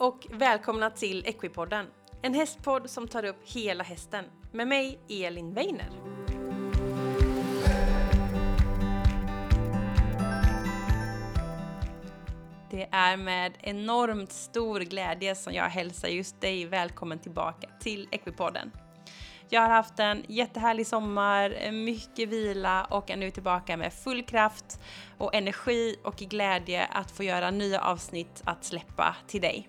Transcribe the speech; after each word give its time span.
och 0.00 0.26
välkomna 0.30 0.90
till 0.90 1.26
Equipodden. 1.26 1.86
En 2.22 2.34
hästpodd 2.34 2.90
som 2.90 3.08
tar 3.08 3.24
upp 3.24 3.36
hela 3.44 3.84
hästen. 3.84 4.24
Med 4.52 4.68
mig, 4.68 4.98
Elin 5.08 5.54
Weiner. 5.54 5.90
Det 12.70 12.88
är 12.90 13.16
med 13.16 13.52
enormt 13.60 14.32
stor 14.32 14.80
glädje 14.80 15.34
som 15.34 15.52
jag 15.52 15.68
hälsar 15.68 16.08
just 16.08 16.40
dig 16.40 16.66
välkommen 16.66 17.18
tillbaka 17.18 17.68
till 17.80 18.08
Equipodden. 18.10 18.70
Jag 19.48 19.60
har 19.60 19.68
haft 19.68 19.98
en 19.98 20.24
jättehärlig 20.28 20.86
sommar, 20.86 21.72
mycket 21.72 22.28
vila 22.28 22.84
och 22.84 23.10
är 23.10 23.16
nu 23.16 23.30
tillbaka 23.30 23.76
med 23.76 23.92
full 23.92 24.22
kraft 24.22 24.80
och 25.18 25.34
energi 25.34 25.96
och 26.04 26.16
glädje 26.16 26.84
att 26.84 27.10
få 27.10 27.22
göra 27.22 27.50
nya 27.50 27.80
avsnitt 27.80 28.42
att 28.44 28.64
släppa 28.64 29.16
till 29.26 29.40
dig. 29.40 29.68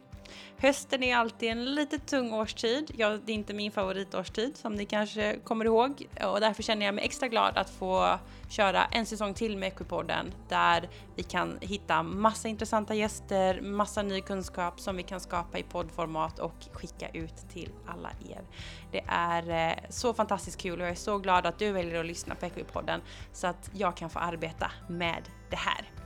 Hösten 0.61 1.03
är 1.03 1.15
alltid 1.15 1.49
en 1.49 1.75
lite 1.75 1.99
tung 1.99 2.33
årstid. 2.33 2.91
Ja, 2.97 3.09
det 3.09 3.31
är 3.31 3.35
inte 3.35 3.53
min 3.53 3.71
favoritårstid 3.71 4.57
som 4.57 4.75
ni 4.75 4.85
kanske 4.85 5.37
kommer 5.43 5.65
ihåg 5.65 6.07
och 6.23 6.39
därför 6.39 6.63
känner 6.63 6.85
jag 6.85 6.95
mig 6.95 7.05
extra 7.05 7.27
glad 7.27 7.57
att 7.57 7.69
få 7.69 8.19
köra 8.49 8.85
en 8.85 9.05
säsong 9.05 9.33
till 9.33 9.57
med 9.57 9.67
Equipodden 9.67 10.33
där 10.49 10.89
vi 11.15 11.23
kan 11.23 11.57
hitta 11.61 12.03
massa 12.03 12.47
intressanta 12.47 12.93
gäster, 12.93 13.61
massa 13.61 14.01
ny 14.01 14.21
kunskap 14.21 14.79
som 14.79 14.97
vi 14.97 15.03
kan 15.03 15.19
skapa 15.19 15.59
i 15.59 15.63
poddformat 15.63 16.39
och 16.39 16.55
skicka 16.73 17.09
ut 17.09 17.49
till 17.53 17.69
alla 17.87 18.09
er. 18.29 18.41
Det 18.91 19.03
är 19.07 19.69
eh, 19.69 19.89
så 19.89 20.13
fantastiskt 20.13 20.61
kul 20.61 20.79
och 20.81 20.85
jag 20.85 20.91
är 20.91 20.95
så 20.95 21.17
glad 21.17 21.45
att 21.45 21.59
du 21.59 21.71
väljer 21.71 21.99
att 21.99 22.05
lyssna 22.05 22.35
på 22.35 22.45
Equipodden 22.45 23.01
så 23.33 23.47
att 23.47 23.71
jag 23.73 23.97
kan 23.97 24.09
få 24.09 24.19
arbeta 24.19 24.71
med 24.89 25.23
det 25.49 25.55
här. 25.57 26.00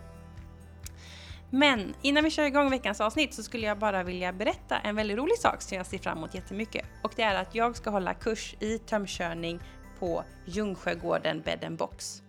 Men 1.50 1.96
innan 2.02 2.24
vi 2.24 2.30
kör 2.30 2.44
igång 2.44 2.70
veckans 2.70 3.02
avsnitt 3.02 3.34
så 3.34 3.44
skulle 3.44 3.68
jag 3.68 3.80
bara 3.80 4.04
vilja 4.04 4.34
berätta 4.34 4.80
en 4.80 4.96
väldigt 4.96 5.18
rolig 5.18 5.38
sak 5.38 5.62
som 5.62 5.78
jag 5.78 5.86
ser 5.86 5.98
fram 5.98 6.18
emot 6.18 6.36
jättemycket. 6.36 6.86
Och 7.02 7.14
det 7.16 7.24
är 7.24 7.36
att 7.36 7.56
jag 7.56 7.76
ska 7.76 7.90
hålla 7.90 8.14
kurs 8.14 8.56
i 8.60 8.78
tömkörning 8.78 9.60
på 10.00 10.24
Ljungsjögården 10.46 11.42
Bed 11.42 11.76
Box. 11.78 12.22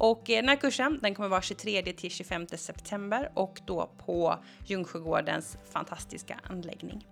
Och 0.00 0.30
eh, 0.30 0.36
den 0.36 0.48
här 0.48 0.56
kursen 0.56 0.98
den 1.02 1.14
kommer 1.14 1.28
vara 1.28 1.42
23 1.42 1.82
till 1.82 2.10
25 2.10 2.46
september 2.46 3.30
och 3.34 3.60
då 3.66 3.90
på 4.06 4.38
Ljungsjögårdens 4.66 5.58
fantastiska 5.72 6.40
anläggning. 6.42 7.06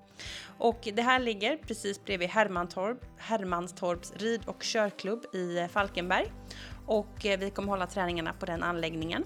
Och 0.58 0.88
det 0.92 1.02
här 1.02 1.18
ligger 1.18 1.56
precis 1.56 2.04
bredvid 2.04 2.28
Hermantorp, 2.28 2.98
Hermanstorps 3.16 4.12
rid 4.16 4.40
och 4.46 4.62
körklubb 4.62 5.34
i 5.34 5.68
Falkenberg. 5.72 6.32
Och 6.86 7.26
eh, 7.26 7.38
vi 7.38 7.50
kommer 7.50 7.68
hålla 7.68 7.86
träningarna 7.86 8.32
på 8.32 8.46
den 8.46 8.62
anläggningen. 8.62 9.24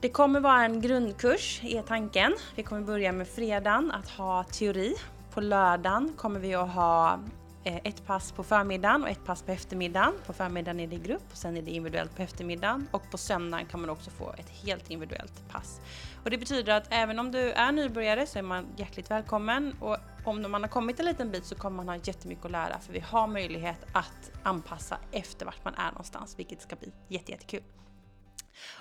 Det 0.00 0.08
kommer 0.08 0.40
vara 0.40 0.64
en 0.64 0.80
grundkurs 0.80 1.60
är 1.64 1.82
tanken. 1.82 2.34
Vi 2.54 2.62
kommer 2.62 2.82
börja 2.82 3.12
med 3.12 3.28
fredagen 3.28 3.90
att 3.90 4.08
ha 4.08 4.44
teori. 4.44 4.94
På 5.30 5.40
lördagen 5.40 6.12
kommer 6.16 6.40
vi 6.40 6.54
att 6.54 6.70
ha 6.70 7.20
eh, 7.64 7.76
ett 7.76 8.06
pass 8.06 8.32
på 8.32 8.42
förmiddagen 8.42 9.02
och 9.02 9.08
ett 9.08 9.24
pass 9.24 9.42
på 9.42 9.52
eftermiddagen. 9.52 10.14
På 10.26 10.32
förmiddagen 10.32 10.80
är 10.80 10.86
det 10.86 10.96
i 10.96 10.98
grupp 10.98 11.22
och 11.30 11.36
sen 11.36 11.56
är 11.56 11.62
det 11.62 11.70
individuellt 11.70 12.16
på 12.16 12.22
eftermiddagen. 12.22 12.88
Och 12.90 13.10
på 13.10 13.18
söndagen 13.18 13.66
kan 13.66 13.80
man 13.80 13.90
också 13.90 14.10
få 14.10 14.34
ett 14.38 14.50
helt 14.50 14.90
individuellt 14.90 15.48
pass. 15.48 15.80
Och 16.24 16.30
det 16.30 16.38
betyder 16.38 16.76
att 16.76 16.86
även 16.90 17.18
om 17.18 17.32
du 17.32 17.52
är 17.52 17.72
nybörjare 17.72 18.26
så 18.26 18.38
är 18.38 18.42
man 18.42 18.66
hjärtligt 18.76 19.10
välkommen. 19.10 19.76
Och 19.80 19.96
om 20.24 20.50
man 20.50 20.62
har 20.62 20.68
kommit 20.68 21.00
en 21.00 21.06
liten 21.06 21.30
bit 21.30 21.44
så 21.44 21.54
kommer 21.54 21.76
man 21.76 21.88
ha 21.88 21.96
jättemycket 22.04 22.44
att 22.44 22.50
lära 22.50 22.80
för 22.80 22.92
vi 22.92 23.00
har 23.00 23.26
möjlighet 23.26 23.86
att 23.92 24.30
anpassa 24.42 24.98
efter 25.12 25.46
vart 25.46 25.64
man 25.64 25.74
är 25.74 25.90
någonstans, 25.90 26.38
vilket 26.38 26.62
ska 26.62 26.76
bli 26.76 26.92
jättekul. 27.08 27.62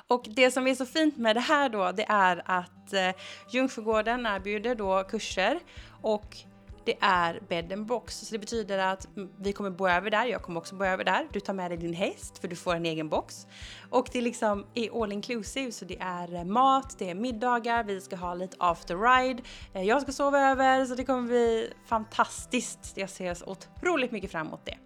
Och 0.08 0.26
det 0.30 0.52
som 0.52 0.68
är 0.68 0.75
så 0.75 0.86
fint 0.86 1.18
med 1.18 1.36
det 1.36 1.40
här 1.40 1.69
då, 1.69 1.91
det 1.91 2.06
är 2.09 2.41
att 2.46 2.94
eh, 2.94 3.09
Ljungsjögården 3.50 4.25
erbjuder 4.25 4.75
då 4.75 5.03
kurser 5.03 5.59
och 6.02 6.38
det 6.86 6.96
är 7.00 7.40
bed 7.50 7.74
and 7.74 7.86
box. 7.86 8.19
Så 8.19 8.31
det 8.31 8.40
betyder 8.40 8.78
att 8.78 9.08
vi 9.40 9.53
kommer 9.53 9.69
bo 9.69 9.88
över 9.88 10.09
där, 10.09 10.25
jag 10.25 10.41
kommer 10.41 10.59
också 10.59 10.75
bo 10.75 10.86
över 10.86 11.03
där. 11.03 11.28
Du 11.31 11.40
tar 11.40 11.53
med 11.53 11.72
dig 11.72 11.78
din 11.78 11.94
häst 11.94 12.38
för 12.38 12.47
du 12.47 12.56
får 12.56 12.75
en 12.75 12.86
egen 12.86 13.09
box. 13.09 13.47
Och 13.90 14.09
det 14.12 14.18
är 14.18 14.22
liksom 14.22 14.66
är 14.74 15.03
all 15.03 15.12
inclusive 15.12 15.72
så 15.72 15.86
det 15.86 15.97
är 16.00 16.36
eh, 16.36 16.44
mat, 16.44 16.96
det 17.00 17.09
är 17.09 17.16
middagar, 17.16 17.84
vi 17.84 18.02
ska 18.02 18.16
ha 18.16 18.34
lite 18.34 18.56
after 18.59 18.97
ride. 18.97 19.44
Eh, 19.74 19.84
jag 19.84 20.02
ska 20.02 20.12
sova 20.12 20.40
över 20.40 20.86
så 20.86 20.96
det 20.96 21.03
kommer 21.03 21.28
bli 21.28 21.74
fantastiskt. 21.86 22.94
Jag 22.96 23.09
ser 23.09 23.34
så 23.34 23.46
otroligt 23.46 24.12
mycket 24.12 24.31
fram 24.31 24.47
emot 24.47 24.66
det. 24.66 24.78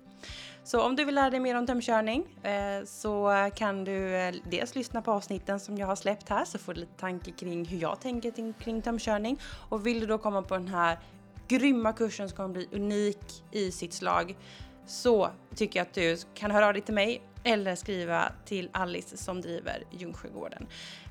Så 0.63 0.81
om 0.81 0.95
du 0.95 1.05
vill 1.05 1.15
lära 1.15 1.29
dig 1.29 1.39
mer 1.39 1.55
om 1.55 1.67
tömkörning 1.67 2.43
eh, 2.43 2.85
så 2.85 3.49
kan 3.55 3.83
du 3.83 4.15
eh, 4.15 4.35
dels 4.51 4.75
lyssna 4.75 5.01
på 5.01 5.11
avsnitten 5.11 5.59
som 5.59 5.77
jag 5.77 5.87
har 5.87 5.95
släppt 5.95 6.29
här 6.29 6.45
så 6.45 6.57
får 6.57 6.73
du 6.73 6.79
lite 6.79 6.99
tanke 6.99 7.31
kring 7.31 7.65
hur 7.65 7.77
jag 7.77 8.01
tänker 8.01 8.53
kring 8.59 8.81
tömkörning. 8.81 9.39
Och 9.69 9.87
vill 9.87 9.99
du 9.99 10.05
då 10.05 10.17
komma 10.17 10.41
på 10.41 10.53
den 10.53 10.67
här 10.67 10.99
grymma 11.47 11.93
kursen 11.93 12.29
som 12.29 12.37
kommer 12.37 12.53
bli 12.53 12.67
unik 12.71 13.43
i 13.51 13.71
sitt 13.71 13.93
slag 13.93 14.37
så 14.85 15.29
tycker 15.55 15.79
jag 15.79 15.87
att 15.87 15.93
du 15.93 16.17
kan 16.33 16.51
höra 16.51 16.67
av 16.67 16.73
dig 16.73 16.81
till 16.81 16.93
mig 16.93 17.21
eller 17.43 17.75
skriva 17.75 18.31
till 18.45 18.69
Alice 18.71 19.17
som 19.17 19.41
driver 19.41 19.83
Ljungsjögården 19.91 20.67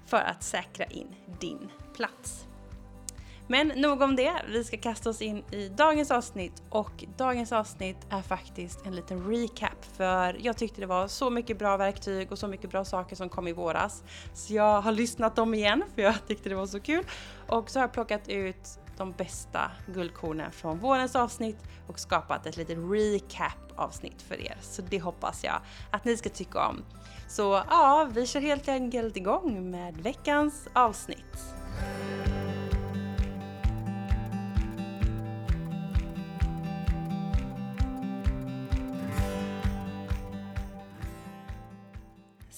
för 0.07 0.21
att 0.21 0.43
säkra 0.43 0.85
in 0.85 1.15
din 1.41 1.71
plats. 1.95 2.48
Men 3.51 3.69
nog 3.69 4.03
om 4.03 4.17
det, 4.17 4.43
vi 4.49 4.65
ska 4.65 4.77
kasta 4.77 5.11
oss 5.11 5.23
in 5.23 5.45
i 5.53 5.69
dagens 5.69 6.11
avsnitt 6.11 6.63
och 6.71 7.05
dagens 7.17 7.53
avsnitt 7.53 7.97
är 8.11 8.23
faktiskt 8.23 8.87
en 8.87 8.97
liten 8.97 9.31
recap 9.31 9.85
för 9.97 10.37
jag 10.41 10.57
tyckte 10.57 10.81
det 10.81 10.87
var 10.87 11.09
så 11.09 11.31
mycket 11.31 11.59
bra 11.59 11.77
verktyg 11.77 12.33
och 12.33 12.39
så 12.39 12.49
mycket 12.49 12.71
bra 12.71 12.85
saker 12.85 13.17
som 13.17 13.29
kom 13.29 13.49
i 13.49 13.53
våras. 13.53 14.03
Så 14.35 14.55
jag 14.55 14.81
har 14.81 14.93
lyssnat 14.93 15.37
dem 15.37 15.55
igen 15.55 15.83
för 15.95 16.03
jag 16.03 16.27
tyckte 16.27 16.49
det 16.49 16.55
var 16.55 16.67
så 16.67 16.81
kul 16.81 17.05
och 17.47 17.71
så 17.71 17.79
har 17.79 17.85
jag 17.85 17.93
plockat 17.93 18.29
ut 18.29 18.79
de 18.97 19.13
bästa 19.13 19.71
guldkornen 19.87 20.53
från 20.53 20.79
vårens 20.79 21.17
avsnitt 21.17 21.59
och 21.87 22.01
skapat 22.01 22.47
ett 22.47 22.57
litet 22.57 22.79
recap 22.79 23.73
avsnitt 23.77 24.23
för 24.23 24.41
er. 24.41 24.57
Så 24.61 24.83
det 24.83 25.01
hoppas 25.01 25.45
jag 25.45 25.61
att 25.91 26.05
ni 26.05 26.17
ska 26.17 26.29
tycka 26.29 26.69
om. 26.69 26.85
Så 27.29 27.63
ja, 27.71 28.09
vi 28.13 28.27
kör 28.27 28.41
helt 28.41 28.69
enkelt 28.69 29.17
igång 29.17 29.71
med 29.71 29.97
veckans 29.97 30.69
avsnitt. 30.73 31.55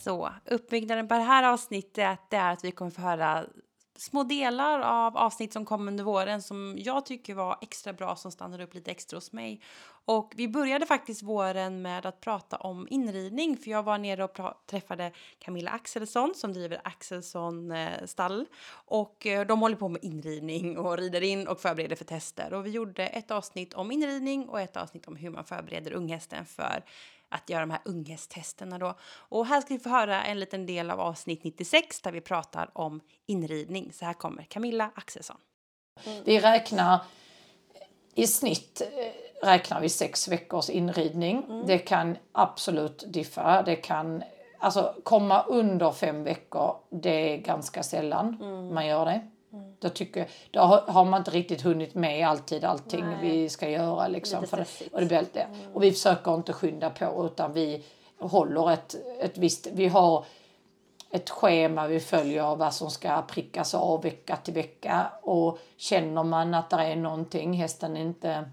Så 0.00 0.32
uppbyggnaden 0.44 1.08
på 1.08 1.14
det 1.14 1.20
här 1.20 1.42
avsnittet 1.52 2.18
det 2.28 2.36
är 2.36 2.52
att 2.52 2.64
vi 2.64 2.70
kommer 2.70 2.90
få 2.90 3.00
höra 3.00 3.44
små 3.96 4.22
delar 4.22 4.80
av 4.80 5.16
avsnitt 5.16 5.52
som 5.52 5.64
kom 5.64 5.88
under 5.88 6.04
våren 6.04 6.42
som 6.42 6.74
jag 6.78 7.06
tycker 7.06 7.34
var 7.34 7.58
extra 7.60 7.92
bra 7.92 8.16
som 8.16 8.32
stannade 8.32 8.64
upp 8.64 8.74
lite 8.74 8.90
extra 8.90 9.16
hos 9.16 9.32
mig. 9.32 9.60
Och 10.04 10.32
vi 10.36 10.48
började 10.48 10.86
faktiskt 10.86 11.22
våren 11.22 11.82
med 11.82 12.06
att 12.06 12.20
prata 12.20 12.56
om 12.56 12.86
inridning 12.90 13.56
för 13.56 13.70
jag 13.70 13.82
var 13.82 13.98
nere 13.98 14.24
och 14.24 14.38
träffade 14.66 15.12
Camilla 15.38 15.70
Axelsson 15.70 16.34
som 16.34 16.52
driver 16.52 16.80
Axelsson 16.84 17.72
stall 18.04 18.46
och 18.72 19.26
eh, 19.26 19.46
de 19.46 19.60
håller 19.60 19.76
på 19.76 19.88
med 19.88 20.04
inridning 20.04 20.78
och 20.78 20.98
rider 20.98 21.20
in 21.20 21.48
och 21.48 21.60
förbereder 21.60 21.96
för 21.96 22.04
tester 22.04 22.52
och 22.52 22.66
vi 22.66 22.70
gjorde 22.70 23.06
ett 23.06 23.30
avsnitt 23.30 23.74
om 23.74 23.92
inridning 23.92 24.48
och 24.48 24.60
ett 24.60 24.76
avsnitt 24.76 25.08
om 25.08 25.16
hur 25.16 25.30
man 25.30 25.44
förbereder 25.44 25.92
unghästen 25.92 26.46
för 26.46 26.84
att 27.30 27.50
göra 27.50 27.60
de 27.60 27.70
här 27.70 27.80
unghästtesterna 27.84 28.78
då. 28.78 28.94
Och 29.12 29.46
här 29.46 29.60
ska 29.60 29.74
vi 29.74 29.80
få 29.80 29.88
höra 29.88 30.24
en 30.24 30.40
liten 30.40 30.66
del 30.66 30.90
av 30.90 31.00
avsnitt 31.00 31.44
96 31.44 32.00
där 32.00 32.12
vi 32.12 32.20
pratar 32.20 32.70
om 32.74 33.00
inridning. 33.26 33.92
Så 33.92 34.04
här 34.04 34.14
kommer 34.14 34.42
Camilla 34.42 34.90
Axelsson. 34.94 35.36
Mm. 36.04 36.22
Vi 36.24 36.40
räknar 36.40 37.00
i 38.14 38.26
snitt 38.26 38.80
eh, 38.80 39.46
räknar 39.46 39.80
vi 39.80 39.88
sex 39.88 40.28
veckors 40.28 40.70
inridning. 40.70 41.44
Mm. 41.48 41.66
Det 41.66 41.78
kan 41.78 42.16
absolut 42.32 43.04
diffa. 43.06 43.62
Det 43.62 43.76
kan 43.76 44.22
alltså 44.58 44.94
komma 45.02 45.42
under 45.42 45.92
fem 45.92 46.24
veckor. 46.24 46.76
Det 46.90 47.34
är 47.34 47.36
ganska 47.36 47.82
sällan 47.82 48.36
mm. 48.40 48.74
man 48.74 48.86
gör 48.86 49.04
det. 49.04 49.20
Mm. 49.52 49.74
Då, 49.78 49.88
tycker, 49.88 50.28
då 50.50 50.60
har 50.60 51.04
man 51.04 51.20
inte 51.20 51.30
riktigt 51.30 51.62
hunnit 51.62 51.94
med 51.94 52.28
alltid 52.28 52.64
allting 52.64 53.04
Nej. 53.04 53.18
vi 53.22 53.48
ska 53.48 53.70
göra. 53.70 54.08
Liksom, 54.08 54.46
för 54.46 54.66
och, 54.92 55.02
det, 55.02 55.26
det. 55.32 55.40
Mm. 55.40 55.74
och 55.74 55.82
vi 55.82 55.92
försöker 55.92 56.34
inte 56.34 56.52
skynda 56.52 56.90
på 56.90 57.26
utan 57.26 57.52
vi 57.52 57.84
håller 58.18 58.70
ett, 58.70 58.96
ett 59.20 59.38
visst... 59.38 59.66
Vi 59.72 59.88
har 59.88 60.24
ett 61.10 61.30
schema 61.30 61.86
vi 61.86 62.00
följer 62.00 62.56
vad 62.56 62.74
som 62.74 62.90
ska 62.90 63.22
prickas 63.22 63.74
av 63.74 64.02
vecka 64.02 64.36
till 64.36 64.54
vecka. 64.54 65.06
Och 65.22 65.58
känner 65.76 66.22
man 66.22 66.54
att 66.54 66.70
det 66.70 66.76
är 66.76 66.96
någonting 66.96 67.52
hästen 67.52 67.96
inte 67.96 68.50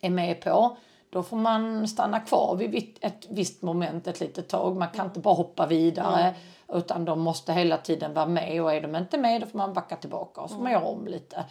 är 0.00 0.10
med 0.10 0.40
på 0.40 0.76
då 1.12 1.22
får 1.22 1.36
man 1.36 1.88
stanna 1.88 2.20
kvar 2.20 2.56
vid 2.56 2.98
ett 3.00 3.26
visst 3.30 3.62
moment 3.62 4.06
ett 4.06 4.20
litet 4.20 4.48
tag. 4.48 4.76
Man 4.76 4.88
kan 4.88 5.06
inte 5.06 5.20
bara 5.20 5.34
hoppa 5.34 5.66
vidare. 5.66 6.22
Mm. 6.22 6.34
Utan 6.72 7.04
de 7.04 7.20
måste 7.20 7.52
hela 7.52 7.78
tiden 7.78 8.14
vara 8.14 8.26
med 8.26 8.62
och 8.62 8.72
är 8.72 8.80
de 8.80 8.96
inte 8.96 9.18
med 9.18 9.40
då 9.40 9.46
får 9.46 9.58
man 9.58 9.72
backa 9.72 9.96
tillbaka 9.96 10.40
och 10.40 10.50
så 10.50 10.56
får 10.56 10.62
man 10.62 10.72
göra 10.72 10.84
om 10.84 11.06
lite. 11.06 11.44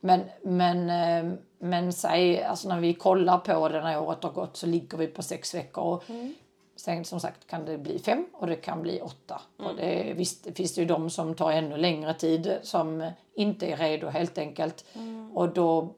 Men, 0.00 0.20
men, 0.42 0.90
eh, 0.90 1.38
men 1.58 1.92
säg, 1.92 2.42
alltså 2.42 2.68
när 2.68 2.80
vi 2.80 2.94
kollar 2.94 3.38
på 3.38 3.68
det 3.68 3.80
när 3.82 4.00
året 4.00 4.22
har 4.22 4.32
gått 4.32 4.56
så 4.56 4.66
ligger 4.66 4.98
vi 4.98 5.06
på 5.06 5.22
sex 5.22 5.54
veckor. 5.54 6.02
Mm. 6.08 6.34
Sen 6.76 7.04
som 7.04 7.20
sagt 7.20 7.46
kan 7.46 7.64
det 7.64 7.78
bli 7.78 7.98
fem 7.98 8.26
och 8.32 8.46
det 8.46 8.56
kan 8.56 8.82
bli 8.82 9.00
åtta. 9.00 9.40
Mm. 9.58 9.70
Och 9.70 9.76
det, 9.76 10.12
visst 10.16 10.44
det 10.44 10.52
finns 10.52 10.74
det 10.74 10.80
ju 10.80 10.86
de 10.86 11.10
som 11.10 11.34
tar 11.34 11.52
ännu 11.52 11.76
längre 11.76 12.14
tid 12.14 12.58
som 12.62 13.10
inte 13.34 13.66
är 13.66 13.76
redo 13.76 14.08
helt 14.08 14.38
enkelt. 14.38 14.84
Mm. 14.94 15.36
Och 15.36 15.48
då 15.48 15.94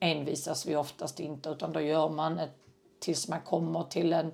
envisas 0.00 0.66
vi 0.66 0.76
oftast 0.76 1.20
inte 1.20 1.48
utan 1.48 1.72
då 1.72 1.80
gör 1.80 2.08
man 2.08 2.38
ett, 2.38 2.56
tills 2.98 3.28
man 3.28 3.40
kommer 3.40 3.82
till 3.82 4.12
en, 4.12 4.32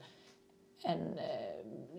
en, 0.83 1.19
eh, 1.19 1.52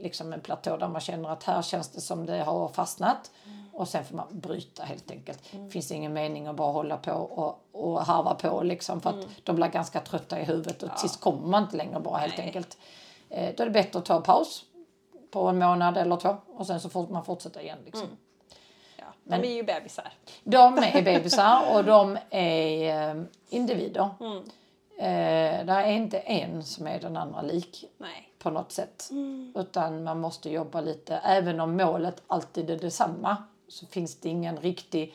liksom 0.04 0.34
en 0.34 0.42
platå 0.42 0.78
där 0.78 0.88
man 0.88 1.02
känner 1.02 1.30
att 1.30 1.44
här 1.44 1.62
känns 1.62 1.90
det 1.90 2.02
som 2.02 2.26
det 2.26 2.44
har 2.44 2.68
fastnat. 2.68 3.32
Mm. 3.46 3.58
Och 3.74 3.88
sen 3.88 4.06
får 4.06 4.16
man 4.16 4.28
bryta 4.32 4.84
helt 4.84 5.12
enkelt. 5.12 5.54
Mm. 5.54 5.70
finns 5.70 5.92
ingen 5.92 6.14
mening 6.14 6.48
att 6.48 6.56
bara 6.56 6.72
hålla 6.72 6.98
på 6.98 7.12
och, 7.12 7.68
och 7.72 8.02
harva 8.02 8.36
på 8.36 8.64
liksom 8.64 9.02
för 9.02 9.10
att 9.10 9.16
mm. 9.16 9.30
de 9.44 9.56
blir 9.56 9.68
ganska 9.68 10.00
trötta 10.00 10.40
i 10.40 10.44
huvudet 10.44 10.84
och 10.84 10.90
ja. 10.90 10.98
tills 10.98 11.18
kommer 11.18 11.48
man 11.48 11.64
inte 11.64 11.78
längre 11.78 12.00
bra 12.00 12.16
helt 12.16 12.38
Nej. 12.38 12.48
enkelt. 12.48 12.78
Eh, 13.30 13.56
då 13.58 13.64
är 13.64 13.68
det 13.68 13.74
bättre 13.74 14.00
att 14.00 14.06
ta 14.06 14.22
paus 14.22 14.66
på 15.32 15.48
en 15.48 15.60
månad 15.60 15.98
eller 15.98 16.18
två 16.18 16.36
och 16.48 16.68
sen 16.68 16.80
så 16.80 16.90
får 16.90 17.08
man 17.08 17.26
fortsätta 17.26 17.62
igen. 17.62 17.78
Liksom. 17.86 18.06
Mm. 18.06 18.18
Ja, 18.98 19.06
de 19.24 19.30
Men, 19.30 19.44
är 19.44 19.56
ju 19.56 19.64
bebisar. 19.64 20.14
De 20.44 20.78
är 20.78 21.02
bebisar 21.02 21.76
och 21.76 21.84
de 21.84 22.18
är 22.30 23.10
eh, 23.10 23.24
individer. 23.50 24.10
Mm. 24.20 24.44
Eh, 24.98 25.66
det 25.66 25.74
är 25.74 25.92
inte 25.92 26.20
en 26.20 26.64
som 26.64 26.88
är 26.88 27.00
den 27.00 27.18
andra 27.18 27.42
lik 27.42 27.86
Nej. 27.98 28.34
på 28.40 28.50
något 28.50 28.72
sätt. 28.72 29.08
Mm. 29.12 29.54
Utan 29.56 30.04
man 30.04 30.20
måste 30.20 30.50
jobba 30.50 30.82
lite, 30.82 31.16
även 31.16 31.60
om 31.60 31.78
målet 31.78 32.22
alltid 32.28 32.70
är 32.70 32.78
detsamma 32.78 33.38
så 33.68 33.86
finns 33.86 34.20
det 34.20 34.30
ingen 34.30 34.58
riktig 34.58 35.14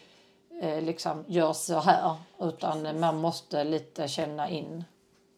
eh, 0.61 0.83
liksom 0.83 1.25
gör 1.27 1.53
så 1.53 1.81
här 1.81 2.17
utan 2.41 3.01
man 3.01 3.17
måste 3.17 3.65
lite 3.65 4.09
känna 4.09 4.49
in 4.49 4.85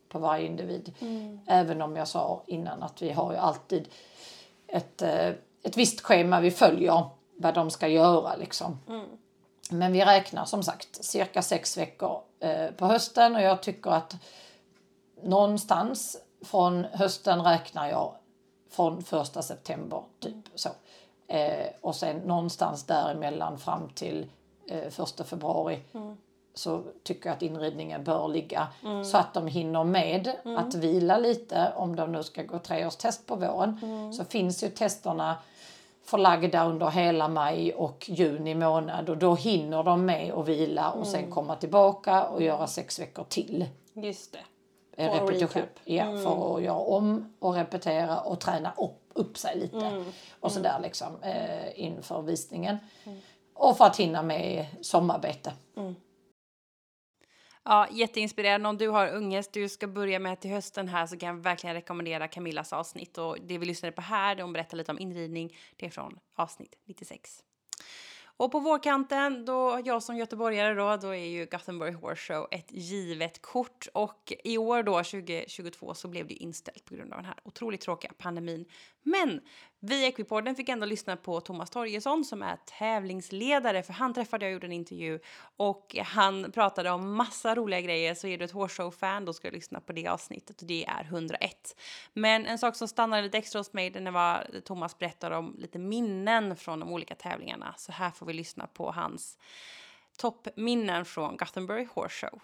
på 0.08 0.18
varje 0.18 0.46
individ. 0.46 0.92
Mm. 1.00 1.40
Även 1.46 1.82
om 1.82 1.96
jag 1.96 2.08
sa 2.08 2.42
innan 2.46 2.82
att 2.82 3.02
vi 3.02 3.10
har 3.10 3.32
ju 3.32 3.38
alltid 3.38 3.88
ett, 4.66 5.02
eh, 5.02 5.28
ett 5.62 5.76
visst 5.76 6.00
schema 6.00 6.40
vi 6.40 6.50
följer 6.50 7.04
vad 7.36 7.54
de 7.54 7.70
ska 7.70 7.88
göra 7.88 8.36
liksom. 8.36 8.78
Mm. 8.88 9.06
Men 9.70 9.92
vi 9.92 10.04
räknar 10.04 10.44
som 10.44 10.62
sagt 10.62 11.04
cirka 11.04 11.42
sex 11.42 11.78
veckor 11.78 12.20
eh, 12.40 12.70
på 12.70 12.86
hösten 12.86 13.36
och 13.36 13.42
jag 13.42 13.62
tycker 13.62 13.90
att 13.90 14.16
någonstans 15.22 16.16
från 16.44 16.84
hösten 16.84 17.42
räknar 17.42 17.90
jag 17.90 18.14
från 18.70 19.02
första 19.02 19.42
september 19.42 20.02
typ 20.20 20.44
så. 20.54 20.68
Eh, 21.28 21.66
och 21.80 21.96
sen 21.96 22.16
någonstans 22.16 22.84
däremellan 22.84 23.58
fram 23.58 23.88
till 23.88 24.30
eh, 24.68 24.90
första 24.90 25.24
februari 25.24 25.82
mm 25.94 26.16
så 26.54 26.82
tycker 27.02 27.28
jag 27.28 27.36
att 27.36 27.42
inridningen 27.42 28.04
bör 28.04 28.28
ligga 28.28 28.68
mm. 28.84 29.04
så 29.04 29.16
att 29.16 29.34
de 29.34 29.46
hinner 29.46 29.84
med 29.84 30.32
mm. 30.44 30.56
att 30.56 30.74
vila 30.74 31.18
lite 31.18 31.72
om 31.76 31.96
de 31.96 32.12
nu 32.12 32.22
ska 32.22 32.42
gå 32.42 32.58
treårstest 32.58 33.26
på 33.26 33.36
våren. 33.36 33.80
Mm. 33.82 34.12
Så 34.12 34.24
finns 34.24 34.64
ju 34.64 34.68
testerna 34.68 35.36
förlagda 36.04 36.66
under 36.66 36.90
hela 36.90 37.28
maj 37.28 37.72
och 37.74 38.10
juni 38.10 38.54
månad 38.54 39.08
och 39.08 39.18
då 39.18 39.34
hinner 39.34 39.82
de 39.82 40.04
med 40.04 40.32
att 40.32 40.48
vila 40.48 40.90
och 40.90 41.06
sen 41.06 41.20
mm. 41.20 41.30
komma 41.30 41.56
tillbaka 41.56 42.24
och 42.24 42.42
göra 42.42 42.66
sex 42.66 42.98
veckor 42.98 43.24
till. 43.28 43.66
Just 43.92 44.32
det. 44.32 44.38
Eh, 45.02 45.12
repetition. 45.12 45.62
Ja, 45.84 46.04
mm. 46.04 46.22
för 46.22 46.56
att 46.56 46.62
göra 46.62 46.78
om 46.78 47.34
och 47.38 47.54
repetera 47.54 48.20
och 48.20 48.40
träna 48.40 48.72
upp, 48.76 49.10
upp 49.12 49.38
sig 49.38 49.58
lite 49.58 49.86
mm. 49.86 50.04
och 50.40 50.52
sådär 50.52 50.78
liksom 50.82 51.22
eh, 51.22 51.80
inför 51.84 52.22
visningen. 52.22 52.76
Och 53.54 53.76
för 53.76 53.84
att 53.84 53.96
hinna 53.96 54.22
med 54.22 54.66
sommarbete. 54.80 55.52
Ja, 57.70 57.88
jätteinspirerande. 57.90 58.68
Om 58.68 58.78
du 58.78 58.88
har 58.88 59.08
ungest 59.08 59.52
du 59.52 59.68
ska 59.68 59.86
börja 59.86 60.18
med 60.18 60.40
till 60.40 60.50
hösten 60.50 60.88
här 60.88 61.06
så 61.06 61.16
kan 61.16 61.26
jag 61.28 61.42
verkligen 61.42 61.74
rekommendera 61.76 62.28
Camillas 62.28 62.72
avsnitt. 62.72 63.18
Och 63.18 63.36
det 63.42 63.58
vi 63.58 63.66
lyssnade 63.66 63.92
på 63.92 64.02
här, 64.02 64.34
där 64.34 64.42
hon 64.42 64.52
berättar 64.52 64.76
lite 64.76 64.92
om 64.92 64.98
inridning, 64.98 65.56
det 65.76 65.86
är 65.86 65.90
från 65.90 66.18
avsnitt 66.34 66.74
96. 66.84 67.42
Och 68.22 68.52
på 68.52 68.60
vårkanten, 68.60 69.44
då, 69.44 69.80
jag 69.84 70.02
som 70.02 70.16
göteborgare 70.16 70.74
då, 70.74 70.96
då 70.96 71.08
är 71.08 71.26
ju 71.26 71.46
Gothenburg 71.46 71.94
Horse 71.94 72.34
Show 72.34 72.48
ett 72.50 72.72
givet 72.72 73.42
kort. 73.42 73.86
Och 73.94 74.32
i 74.44 74.58
år 74.58 74.82
då, 74.82 74.92
2022, 74.92 75.94
så 75.94 76.08
blev 76.08 76.26
det 76.26 76.34
inställt 76.34 76.84
på 76.84 76.94
grund 76.94 77.12
av 77.12 77.18
den 77.18 77.26
här 77.26 77.38
otroligt 77.44 77.80
tråkiga 77.80 78.12
pandemin. 78.18 78.64
Men 79.02 79.40
vi 79.80 80.02
i 80.02 80.06
Equipodden 80.06 80.56
fick 80.56 80.68
ändå 80.68 80.86
lyssna 80.86 81.16
på 81.16 81.40
Thomas 81.40 81.70
Torgesson 81.70 82.24
som 82.24 82.42
är 82.42 82.56
tävlingsledare, 82.56 83.82
för 83.82 83.92
han 83.92 84.14
träffade 84.14 84.44
jag 84.44 84.50
och 84.50 84.52
gjorde 84.52 84.66
en 84.66 84.72
intervju 84.72 85.20
och 85.56 85.96
han 86.04 86.52
pratade 86.52 86.90
om 86.90 87.16
massa 87.16 87.54
roliga 87.54 87.80
grejer. 87.80 88.14
Så 88.14 88.26
är 88.26 88.38
du 88.38 88.44
ett 88.44 88.50
Horse-show-fan, 88.50 89.24
då 89.24 89.32
ska 89.32 89.50
du 89.50 89.54
lyssna 89.54 89.80
på 89.80 89.92
det 89.92 90.08
avsnittet 90.08 90.60
och 90.60 90.66
det 90.66 90.84
är 90.84 91.04
101. 91.04 91.76
Men 92.12 92.46
en 92.46 92.58
sak 92.58 92.76
som 92.76 92.88
stannade 92.88 93.22
lite 93.22 93.38
extra 93.38 93.58
hos 93.58 93.72
mig, 93.72 93.90
det 93.90 94.10
var 94.10 94.46
Thomas 94.64 94.98
berättade 94.98 95.36
om 95.36 95.56
lite 95.58 95.78
minnen 95.78 96.56
från 96.56 96.80
de 96.80 96.92
olika 96.92 97.14
tävlingarna. 97.14 97.74
Så 97.76 97.92
här 97.92 98.10
får 98.10 98.26
vi 98.26 98.32
lyssna 98.32 98.66
på 98.66 98.92
hans 98.92 99.38
toppminnen 100.18 101.04
från 101.04 101.36
Gothenburg 101.36 101.88
Horse 101.88 102.26
Show. 102.26 102.40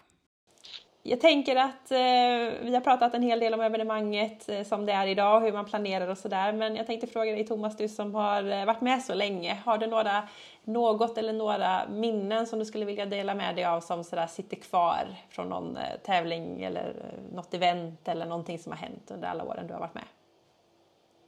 Jag 1.09 1.21
tänker 1.21 1.55
att 1.55 1.91
eh, 1.91 2.65
vi 2.65 2.71
har 2.73 2.81
pratat 2.81 3.13
en 3.13 3.21
hel 3.21 3.39
del 3.39 3.53
om 3.53 3.61
evenemanget 3.61 4.49
eh, 4.49 4.63
som 4.63 4.85
det 4.85 4.91
är 4.91 5.07
idag, 5.07 5.41
hur 5.41 5.51
man 5.51 5.65
planerar 5.65 6.07
och 6.07 6.17
sådär. 6.17 6.53
Men 6.53 6.75
jag 6.75 6.87
tänkte 6.87 7.07
fråga 7.07 7.31
dig 7.31 7.47
Thomas, 7.47 7.77
du 7.77 7.87
som 7.87 8.15
har 8.15 8.51
eh, 8.51 8.65
varit 8.65 8.81
med 8.81 9.01
så 9.01 9.13
länge. 9.13 9.61
Har 9.65 9.77
du 9.77 9.87
några, 9.87 10.23
något 10.63 11.17
eller 11.17 11.33
några 11.33 11.81
minnen 11.89 12.47
som 12.47 12.59
du 12.59 12.65
skulle 12.65 12.85
vilja 12.85 13.05
dela 13.05 13.35
med 13.35 13.55
dig 13.55 13.65
av 13.65 13.81
som 13.81 14.03
sådär 14.03 14.27
sitter 14.27 14.55
kvar 14.55 15.07
från 15.29 15.49
någon 15.49 15.77
eh, 15.77 15.83
tävling 16.05 16.63
eller 16.63 16.89
eh, 16.89 17.35
något 17.35 17.53
event 17.53 18.07
eller 18.07 18.25
någonting 18.25 18.59
som 18.59 18.71
har 18.71 18.79
hänt 18.79 19.11
under 19.13 19.27
alla 19.27 19.43
åren 19.43 19.67
du 19.67 19.73
har 19.73 19.79
varit 19.79 19.95
med? 19.95 20.05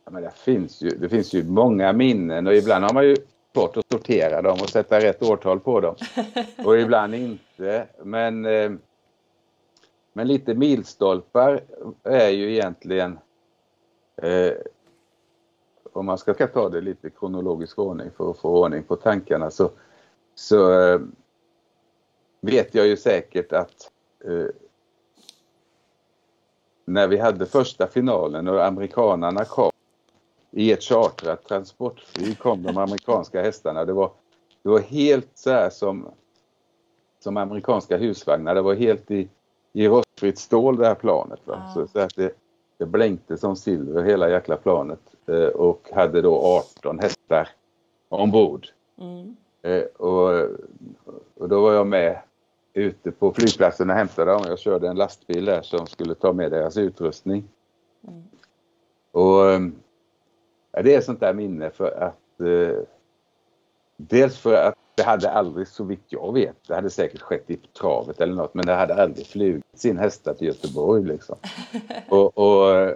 Ja, 0.06 0.12
men 0.12 0.24
det, 0.24 0.32
finns 0.32 0.82
ju, 0.82 0.90
det 0.90 1.10
finns 1.10 1.34
ju 1.34 1.44
många 1.44 1.94
minnen 1.94 2.48
och 2.48 2.54
ibland 2.54 2.86
har 2.86 2.94
man 2.94 3.04
ju 3.04 3.16
svårt 3.54 3.78
att 3.78 3.92
sortera 3.92 4.42
dem 4.42 4.58
och 4.62 4.70
sätta 4.70 5.00
rätt 5.00 5.24
årtal 5.24 5.60
på 5.60 5.80
dem. 5.80 5.96
Och 6.66 6.78
ibland 6.78 7.16
inte. 7.16 7.88
Men 8.04 8.46
men 10.14 10.28
lite 10.28 10.54
milstolpar 10.54 11.64
är 12.04 12.30
ju 12.30 12.54
egentligen 12.54 13.20
eh, 14.22 14.54
om 15.94 16.06
man 16.06 16.18
ska 16.18 16.48
ta 16.48 16.70
det 16.70 16.82
lite 16.82 17.08
i 17.08 17.12
kronologisk 17.12 17.80
ordning 17.80 18.12
för 18.18 18.32
att 18.32 18.38
få 18.38 18.64
ordning 18.64 18.84
på 18.84 18.96
tankarna 18.96 19.52
så, 19.52 19.72
så 20.36 20.82
eh, 20.82 21.00
vet 22.42 22.76
jag 22.76 22.88
ju 22.88 22.98
säkert 22.98 23.54
att 23.54 23.92
eh, 24.26 24.48
när 26.86 27.08
vi 27.08 27.18
hade 27.18 27.46
första 27.46 27.88
finalen 27.88 28.48
och 28.48 28.66
amerikanarna 28.66 29.46
kom 29.46 29.72
i 30.52 30.72
ett 30.72 30.84
chartrat 30.84 31.44
transportflyg 31.44 32.40
kom 32.40 32.64
de 32.64 32.78
amerikanska 32.78 33.42
hästarna. 33.42 33.86
Det 33.86 33.94
var, 33.94 34.12
det 34.64 34.70
var 34.70 34.80
helt 34.80 35.30
så 35.34 35.50
här 35.50 35.70
som, 35.70 36.12
som 37.20 37.38
amerikanska 37.38 37.98
husvagnar. 37.98 38.56
Det 38.56 38.62
var 38.62 38.76
helt 38.76 39.12
i, 39.12 39.30
i 39.74 39.88
rostfritt 39.88 40.38
stål 40.38 40.78
det 40.78 40.88
här 40.88 40.96
planet. 40.96 41.40
Va? 41.46 41.64
Ja. 41.66 41.74
Så, 41.74 41.88
så, 41.88 42.00
att 42.00 42.16
det, 42.16 42.32
det 42.78 42.86
blänkte 42.86 43.38
som 43.38 43.56
silver 43.56 44.04
hela 44.04 44.30
jäkla 44.30 44.58
planet 44.58 45.00
eh, 45.28 45.48
och 45.48 45.90
hade 45.94 46.22
då 46.22 46.64
18 46.80 47.00
hästar 47.00 47.50
ombord. 48.10 48.68
Mm. 48.98 49.36
Eh, 49.62 49.84
och, 49.84 50.50
och 51.36 51.50
då 51.50 51.62
var 51.62 51.74
jag 51.74 51.88
med 51.88 52.20
ute 52.74 53.12
på 53.12 53.34
flygplatsen 53.34 53.90
och 53.90 53.96
hämtade 53.96 54.32
dem. 54.32 54.42
Jag 54.48 54.60
körde 54.60 54.88
en 54.88 54.98
lastbil 54.98 55.46
där 55.46 55.62
som 55.62 55.88
skulle 55.88 56.16
ta 56.16 56.34
med 56.34 56.52
deras 56.52 56.78
utrustning. 56.78 57.44
Mm. 58.08 58.24
Och 59.12 59.72
ja, 60.72 60.82
det 60.84 60.96
är 60.96 61.02
sånt 61.02 61.20
där 61.20 61.34
minne 61.34 61.70
för 61.70 61.92
att 61.92 62.42
eh, 62.42 62.84
dels 64.00 64.38
för 64.38 64.54
att 64.54 64.76
det 64.96 65.04
hade 65.04 65.32
aldrig, 65.32 65.68
så 65.68 65.84
vitt 65.84 66.06
jag 66.08 66.34
vet, 66.34 66.56
det 66.68 66.76
hade 66.76 66.90
säkert 66.90 67.22
skett 67.22 67.50
i 67.50 67.58
travet 67.58 68.22
eller 68.22 68.34
något, 68.34 68.54
men 68.54 68.66
det 68.66 68.74
hade 68.74 69.04
aldrig 69.04 69.28
flugit 69.28 69.64
sin 69.74 69.98
hästar 69.98 70.34
till 70.34 70.48
Göteborg 70.48 71.04
liksom. 71.04 71.36
och, 72.10 72.38
och, 72.38 72.88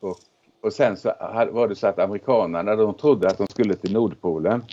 och, 0.00 0.16
och, 0.62 0.72
sen 0.72 0.96
så 0.96 1.12
var 1.50 1.68
det 1.68 1.74
så 1.74 1.86
att 1.86 1.98
amerikanerna, 1.98 2.76
de 2.76 2.94
trodde 2.94 3.28
att 3.28 3.38
de 3.38 3.46
skulle 3.46 3.74
till 3.74 3.92
Nordpolen. 3.92 4.64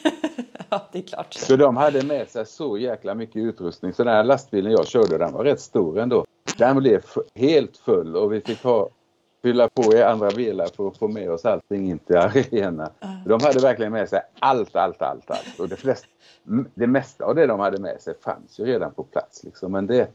ja, 0.70 0.88
det 0.92 0.98
är 0.98 1.02
klart. 1.02 1.34
Så 1.34 1.56
de 1.56 1.76
hade 1.76 2.02
med 2.02 2.28
sig 2.28 2.46
så 2.46 2.78
jäkla 2.78 3.14
mycket 3.14 3.36
utrustning, 3.36 3.92
så 3.92 4.04
den 4.04 4.14
här 4.14 4.24
lastbilen 4.24 4.72
jag 4.72 4.86
körde, 4.86 5.18
den 5.18 5.32
var 5.32 5.44
rätt 5.44 5.60
stor 5.60 5.98
ändå. 5.98 6.24
Den 6.58 6.76
blev 6.76 7.04
helt 7.34 7.76
full 7.76 8.16
och 8.16 8.32
vi 8.32 8.40
fick 8.40 8.62
ha 8.62 8.88
fylla 9.44 9.68
på 9.68 9.94
i 9.94 10.02
andra 10.02 10.30
bilar 10.30 10.66
för 10.76 10.88
att 10.88 10.98
få 10.98 11.08
med 11.08 11.30
oss 11.30 11.44
allting 11.44 11.90
in 11.90 11.98
till 11.98 12.16
arenan. 12.16 12.88
De 13.26 13.40
hade 13.42 13.60
verkligen 13.60 13.92
med 13.92 14.08
sig 14.08 14.20
allt, 14.38 14.76
allt, 14.76 15.02
allt, 15.02 15.30
allt. 15.30 15.60
Och 15.60 15.68
det, 15.68 15.76
flest, 15.76 16.06
det 16.74 16.86
mesta 16.86 17.24
av 17.24 17.34
det 17.34 17.46
de 17.46 17.60
hade 17.60 17.80
med 17.80 18.00
sig 18.00 18.14
fanns 18.20 18.58
ju 18.58 18.64
redan 18.64 18.94
på 18.94 19.02
plats. 19.02 19.44
Liksom. 19.44 19.72
Men 19.72 19.86
det, 19.86 20.08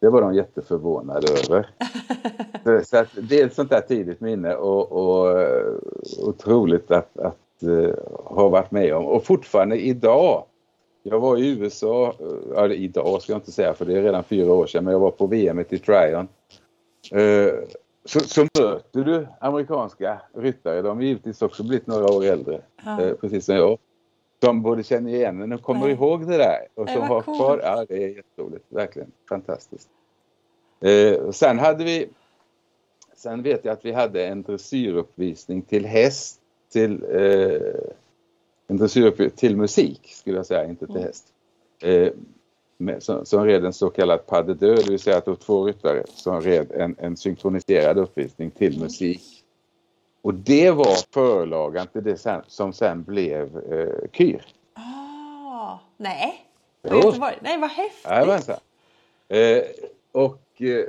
det 0.00 0.08
var 0.08 0.20
de 0.20 0.34
jätteförvånade 0.34 1.26
över. 1.32 1.70
så 2.84 2.96
att 2.96 3.08
det 3.28 3.40
är 3.40 3.46
ett 3.46 3.54
sånt 3.54 3.70
där 3.70 3.80
tidigt 3.80 4.20
minne 4.20 4.54
och, 4.54 4.92
och 4.92 5.44
otroligt 6.28 6.90
att, 6.90 7.18
att 7.18 7.62
uh, 7.62 7.94
ha 8.24 8.48
varit 8.48 8.70
med 8.70 8.94
om. 8.94 9.06
Och 9.06 9.24
fortfarande 9.24 9.76
idag 9.76 10.44
jag 11.02 11.20
var 11.20 11.36
i 11.36 11.58
USA, 11.58 12.14
ja, 12.54 12.68
idag 12.68 13.22
ska 13.22 13.32
jag 13.32 13.38
inte 13.38 13.52
säga 13.52 13.74
för 13.74 13.84
det 13.84 13.98
är 13.98 14.02
redan 14.02 14.24
fyra 14.24 14.52
år 14.52 14.66
sedan, 14.66 14.84
men 14.84 14.92
jag 14.92 15.00
var 15.00 15.10
på 15.10 15.26
VM 15.26 15.60
i 15.60 15.64
Tryon. 15.64 16.28
Uh, 17.14 17.52
så, 18.04 18.20
så 18.20 18.40
möter 18.58 19.00
du 19.04 19.26
amerikanska 19.40 20.20
ryttare. 20.34 20.82
De 20.82 20.96
har 20.96 21.04
givetvis 21.04 21.42
också 21.42 21.62
blivit 21.62 21.86
några 21.86 22.12
år 22.12 22.24
äldre, 22.24 22.60
Ja. 22.84 23.00
eh, 23.02 23.14
precis 23.14 23.44
som 23.44 23.54
jag. 23.56 23.78
Som 24.42 24.62
både 24.62 24.82
känner 24.82 25.14
igen 25.14 25.38
den 25.38 25.52
och 25.52 25.62
kommer 25.62 25.80
Nej. 25.80 25.92
ihåg 25.92 26.26
det 26.28 26.36
där. 26.36 26.66
Och 26.74 26.88
som 26.88 27.02
har 27.02 27.22
coolt. 27.22 27.38
kvar. 27.38 27.60
Ja, 27.62 27.84
det 27.88 28.04
är 28.04 28.08
jätteroligt. 28.16 28.64
Verkligen 28.68 29.12
fantastiskt. 29.28 29.88
Eh, 30.80 31.30
sen 31.30 31.58
hade 31.58 31.84
vi 31.84 32.08
Sen 33.16 33.42
vet 33.42 33.64
jag 33.64 33.72
att 33.72 33.84
vi 33.84 33.92
hade 33.92 34.26
en 34.26 34.42
dressyruppvisning 34.42 35.62
till 35.62 35.86
häst 35.86 36.40
till 36.72 37.04
eh, 37.10 37.60
en 38.66 38.76
dressyruppvisning 38.76 39.36
till 39.36 39.56
musik 39.56 40.00
skulle 40.14 40.36
jag 40.36 40.46
säga, 40.46 40.64
inte 40.64 40.86
till 40.86 40.96
Mm. 40.96 41.06
häst. 41.06 41.24
Eh, 41.82 42.08
som, 43.24 43.44
red 43.44 43.64
en 43.64 43.72
så 43.72 43.90
kallad 43.90 44.26
pas 44.26 44.46
de 44.46 44.54
deux, 44.54 44.84
det 44.84 44.90
vill 44.90 44.98
säga 44.98 45.16
att 45.16 45.24
det 45.24 45.30
var 45.30 45.36
två 45.36 45.64
ryttare 45.64 46.02
som 46.08 46.40
red 46.40 46.72
en, 46.72 46.96
en 46.98 47.16
synkroniserad 47.16 47.98
uppvisning 47.98 48.50
till 48.50 48.80
musik. 48.80 49.44
Och 50.22 50.34
det 50.34 50.70
var 50.70 51.12
förlagan 51.14 51.86
till 51.86 52.04
det 52.04 52.16
sen, 52.16 52.42
som 52.46 52.72
sen 52.72 53.02
blev 53.02 53.72
eh, 53.72 54.10
Kyr. 54.12 54.44
Ah, 54.74 55.78
nej. 55.96 56.46
Jo. 56.90 57.12
Nej, 57.40 57.58
vad 57.58 57.70
häftigt. 57.70 58.10
Jajamensan. 58.10 58.56
Eh, 59.28 59.62
och 60.12 60.62
eh, 60.62 60.84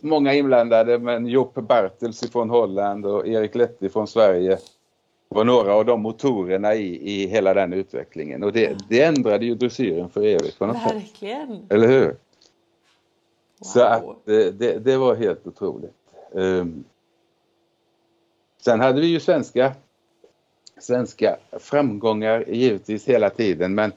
många 0.00 0.34
inblandade 0.34 0.98
men 0.98 1.26
Joppe 1.26 1.62
Bartels 1.62 2.30
från 2.30 2.50
Holland 2.50 3.06
och 3.06 3.26
Erik 3.26 3.54
Letti 3.54 3.88
från 3.88 4.06
Sverige 4.06 4.58
var 5.34 5.44
några 5.44 5.74
av 5.74 5.84
de 5.84 6.02
motorerna 6.02 6.74
i, 6.74 7.12
i 7.12 7.26
hela 7.26 7.54
den 7.54 7.72
utvecklingen. 7.72 8.42
Och 8.42 8.52
det, 8.52 8.76
det 8.88 9.02
ändrade 9.02 9.44
ju 9.46 9.54
dressyren 9.54 10.10
för 10.10 10.22
evigt 10.22 10.58
på 10.58 10.66
något 10.66 10.82
sätt. 10.82 10.94
Verkligen. 10.94 11.66
Eller 11.70 11.88
hur? 11.88 12.16
Så 13.60 13.78
Wow. 13.78 13.86
att 13.88 14.28
eh, 14.28 14.52
det, 14.52 14.78
det 14.84 14.96
var 14.96 15.14
helt 15.14 15.46
otroligt. 15.46 15.94
Um, 16.32 16.84
sen 18.60 18.80
hade 18.80 19.00
vi 19.00 19.06
ju 19.06 19.20
svenska, 19.20 19.72
svenska 20.80 21.36
framgångar 21.60 22.44
givetvis 22.48 23.08
hela 23.08 23.30
tiden 23.30 23.74
men 23.74 23.92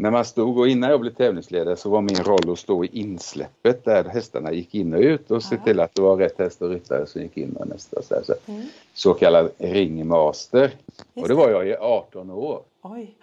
när 0.00 0.10
man 0.10 0.24
stod 0.24 0.58
och 0.58 0.68
innan 0.68 0.90
jag 0.90 1.00
blev 1.00 1.10
tävlingsledare 1.14 1.76
så 1.76 1.90
var 1.90 2.00
min 2.02 2.16
roll 2.24 2.52
att 2.52 2.58
stå 2.58 2.84
i 2.84 2.88
insläppet 2.92 3.84
där 3.84 4.04
hästarna 4.04 4.52
gick 4.52 4.74
in 4.74 4.94
och 4.94 5.00
ut 5.00 5.30
och 5.30 5.42
se 5.42 5.54
Ja. 5.54 5.64
till 5.64 5.80
att 5.80 5.94
det 5.94 6.02
var 6.02 6.16
rätt 6.16 6.38
häst 6.38 6.62
och 6.62 6.70
ryttare 6.70 7.06
som 7.06 7.22
gick 7.22 7.36
in 7.36 7.56
och 7.56 7.68
nästa. 7.68 8.02
Så, 8.02 8.14
så, 8.24 8.34
Mm. 8.46 8.62
så 8.94 9.14
kallad 9.14 9.50
ringmaster. 9.58 10.70
Och 11.14 11.28
det 11.28 11.34
var 11.34 11.50
jag 11.50 11.68
i 11.68 11.76
18 11.76 12.30
år. 12.30 12.62
Oj. 12.82 13.14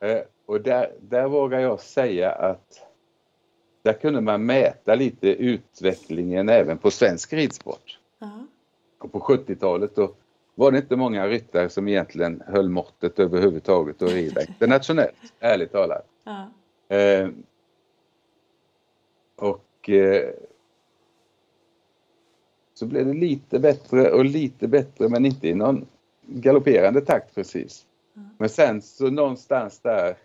Eh, 0.00 0.18
och 0.46 0.60
där, 0.60 0.90
där 1.00 1.28
vågar 1.28 1.60
jag 1.60 1.80
säga 1.80 2.32
att 2.32 2.80
där 3.82 3.92
kunde 3.92 4.20
man 4.20 4.46
mäta 4.46 4.94
lite 4.94 5.28
utvecklingen 5.28 6.48
även 6.48 6.78
på 6.78 6.90
svensk 6.90 7.32
ridsport. 7.32 7.98
Ja. 8.18 8.30
Och 8.98 9.12
på 9.12 9.20
70-talet 9.20 9.94
då 9.96 10.10
var 10.54 10.70
det 10.72 10.78
inte 10.78 10.96
många 10.96 11.26
ryttare 11.28 11.68
som 11.68 11.88
egentligen 11.88 12.42
höll 12.46 12.68
måttet 12.68 13.18
överhuvudtaget 13.18 14.02
och 14.02 14.08
rida 14.08 14.40
internationellt, 14.48 15.14
ärligt 15.40 15.72
talat. 15.72 16.06
Ja. 16.24 16.50
Eh, 16.96 17.28
och 19.36 19.90
eh, 19.90 20.30
så 22.74 22.86
blev 22.86 23.06
det 23.06 23.14
lite 23.14 23.58
bättre 23.58 24.10
och 24.10 24.24
lite 24.24 24.68
bättre 24.68 25.08
men 25.08 25.26
inte 25.26 25.48
i 25.48 25.54
någon 25.54 25.86
galopperande 26.26 27.00
takt 27.00 27.34
precis. 27.34 27.86
Men 28.38 28.48
sen 28.48 28.82
så 28.82 29.10
någonstans 29.10 29.78
där 29.78 30.16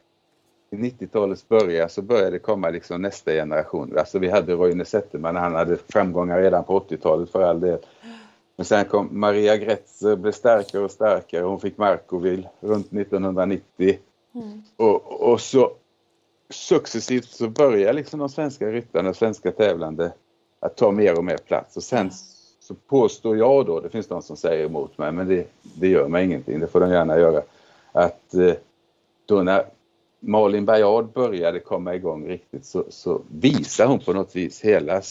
i 0.70 0.76
90-talets 0.76 1.48
början 1.48 1.90
så 1.90 2.02
började 2.02 2.32
det 2.32 2.40
komma 2.40 2.70
liksom 2.70 3.02
nästa 3.02 3.32
generation. 3.32 3.98
Alltså 3.98 4.20
vi 4.20 4.30
hade 4.30 4.54
Roine 4.54 4.86
Zetterman, 4.86 5.36
han 5.36 5.56
hade 5.56 5.78
framgångar 5.78 6.42
redan 6.42 6.64
på 6.64 6.80
80-talet 6.80 7.30
för 7.30 7.42
all 7.42 7.60
del. 7.60 7.80
Men 8.56 8.66
sen 8.66 8.86
kom 8.86 9.10
Maria 9.12 9.58
Gretzer, 9.58 10.16
blev 10.16 10.32
starkare 10.32 10.82
och 10.82 10.92
starkare. 10.92 11.44
Hon 11.44 11.60
fick 11.60 11.78
Markoville 11.78 12.50
runt 12.60 12.94
1990. 12.94 14.00
Mm. 14.36 14.62
Och, 14.78 15.32
och 15.32 15.42
så 15.42 15.72
successivt 16.50 17.30
så 17.30 17.50
börjar 17.50 17.94
liksom 17.94 18.20
de 18.20 18.30
svenska 18.30 18.72
ryttarna, 18.72 19.14
svenska 19.14 19.52
tävlande 19.52 20.14
att 20.60 20.76
ta 20.78 20.92
mer 20.92 21.18
och 21.18 21.24
mer 21.24 21.38
plats. 21.38 21.78
Och 21.78 21.84
sen 21.84 22.12
så 22.60 22.76
påstår 22.76 23.38
jag 23.38 23.66
då, 23.66 23.80
det 23.80 23.90
finns 23.90 24.08
de 24.08 24.22
som 24.22 24.38
säger 24.38 24.66
emot 24.66 24.98
mig, 24.98 25.12
men 25.12 25.28
det, 25.28 25.48
det 25.62 25.88
gör 25.88 26.08
mig 26.08 26.26
ingenting, 26.26 26.60
det 26.60 26.68
får 26.68 26.80
de 26.80 26.90
gärna 26.90 27.20
göra, 27.20 27.42
att 27.92 28.34
eh, 28.34 28.54
då 29.26 29.42
när 29.42 29.66
Malin 30.20 30.66
Bajard 30.66 31.14
började 31.14 31.60
komma 31.60 31.96
igång 31.96 32.28
riktigt 32.28 32.66
så, 32.66 32.84
så 32.90 33.22
visar 33.32 33.86
hon 33.86 34.00
på 34.00 34.14
något 34.14 34.36
vis 34.36 34.62
hela 34.62 35.02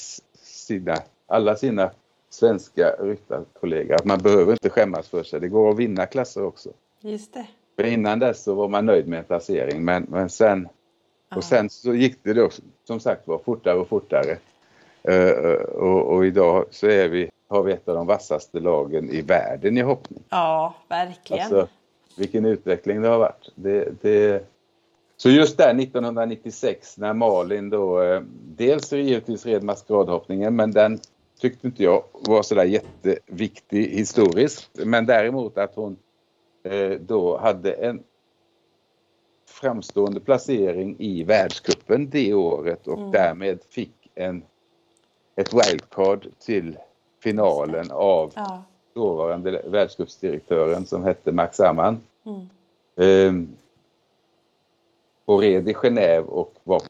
sina, 0.42 0.96
alla 1.26 1.56
sina 1.56 1.90
svenska 2.30 2.90
ryttarkollegor 3.00 3.94
att 3.94 4.04
man 4.04 4.18
behöver 4.18 4.52
inte 4.52 4.70
skämmas 4.70 5.08
för 5.08 5.22
sig. 5.22 5.40
Det 5.40 5.48
går 5.48 5.70
att 5.70 5.78
vinna 5.78 6.06
klasser 6.06 6.44
också. 6.44 6.70
Just 7.00 7.34
det. 7.34 7.46
För 7.76 7.84
innan 7.84 8.18
dess 8.18 8.42
så 8.42 8.54
var 8.54 8.68
man 8.68 8.86
nöjd 8.86 9.08
med 9.08 9.18
en 9.18 9.24
placering 9.24 9.84
men, 9.84 10.06
men 10.08 10.30
sen 10.30 10.68
Ja. 11.34 11.38
och 11.38 11.44
sen 11.44 11.70
så 11.70 11.94
gick 11.94 12.18
det 12.22 12.32
då 12.32 12.50
som 12.84 13.00
sagt 13.00 13.28
var 13.28 13.38
fortare 13.38 13.74
och 13.74 13.88
fortare. 13.88 14.38
Eh, 15.02 15.52
och, 15.62 16.14
och 16.14 16.26
idag 16.26 16.64
så 16.70 16.86
är 16.86 17.08
vi, 17.08 17.30
har 17.48 17.62
vi 17.62 17.72
ett 17.72 17.88
av 17.88 17.94
de 17.94 18.06
vassaste 18.06 18.60
lagen 18.60 19.10
i 19.10 19.20
världen 19.20 19.78
i 19.78 19.80
hoppning. 19.80 20.22
Ja, 20.28 20.74
verkligen. 20.88 21.44
Alltså 21.44 21.68
vilken 22.16 22.44
utveckling 22.44 23.02
det 23.02 23.08
har 23.08 23.18
varit. 23.18 23.52
Det, 23.54 24.02
det... 24.02 24.46
Så 25.16 25.30
just 25.30 25.56
där 25.56 25.80
1996 25.80 26.98
när 26.98 27.12
Malin 27.12 27.70
då 27.70 28.02
eh, 28.02 28.22
dels 28.56 28.92
givetvis 28.92 29.46
red 29.46 29.62
maskeradhoppningen 29.62 30.56
men 30.56 30.72
den 30.72 30.98
tyckte 31.40 31.66
inte 31.66 31.82
jag 31.82 32.04
var 32.12 32.42
sådär 32.42 32.64
jätteviktig 32.64 33.86
historiskt. 33.86 34.70
Men 34.72 35.06
däremot 35.06 35.58
att 35.58 35.74
hon 35.74 35.96
eh, 36.64 36.90
då 36.90 37.38
hade 37.38 37.72
en 37.72 38.02
framstående 39.54 40.20
placering 40.20 40.96
i 40.98 41.24
världscupen 41.24 42.10
det 42.10 42.34
året 42.34 42.86
och 42.88 42.98
Mm. 42.98 43.10
därmed 43.10 43.58
fick 43.70 44.10
en, 44.14 44.42
ett 45.36 45.54
wildcard 45.54 46.26
till 46.38 46.78
finalen 47.22 47.90
av 47.90 48.32
ja. 48.36 48.62
dåvarande 48.94 49.62
världscupsdirektören 49.66 50.86
som 50.86 51.04
hette 51.04 51.32
Max 51.32 51.60
Amman. 51.60 52.00
Mm. 52.26 52.48
Ehm, 52.96 53.56
och 55.24 55.40
red 55.40 55.68
i 55.68 55.72
Genève 55.72 56.24
och 56.24 56.54
var 56.64 56.82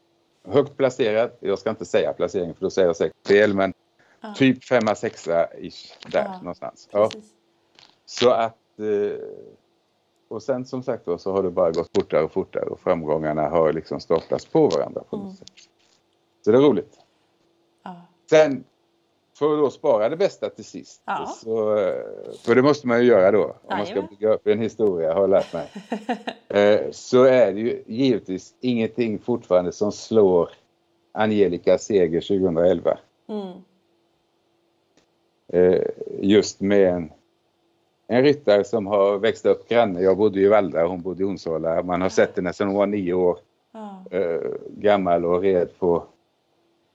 högt 0.47 0.77
placerad. 0.77 1.31
Jag 1.39 1.59
ska 1.59 1.69
inte 1.69 1.85
säga 1.85 2.13
placeringen 2.13 2.55
för 2.55 2.61
då 2.61 2.69
säger 2.69 2.87
jag 2.87 2.95
säkert 2.95 3.27
fel 3.27 3.53
men 3.53 3.73
Ja. 4.21 4.33
typ 4.37 4.63
femma, 4.63 4.95
sexa 4.95 5.47
ish 5.57 5.97
där 6.11 6.23
Ja, 6.23 6.37
någonstans. 6.37 6.89
Ja. 6.91 7.09
Så 8.05 8.29
att 8.29 8.79
eh, 8.79 9.17
och 10.27 10.43
sen 10.43 10.65
som 10.65 10.83
sagt 10.83 11.05
då 11.05 11.17
så 11.17 11.31
har 11.31 11.43
det 11.43 11.51
bara 11.51 11.71
gått 11.71 11.89
fortare 11.95 12.23
och 12.23 12.31
fortare 12.31 12.65
och 12.65 12.79
framgångarna 12.79 13.49
har 13.49 13.73
liksom 13.73 13.99
startats 13.99 14.45
på 14.45 14.67
varandra 14.67 15.03
på 15.09 15.17
något 15.17 15.25
Mm. 15.25 15.35
sätt. 15.35 15.51
Så 16.45 16.51
det 16.51 16.57
är 16.57 16.61
roligt. 16.61 16.99
Ja. 17.83 17.95
Sen 18.29 18.63
för 19.37 19.53
att 19.53 19.59
då 19.59 19.69
spara 19.69 20.09
det 20.09 20.17
bästa 20.17 20.49
till 20.49 20.65
sist. 20.65 21.01
Ja. 21.05 21.25
Så, 21.43 21.75
för 22.45 22.55
det 22.55 22.61
måste 22.61 22.87
man 22.87 22.99
ju 23.01 23.05
göra 23.07 23.31
då 23.31 23.43
om 23.43 23.77
man 23.77 23.85
ska 23.85 24.01
bygga 24.01 24.33
upp 24.33 24.47
en 24.47 24.59
historia 24.59 25.13
har 25.13 25.21
jag 25.21 25.29
lärt 25.29 25.53
mig. 25.53 25.71
Eh, 26.47 26.91
så 26.91 27.23
är 27.23 27.53
det 27.53 27.59
ju 27.59 27.83
givetvis 27.87 28.53
ingenting 28.61 29.19
fortfarande 29.19 29.71
som 29.71 29.91
slår 29.91 30.49
Angelica 31.11 31.77
seger 31.77 32.21
2011. 32.21 32.97
Mm. 33.27 33.53
Eh, 35.47 35.81
just 36.21 36.61
med 36.61 36.89
en, 36.93 37.11
en 38.07 38.23
ryttare 38.23 38.63
som 38.63 38.87
har 38.87 39.17
växt 39.17 39.45
upp 39.45 39.69
granne. 39.69 40.01
Jag 40.01 40.17
bodde 40.17 40.39
i 40.39 40.47
Valda, 40.47 40.85
hon 40.85 41.01
bodde 41.01 41.23
i 41.23 41.25
Onsala. 41.25 41.83
Man 41.83 42.01
har 42.01 42.09
sett 42.09 42.35
henne 42.35 42.53
sedan 42.53 42.67
hon 42.67 42.77
var 42.77 42.85
nio 42.87 43.13
år 43.13 43.37
Ja. 43.71 44.05
eh, 44.11 44.41
gammal 44.69 45.25
och 45.25 45.41
red 45.41 45.79
på 45.79 46.03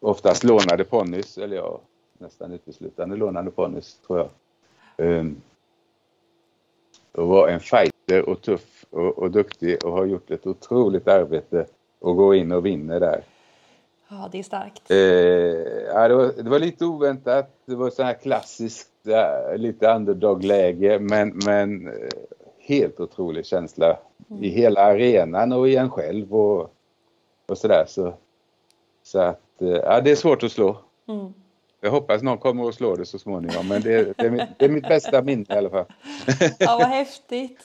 oftast 0.00 0.45
lånade 0.45 0.85
ponnys, 0.85 1.38
eller 1.38 1.57
ja, 1.57 1.81
nästan 2.19 2.52
uteslutande 2.52 3.17
lånade 3.17 3.50
ponnys 3.50 3.99
tror 4.07 4.19
jag. 4.19 4.29
Um, 4.97 5.40
och 7.12 7.29
var 7.29 7.49
en 7.49 7.61
fighter 7.61 8.29
och 8.29 8.43
tuff 8.43 8.85
och, 8.90 9.19
och 9.19 9.31
duktig 9.31 9.85
och 9.85 9.93
har 9.93 10.05
gjort 10.05 10.31
ett 10.31 10.47
otroligt 10.47 11.09
arbete 11.09 11.67
och 11.99 12.17
går 12.17 12.35
in 12.35 12.52
och 12.52 12.67
vinner 12.67 13.00
där. 13.00 13.23
Ja, 14.11 14.29
det 14.33 14.38
är 14.38 14.43
starkt. 14.43 14.90
Eh, 14.90 14.99
ja, 15.95 16.09
det, 16.09 16.14
var, 16.14 16.43
det 16.43 16.50
var 16.50 16.59
lite 16.59 16.85
oväntat. 16.85 17.50
Det 17.64 17.75
var 17.75 17.90
så 17.90 18.02
här 18.02 18.14
klassiskt, 18.14 18.90
ja, 19.02 19.52
lite 19.57 19.95
underdog-läge 19.95 20.99
men, 20.99 21.40
men 21.47 21.88
eh, 21.88 22.09
helt 22.59 23.00
otrolig 23.00 23.47
känsla 23.47 23.99
i 24.40 24.49
hela 24.49 24.81
arenan 24.81 25.52
och 25.52 25.69
i 25.69 25.76
en 25.76 25.90
själv 25.90 26.35
och, 26.35 26.75
och 27.47 27.59
sådär. 27.59 27.85
Så, 27.88 28.14
så 29.02 29.19
att, 29.19 29.62
eh, 29.62 29.69
ja, 29.69 30.00
det 30.00 30.11
är 30.11 30.17
svårt 30.17 30.43
att 30.43 30.52
slå. 30.52 30.76
Mm. 31.09 31.33
Jag 31.81 31.90
hoppas 31.90 32.23
någon 32.23 32.38
kommer 32.38 32.69
att 32.69 32.75
slå 32.75 32.97
det 32.97 33.07
så 33.07 33.19
småningom 33.19 33.69
men 33.69 33.83
det, 33.83 34.17
det, 34.17 34.26
är, 34.26 34.31
mitt, 34.31 34.49
det 34.59 34.64
är 34.64 34.69
mitt 34.69 34.88
bästa 34.88 35.23
minne 35.23 35.45
i 35.49 35.52
alla 35.52 35.71
fall. 35.71 35.87
Ja, 36.59 36.76
vad 36.81 36.88
häftigt. 36.88 37.61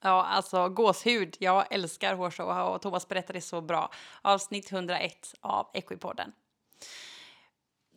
Ja, 0.00 0.26
alltså 0.26 0.68
gåshud. 0.68 1.36
Jag 1.38 1.72
älskar 1.74 2.14
hårshow 2.14 2.48
och 2.48 2.82
Thomas 2.82 3.08
berättade 3.08 3.40
så 3.40 3.60
bra. 3.60 3.90
Avsnitt 4.22 4.72
101 4.72 5.34
av 5.40 5.70
Equipodden. 5.74 6.32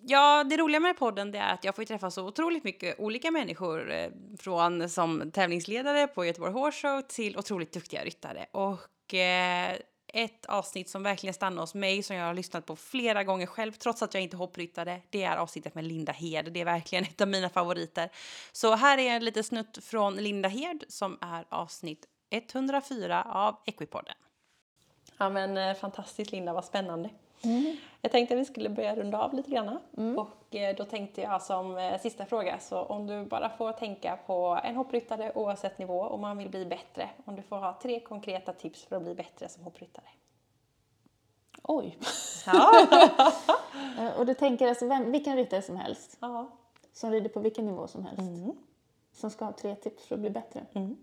Ja, 0.05 0.43
det 0.43 0.57
roliga 0.57 0.79
med 0.79 0.98
podden 0.98 1.31
det 1.31 1.38
är 1.38 1.53
att 1.53 1.63
jag 1.63 1.75
får 1.75 1.83
träffa 1.83 2.12
så 2.12 2.27
otroligt 2.27 2.63
mycket 2.63 3.00
olika 3.00 3.31
människor. 3.31 3.91
Eh, 3.91 4.10
från 4.39 4.89
som 4.89 5.31
tävlingsledare 5.31 6.07
på 6.07 6.25
Göteborg 6.25 6.53
Horse 6.53 6.88
Show 6.88 7.01
till 7.01 7.38
otroligt 7.38 7.74
duktiga 7.74 8.03
ryttare. 8.03 8.45
Och 8.51 9.13
eh, 9.13 9.77
ett 10.13 10.46
avsnitt 10.46 10.89
som 10.89 11.03
verkligen 11.03 11.34
stannar 11.34 11.62
hos 11.62 11.74
mig, 11.74 12.03
som 12.03 12.15
jag 12.15 12.25
har 12.25 12.34
lyssnat 12.34 12.65
på 12.65 12.75
flera 12.75 13.24
gånger 13.24 13.46
själv, 13.46 13.72
trots 13.72 14.01
att 14.03 14.13
jag 14.13 14.24
inte 14.24 14.36
är 14.36 14.38
hoppryttare, 14.38 15.01
det 15.10 15.24
är 15.24 15.38
avsnittet 15.38 15.75
med 15.75 15.84
Linda 15.84 16.12
Hed. 16.12 16.53
Det 16.53 16.62
är 16.62 16.65
verkligen 16.65 17.03
ett 17.10 17.22
av 17.22 17.27
mina 17.27 17.50
favoriter. 17.50 18.10
Så 18.51 18.75
här 18.75 18.98
är 18.98 19.15
en 19.15 19.25
liten 19.25 19.43
snutt 19.43 19.79
från 19.84 20.15
Linda 20.15 20.50
Hed 20.50 20.84
som 20.88 21.17
är 21.22 21.46
avsnitt 21.50 22.05
104 22.29 23.24
av 23.24 23.60
Equipodden. 23.65 24.15
Ja 25.17 25.29
men 25.29 25.58
eh, 25.58 25.75
fantastiskt 25.75 26.32
Linda, 26.32 26.53
vad 26.53 26.65
spännande. 26.65 27.10
Mm. 27.43 27.77
Jag 28.01 28.12
tänkte 28.12 28.35
att 28.35 28.39
vi 28.39 28.45
skulle 28.45 28.69
börja 28.69 28.95
runda 28.95 29.17
av 29.17 29.33
lite 29.33 29.51
grann. 29.51 29.79
Mm. 29.97 30.17
Och 30.17 30.55
eh, 30.55 30.75
då 30.75 30.85
tänkte 30.85 31.21
jag 31.21 31.41
som 31.41 31.77
eh, 31.77 32.00
sista 32.00 32.25
fråga, 32.25 32.59
så 32.59 32.79
om 32.79 33.07
du 33.07 33.25
bara 33.25 33.50
får 33.50 33.71
tänka 33.71 34.19
på 34.25 34.59
en 34.63 34.75
hoppryttare 34.75 35.31
oavsett 35.35 35.77
nivå 35.77 36.01
om 36.01 36.21
man 36.21 36.38
vill 36.38 36.50
bli 36.50 36.65
bättre. 36.65 37.09
Om 37.25 37.35
du 37.35 37.41
får 37.41 37.57
ha 37.57 37.79
tre 37.81 38.00
konkreta 38.00 38.53
tips 38.53 38.83
för 38.85 38.95
att 38.95 39.03
bli 39.03 39.15
bättre 39.15 39.50
som 39.50 39.63
hoppryttare. 39.63 40.05
Oj! 41.63 41.97
Ja. 42.45 42.88
och 44.17 44.25
du 44.25 44.33
tänker 44.33 44.67
alltså 44.67 44.88
vem, 44.88 45.12
vilken 45.12 45.35
ryttare 45.35 45.62
som 45.62 45.75
helst? 45.77 46.17
Ja. 46.19 46.50
Som 46.93 47.12
rider 47.12 47.29
på 47.29 47.39
vilken 47.39 47.65
nivå 47.65 47.88
som 47.88 48.05
helst? 48.05 48.19
Mm. 48.19 48.51
Som 49.13 49.29
ska 49.29 49.45
ha 49.45 49.51
tre 49.51 49.75
tips 49.75 50.05
för 50.05 50.15
att 50.15 50.21
bli 50.21 50.29
bättre? 50.29 50.65
Mm. 50.73 50.97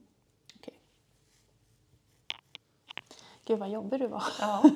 Gud 3.44 3.58
vad 3.58 3.68
jobbig 3.68 4.00
du 4.00 4.06
var. 4.06 4.22
Ja, 4.40 4.62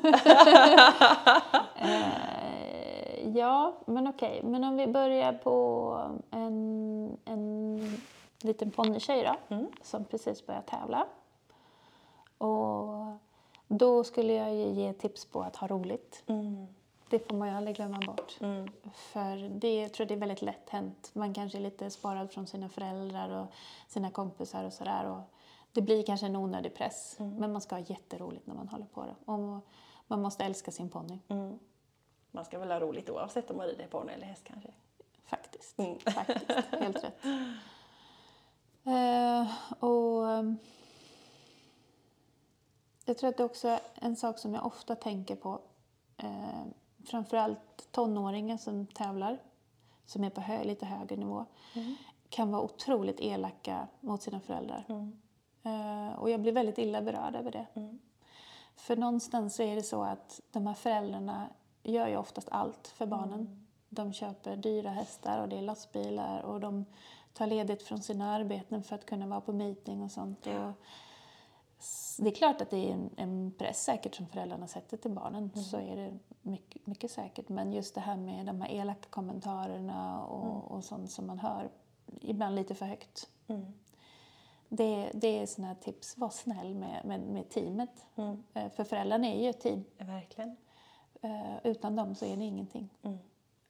eh, 1.77 3.37
ja 3.37 3.75
men 3.87 4.07
okej. 4.07 4.39
Okay. 4.39 4.51
Men 4.51 4.65
om 4.65 4.77
vi 4.77 4.87
börjar 4.87 5.33
på 5.33 5.99
en, 6.31 7.19
en 7.25 7.81
liten 8.43 8.71
ponnykej 8.71 9.25
då, 9.25 9.55
mm. 9.55 9.67
som 9.83 10.05
precis 10.05 10.47
börjar 10.47 10.63
tävla. 10.63 11.07
Och 12.39 13.19
då 13.69 14.05
skulle 14.05 14.33
jag 14.33 14.55
ju 14.55 14.69
ge 14.69 14.93
tips 14.93 15.25
på 15.25 15.43
att 15.43 15.57
ha 15.57 15.69
roligt. 15.69 16.23
Mm. 16.27 16.67
Det 17.11 17.19
får 17.29 17.37
man 17.37 17.49
ju 17.49 17.55
aldrig 17.55 17.77
glömma 17.77 18.01
bort. 18.07 18.37
Mm. 18.41 18.69
För 18.95 19.49
det, 19.49 19.83
jag 19.83 19.93
tror 19.93 20.07
det 20.07 20.15
är 20.15 20.19
väldigt 20.19 20.43
lätt 20.43 20.71
hänt. 20.71 21.11
Man 21.13 21.35
kanske 21.35 21.59
är 21.59 21.63
lite 21.63 21.91
sparad 21.91 22.33
från 22.33 22.47
sina 22.47 22.69
föräldrar 22.69 23.43
och 23.43 23.47
sina 23.89 24.11
kompisar 24.11 24.65
och 24.65 24.73
sådär 24.73 25.25
det 25.75 25.83
blir 25.83 26.03
kanske 26.03 26.27
en 26.27 26.37
onödig 26.37 26.75
press. 26.75 27.17
Mm. 27.21 27.35
Men 27.35 27.53
man 27.53 27.61
ska 27.61 27.75
ha 27.75 27.83
jätteroligt 27.87 28.47
när 28.47 28.55
man 28.55 28.69
håller 28.69 28.87
på 28.87 29.05
det. 29.05 29.15
Och 29.25 29.61
man 30.07 30.23
måste 30.23 30.45
älska 30.45 30.71
sin 30.71 30.91
ponny. 30.91 31.19
Mm. 31.29 31.59
Man 32.31 32.45
ska 32.45 32.59
väl 32.59 32.71
ha 32.71 32.81
roligt 32.81 33.11
oavsett 33.11 33.51
om 33.51 33.57
man 33.57 33.67
rider 33.67 33.87
ponny 33.87 34.13
eller 34.13 34.27
häst 34.27 34.43
kanske? 34.45 34.71
Faktiskt. 35.25 35.79
Mm. 35.79 35.99
Faktiskt. 36.07 36.51
Helt 36.71 37.05
rätt. 37.05 37.25
Uh, 38.87 39.53
och 39.85 40.23
um, 40.23 40.59
Jag 43.05 43.19
tror 43.19 43.31
att 43.31 43.37
det 43.37 43.45
också 43.45 43.69
är 43.69 43.81
en 43.95 44.17
sak 44.17 44.39
som 44.39 44.55
jag 44.55 44.67
ofta 44.67 44.95
tänker 44.95 45.37
på. 45.37 45.61
Uh, 46.25 46.65
framförallt 47.05 47.93
tonåringar 47.93 48.57
som 48.57 48.87
tävlar, 48.87 49.39
som 50.07 50.25
är 50.25 50.31
på 50.31 50.41
hö 50.41 50.65
lite 50.65 50.87
högre 50.87 51.17
nivå, 51.17 51.47
mm. 51.75 51.95
kan 52.29 52.51
vara 52.51 52.63
otroligt 52.63 53.21
elaka 53.21 53.89
mot 54.01 54.23
sina 54.23 54.41
föräldrar. 54.41 54.85
Mm. 54.89 55.21
Eh, 55.65 56.19
och 56.19 56.31
jag 56.31 56.41
blir 56.41 56.53
väldigt 56.53 56.79
illa 56.79 57.03
berörd 57.03 57.37
över 57.37 57.51
det. 57.51 57.67
Mm. 57.75 57.99
För 58.77 58.97
någonstans 58.97 59.55
så 59.55 59.63
är 59.63 59.77
det 59.77 59.83
så 59.83 60.03
att 60.03 60.41
de 60.53 60.67
här 60.67 60.75
föräldrarna 60.75 61.49
gör 61.83 62.09
ju 62.09 62.17
oftast 62.17 62.49
allt 62.51 62.89
för 62.89 63.07
barnen. 63.07 63.41
Mm. 63.41 63.67
De 63.89 64.13
köper 64.13 64.57
dyra 64.57 64.91
hästar 64.91 65.41
och 65.41 65.49
det 65.49 65.59
är 65.59 65.63
lastbilar 65.63 66.43
och 66.43 66.61
de 66.61 66.85
tar 67.33 67.47
ledigt 67.47 67.83
från 67.83 68.03
sina 68.03 68.35
arbeten 68.35 68.83
för 68.83 68.95
att 68.95 69.07
kunna 69.07 69.27
vara 69.27 69.41
på 69.41 69.53
meeting 69.53 70.03
och 70.03 70.11
sånt. 70.11 70.47
Ja. 70.47 70.69
Och 70.69 70.73
det 72.19 72.31
är 72.31 72.35
klart 72.35 72.61
att 72.61 72.71
det 72.71 72.91
är 72.91 72.93
en, 72.93 73.11
en, 73.17 73.53
press 73.59 73.85
säkert 73.85 74.15
som 74.15 74.27
föräldrarna 74.27 74.67
sätter 74.67 74.97
till 74.97 75.11
barnen. 75.11 75.51
Mm. 75.55 75.65
Så 75.65 75.77
är 75.77 75.97
det 75.97 76.19
mycket, 76.43 76.87
mycket, 76.87 77.11
säkert. 77.11 77.49
Men 77.49 77.73
just 77.73 77.95
det 77.95 78.01
här 78.01 78.17
med 78.17 78.47
de 78.47 78.61
här 78.61 78.73
elaka 78.73 79.09
kommentarerna 79.11 80.25
och, 80.25 80.45
mm. 80.45 80.61
och 80.61 80.85
sånt 80.85 81.11
som 81.11 81.27
man 81.27 81.39
hör 81.39 81.71
ibland 82.21 82.55
lite 82.55 82.75
för 82.75 82.87
högt. 82.87 83.29
Mm 83.47 83.73
det, 84.77 85.11
det 85.15 85.39
är 85.39 85.47
sådana 85.47 85.75
tips. 85.75 86.19
Var 86.19 86.31
snäll 86.31 86.75
med, 86.75 87.05
med, 87.05 87.21
med 87.21 87.49
teamet. 87.49 88.07
Mm. 88.17 88.43
Eh, 88.55 88.73
för 88.73 88.85
föräldrarna 88.85 89.27
är 89.27 89.43
ju 89.43 89.51
ett 89.51 89.61
team. 89.61 89.85
Verkligen. 89.99 90.57
Uh, 91.25 91.57
utan 91.65 91.97
dem 91.97 92.15
så 92.15 92.25
är 92.25 92.37
det 92.37 92.45
ingenting. 92.45 92.89
Mm. 93.03 93.19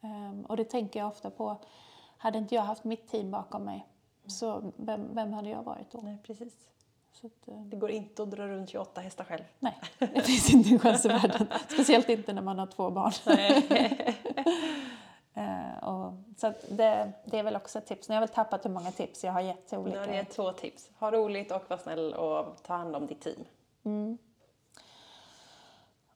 Um, 0.00 0.44
och 0.44 0.56
det 0.56 0.64
tänker 0.64 1.00
jag 1.00 1.08
ofta 1.08 1.30
på. 1.30 1.56
Hade 2.16 2.38
inte 2.38 2.54
jag 2.54 2.62
haft 2.62 2.84
mitt 2.84 3.08
team 3.08 3.30
bakom 3.30 3.64
mig, 3.64 3.74
mm. 3.74 4.30
så 4.30 4.72
vem, 4.76 5.14
vem 5.14 5.32
hade 5.32 5.48
jag 5.50 5.62
varit 5.62 5.90
då? 5.90 6.00
Nej, 6.00 6.18
precis. 6.22 6.54
Att, 7.22 7.48
uh, 7.48 7.66
det 7.66 7.76
går 7.76 7.90
inte 7.90 8.22
att 8.22 8.30
dra 8.30 8.48
runt 8.48 8.70
28 8.70 9.00
hästar 9.00 9.24
själv. 9.24 9.42
Nej, 9.58 9.80
det 9.98 10.20
finns 10.20 10.54
inte 10.54 10.70
en 10.70 10.78
chans 10.78 11.04
i 11.04 11.08
världen. 11.08 11.46
Speciellt 11.68 12.08
inte 12.08 12.32
när 12.32 12.42
man 12.42 12.58
har 12.58 12.66
två 12.66 12.90
barn. 12.90 13.12
Uh, 15.36 15.84
och, 15.84 16.12
så 16.36 16.52
det, 16.68 17.12
det, 17.24 17.38
är 17.38 17.42
väl 17.42 17.56
också 17.56 17.78
ett 17.78 17.86
tips. 17.86 18.08
Nu 18.08 18.14
har 18.14 18.22
jag 18.22 18.28
väl 18.28 18.34
tappat 18.34 18.64
hur 18.64 18.70
många 18.70 18.90
tips 18.90 19.24
jag 19.24 19.32
har 19.32 19.40
gett 19.40 19.66
till 19.66 19.78
olika. 19.78 19.94
Nu 19.94 20.00
har 20.00 20.12
du 20.12 20.14
gett 20.14 20.30
två 20.30 20.52
tips. 20.52 20.90
Ha 20.98 21.10
roligt 21.10 21.52
och 21.52 21.62
var 21.68 21.76
snäll 21.76 22.14
och 22.14 22.62
ta 22.62 22.74
hand 22.74 22.96
om 22.96 23.06
ditt 23.06 23.20
team. 23.20 23.44
Mm. 23.84 24.18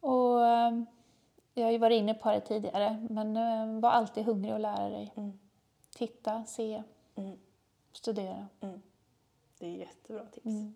Och, 0.01 0.37
uh, 0.37 0.83
jag 1.55 1.65
har 1.65 1.71
ju 1.71 1.79
varit 1.79 1.99
inne 1.99 2.15
på 2.15 2.31
det 2.31 2.41
tidigare, 2.41 3.07
men 3.11 3.37
uh, 3.37 3.81
var 3.81 3.91
alltid 3.91 4.25
hungrig 4.25 4.55
och 4.55 4.61
lära 4.61 4.89
dig. 4.89 5.13
Mm. 5.17 5.39
Titta, 5.97 6.45
se, 6.45 6.83
mm. 7.15 7.39
studera. 7.93 8.47
Mm. 8.61 8.83
Det 9.59 9.67
är 9.67 9.77
jättebra 9.77 10.25
tips. 10.25 10.47
Mm. 10.47 10.75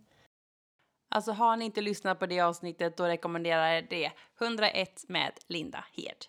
Alltså 1.09 1.33
har 1.33 1.57
ni 1.57 1.65
inte 1.65 1.81
lyssnat 1.81 2.19
på 2.19 2.27
det 2.27 2.41
avsnittet 2.41 2.97
då 2.97 3.05
rekommenderar 3.05 3.73
jag 3.73 3.89
det 3.89 4.13
101 4.41 5.05
med 5.09 5.33
Linda 5.47 5.85
Hed. 5.93 6.27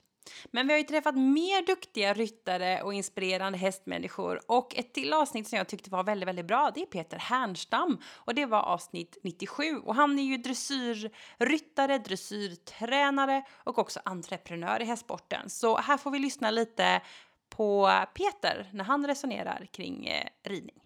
Men 0.51 0.67
vi 0.67 0.73
har 0.73 0.77
ju 0.77 0.83
träffat 0.83 1.15
mer 1.15 1.65
duktiga 1.65 2.13
ryttare 2.13 2.81
och 2.81 2.93
inspirerande 2.93 3.57
hästmänniskor 3.57 4.41
och 4.47 4.75
ett 4.75 4.93
till 4.93 5.13
avsnitt 5.13 5.47
som 5.47 5.57
jag 5.57 5.67
tyckte 5.67 5.89
var 5.89 6.03
väldigt, 6.03 6.27
väldigt 6.27 6.45
bra, 6.45 6.71
det 6.75 6.81
är 6.81 6.86
Peter 6.86 7.17
Härnstam 7.17 7.97
och 8.13 8.36
det 8.36 8.45
var 8.45 8.62
avsnitt 8.62 9.17
97 9.23 9.77
och 9.77 9.95
han 9.95 10.19
är 10.19 10.23
ju 10.23 10.38
dressyrryttare, 10.38 11.97
dressyrtränare 11.97 13.43
och 13.63 13.79
också 13.79 13.99
entreprenör 14.05 14.81
i 14.81 14.86
hästsporten. 14.86 15.49
Så 15.49 15.77
här 15.77 15.97
får 15.97 16.12
vi 16.12 16.19
lyssna 16.19 16.51
lite 16.51 17.01
på 17.49 17.91
Peter 18.13 18.69
när 18.73 18.83
han 18.83 19.07
resonerar 19.07 19.67
kring 19.71 20.07
eh, 20.07 20.27
ridning. 20.43 20.79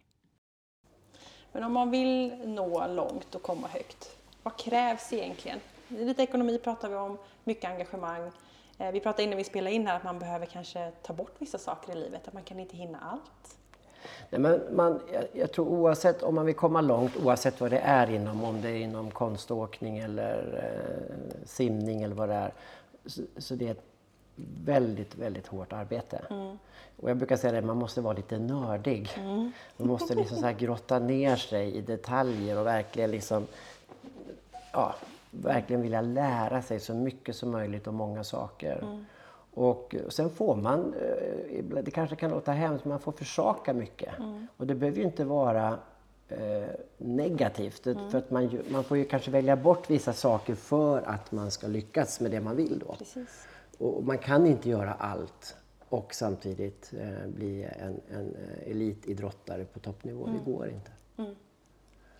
Men 1.51 1.63
om 1.63 1.73
man 1.73 1.91
vill 1.91 2.33
nå 2.45 2.87
långt 2.87 3.35
och 3.35 3.41
komma 3.41 3.67
högt, 3.67 4.17
vad 4.43 4.57
krävs 4.57 5.13
egentligen? 5.13 5.59
Lite 5.87 6.23
ekonomi 6.23 6.59
pratar 6.63 6.89
vi 6.89 6.95
om, 6.95 7.17
mycket 7.43 7.71
engagemang. 7.71 8.31
Eh, 8.77 8.91
vi 8.91 8.99
pratade 8.99 9.23
innan 9.23 9.37
vi 9.37 9.43
spelade 9.43 9.75
in 9.75 9.87
här 9.87 9.95
att 9.95 10.03
man 10.03 10.19
behöver 10.19 10.45
kanske 10.45 10.91
ta 11.01 11.13
bort 11.13 11.33
vissa 11.37 11.57
saker 11.57 11.91
i 11.91 11.95
livet, 11.95 12.27
att 12.27 12.33
man 12.33 12.43
kan 12.43 12.59
inte 12.59 12.77
hinna 12.77 12.99
allt. 12.99 13.57
Nej, 14.29 14.41
men 14.41 14.75
man, 14.75 14.99
jag, 15.13 15.23
jag, 15.33 15.51
tror 15.51 15.67
oavsett 15.67 16.23
om 16.23 16.35
man 16.35 16.45
vill 16.45 16.55
komma 16.55 16.81
långt, 16.81 17.17
oavsett 17.17 17.61
vad 17.61 17.71
det 17.71 17.79
är 17.79 18.09
inom, 18.09 18.43
om 18.43 18.61
det 18.61 18.69
är 18.69 18.75
inom 18.75 19.11
konståkning 19.11 19.97
eller 19.97 20.63
eh, 20.63 21.45
simning 21.45 22.03
eller 22.03 22.15
vad 22.15 22.29
det 22.29 22.35
är, 22.35 22.53
så, 23.05 23.21
så, 23.37 23.55
det 23.55 23.67
är 23.67 23.71
ett 23.71 23.83
väldigt, 24.65 25.15
väldigt 25.15 25.47
hårt 25.47 25.73
arbete. 25.73 26.21
Mm. 26.29 26.57
Och 26.99 27.09
jag 27.09 27.17
brukar 27.17 27.37
säga 27.37 27.53
det, 27.53 27.61
man 27.61 27.77
måste 27.77 28.01
vara 28.01 28.13
lite 28.13 28.39
nördig. 28.39 29.09
Mm. 29.17 29.51
Man 29.77 29.87
måste 29.87 30.15
liksom 30.15 30.37
så 30.37 30.53
grotta 30.57 30.99
ner 30.99 31.35
sig 31.35 31.75
i 31.75 31.81
detaljer 31.81 32.59
och 32.59 32.65
verkligen 32.65 33.11
liksom, 33.11 33.47
ja, 34.73 34.95
verkligen 35.31 35.81
vilja 35.81 36.01
lära 36.01 36.61
sig 36.61 36.79
så 36.79 36.93
mycket 36.93 37.35
som 37.35 37.51
möjligt 37.51 37.87
om 37.87 37.95
många 37.95 38.23
saker. 38.23 38.79
Mm. 38.81 39.05
Och 39.53 39.95
sen 40.09 40.29
får 40.29 40.55
man, 40.55 40.93
eh, 40.93 41.63
det 41.83 41.91
kanske 41.91 42.15
kan 42.15 42.31
låta 42.31 42.51
hemskt, 42.51 42.85
man 42.85 42.99
får 42.99 43.11
försaka 43.11 43.73
mycket. 43.73 44.19
Mm. 44.19 44.47
Och 44.57 44.67
det 44.67 44.75
behöver 44.75 44.97
ju 44.97 45.03
inte 45.03 45.25
vara 45.25 45.79
eh, 46.27 46.69
negativt. 46.97 47.87
Mm. 47.87 48.09
För 48.09 48.17
att 48.17 48.31
man, 48.31 48.59
man 48.69 48.83
får 48.83 48.97
ju 48.97 49.05
kanske 49.05 49.31
välja 49.31 49.55
bort 49.55 49.89
vissa 49.89 50.13
saker 50.13 50.55
för 50.55 51.01
att 51.01 51.31
man 51.31 51.51
ska 51.51 51.67
lyckas 51.67 52.19
med 52.19 52.31
det 52.31 52.41
man 52.41 52.55
vill 52.55 52.79
då. 52.79 52.95
Precis. 52.95 53.47
Och 53.77 54.03
man 54.03 54.17
kan 54.17 54.45
inte 54.45 54.69
göra 54.69 54.93
allt 54.93 55.55
och 55.89 56.13
samtidigt 56.13 56.93
eh, 56.99 57.27
bli 57.27 57.63
en, 57.63 58.01
en 58.11 58.35
eh, 58.35 58.71
elitidrottare 58.71 59.65
på 59.65 59.79
toppnivå. 59.79 60.25
Det 60.25 60.31
mm. 60.31 60.43
går 60.45 60.69
inte. 60.69 60.91
Mm. 61.17 61.35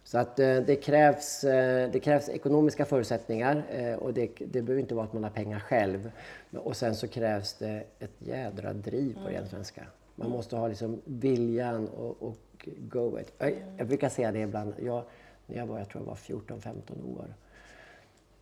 Så 0.08 0.18
att 0.18 0.40
eh, 0.40 0.56
det 0.56 0.76
krävs, 0.76 1.44
eh, 1.44 1.92
det 1.92 2.00
krävs 2.00 2.30
ekonomiska 2.30 2.86
förutsättningar 2.86 3.64
eh, 3.72 3.96
och 3.96 4.14
det, 4.14 4.30
det 4.40 4.62
behöver 4.62 4.82
inte 4.82 4.96
vara 4.96 5.06
att 5.06 5.14
man 5.14 5.24
har 5.24 5.30
pengar 5.30 5.60
själv. 5.60 6.12
Och 6.56 6.78
sen 6.78 6.96
så 6.96 7.08
krävs 7.08 7.54
det 7.54 7.84
ett 8.00 8.12
jädra 8.20 8.74
driv 8.74 9.18
på 9.24 9.30
ren 9.30 9.48
svenska. 9.48 9.84
Man 10.16 10.30
måste 10.30 10.56
ha 10.56 10.68
liksom 10.68 11.02
viljan 11.06 11.88
och, 11.88 12.24
och 12.24 12.70
go 12.78 13.20
it. 13.20 13.34
Jag, 13.38 13.54
jag 13.78 13.88
brukar 13.88 14.10
säga 14.10 14.32
det 14.32 14.40
ibland. 14.40 14.74
Jag, 14.80 15.04
när 15.46 15.58
jag 15.58 15.68
var, 15.68 15.78
jag 15.78 15.90
tror 15.90 16.04
jag 16.04 16.08
var 16.08 16.16
14-15 16.16 17.18
år. 17.18 17.34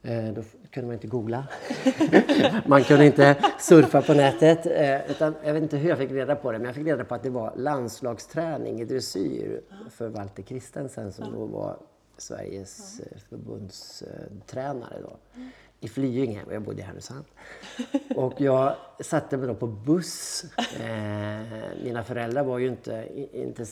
Eh, 0.06 0.34
då 0.34 0.42
kunde 0.70 0.88
man 0.88 0.94
inte 0.94 1.08
googla. 1.08 1.48
man 2.66 2.84
kunde 2.84 3.06
inte 3.06 3.38
surfa 3.60 4.02
på 4.02 4.14
nätet. 4.14 4.66
Eh, 4.66 5.12
utan 5.12 5.36
jag 5.44 5.54
vet 5.54 5.64
inte 5.64 5.78
hur 5.78 5.90
jag 5.90 5.98
fick 5.98 6.12
reda 6.12 6.36
på 6.36 6.52
det, 6.52 6.58
men 6.58 6.66
jag 6.66 6.76
fick 6.76 6.88
reda 6.88 7.04
på 7.04 7.16
att 7.16 7.24
det 7.24 7.30
var 7.30 7.54
landslagsträning 7.56 8.82
i 8.82 8.86
dressyr 8.86 9.62
för 9.90 10.10
Walter 10.10 10.44
Kristensen 10.44 11.12
som 11.12 11.34
då 11.34 11.46
var 11.46 11.78
Sveriges 12.18 13.00
eh, 13.00 13.18
förbundstränare 13.30 15.02
då. 15.02 15.18
I 15.80 15.88
Flyinge, 15.88 16.42
jag 16.52 16.62
bodde 16.62 16.80
i 16.80 16.84
Härnösand. 16.84 17.26
Och 18.16 18.42
jag 18.42 18.76
satte 19.00 19.38
mig 19.38 19.48
då 19.48 19.56
på 19.56 19.68
buss. 19.68 20.46
Mina 21.84 22.04
föräldrar 22.04 22.44
var 22.44 22.58
ju 22.58 22.68
inte, 22.68 23.08
inte 23.34 23.66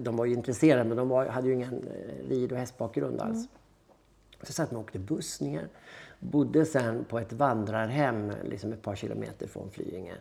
de 0.00 0.16
var 0.16 0.24
ju 0.24 0.34
intresserade 0.34 0.84
men 0.84 0.96
de 0.96 1.08
var, 1.08 1.26
hade 1.26 1.48
ju 1.48 1.54
ingen 1.54 1.84
rid 2.28 2.52
och 2.52 2.58
hästbakgrund 2.58 3.20
alls. 3.20 3.48
Så 4.44 4.52
satt 4.52 4.70
mig 4.70 4.78
och 4.78 4.84
åkte 4.84 4.98
buss 4.98 5.40
ner. 5.40 5.68
Bodde 6.18 6.64
sen 6.66 7.04
på 7.04 7.18
ett 7.18 7.32
vandrarhem 7.32 8.32
liksom 8.44 8.72
ett 8.72 8.82
par 8.82 8.94
kilometer 8.96 9.46
från 9.46 9.70
Flyinge. 9.70 10.14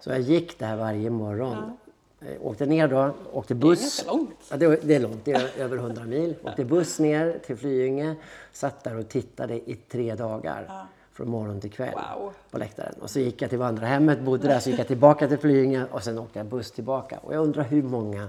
Så 0.00 0.10
jag 0.10 0.20
gick 0.20 0.58
där 0.58 0.76
varje 0.76 1.10
morgon. 1.10 1.76
Eh, 2.20 2.26
Åkte 2.40 2.66
ner 2.66 2.88
då, 2.88 3.14
åkte 3.32 3.54
buss. 3.54 3.80
ganska 3.80 4.10
långt. 4.12 4.36
Ja, 4.50 4.56
det, 4.56 4.66
är- 4.66 4.78
det 4.82 4.94
är 4.94 5.00
långt, 5.00 5.24
det 5.24 5.32
är 5.32 5.50
över 5.58 5.76
100 5.76 6.04
mil. 6.04 6.34
Åkte 6.42 6.64
buss 6.64 6.98
ner 6.98 7.38
till 7.46 7.56
Flyinge. 7.56 8.14
Satt 8.52 8.84
där 8.84 8.96
och 8.98 9.08
tittade 9.08 9.70
i 9.70 9.74
tre 9.88 10.14
dagar. 10.14 10.86
Från 11.12 11.28
morgon 11.28 11.60
till 11.60 11.70
kväll 11.70 11.94
Wow. 12.16 12.32
på 12.50 12.58
läktaren. 12.58 12.94
Och 13.00 13.10
så 13.10 13.20
gick 13.20 13.42
jag 13.42 13.50
till 13.50 13.58
vandrarhemmet, 13.58 14.20
bodde 14.20 14.48
där, 14.48 14.58
så 14.60 14.70
gick 14.70 14.78
jag 14.80 14.86
tillbaka 14.86 15.28
till 15.28 15.38
Flyinge 15.38 15.84
och 15.90 16.02
sen 16.02 16.18
åkte 16.18 16.38
jag 16.38 16.46
buss 16.46 16.70
tillbaka. 16.70 17.18
Och 17.18 17.34
jag 17.34 17.42
undrar 17.42 17.62
hur 17.62 17.82
många 17.82 18.28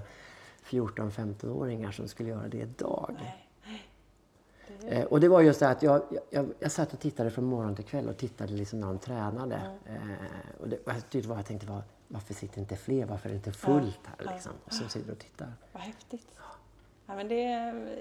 14-15-åringar 0.70 1.92
som 1.92 2.08
skulle 2.08 2.30
göra 2.30 2.48
det 2.48 2.58
idag. 2.58 3.16
Eh, 4.88 5.04
och 5.04 5.20
det 5.20 5.28
var 5.28 5.42
just 5.42 5.60
det 5.60 5.70
att 5.70 5.84
jag, 5.84 6.02
jag, 6.30 6.54
jag 6.60 6.72
satt 6.72 6.94
och 6.94 7.00
tittade 7.00 7.32
från 7.32 7.46
morgon 7.46 7.76
till 7.76 7.86
kväll 7.86 8.10
och 8.10 8.18
tittade 8.18 8.54
liksom 8.54 8.80
när 8.80 8.88
de 8.88 9.00
tränade. 9.00 9.62
Eh, 9.86 10.62
och 10.62 10.70
det, 10.70 10.78
jag 11.12 11.24
bara, 11.24 11.38
jag 11.38 11.46
tänkte, 11.46 11.68
var, 11.68 11.82
varför 12.08 12.34
sitter 12.34 12.60
inte 12.60 12.76
fler? 12.76 13.06
Varför 13.06 13.30
är 13.30 13.34
det 13.34 13.38
inte 13.38 13.52
fullt 13.52 14.00
här 14.04 14.34
liksom? 14.34 14.52
Som 14.70 14.90
sitter 14.90 15.12
och 15.12 15.20
tittar. 15.20 15.54
Vad 15.72 15.84
häftigt. 15.84 16.28
Ja, 17.06 17.16
men 17.16 17.28
det, 17.28 17.42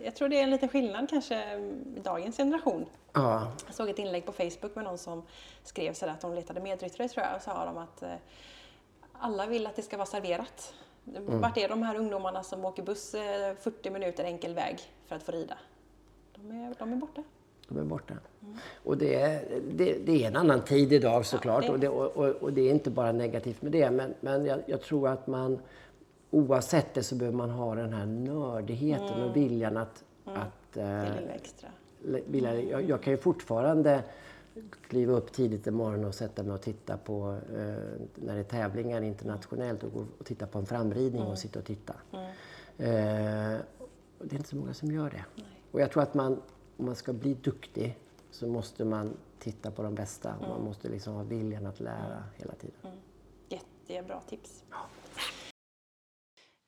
jag 0.05 0.17
tror 0.17 0.29
det 0.29 0.39
är 0.39 0.43
en 0.43 0.51
liten 0.51 0.69
skillnad 0.69 1.09
kanske 1.11 1.57
i 1.97 2.01
dagens 2.05 2.37
generation. 2.37 2.87
Ja, 3.13 3.53
Jag 3.67 3.75
såg 3.75 3.89
ett 3.89 3.99
inlägg 3.99 4.27
på 4.27 4.33
Facebook 4.33 4.75
med 4.75 4.85
någon 4.85 4.99
som 4.99 5.23
skrev 5.63 5.93
sådär 5.93 6.13
att 6.13 6.21
de 6.21 6.35
letade 6.35 6.61
medryttare 6.61 7.09
tror 7.09 7.27
jag 7.27 7.37
och 7.37 7.43
sa 7.43 7.65
de 7.65 7.79
att 7.79 8.03
eh, 8.03 8.15
alla 9.13 9.47
vill 9.47 9.67
att 9.67 9.77
det 9.77 9.83
ska 9.83 9.97
vara 9.97 10.07
serverat. 10.07 10.75
Vart 11.05 11.57
är 11.57 11.69
de 11.69 11.83
här 11.83 11.95
ungdomarna 11.97 12.43
som 12.43 12.65
åker 12.65 12.83
buss 12.83 13.15
eh, 13.15 13.55
40 13.55 13.91
minuter 13.91 14.25
enkel 14.25 14.55
väg 14.55 14.81
för 15.07 15.17
att 15.17 15.23
få 15.23 15.33
rida? 15.33 15.59
De 16.43 16.51
är, 16.51 16.75
de 16.79 16.93
är 16.93 16.97
borta. 16.97 17.23
de 17.69 17.79
är 17.79 17.85
borta. 17.85 18.15
Och 18.85 18.99
det 18.99 19.15
är, 19.15 19.45
det, 19.75 19.99
det 20.07 20.25
är 20.25 20.29
en 20.29 20.37
annan 20.37 20.65
tid 20.65 20.93
idag 20.93 21.27
såklart. 21.27 21.63
det- 21.67 21.71
Och, 21.73 21.81
det, 21.81 21.89
och, 21.89 22.17
och, 22.17 22.29
och 22.43 22.53
det 22.53 22.61
är 22.61 22.71
inte 22.71 22.91
bara 22.91 23.13
negativt 23.13 23.63
med 23.63 23.73
det. 23.73 23.91
Men, 23.91 24.15
men 24.21 24.45
jag, 24.47 24.61
jag 24.67 24.83
tror 24.83 25.09
att 25.09 25.27
man 25.27 25.59
oavsett 26.31 26.95
det 26.95 27.03
så 27.03 27.15
behöver 27.15 27.37
man 27.39 27.51
ha 27.51 27.75
den 27.75 27.93
här 27.93 28.07
nördigheten 28.07 29.23
och 29.23 29.37
viljan 29.37 29.77
att, 29.77 30.05
att 30.25 30.73
Det 30.73 30.83
eh, 30.83 31.21
lilla 31.21 31.33
extra. 31.33 31.69
vilja, 32.27 32.61
jag, 32.63 32.89
jag 32.89 33.03
kan 33.03 33.13
ju 33.13 33.17
fortfarande 33.17 34.03
kliva 34.89 35.13
upp 35.13 35.33
tidigt 35.33 35.67
i 35.67 35.71
morgon 35.71 36.05
och 36.05 36.15
sätta 36.15 36.43
mig 36.43 36.53
och 36.55 36.63
titta 36.63 36.97
på 36.97 37.39
eh, 37.57 37.59
när 38.15 38.35
det 38.35 38.41
är 38.41 38.45
tävlingar 38.45 39.03
internationellt 39.03 39.85
och 39.85 39.93
gå 39.93 40.05
och 40.19 40.27
titta 40.27 40.47
på 40.47 40.59
en 40.59 40.67
framridning 40.67 41.23
och 41.23 41.39
sitta 41.39 41.59
och 41.59 41.65
titta. 41.65 41.95
Eh, 42.79 43.57
och 44.19 44.27
det 44.29 44.35
är 44.35 44.37
inte 44.37 44.49
så 44.49 44.57
många 44.57 44.75
som 44.75 44.93
gör 44.93 45.11
det. 45.11 45.25
Och 45.73 45.81
jag 45.81 45.91
tror 45.91 46.03
att 46.03 46.15
man, 46.15 46.43
om 46.77 46.87
man 46.87 46.97
ska 46.97 47.13
bli 47.13 47.35
duktig 47.35 47.99
så 48.31 48.47
måste 48.47 48.85
man 48.85 49.17
titta 49.39 49.71
på 49.71 49.83
de 49.83 49.95
bästa. 49.95 50.35
Man 50.41 50.65
måste 50.65 50.89
liksom 50.89 51.15
ha 51.15 51.23
viljan 51.23 51.67
att 51.67 51.81
lära 51.81 52.25
hela 52.37 52.55
tiden. 52.55 53.01
Jättebra 53.49 54.21
tips. 54.21 54.65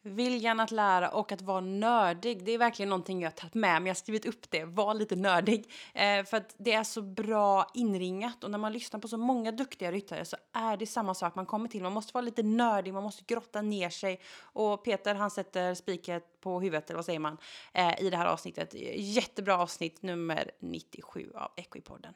Viljan 0.06 0.60
att 0.60 0.70
lära 0.70 1.08
och 1.08 1.32
att 1.32 1.42
vara 1.42 1.60
nördig, 1.60 2.44
det 2.44 2.52
är 2.52 2.58
verkligen 2.58 2.88
någonting 2.88 3.20
jag 3.22 3.30
har 3.30 3.34
tagit 3.36 3.54
med 3.54 3.82
mig. 3.82 3.88
Jag 3.88 3.94
har 3.94 3.98
skrivit 3.98 4.26
upp 4.26 4.50
det, 4.50 4.64
var 4.64 4.94
lite 4.94 5.16
nördig. 5.16 5.70
Eh, 5.94 6.24
för 6.24 6.36
att 6.36 6.54
det 6.58 6.72
är 6.72 6.84
så 6.84 7.02
bra 7.02 7.70
inringat 7.74 8.44
och 8.44 8.50
när 8.50 8.58
man 8.58 8.72
lyssnar 8.72 9.00
på 9.00 9.08
så 9.08 9.16
många 9.16 9.52
duktiga 9.52 9.92
ryttare 9.92 10.24
så 10.24 10.36
är 10.52 10.76
det 10.76 10.86
samma 10.86 11.14
sak 11.14 11.34
man 11.34 11.46
kommer 11.46 11.68
till. 11.68 11.82
Man 11.82 11.92
måste 11.92 12.14
vara 12.14 12.24
lite 12.24 12.42
nördig, 12.42 12.94
man 12.94 13.02
måste 13.02 13.24
grotta 13.26 13.62
ner 13.62 13.90
sig. 13.90 14.20
Och 14.40 14.84
Peter 14.84 15.14
han 15.14 15.30
sätter 15.30 15.74
spiket 15.74 16.40
på 16.40 16.60
huvudet, 16.60 16.90
eller 16.90 16.98
vad 16.98 17.04
säger 17.04 17.18
man, 17.18 17.38
eh, 17.72 18.02
i 18.02 18.10
det 18.10 18.16
här 18.16 18.26
avsnittet. 18.26 18.74
Jättebra 18.96 19.58
avsnitt 19.58 20.02
nummer 20.02 20.50
97 20.60 21.32
av 21.34 21.50
Equipodden. 21.56 22.14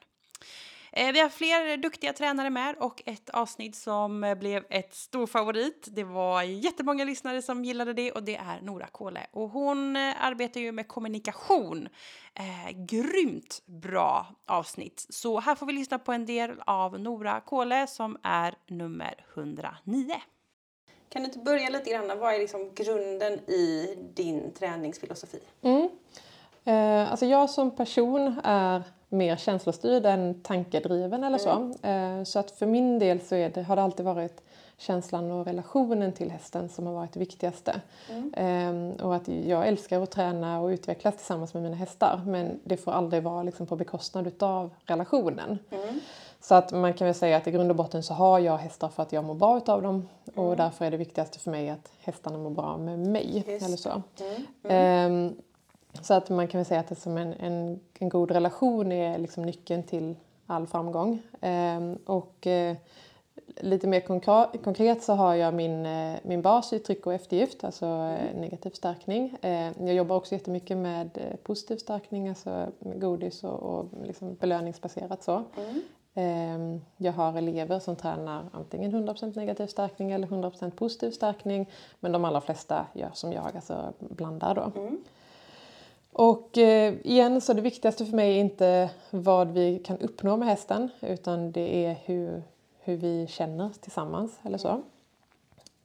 Eh, 0.93 1.13
Vi 1.13 1.21
har 1.21 1.29
fler 1.29 1.77
duktiga 1.77 2.13
tränare 2.13 2.51
med 2.51 2.77
och 2.79 3.03
ett 3.07 3.31
avsnitt 3.31 3.77
som 3.77 4.25
eh, 4.25 4.35
blev 4.35 4.65
ett 4.71 4.95
stor 4.95 5.27
favorit. 5.27 5.89
Det 5.91 6.05
var 6.05 6.43
jättemånga 6.43 7.05
lyssnare 7.05 7.43
som 7.43 7.65
gillade 7.65 7.93
det 7.93 8.13
och 8.13 8.23
det 8.23 8.37
är 8.37 8.61
Nora 8.63 8.87
Kåle. 8.87 9.27
Och 9.31 9.49
hon 9.51 9.97
eh, 9.97 10.25
arbetar 10.25 10.61
ju 10.61 10.73
med 10.73 10.89
kommunikation. 10.89 11.89
Eh, 12.35 12.71
grymt 12.77 13.63
bra 13.67 14.27
avsnitt. 14.47 15.07
Så 15.11 15.41
här 15.41 15.55
får 15.55 15.67
vi 15.67 15.73
lyssna 15.73 15.99
på 15.99 16.13
en 16.13 16.27
del 16.27 16.51
av 16.67 17.01
Nora 17.01 17.41
Kåle 17.41 17.87
som 17.87 18.17
är 18.23 18.55
nummer 18.67 19.25
109. 19.35 20.15
Kan 21.09 21.23
du 21.23 21.27
inte 21.27 21.39
börja 21.39 21.69
lite 21.69 21.91
grann? 21.91 22.19
Vad 22.19 22.35
är 22.35 22.39
liksom 22.39 22.75
grunden 22.75 23.33
i 23.33 23.95
din 24.15 24.53
träningsfilosofi? 24.53 25.41
Mm. 25.63 25.89
Eh, 26.65 27.11
alltså 27.11 27.27
jag 27.27 27.51
som 27.51 27.77
person 27.77 28.41
är 28.45 28.83
mer 29.09 29.37
känslostyrd 29.37 30.07
än 30.07 30.41
tankedriven 30.43 31.25
eller 31.25 31.39
så. 31.39 31.73
Eh, 31.89 32.25
så 32.25 32.39
att 32.39 32.51
för 32.51 32.67
min 32.67 32.99
del 32.99 33.21
så 33.21 33.35
det, 33.35 33.63
har 33.63 33.77
det 33.77 33.83
alltid 33.83 34.07
varit 34.07 34.43
känslan 34.77 35.31
och 35.31 35.45
relationen 35.47 36.13
till 36.13 36.31
hästen 36.31 36.69
som 36.69 36.87
har 36.87 36.95
varit 36.95 37.13
det 37.13 37.21
viktigaste. 37.21 37.81
Eh, 38.33 39.05
och 39.07 39.15
att 39.15 39.29
jag 39.29 39.69
älskar 39.69 40.03
att 40.03 40.11
träna 40.11 40.61
och 40.61 40.69
utvecklas 40.69 41.17
tillsammans 41.17 41.55
med 41.55 41.63
mina 41.63 41.77
hästar 41.77 42.21
men 42.27 42.61
det 42.65 42.77
får 42.77 42.93
aldrig 42.93 43.23
vara 43.23 43.43
liksom 43.43 43.67
på 43.67 43.77
bekostnad 43.77 44.27
utav 44.27 44.71
relationen. 44.85 45.59
Så 46.41 46.55
att 46.55 46.73
man 46.73 46.95
kan 46.95 47.05
väl 47.05 47.15
säga 47.15 47.37
att 47.37 47.47
i 47.47 47.51
grund 47.51 47.71
och 47.71 47.77
botten 47.77 48.03
så 48.03 48.15
har 48.15 48.39
jag 48.39 48.57
hästar 48.57 48.89
för 48.89 49.03
att 49.03 49.13
jag 49.13 49.25
mår 49.25 49.35
bra 49.35 49.57
utav 49.57 49.83
dem 49.83 50.09
och 50.35 50.57
därför 50.57 50.85
är 50.85 50.91
det 50.91 50.97
viktigaste 50.97 51.39
för 51.39 51.51
mig 51.51 51.71
att 51.71 51.93
hästarna 52.01 52.39
mår 52.39 52.51
bra 52.51 52.77
med 52.77 52.99
mig. 52.99 53.45
Eller 53.47 53.77
så. 53.77 54.03
Ehm, 55.95 56.03
så 56.05 56.15
att 56.15 56.31
man 56.31 56.49
kan 56.49 56.59
väl 56.59 56.67
säga 56.67 56.81
att 56.81 56.89
det 56.89 56.93
är 56.93 57.01
som 57.01 57.19
en, 57.19 57.33
en, 57.33 57.81
en 57.99 58.09
god 58.09 58.31
relation 58.31 58.93
är 58.93 59.19
liksom 59.19 59.43
nyckeln 59.43 59.83
till 59.83 60.17
all 60.47 60.67
framgång. 60.67 61.23
Ehm, 61.41 61.99
och 62.05 62.47
eh, 62.47 62.77
lite 63.61 63.87
mer 63.87 64.01
konkret, 64.63 65.03
så 65.03 65.13
har 65.13 65.35
jag 65.35 65.55
min, 65.55 65.87
eh, 65.87 66.17
min 66.23 66.43
bas 66.43 66.73
i 66.73 66.79
tryck 66.79 67.07
och 67.07 67.15
eftergift, 67.15 67.65
alltså 67.65 67.87
eh, 67.87 68.41
negativ 68.41 68.71
stärkning. 68.71 69.37
Eh, 69.43 69.73
jag 69.79 69.95
jobbar 69.95 70.17
också 70.17 70.35
jättemycket 70.35 70.77
med 70.77 71.37
positiv 71.43 71.77
stärkning, 71.77 72.29
alltså 72.29 72.67
godis 72.81 73.45
och, 73.45 73.63
och 73.63 73.87
liksom 74.05 74.35
belöningsbaserat 74.35 75.23
så. 75.23 75.45
Ehm, 76.15 76.81
Jag 76.97 77.13
har 77.13 77.39
elever 77.39 77.79
som 77.79 77.97
tränar 77.97 78.45
antingen 78.53 79.09
100% 79.09 79.37
negativ 79.37 79.67
stärkning 79.67 80.11
eller 80.13 80.27
100% 80.27 80.71
positiv 80.71 81.11
stärkning. 81.11 81.71
Men 82.01 82.13
de 82.13 82.25
allra 82.25 82.41
flesta 82.41 82.87
gör 82.93 83.11
som 83.15 83.33
jag, 83.33 83.57
alltså 83.57 83.93
blandar 83.99 84.55
då. 84.55 84.73
Och 86.13 86.59
eh, 86.59 86.95
igen 87.05 87.41
så 87.41 87.53
det 87.53 87.63
viktigaste 87.63 88.07
för 88.07 88.17
mig 88.17 88.37
är 88.37 88.41
inte 88.41 88.91
vad 89.11 89.51
vi 89.51 89.79
kan 89.79 89.99
uppnå 89.99 90.37
med 90.37 90.49
hästen 90.49 90.89
utan 91.01 91.53
det 91.53 91.85
är 91.85 91.97
hur, 92.05 92.43
hur 92.81 92.97
vi 92.97 93.27
känner 93.27 93.71
tillsammans 93.81 94.41
eller 94.43 94.59
så. 94.59 94.83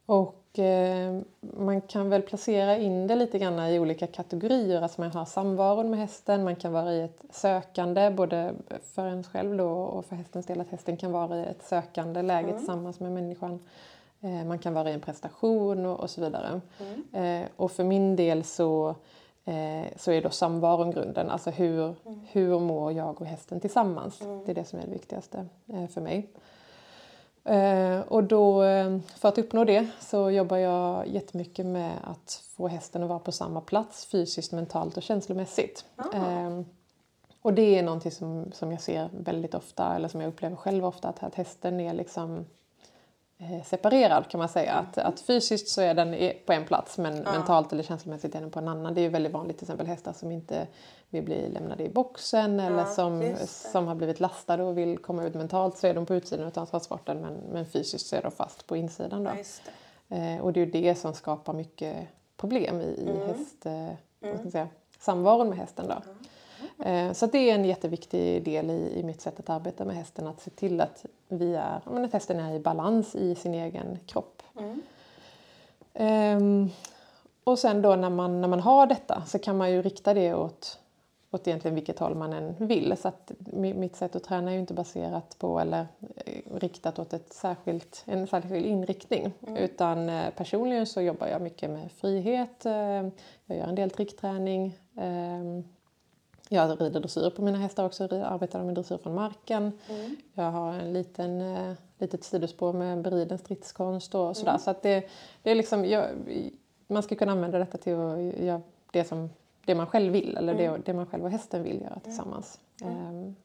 Och 0.05 0.59
eh, 0.59 1.21
man 1.39 1.81
kan 1.81 2.09
väl 2.09 2.21
placera 2.21 2.77
in 2.77 3.07
det 3.07 3.15
lite 3.15 3.39
grann 3.39 3.59
i 3.59 3.79
olika 3.79 4.07
kategorier. 4.07 4.81
Alltså 4.81 5.01
man 5.01 5.11
har 5.11 5.25
samvaron 5.25 5.89
med 5.89 5.99
hästen, 5.99 6.43
man 6.43 6.55
kan 6.55 6.73
vara 6.73 6.93
i 6.93 7.01
ett 7.01 7.21
sökande 7.29 8.11
både 8.11 8.53
för 8.93 9.05
en 9.05 9.23
själv 9.23 9.57
då 9.57 9.69
och 9.69 10.05
för 10.05 10.15
hästens 10.15 10.45
del 10.45 10.61
att 10.61 10.69
hästen 10.69 10.97
kan 10.97 11.11
vara 11.11 11.37
i 11.37 11.45
ett 11.45 11.63
sökande 11.63 12.21
läge 12.21 12.57
tillsammans 12.57 12.99
med 12.99 13.11
människan. 13.11 13.59
Eh, 14.21 14.45
man 14.45 14.59
kan 14.59 14.73
vara 14.73 14.89
i 14.89 14.93
en 14.93 15.01
prestation 15.01 15.85
och, 15.85 15.99
och 15.99 16.09
så 16.09 16.21
vidare. 16.21 16.61
Eh, 17.13 17.47
och 17.55 17.71
för 17.71 17.83
min 17.83 18.15
del 18.15 18.43
så, 18.43 18.95
eh, 19.45 19.97
så 19.97 20.11
är 20.11 20.21
då 20.21 20.29
samvaron 20.29 20.91
grunden. 20.91 21.29
Alltså 21.29 21.49
hur, 21.49 21.95
hur 22.31 22.59
mår 22.59 22.91
jag 22.91 23.21
och 23.21 23.27
hästen 23.27 23.59
tillsammans? 23.59 24.19
Det 24.45 24.51
är 24.51 24.55
det 24.55 24.65
som 24.65 24.79
är 24.79 24.85
det 24.85 24.91
viktigaste 24.91 25.45
eh, 25.67 25.87
för 25.87 26.01
mig. 26.01 26.29
Eh, 27.45 27.99
och 27.99 28.23
då, 28.23 28.61
för 29.15 29.29
att 29.29 29.37
uppnå 29.37 29.63
det 29.63 29.87
så 29.99 30.31
jobbar 30.31 30.57
jag 30.57 31.07
jättemycket 31.07 31.65
med 31.65 31.91
att 32.03 32.43
få 32.57 32.67
hästen 32.67 33.03
att 33.03 33.09
vara 33.09 33.19
på 33.19 33.31
samma 33.31 33.61
plats 33.61 34.05
fysiskt, 34.05 34.51
mentalt 34.51 34.97
och 34.97 35.03
känslomässigt. 35.03 35.85
Eh, 36.13 36.61
och 37.41 37.53
det 37.53 37.79
är 37.79 37.83
någonting 37.83 38.11
som, 38.11 38.51
som 38.51 38.71
jag 38.71 38.81
ser 38.81 39.09
väldigt 39.17 39.55
ofta, 39.55 39.95
eller 39.95 40.07
som 40.07 40.21
jag 40.21 40.27
upplever 40.27 40.55
själv 40.55 40.85
ofta, 40.85 41.07
att, 41.07 41.23
att 41.23 41.35
hästen 41.35 41.79
är 41.79 41.93
liksom 41.93 42.45
separerad 43.65 44.27
kan 44.29 44.37
man 44.39 44.49
säga. 44.49 44.73
Att, 44.73 44.97
att 44.97 45.19
fysiskt 45.19 45.67
så 45.69 45.81
är 45.81 45.93
den 45.93 46.31
på 46.45 46.53
en 46.53 46.65
plats 46.65 46.97
men 46.97 47.19
mentalt 47.19 47.73
eller 47.73 47.83
känslomässigt 47.83 48.35
är 48.35 48.41
den 48.41 48.51
på 48.51 48.59
en 48.59 48.67
annan. 48.67 48.93
Det 48.93 49.01
är 49.01 49.03
ju 49.03 49.09
väldigt 49.09 49.31
vanligt 49.33 49.57
till 49.57 49.65
exempel 49.65 49.87
hästar 49.87 50.13
som 50.13 50.31
inte 50.31 50.67
vill 51.09 51.23
bli 51.23 51.49
lämnade 51.49 51.83
i 51.83 51.89
boxen 51.89 52.59
eller 52.59 52.85
som, 52.85 53.21
just 53.21 53.63
det. 53.63 53.69
som 53.69 53.87
har 53.87 53.95
blivit 53.95 54.19
lastade 54.19 54.63
och 54.63 54.77
vill 54.77 54.97
komma 54.97 55.23
ut 55.23 55.33
mentalt 55.33 55.77
så 55.77 55.87
är 55.87 55.93
de 55.93 56.05
på 56.05 56.15
utsidan 56.15 56.51
av 56.55 56.65
transporten 56.65 57.21
men, 57.21 57.33
men 57.51 57.65
fysiskt 57.65 58.07
så 58.07 58.15
är 58.15 58.21
de 58.21 58.31
fast 58.31 58.67
på 58.67 58.77
insidan. 58.77 59.23
Då. 59.23 59.31
Ja, 59.31 59.43
det. 60.07 60.15
Eh, 60.15 60.41
och 60.41 60.53
det 60.53 60.59
är 60.61 60.65
ju 60.65 60.71
det 60.71 60.95
som 60.95 61.13
skapar 61.13 61.53
mycket 61.53 61.95
problem 62.37 62.81
i, 62.81 62.83
i 62.83 63.09
Mm. 63.09 63.27
häst, 63.27 63.65
eh, 63.65 63.73
vad 64.19 64.33
ska 64.33 64.43
man 64.43 64.51
säga, 64.51 64.67
samvaron 64.99 65.49
med 65.49 65.57
hästen. 65.57 65.85
Då. 65.87 65.93
Eh, 65.93 65.99
så 67.13 67.25
att 67.25 67.31
det 67.31 67.49
är 67.49 67.55
en 67.55 67.65
jätteviktig 67.65 68.43
del 68.43 68.69
i, 68.69 68.99
i 68.99 69.03
mitt 69.03 69.21
sätt 69.21 69.39
att 69.39 69.49
arbeta 69.49 69.85
med 69.85 69.95
hästen, 69.95 70.27
att 70.27 70.41
se 70.41 70.49
till 70.49 70.81
att, 70.81 71.05
vi 71.27 71.55
är, 71.55 71.81
men 71.91 72.05
att 72.05 72.13
hästen 72.13 72.39
är 72.39 72.53
i 72.55 72.59
balans 72.59 73.15
i 73.15 73.35
sin 73.35 73.53
egen 73.53 73.99
kropp. 74.05 74.43
Mm. 74.59 74.81
Ehm, 75.93 76.69
och 77.43 77.59
sen 77.59 77.81
då 77.81 77.95
när 77.95 78.09
man, 78.09 78.41
när 78.41 78.47
man 78.47 78.59
har 78.59 78.87
detta 78.87 79.23
så 79.27 79.39
kan 79.39 79.57
man 79.57 79.71
ju 79.71 79.81
rikta 79.81 80.13
det 80.13 80.33
åt, 80.33 80.79
åt 81.31 81.47
egentligen 81.47 81.75
vilket 81.75 81.99
håll 81.99 82.15
man 82.15 82.33
än 82.33 82.55
vill. 82.57 82.97
Så 82.97 83.07
att 83.07 83.31
mi- 83.39 83.73
mitt 83.73 83.95
sätt 83.95 84.15
att 84.15 84.23
träna 84.23 84.49
är 84.51 84.53
ju 84.53 84.59
inte 84.59 84.73
baserat 84.73 85.35
på 85.39 85.59
eller 85.59 85.87
eh, 86.25 86.55
riktat 86.55 86.99
åt 86.99 87.13
ett 87.13 87.33
särskilt, 87.33 88.03
en 88.05 88.27
särskild 88.27 88.65
inriktning. 88.65 89.31
Utan 89.57 90.09
eh, 90.09 90.29
personligen 90.37 90.85
så 90.85 91.01
jobbar 91.01 91.27
jag 91.27 91.41
mycket 91.41 91.69
med 91.69 91.91
frihet, 91.91 92.65
eh, 92.65 92.73
jag 93.45 93.57
gör 93.57 93.67
en 93.67 93.75
del 93.75 93.89
trickträning. 93.91 94.77
ehm, 94.97 95.63
jag 96.53 96.81
rider 96.81 96.99
dressyr 96.99 97.29
på 97.29 97.41
mina 97.41 97.57
hästar 97.57 97.85
också, 97.85 98.03
arbetar 98.03 98.63
med 98.63 98.75
dressyr 98.75 98.97
från 98.97 99.15
marken. 99.15 99.71
Jag 100.33 100.51
har 100.51 100.73
en 100.73 100.93
liten, 100.93 101.41
eh, 101.41 101.73
litet 101.97 102.23
sidospår 102.23 102.73
med 102.73 103.01
beriden 103.01 103.37
stridskonst 103.37 104.15
och 104.15 104.37
sådär. 104.37 104.57
Så 104.57 104.71
att 104.71 104.81
det, 104.81 105.09
det 105.43 105.51
är 105.51 105.55
liksom, 105.55 105.85
jag, 105.85 106.05
man 106.87 107.03
ska 107.03 107.15
kunna 107.15 107.31
använda 107.31 107.59
detta 107.59 107.77
till 107.77 107.93
att 107.93 108.19
göra 108.19 108.61
det, 108.91 109.03
som, 109.03 109.29
det 109.65 109.75
man 109.75 109.87
själv 109.87 110.13
vill 110.13 110.37
eller 110.37 110.53
det, 110.53 110.81
det 110.85 110.93
man 110.93 111.05
själv 111.05 111.23
och 111.23 111.31
hästen 111.31 111.63
vill 111.63 111.81
göra 111.81 111.99
tillsammans. 111.99 112.59
Ehm, 112.83 113.35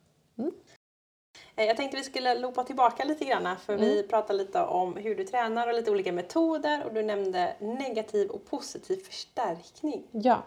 Eh, 1.59 1.65
Jag 1.65 1.77
tänkte 1.77 1.97
vi 1.97 2.05
skulle 2.05 2.39
loopa 2.39 2.65
tillbaka 2.65 3.05
lite 3.05 3.25
grann 3.25 3.57
för 3.57 3.77
vi 3.77 4.03
pratade 4.03 4.39
lite 4.39 4.63
om 4.63 4.97
hur 4.97 5.15
du 5.15 5.25
tränar 5.25 5.69
och 5.69 5.75
lite 5.75 5.91
olika 5.91 6.13
metoder 6.13 6.85
och 6.87 6.95
du 6.95 7.03
nämnde 7.03 7.55
negativ 7.61 8.31
och 8.31 8.45
positiv 8.45 8.97
förstärkning. 8.97 10.03
ja. 10.11 10.43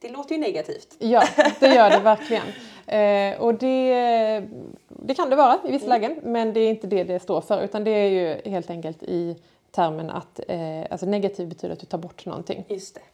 Det 0.00 0.08
låter 0.08 0.34
ju 0.34 0.40
negativt. 0.40 0.96
Ja, 0.98 1.24
det 1.60 1.74
gör 1.74 1.90
det 1.90 2.00
verkligen. 2.04 2.46
Eh, 2.86 3.40
och 3.40 3.54
det, 3.54 4.48
det 4.88 5.14
kan 5.14 5.30
det 5.30 5.36
vara 5.36 5.58
i 5.64 5.72
vissa 5.72 5.86
lägen, 5.86 6.20
men 6.22 6.52
det 6.52 6.60
är 6.60 6.70
inte 6.70 6.86
det 6.86 7.04
det 7.04 7.20
står 7.20 7.40
för. 7.40 7.62
Utan 7.62 7.84
det 7.84 7.90
är 7.90 8.08
ju 8.08 8.50
helt 8.50 8.70
enkelt 8.70 9.02
i 9.02 9.36
termen 9.70 10.10
att 10.10 10.40
eh, 10.48 10.80
alltså 10.90 11.06
negativ 11.06 11.48
betyder 11.48 11.72
att 11.72 11.80
du 11.80 11.86
tar 11.86 11.98
bort 11.98 12.26
någonting. 12.26 12.64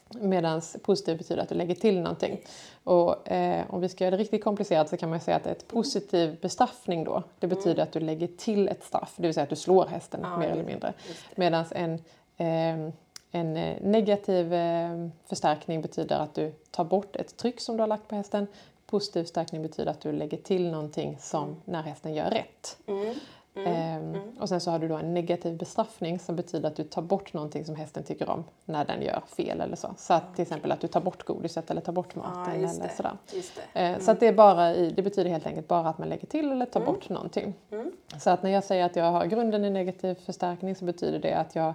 Medan 0.08 0.62
positiv 0.82 1.18
betyder 1.18 1.42
att 1.42 1.48
du 1.48 1.54
lägger 1.54 1.74
till 1.74 2.00
någonting. 2.00 2.40
Och 2.84 3.28
eh, 3.28 3.64
om 3.68 3.80
vi 3.80 3.88
ska 3.88 4.04
göra 4.04 4.16
det 4.16 4.22
riktigt 4.22 4.44
komplicerat 4.44 4.88
så 4.88 4.96
kan 4.96 5.10
man 5.10 5.20
säga 5.20 5.36
att 5.36 5.46
ett 5.46 5.68
positiv 5.68 6.40
bestraffning 6.40 7.04
då, 7.04 7.22
det 7.38 7.46
betyder 7.46 7.82
att 7.82 7.92
du 7.92 8.00
lägger 8.00 8.26
till 8.26 8.68
ett 8.68 8.84
straff. 8.84 9.12
Det 9.16 9.22
vill 9.22 9.34
säga 9.34 9.44
att 9.44 9.50
du 9.50 9.56
slår 9.56 9.86
hästen 9.86 10.20
Ja, 10.22 10.38
mer 10.38 10.48
eller 10.48 10.64
mindre. 10.64 10.92
Medan 11.34 11.64
en, 11.70 11.94
eh, 12.36 12.92
en 13.36 13.56
eh, 13.56 13.76
negativ 13.80 14.54
eh, 14.54 15.08
förstärkning 15.26 15.80
betyder 15.82 16.18
att 16.18 16.34
du 16.34 16.52
tar 16.70 16.84
bort 16.84 17.16
ett 17.16 17.36
tryck 17.36 17.60
som 17.60 17.76
du 17.76 17.82
har 17.82 17.88
lagt 17.88 18.08
på 18.08 18.14
hästen. 18.14 18.46
Positiv 18.86 19.22
förstärkning 19.22 19.62
betyder 19.62 19.90
att 19.90 20.00
du 20.00 20.12
lägger 20.12 20.36
till 20.36 20.70
någonting 20.70 21.16
som 21.20 21.56
när 21.64 21.82
hästen 21.82 22.14
gör 22.14 22.30
rätt. 22.30 22.78
Mm. 22.86 23.14
Ehm, 23.66 24.16
Och 24.40 24.48
sen 24.48 24.60
så 24.60 24.70
har 24.70 24.78
du 24.78 24.88
då 24.88 24.96
en 24.96 25.14
negativ 25.14 25.56
bestraffning 25.56 26.18
som 26.18 26.36
betyder 26.36 26.68
att 26.68 26.76
du 26.76 26.84
tar 26.84 27.02
bort 27.02 27.32
någonting 27.32 27.64
som 27.64 27.74
hästen 27.76 28.02
tycker 28.02 28.30
om 28.30 28.44
när 28.64 28.84
den 28.84 29.02
gör 29.02 29.22
fel 29.36 29.60
eller 29.60 29.76
så. 29.76 29.94
Så 29.96 30.14
att 30.14 30.34
till 30.34 30.42
exempel 30.42 30.72
att 30.72 30.80
du 30.80 30.86
tar 30.88 31.00
bort 31.00 31.24
godiset 31.24 31.70
eller 31.70 31.80
tar 31.80 31.92
bort 31.92 32.14
maten 32.14 32.42
Ja, 32.46 32.52
eller 32.52 32.88
sådär. 32.96 33.12
Eh, 33.74 33.98
Så 33.98 34.10
att 34.10 34.20
det, 34.20 34.26
är 34.26 34.32
bara 34.32 34.74
i, 34.74 34.90
det 34.90 35.02
betyder 35.02 35.30
helt 35.30 35.46
enkelt 35.46 35.68
bara 35.68 35.88
att 35.88 35.98
man 35.98 36.08
lägger 36.08 36.26
till 36.26 36.52
eller 36.52 36.66
tar 36.66 36.80
bort 36.80 37.08
någonting. 37.08 37.54
Så 38.18 38.30
att 38.30 38.42
när 38.42 38.50
jag 38.50 38.64
säger 38.64 38.84
att 38.84 38.96
jag 38.96 39.12
har 39.12 39.26
grunden 39.26 39.64
i 39.64 39.70
negativ 39.70 40.14
förstärkning 40.14 40.74
så 40.76 40.84
betyder 40.84 41.18
det 41.18 41.32
att 41.34 41.54
jag 41.54 41.74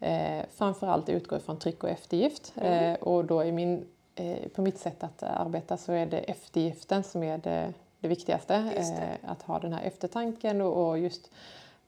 eh, 0.00 0.44
framförallt 0.54 1.08
utgår 1.08 1.38
från 1.38 1.58
tryck 1.58 1.84
och 1.84 1.90
eftergift. 1.90 2.52
Eh, 2.56 2.94
och 2.94 3.24
då 3.24 3.44
i 3.44 3.52
min, 3.52 3.86
eh, 4.14 4.48
på 4.54 4.62
mitt 4.62 4.78
sätt 4.78 5.04
att 5.04 5.22
arbeta 5.22 5.76
så 5.76 5.92
är 5.92 6.06
det 6.06 6.18
eftergiften 6.18 7.02
som 7.02 7.22
är 7.22 7.38
det, 7.38 7.72
det 8.00 8.08
viktigaste. 8.08 8.58
Det. 8.60 8.78
Eh, 8.80 9.30
att 9.30 9.42
ha 9.42 9.58
den 9.58 9.72
här 9.72 9.82
eftertanken 9.82 10.60
och, 10.60 10.88
och 10.88 10.98
just 10.98 11.30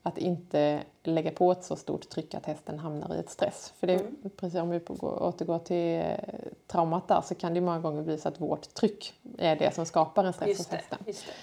att 0.05 0.19
inte 0.19 0.81
lägga 1.03 1.31
på 1.31 1.53
ett 1.53 1.65
så 1.65 1.77
stort 1.77 2.09
tryck 2.09 2.35
att 2.35 2.47
hästen 2.47 2.79
hamnar 2.79 3.15
i 3.15 3.19
ett 3.19 3.31
stress. 3.31 3.73
För 3.77 3.87
det, 3.87 3.95
Mm. 3.95 4.31
precis 4.37 4.61
om 4.61 4.71
vi 4.71 4.79
går- 4.79 5.23
återgår 5.23 5.59
till 5.59 5.95
eh, 6.01 6.17
traumat 6.67 7.09
där 7.09 7.21
så 7.21 7.35
kan 7.35 7.55
det 7.55 7.61
många 7.61 7.79
gånger 7.79 8.03
bli 8.03 8.19
så 8.19 8.29
att 8.29 8.41
vårt 8.41 8.75
tryck 8.75 9.15
är 9.39 9.57
det 9.57 9.75
som 9.75 9.87
skapar 9.87 10.25
en 10.25 10.33
stress 10.33 10.49
hos 10.49 10.59
Just 10.59 10.71
det. 10.71 10.77
hästen. 10.77 10.99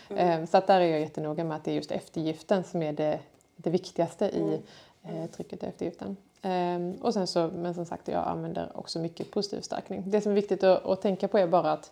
Det. 0.08 0.21
Mm. 0.21 0.41
Eh, 0.41 0.47
Så 0.47 0.58
att 0.58 0.67
där 0.67 0.82
är 0.82 0.86
jag 0.86 0.99
jättenoga 0.99 1.43
med 1.43 1.58
att 1.58 1.63
det 1.63 1.71
är 1.71 1.75
just 1.75 1.91
eftergiften 1.91 2.63
som 2.63 2.82
är 2.84 2.93
det, 2.93 3.19
det 3.55 3.69
viktigaste 3.69 4.25
i 4.25 4.60
Mm. 5.03 5.27
trycket 5.27 5.63
och 5.63 5.69
eftergiften. 5.69 6.17
Ehm, 6.41 6.95
och 7.02 7.13
sen 7.13 7.28
så, 7.28 7.47
men 7.54 7.73
som 7.73 7.86
sagt, 7.86 8.08
jag 8.08 8.28
använder 8.28 8.71
också 8.78 8.99
mycket 8.99 9.32
positiv 9.32 9.58
förstärkning. 9.58 10.04
Det 10.06 10.21
som 10.21 10.32
är 10.32 10.36
viktigt 10.36 10.63
att, 10.63 10.86
att 10.86 11.02
tänka 11.02 11.28
på 11.28 11.38
är 11.38 11.47
bara 11.47 11.71
att 11.71 11.91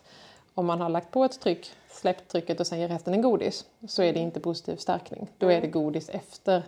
om 0.54 0.66
man 0.66 0.80
har 0.80 0.88
lagt 0.88 1.10
på 1.10 1.24
ett 1.24 1.40
tryck, 1.40 1.70
släppt 1.90 2.28
trycket 2.28 2.60
och 2.60 2.66
sen 2.66 2.80
ger 2.80 2.88
hästen 2.88 3.14
en 3.14 3.22
godis 3.22 3.64
så 3.88 4.02
är 4.02 4.12
det 4.12 4.18
inte 4.20 4.40
positiv 4.40 4.74
förstärkning. 4.76 5.28
Då 5.38 5.52
är 5.52 5.60
det 5.60 5.66
godis 5.66 6.08
efter 6.08 6.62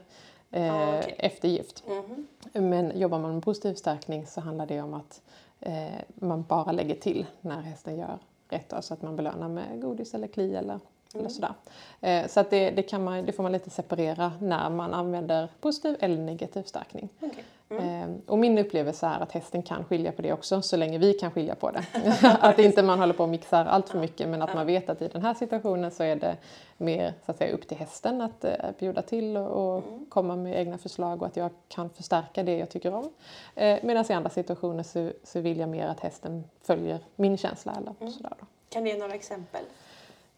eh, 0.51 0.75
Ah, 0.75 0.99
okej. 0.99 1.15
eftergift. 1.19 1.85
Mhm. 1.87 2.27
Men 2.69 2.99
jobbar 2.99 3.19
man 3.19 3.35
med 3.35 3.43
positiv 3.43 3.73
förstärkning 3.73 4.27
så 4.27 4.41
handlar 4.41 4.67
det 4.67 4.81
om 4.81 4.95
att 4.95 5.21
eh, 5.61 5.85
man 6.15 6.43
bara 6.43 6.73
lägger 6.73 6.95
till 6.95 7.27
när 7.41 7.61
hästen 7.61 7.97
gör 7.99 8.19
rätt. 8.49 8.69
då, 8.69 8.83
Så 8.83 8.95
att 8.95 9.03
man 9.03 9.17
belönar 9.17 9.49
med 9.49 9.81
godis 9.83 10.15
eller 10.15 10.27
kli 10.29 10.55
eller, 10.57 10.81
eller 11.15 11.29
sådär. 11.29 11.53
Eh, 12.01 12.27
så 12.27 12.41
att 12.41 12.51
det, 12.51 12.71
det, 12.71 12.83
kan 12.83 13.05
man, 13.05 13.25
det 13.27 13.33
får 13.33 13.43
man 13.43 13.53
lite 13.53 13.71
separera 13.71 14.33
när 14.41 14.71
man 14.71 14.95
använder 14.95 15.49
positiv 15.61 15.97
eller 16.01 16.17
negativ 16.19 16.63
förstärkning. 16.63 17.09
Okej. 17.21 17.45
Eh, 17.79 18.11
och 18.27 18.39
min 18.39 18.59
upplevelse 18.59 19.07
är 19.07 19.21
att 19.21 19.33
hästen 19.33 19.63
kan 19.63 19.85
skilja 19.85 20.13
på 20.13 20.23
det 20.23 20.33
också 20.33 20.63
så 20.63 20.77
länge 20.77 20.99
vi 20.99 21.13
kan 21.13 21.31
skilja 21.31 21.55
på 21.55 21.71
det. 21.71 21.85
att 22.41 22.59
inte 22.59 22.83
man 22.83 22.99
håller 22.99 23.15
på 23.15 23.23
och 23.23 23.29
mixar 23.29 23.65
allt 23.65 23.89
för 23.89 23.99
mycket 23.99 24.29
men 24.29 24.43
att 24.43 24.55
man 24.55 24.67
vet 24.67 24.91
att 24.91 25.03
i 25.03 25.09
den 25.09 25.23
här 25.23 25.35
situationen 25.35 25.91
så 25.91 26.03
är 26.03 26.17
det 26.17 26.37
mer 26.77 27.15
så 27.27 27.31
att 27.31 27.39
säga, 27.39 27.55
upp 27.55 27.69
till 27.69 27.77
hästen 27.77 28.21
att 28.21 28.45
eh, 28.45 28.53
bjuda 28.79 29.03
till 29.03 29.37
och, 29.37 29.77
och 29.77 29.85
komma 30.09 30.37
med 30.37 30.61
egna 30.61 30.79
förslag 30.79 31.23
och 31.23 31.27
att 31.27 31.37
jag 31.37 31.51
kan 31.69 31.91
förstärka 31.91 32.43
det 32.43 32.59
jag 32.59 32.71
tycker 32.71 32.95
om. 32.95 33.13
Eh, 33.55 33.79
Medan 33.83 34.05
i 34.09 34.13
andra 34.13 34.31
situationer 34.31 34.83
så, 34.83 35.13
så 35.25 35.41
vill 35.41 35.59
jag 35.59 35.69
mer 35.69 35.87
att 35.87 36.01
hästen 36.01 36.45
följer 36.63 36.99
min 37.17 37.37
känsla 37.37 37.73
eller 37.73 38.11
sådär 38.11 38.33
då. 38.41 38.47
Kan 38.69 38.85
du 38.85 38.91
ge 38.91 38.99
några 38.99 39.15
exempel? 39.15 39.65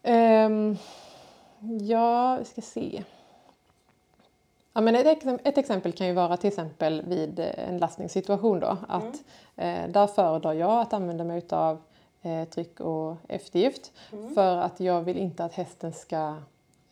Ehm, 0.03 0.77
ja, 1.81 2.37
vi 2.39 2.45
ska 2.45 2.61
se. 2.61 3.03
Ja, 4.73 4.81
men 4.81 4.95
ett, 4.95 5.25
ett 5.45 5.59
exempel 5.59 5.93
kan 5.93 6.07
ju 6.07 6.13
vara 6.13 6.37
till 6.37 6.49
exempel 6.49 7.03
vid 7.07 7.41
eh, 7.41 7.69
en 7.69 7.79
lastningssituation 7.79 8.61
då. 8.61 8.77
Att, 8.89 9.25
eh, 9.57 9.89
där 9.89 10.07
föredrar 10.07 10.53
jag 10.53 10.81
att 10.81 10.93
använda 10.93 11.25
mig 11.25 11.47
av 11.51 11.79
eh, 12.23 12.45
tryck 12.45 12.81
och 12.81 13.17
eftergift. 13.29 13.93
För 14.35 14.57
att 14.57 14.81
jag 14.81 15.03
vill 15.03 15.17
inte 15.17 15.45
att 15.45 15.53
hästen 15.53 15.93
ska 15.93 16.37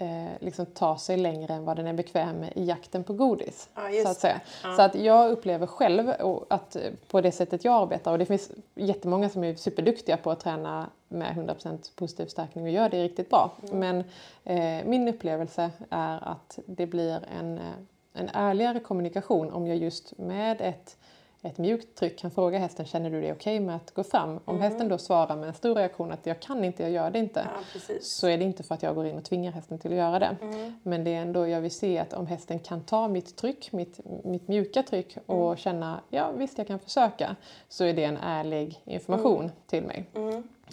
eh, 0.00 0.26
liksom 0.40 0.66
ta 0.66 0.98
sig 0.98 1.16
längre 1.16 1.54
än 1.54 1.64
vad 1.64 1.76
den 1.76 1.86
är 1.86 1.92
bekväm 1.92 2.36
med 2.36 2.52
i 2.56 2.64
jakten 2.64 3.04
på 3.04 3.12
godis. 3.12 3.68
Ja, 3.74 3.82
så 4.04 4.10
att 4.10 4.18
säga. 4.18 4.40
Ja. 4.64 4.76
Så 4.76 4.82
att 4.82 4.94
jag 4.94 5.30
upplever 5.30 5.66
själv 5.66 6.12
att 6.48 6.76
eh, 6.76 6.82
på 7.08 7.20
det 7.20 7.32
sättet 7.32 7.64
jag 7.64 7.82
arbetar, 7.82 8.12
och 8.12 8.18
det 8.18 8.26
finns 8.26 8.50
jättemånga 8.74 9.28
som 9.28 9.44
är 9.44 9.54
superduktiga 9.54 10.16
på 10.16 10.30
att 10.30 10.40
träna 10.40 10.90
med 11.08 11.36
100% 11.36 11.96
positiv 11.96 12.24
förstärkning 12.24 12.64
och 12.64 12.70
gör 12.70 12.88
det 12.88 13.02
riktigt 13.02 13.30
bra. 13.30 13.52
Men 13.72 14.04
eh, 14.44 14.84
min 14.84 15.08
upplevelse 15.08 15.70
är 15.90 16.28
att 16.28 16.58
det 16.66 16.86
blir 16.86 17.20
en, 17.40 17.58
eh, 17.58 17.64
en 18.12 18.28
ärligare 18.28 18.80
kommunikation 18.80 19.52
om 19.52 19.66
jag 19.66 19.76
just 19.76 20.18
med 20.18 20.60
ett 20.60 20.96
ett 21.42 21.58
mjukt 21.58 21.98
tryck 21.98 22.18
kan 22.18 22.30
fråga 22.30 22.58
hästen, 22.58 22.86
känner 22.86 23.10
du 23.10 23.20
det 23.20 23.32
okej 23.32 23.60
med 23.60 23.76
att 23.76 23.94
gå 23.94 24.04
fram? 24.04 24.40
Om 24.44 24.60
hästen 24.60 24.88
då 24.88 24.98
svarar 24.98 25.36
med 25.36 25.48
en 25.48 25.54
stor 25.54 25.74
reaktion 25.74 26.12
att 26.12 26.26
jag 26.26 26.40
kan 26.40 26.64
inte, 26.64 26.82
jag 26.82 26.92
gör 26.92 27.10
det 27.10 27.18
inte. 27.18 27.46
Ja. 27.54 27.80
Så 28.00 28.28
är 28.28 28.38
det 28.38 28.44
inte 28.44 28.62
för 28.62 28.74
att 28.74 28.82
jag 28.82 28.94
går 28.94 29.06
in 29.06 29.16
och 29.16 29.24
tvingar 29.24 29.52
hästen 29.52 29.78
till 29.78 29.90
att 29.90 29.96
göra 29.96 30.18
det. 30.18 30.36
Men 30.82 31.04
det 31.04 31.14
är 31.14 31.22
ändå, 31.22 31.46
jag 31.48 31.60
vill 31.60 31.70
se 31.70 31.98
att 31.98 32.12
om 32.12 32.26
hästen 32.26 32.58
kan 32.58 32.80
ta 32.80 33.08
mitt 33.08 33.36
tryck, 33.36 33.72
mitt, 33.72 34.00
mitt 34.24 34.48
mjuka 34.48 34.82
tryck 34.82 35.16
och 35.26 35.58
känna, 35.58 36.00
ja 36.08 36.30
visst 36.30 36.58
jag 36.58 36.66
kan 36.66 36.78
försöka. 36.78 37.36
Så 37.68 37.84
är 37.84 37.94
det 37.94 38.04
en 38.04 38.16
ärlig 38.16 38.82
information 38.84 39.50
till 39.66 39.82
mig. 39.82 40.06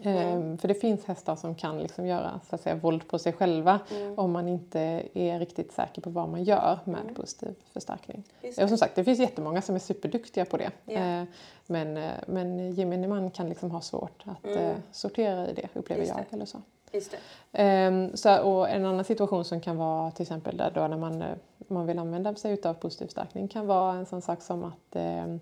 Ehm, 0.03 0.57
för 0.57 0.67
det 0.67 0.73
finns 0.73 1.05
hästar 1.05 1.35
som 1.35 1.55
kan 1.55 1.79
liksom 1.79 2.05
göra 2.05 2.39
så 2.49 2.55
att 2.55 2.61
säga, 2.61 2.75
våld 2.75 3.07
på 3.07 3.19
sig 3.19 3.33
själva 3.33 3.79
om 4.15 4.31
man 4.31 4.47
inte 4.47 5.03
är 5.13 5.39
riktigt 5.39 5.71
säker 5.71 6.01
på 6.01 6.09
vad 6.09 6.29
man 6.29 6.43
gör 6.43 6.79
med 6.83 7.15
positiv 7.15 7.55
förstärkning. 7.73 8.23
Och 8.61 8.69
som 8.69 8.77
sagt, 8.77 8.95
det 8.95 9.03
finns 9.03 9.19
jättemånga 9.19 9.61
som 9.61 9.75
är 9.75 9.79
superduktiga 9.79 10.45
på 10.45 10.57
det. 10.57 10.71
Eh, 10.85 11.23
men, 11.65 11.97
eh, 11.97 12.11
men 12.27 12.71
gemene 12.71 13.07
man 13.07 13.31
kan 13.31 13.49
liksom 13.49 13.71
ha 13.71 13.81
svårt 13.81 14.23
att 14.25 14.55
eh, 14.55 14.71
sortera 14.91 15.49
i 15.49 15.53
det, 15.53 15.67
upplever 15.73 16.01
Just 16.01 16.13
jag. 16.15 16.25
det. 16.29 16.35
Eller 16.35 16.45
så. 16.45 16.61
Ehm, 17.51 18.17
så, 18.17 18.41
och 18.41 18.69
en 18.69 18.85
annan 18.85 19.05
situation 19.05 19.45
som 19.45 19.61
kan 19.61 19.77
vara 19.77 20.11
till 20.11 20.21
exempel 20.21 20.57
där 20.57 20.71
då 20.71 20.87
när 20.87 20.97
man, 20.97 21.21
eh, 21.21 21.27
man 21.67 21.85
vill 21.85 21.99
använda 21.99 22.35
sig 22.35 22.61
av 22.63 22.73
positiv 22.73 23.07
stärkning 23.07 23.47
kan 23.47 23.67
vara 23.67 23.93
en 23.93 24.05
sån 24.05 24.21
sak 24.21 24.41
som 24.41 24.63
att 24.63 24.95
ehm, 24.95 25.39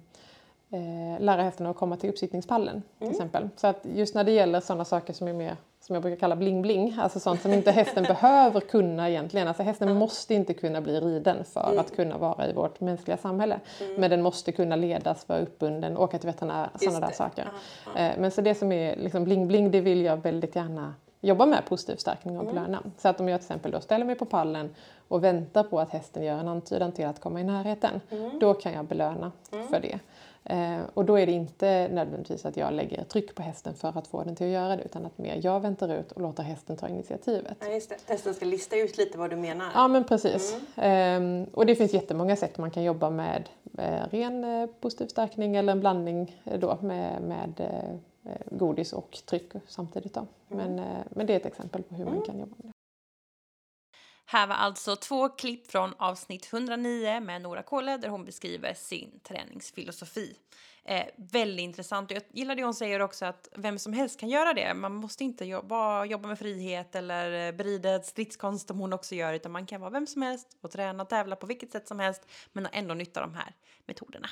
eh, 0.76 1.20
lära 1.20 1.42
hästen 1.44 1.66
att 1.66 1.76
komma 1.76 1.98
till 1.98 2.10
uppsittningspallen 2.10 2.84
till 3.00 3.10
exempel. 3.12 3.50
Så 3.56 3.68
att 3.68 3.80
just 3.96 4.16
när 4.16 4.24
det 4.24 4.32
gäller 4.32 4.60
sådana 4.60 4.86
saker 4.86 5.14
som 5.14 5.28
är 5.28 5.34
mer 5.34 5.56
som 5.82 5.94
jag 5.96 6.02
brukar 6.04 6.20
kalla 6.20 6.36
bling-bling, 6.36 6.96
alltså 7.00 7.20
sånt 7.20 7.42
som 7.42 7.54
inte 7.54 7.72
hästen 7.72 8.04
behöver 8.08 8.60
kunna 8.60 9.10
egentligen. 9.10 9.48
Alltså 9.48 9.64
hästen 9.64 9.96
måste 9.96 10.34
inte 10.34 10.54
kunna 10.54 10.82
bli 10.82 11.00
riden 11.00 11.44
för 11.46 11.76
att 11.80 11.96
kunna 11.96 12.18
vara 12.18 12.48
i 12.48 12.54
vårt 12.54 12.80
mänskliga 12.80 13.18
samhälle. 13.18 13.60
Men 13.98 14.10
den 14.10 14.22
måste 14.22 14.52
kunna 14.52 14.76
ledas, 14.76 15.30
vara 15.30 15.40
uppbunden, 15.40 15.98
åka 15.98 16.20
till 16.20 16.28
veterinär, 16.30 16.70
sådana 16.80 17.00
där 17.08 17.14
saker. 17.14 17.48
Eh, 17.96 18.12
Men 18.18 18.32
så 18.32 18.42
det 18.42 18.56
som 18.56 18.72
är 18.72 18.96
liksom 18.96 19.26
bling-bling, 19.28 19.70
det 19.72 19.82
vill 19.82 20.02
jag 20.02 20.18
väldigt 20.18 20.56
gärna 20.56 20.94
jobba 21.22 21.46
med 21.46 21.66
positiv 21.66 21.96
stärkning 21.96 22.40
och 22.40 22.46
belöna. 22.46 22.84
Så 22.98 23.08
att 23.08 23.20
om 23.20 23.30
jag 23.30 23.40
till 23.40 23.46
exempel 23.46 23.72
då 23.72 23.80
ställer 23.80 24.06
mig 24.06 24.16
på 24.16 24.26
pallen 24.26 24.76
och 25.08 25.24
väntar 25.24 25.64
på 25.64 25.80
att 25.80 25.90
hästen 25.90 26.24
gör 26.24 26.38
en 26.38 26.48
antydan 26.48 26.92
till 26.92 27.06
att 27.06 27.20
komma 27.20 27.40
i 27.42 27.44
närheten, 27.44 28.02
då 28.40 28.54
kan 28.54 28.74
jag 28.74 28.86
belöna 28.86 29.32
för 29.70 29.80
det. 29.80 30.00
Eh, 30.46 30.80
och 30.94 31.06
då 31.06 31.20
är 31.20 31.26
det 31.26 31.32
inte 31.32 31.88
nödvändigtvis 31.92 32.46
att 32.46 32.58
jag 32.58 32.74
lägger 32.74 33.04
tryck 33.04 33.36
på 33.36 33.42
hästen 33.42 33.74
för 33.74 33.98
att 33.98 34.08
få 34.08 34.24
den 34.24 34.36
till 34.36 34.48
att 34.48 34.54
göra 34.54 34.76
det, 34.76 34.84
utan 34.84 35.06
att 35.06 35.18
mer 35.18 35.40
jag 35.44 35.60
väntar 35.60 35.94
ut 35.94 36.12
och 36.12 36.22
låter 36.22 36.44
hästen 36.44 36.78
ta 36.78 36.88
initiativet. 36.88 37.58
Ja, 37.60 37.68
just 37.68 37.90
det. 37.90 37.96
Testen 37.96 38.34
ska 38.34 38.46
lista 38.46 38.76
ut 38.76 38.98
lite 38.98 39.18
vad 39.18 39.30
du 39.30 39.36
menar. 39.36 39.68
Ja, 39.74 39.88
men 39.88 40.04
precis. 40.04 40.58
Ehm, 40.76 41.46
och 41.54 41.66
det 41.66 41.76
finns 41.76 41.94
jättemånga 41.94 42.36
sätt 42.36 42.58
man 42.58 42.72
kan 42.72 42.84
jobba 42.84 43.10
med 43.10 43.50
eh, 43.78 44.10
ren 44.10 44.44
eh, 44.44 44.70
positiv 44.80 45.08
stärkning 45.08 45.56
eller 45.56 45.72
en 45.72 45.80
blandning 45.80 46.42
eh, 46.44 46.60
då 46.60 46.78
med, 46.82 47.22
med 47.22 47.54
eh, 47.58 48.32
eh, 48.32 48.42
godis 48.52 48.94
och 48.94 49.18
tryck 49.26 49.52
samtidigt. 49.68 50.14
Då. 50.14 50.28
Men, 50.48 50.80
eh, 50.80 50.86
men 51.10 51.28
det 51.28 51.34
är 51.34 51.38
ett 51.38 51.46
exempel 51.46 51.84
på 51.84 51.96
hur 51.96 52.06
man 52.06 52.22
kan 52.22 52.40
jobba 52.40 52.56
med 52.58 52.66
det. 52.68 52.75
Här 54.28 54.48
var 54.48 54.56
alltså 54.56 54.96
två 54.96 55.30
klipp 55.30 55.72
från 55.72 55.94
avsnitt 55.98 56.54
109 56.54 57.20
med 57.20 57.42
Nora 57.42 57.64
Kåle 57.64 57.98
där 57.98 58.10
hon 58.10 58.26
beskriver 58.26 58.74
sin 58.74 59.20
träningsfilosofi. 59.20 60.36
Eh, 60.88 61.06
väldigt 61.16 61.64
intressant. 61.64 62.12
Och 62.12 62.18
Jag 62.18 62.24
gillar 62.32 62.56
det 62.56 62.64
hon 62.64 62.74
säger 62.74 63.00
också 63.00 63.26
att 63.26 63.50
vem 63.56 63.80
som 63.80 63.94
helst 63.94 64.20
kan 64.20 64.30
göra 64.30 64.54
det. 64.54 64.74
Man 64.74 64.96
måste 64.96 65.24
inte 65.24 65.46
jobba, 65.46 66.06
jobba 66.06 66.28
med 66.28 66.40
frihet 66.40 66.96
eller 66.96 67.48
eh, 67.48 67.52
berida 67.56 68.00
stridskonst 68.04 68.68
som 68.68 68.80
hon 68.80 68.94
också 68.94 69.16
gör 69.16 69.34
utan 69.34 69.52
man 69.52 69.66
kan 69.66 69.82
vara 69.82 69.92
vem 69.92 70.08
som 70.08 70.22
helst 70.22 70.58
och 70.62 70.72
träna 70.72 71.04
och 71.04 71.10
tävla 71.10 71.36
på 71.36 71.48
vilket 71.48 71.72
sätt 71.72 71.88
som 71.88 72.00
helst 72.00 72.22
men 72.54 72.68
ändå 72.72 72.94
nytta 72.94 73.22
de 73.22 73.34
här 73.34 73.54
metoderna. 73.86 74.30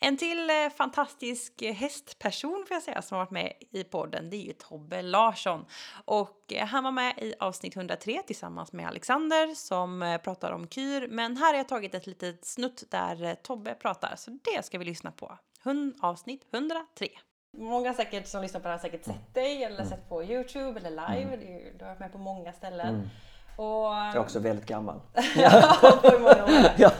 En 0.00 0.16
till 0.16 0.50
eh, 0.50 0.54
fantastisk 0.76 1.62
eh, 1.62 1.74
hästperson 1.74 2.64
får 2.68 2.74
jag 2.74 2.82
säga 2.82 3.02
som 3.02 3.16
har 3.18 3.24
varit 3.24 3.30
med 3.30 3.52
i 3.70 3.84
podden 3.84 4.30
det 4.30 4.36
är 4.36 4.46
ju 4.46 4.52
Tobbe 4.52 5.02
Larsson. 5.02 5.64
Och 6.04 6.52
eh, 6.52 6.66
han 6.66 6.84
var 6.84 6.90
med 6.90 7.18
i 7.18 7.34
avsnitt 7.40 7.76
103 7.76 8.22
tillsammans 8.26 8.72
med 8.72 8.86
Alexander 8.88 9.54
som 9.54 10.02
eh, 10.02 10.18
pratar 10.18 10.52
om 10.52 10.68
kyr. 10.68 11.08
Men 11.10 11.36
här 11.36 11.46
har 11.52 11.54
jag 11.58 11.68
tagit 11.68 11.94
ett 11.94 12.06
litet 12.06 12.44
snutt 12.44 12.84
där 12.90 13.34
Tobbe 13.34 13.74
pratar 13.74 14.14
så 14.16 14.30
det 14.30 14.64
ska 14.64 14.78
vi 14.78 14.84
lyssna 14.84 15.10
på. 15.10 15.38
Hund, 15.64 15.94
avsnitt 16.00 16.42
103. 16.52 17.08
Många 17.56 17.94
säkert 17.94 18.26
som 18.26 18.42
lyssnar 18.42 18.60
på 18.60 18.64
det 18.68 18.68
här 18.74 18.78
har 18.78 18.82
säkert 18.82 19.04
sett 19.04 19.34
dig 19.34 19.64
eller 19.64 19.84
sett 19.84 20.08
på 20.08 20.24
Youtube 20.24 20.80
eller 20.80 20.90
live. 20.90 21.36
Ju- 21.36 21.72
Du 21.78 21.84
har 21.84 21.88
varit 21.90 22.00
med 22.00 22.12
på 22.12 22.18
många 22.18 22.52
ställen. 22.52 23.10
Och, 23.56 23.64
Jag 23.66 24.14
är 24.14 24.18
också 24.18 24.38
väldigt 24.38 24.66
gammal. 24.66 25.00
ja, 25.36 25.78
på 26.02 26.18
många 26.18 26.44
år. 26.44 26.50
Ja. 26.76 26.90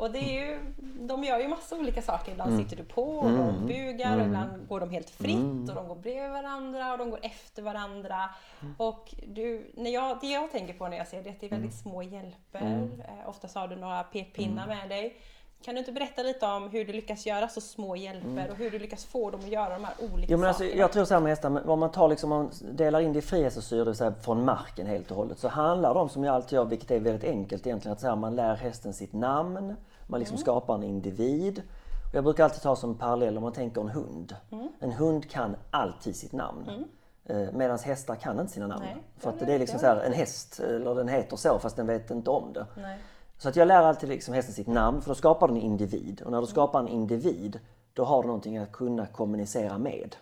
Och 0.00 0.10
det 0.10 0.18
är 0.18 0.46
ju, 0.46 0.58
de 1.06 1.24
gör 1.24 1.38
ju 1.38 1.48
massa 1.48 1.76
olika 1.76 2.02
saker. 2.02 2.32
Ibland 2.32 2.58
sitter 2.58 2.76
du 2.76 2.84
på 2.84 3.02
och 3.02 3.30
de 3.30 3.66
bugar 3.66 4.18
och 4.18 4.26
ibland 4.26 4.68
går 4.68 4.80
de 4.80 4.90
helt 4.90 5.10
fritt 5.10 5.68
och 5.68 5.74
de 5.74 5.88
går 5.88 5.94
bredvid 5.94 6.30
varandra 6.30 6.92
och 6.92 6.98
de 6.98 7.10
går 7.10 7.20
efter 7.22 7.62
varandra. 7.62 8.30
Och 8.76 9.14
du, 9.26 9.72
när 9.74 9.90
jag, 9.90 10.18
det 10.20 10.26
jag 10.26 10.50
tänker 10.50 10.74
på 10.74 10.88
när 10.88 10.96
jag 10.96 11.08
ser 11.08 11.22
det 11.22 11.28
är 11.28 11.32
att 11.32 11.40
det 11.40 11.46
är 11.46 11.50
väldigt 11.50 11.74
små 11.74 12.02
hjälper. 12.02 12.88
Eh, 12.98 13.28
oftast 13.28 13.54
har 13.54 13.68
du 13.68 13.76
några 13.76 14.02
pekpinnar 14.02 14.66
med 14.66 14.88
dig. 14.88 15.16
Kan 15.64 15.74
du 15.74 15.78
inte 15.78 15.92
berätta 15.92 16.22
lite 16.22 16.46
om 16.46 16.68
hur 16.70 16.84
du 16.84 16.92
lyckas 16.92 17.26
göra 17.26 17.48
så 17.48 17.60
små 17.60 17.96
hjälper 17.96 18.50
och 18.50 18.56
hur 18.56 18.70
du 18.70 18.78
lyckas 18.78 19.04
få 19.04 19.30
dem 19.30 19.40
att 19.40 19.48
göra 19.48 19.74
de 19.74 19.84
här 19.84 19.94
olika 20.12 20.32
Jo, 20.32 20.38
men 20.38 20.48
alltså, 20.48 20.62
sakerna? 20.62 20.80
jag 20.80 20.92
tror 20.92 21.04
så 21.04 21.14
här 21.14 21.20
med 21.20 21.30
hästar, 21.30 21.68
om 21.70 21.80
man 21.80 21.90
tar 21.90 22.08
liksom, 22.08 22.32
om 22.32 22.38
man 22.38 22.76
delar 22.76 23.00
in 23.00 23.12
det 23.12 23.18
i 23.18 23.22
frihetsdressyr, 23.22 23.78
det 23.78 23.84
vill 23.84 23.94
säga 23.94 24.14
från 24.22 24.44
marken 24.44 24.86
helt 24.86 25.10
och 25.10 25.16
hållet, 25.16 25.38
så 25.38 25.48
handlar 25.48 25.94
det 25.94 26.00
om, 26.00 26.08
som 26.08 26.24
jag 26.24 26.34
alltid 26.34 26.52
gör, 26.52 26.64
vilket 26.64 26.90
är 26.90 27.00
väldigt 27.00 27.30
enkelt 27.30 27.66
egentligen, 27.66 27.92
att 27.92 28.00
så 28.00 28.06
här, 28.06 28.16
man 28.16 28.36
lär 28.36 28.54
hästen 28.56 28.92
sitt 28.92 29.12
namn, 29.12 29.76
man 30.10 30.20
liksom 30.20 30.38
skapar 30.38 30.74
en 30.74 30.82
individ. 30.82 31.62
Och 32.08 32.14
jag 32.14 32.24
brukar 32.24 32.44
alltid 32.44 32.62
ta 32.62 32.76
som 32.76 32.94
parallell 32.94 33.36
om 33.36 33.42
man 33.42 33.52
tänker 33.52 33.80
en 33.80 33.88
hund. 33.88 34.36
En 34.80 34.92
hund 34.92 35.30
kan 35.30 35.56
alltid 35.70 36.16
sitt 36.16 36.32
namn. 36.32 36.84
Eh, 37.24 37.52
Medan 37.52 37.78
hästar 37.78 38.14
kan 38.14 38.40
inte 38.40 38.52
sina 38.52 38.66
namn. 38.66 38.82
Nej, 38.84 38.96
För 39.16 39.30
att 39.30 39.38
det 39.38 39.54
är 39.54 39.58
liksom 39.58 39.78
så 39.78 39.86
här, 39.86 39.96
en 39.96 40.12
häst, 40.12 40.60
eller 40.60 40.94
den 40.94 41.08
heter 41.08 41.36
så 41.36 41.58
fast 41.58 41.76
den 41.76 41.86
vet 41.86 42.10
inte 42.10 42.30
om 42.30 42.52
det. 42.52 42.66
Nej. 42.76 42.98
Så 43.38 43.48
att 43.48 43.56
jag 43.56 43.68
lär 43.68 43.82
alltid 43.82 44.08
liksom 44.08 44.34
hästen 44.34 44.54
sitt 44.54 44.66
namn, 44.66 45.02
för 45.02 45.10
då 45.10 45.14
skapar 45.14 45.48
du 45.48 45.54
en 45.54 45.60
individ. 45.60 46.22
Och 46.22 46.30
när 46.30 46.40
du 46.40 46.46
skapar 46.46 46.80
en 46.80 46.88
individ, 46.88 47.60
då 47.92 48.04
har 48.04 48.22
du 48.22 48.26
någonting 48.26 48.58
att 48.58 48.72
kunna 48.72 49.06
kommunicera 49.06 49.78
med. 49.78 50.16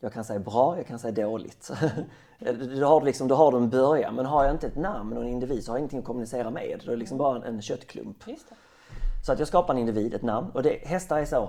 Jag 0.00 0.12
kan 0.12 0.24
säga 0.24 0.38
bra, 0.38 0.76
jag 0.76 0.86
kan 0.86 0.98
säga 0.98 1.26
dåligt. 1.26 1.72
då, 2.80 2.86
har 2.86 3.00
du 3.00 3.06
liksom, 3.06 3.28
då 3.28 3.34
har 3.34 3.52
du 3.52 3.58
en 3.58 3.70
början. 3.70 4.14
Men 4.14 4.26
har 4.26 4.44
jag 4.44 4.54
inte 4.54 4.66
ett 4.66 4.76
namn 4.76 5.16
och 5.16 5.22
en 5.22 5.28
individ 5.28 5.64
så 5.64 5.72
har 5.72 5.76
jag 5.76 5.80
ingenting 5.80 5.98
att 5.98 6.04
kommunicera 6.04 6.50
med. 6.50 6.80
Då 6.84 6.90
är 6.90 6.96
det 6.96 7.00
liksom 7.00 7.18
bara 7.18 7.36
en, 7.36 7.42
en 7.42 7.62
köttklump. 7.62 8.24
Så 9.22 9.32
att 9.32 9.38
jag 9.38 9.48
skapar 9.48 9.74
en 9.74 9.80
individ, 9.80 10.14
ett 10.14 10.22
namn. 10.22 10.50
Och 10.54 10.62
det, 10.62 10.86
hästar 10.86 11.18
är 11.18 11.24
så. 11.24 11.48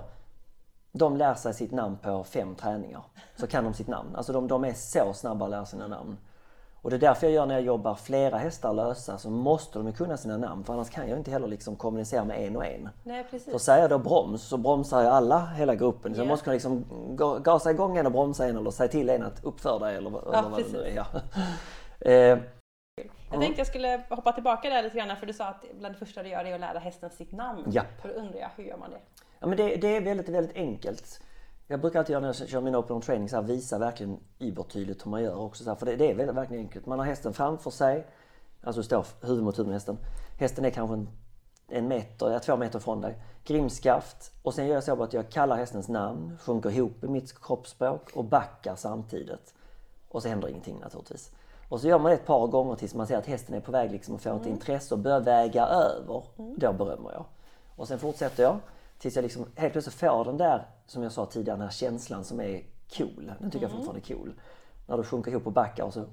De 0.92 1.18
lär 1.18 1.34
sig 1.34 1.54
sitt 1.54 1.72
namn 1.72 1.98
på 2.02 2.24
fem 2.24 2.56
träningar. 2.56 3.02
Så 3.40 3.48
kan 3.48 3.64
de 3.64 3.74
sitt 3.74 3.88
namn. 3.88 4.16
Alltså 4.16 4.34
de, 4.34 4.48
de 4.48 4.66
är 4.66 4.74
så 4.74 5.14
snabba 5.14 5.46
att 5.46 5.52
lära 5.52 5.66
sina 5.66 5.88
namn. 5.88 6.18
Och 6.82 6.90
det 6.90 6.96
är 6.96 7.00
därför 7.00 7.28
jag 7.28 7.34
gör 7.34 7.46
när 7.46 7.56
jag 7.56 7.64
jobbar 7.64 7.96
flera 7.96 8.38
hästar 8.38 8.74
lösa 8.74 9.18
så 9.18 9.30
måste 9.30 9.80
de 9.80 9.92
kunna 9.94 10.18
sina 10.18 10.38
namn. 10.38 10.64
För 10.64 10.74
annars 10.74 10.90
kan 10.90 11.10
jag 11.10 11.18
inte 11.20 11.32
heller 11.32 11.48
liksom 11.48 11.76
kommunicera 11.76 12.24
med 12.26 12.42
en 12.48 12.56
och 12.56 12.66
en. 12.66 12.90
Nej, 13.04 13.28
precis. 13.32 13.52
För 13.52 13.58
säger 13.60 13.82
jag 13.82 13.90
då 13.90 13.98
broms 13.98 14.42
så 14.42 14.58
bromsar 14.58 15.04
jag 15.04 15.14
alla, 15.14 15.46
hela 15.46 15.76
gruppen. 15.76 16.14
Så 16.16 16.20
jag 16.20 16.26
Ja. 16.26 16.30
måste 16.30 16.44
kunna 16.44 16.54
liksom 16.54 16.86
ga- 17.18 17.40
gasa 17.42 17.72
igång 17.72 17.98
en 17.98 18.06
och 18.06 18.12
bromsa 18.12 18.48
en 18.48 18.58
eller 18.58 18.72
säga 18.72 18.88
till 18.88 19.10
en 19.10 19.24
att 19.24 19.44
uppför 19.44 19.80
dig 19.80 19.96
eller, 19.96 20.10
vad- 20.10 20.24
eller 20.36 20.50
vad 20.50 20.60
det 20.60 20.72
nu 20.74 20.80
är. 20.84 20.96
Ja. 20.96 21.06
Eh, 22.12 22.38
Jag 23.32 23.42
tänkte 23.42 23.60
jag 23.60 23.68
skulle 23.68 24.04
hoppa 24.10 24.32
tillbaka 24.32 24.70
där 24.70 24.84
lite 24.84 24.98
grann 24.98 25.18
för 25.18 25.26
du 25.26 25.34
sa 25.34 25.46
att 25.46 25.66
bland 25.80 25.96
det 25.96 26.00
första 26.00 26.24
du 26.24 26.30
gör 26.30 26.46
är 26.46 26.54
att 26.54 26.60
lära 26.60 26.80
hästen 26.80 27.10
sitt 27.10 27.32
namn. 27.32 27.64
Ja. 27.72 27.84
Då 28.04 28.10
undrar 28.10 28.40
jag, 28.40 28.50
hur 28.56 28.64
gör 28.64 28.78
man 28.78 28.90
det? 28.90 29.00
Ja, 29.40 29.48
men 29.48 29.58
det, 29.58 29.76
det 29.76 29.96
är 29.96 30.02
väldigt, 30.02 30.30
väldigt 30.30 30.56
enkelt. 30.56 31.22
Jag 31.68 31.82
brukar 31.82 32.00
alltid 32.00 32.14
göra 32.14 32.22
när 32.22 32.28
jag 32.28 32.50
kör 32.50 32.62
min 32.62 32.76
open 32.76 33.02
training 33.02 33.30
så 33.30 33.36
här, 33.36 33.44
visa 33.44 33.78
verkligen 33.78 34.20
übertydligt 34.40 35.06
hur 35.06 35.12
man 35.12 35.24
gör 35.24 35.40
också. 35.40 35.64
Så 35.64 35.70
här, 35.70 35.78
för 35.78 35.86
det, 35.86 35.96
det 35.96 36.12
är 36.12 36.16
väldigt, 36.16 36.36
verkligen 36.36 36.64
enkelt. 36.64 36.86
Man 36.86 37.00
har 37.00 37.06
hästen 37.06 37.34
framför 37.34 37.72
sig, 37.72 38.08
alltså 38.64 38.84
står 38.84 39.06
huvud 39.22 39.44
mot 39.44 39.60
huvud 39.60 39.68
med 39.68 39.76
hästen. 39.76 39.98
Hästen 40.40 40.66
är 40.66 40.70
kanske 40.70 40.94
en, 40.94 41.10
en 41.70 41.88
meter, 41.88 42.32
ja, 42.32 42.40
två 42.40 42.58
meter 42.58 42.80
från 42.80 43.02
dig. 43.02 43.16
Grimskaft 43.44 44.32
och 44.44 44.54
sen 44.54 44.68
gör 44.68 44.74
jag 44.74 44.84
så 44.84 45.04
att 45.04 45.14
jag 45.14 45.30
kallar 45.30 45.58
hästens 45.58 45.88
namn, 45.90 46.38
sjunker 46.42 46.70
ihop 46.70 47.04
i 47.04 47.08
mitt 47.08 47.42
kroppsspråk 47.42 48.12
och 48.14 48.26
backar 48.26 48.76
samtidigt. 48.76 49.54
Och 50.10 50.22
så 50.22 50.30
händer 50.30 50.48
ingenting 50.48 50.80
naturligtvis. 50.80 51.32
Och 51.70 51.82
så 51.82 51.88
gör 51.88 52.00
man 52.00 52.10
det 52.10 52.16
ett 52.16 52.26
par 52.26 52.48
gånger 52.48 52.76
tills 52.76 52.96
man 52.96 53.08
ser 53.08 53.18
att 53.18 53.26
hästen 53.26 53.56
är 53.56 53.60
på 53.60 53.72
väg 53.72 53.92
liksom 53.92 54.16
att 54.16 54.22
få 54.22 54.36
ett 54.36 54.46
intresse 54.46 54.96
och 54.96 55.00
börjar 55.00 55.20
väga 55.20 55.66
över. 55.66 56.24
Då 56.58 56.74
berömmer 56.74 57.12
jag. 57.12 57.26
Och 57.76 57.88
sen 57.88 58.00
fortsätter 58.00 58.44
jag 58.44 58.60
tills 59.00 59.16
jag 59.16 59.24
liksom 59.24 59.46
helt 59.56 59.72
plötsligt 59.72 59.96
får 59.96 60.26
den 60.26 60.38
där, 60.38 60.68
som 60.86 61.04
jag 61.04 61.12
sa 61.12 61.26
tidigare, 61.26 61.58
den 61.58 61.64
här 61.64 61.72
känslan 61.72 62.24
som 62.24 62.40
är 62.40 62.64
cool. 62.98 63.32
Den 63.40 63.52
tycker 63.52 63.66
jag 63.66 63.72
fortfarande 63.72 64.02
är 64.02 64.16
cool. 64.16 64.34
När 64.88 64.98
du 64.98 65.04
sjunker 65.04 65.32
ihop 65.32 65.48
och 65.48 65.52
backar 65.52 65.84
och 65.84 65.94
så 65.94 66.06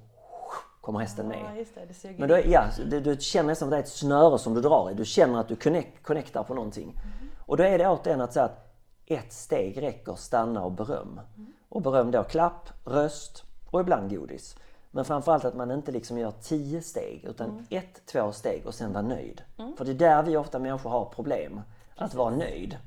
kommer 0.80 1.00
hästen 1.00 1.28
med. 1.28 1.38
Ja, 1.56 1.64
det. 1.74 2.02
Det 2.02 2.18
Men 2.18 2.28
då, 2.28 2.38
ja, 2.44 2.64
du, 2.90 3.00
du 3.00 3.16
känner 3.20 3.46
nästan 3.46 3.68
att 3.68 3.70
det 3.70 3.76
är 3.76 3.80
ett 3.80 3.88
snöre 3.88 4.38
som 4.38 4.54
du 4.54 4.60
drar 4.60 4.90
i. 4.90 4.94
Du 4.94 5.04
känner 5.04 5.40
att 5.40 5.48
du 5.48 5.56
connect, 5.56 6.02
connectar 6.02 6.42
på 6.42 6.54
någonting. 6.54 7.00
Och 7.46 7.56
då 7.56 7.62
är 7.62 7.78
det 7.78 7.88
återigen 7.88 8.20
att 8.20 8.32
säga 8.32 8.44
att 8.44 8.76
ett 9.06 9.32
steg 9.32 9.82
räcker, 9.82 10.14
stanna 10.14 10.64
och 10.64 10.72
beröm. 10.72 11.20
Och 11.68 11.82
beröm 11.82 12.10
då 12.10 12.22
klapp, 12.22 12.68
röst 12.84 13.44
och 13.70 13.80
ibland 13.80 14.10
godis. 14.10 14.56
Men 14.94 15.04
framförallt 15.04 15.44
att 15.44 15.54
man 15.56 15.70
inte 15.70 15.92
liksom 15.92 16.18
gör 16.18 16.32
tio 16.42 16.82
steg 16.82 17.24
utan 17.28 17.66
ett, 17.70 18.06
två 18.06 18.32
steg 18.32 18.66
och 18.66 18.74
sen 18.74 18.92
vara 18.92 19.02
nöjd. 19.02 19.42
För 19.76 19.84
det 19.84 19.90
är 19.90 19.94
där 19.94 20.22
vi 20.22 20.36
ofta 20.36 20.58
människor 20.58 20.90
har 20.90 21.04
problem. 21.04 21.60
Att 21.96 22.14
vara 22.14 22.30
nöjd. 22.30 22.78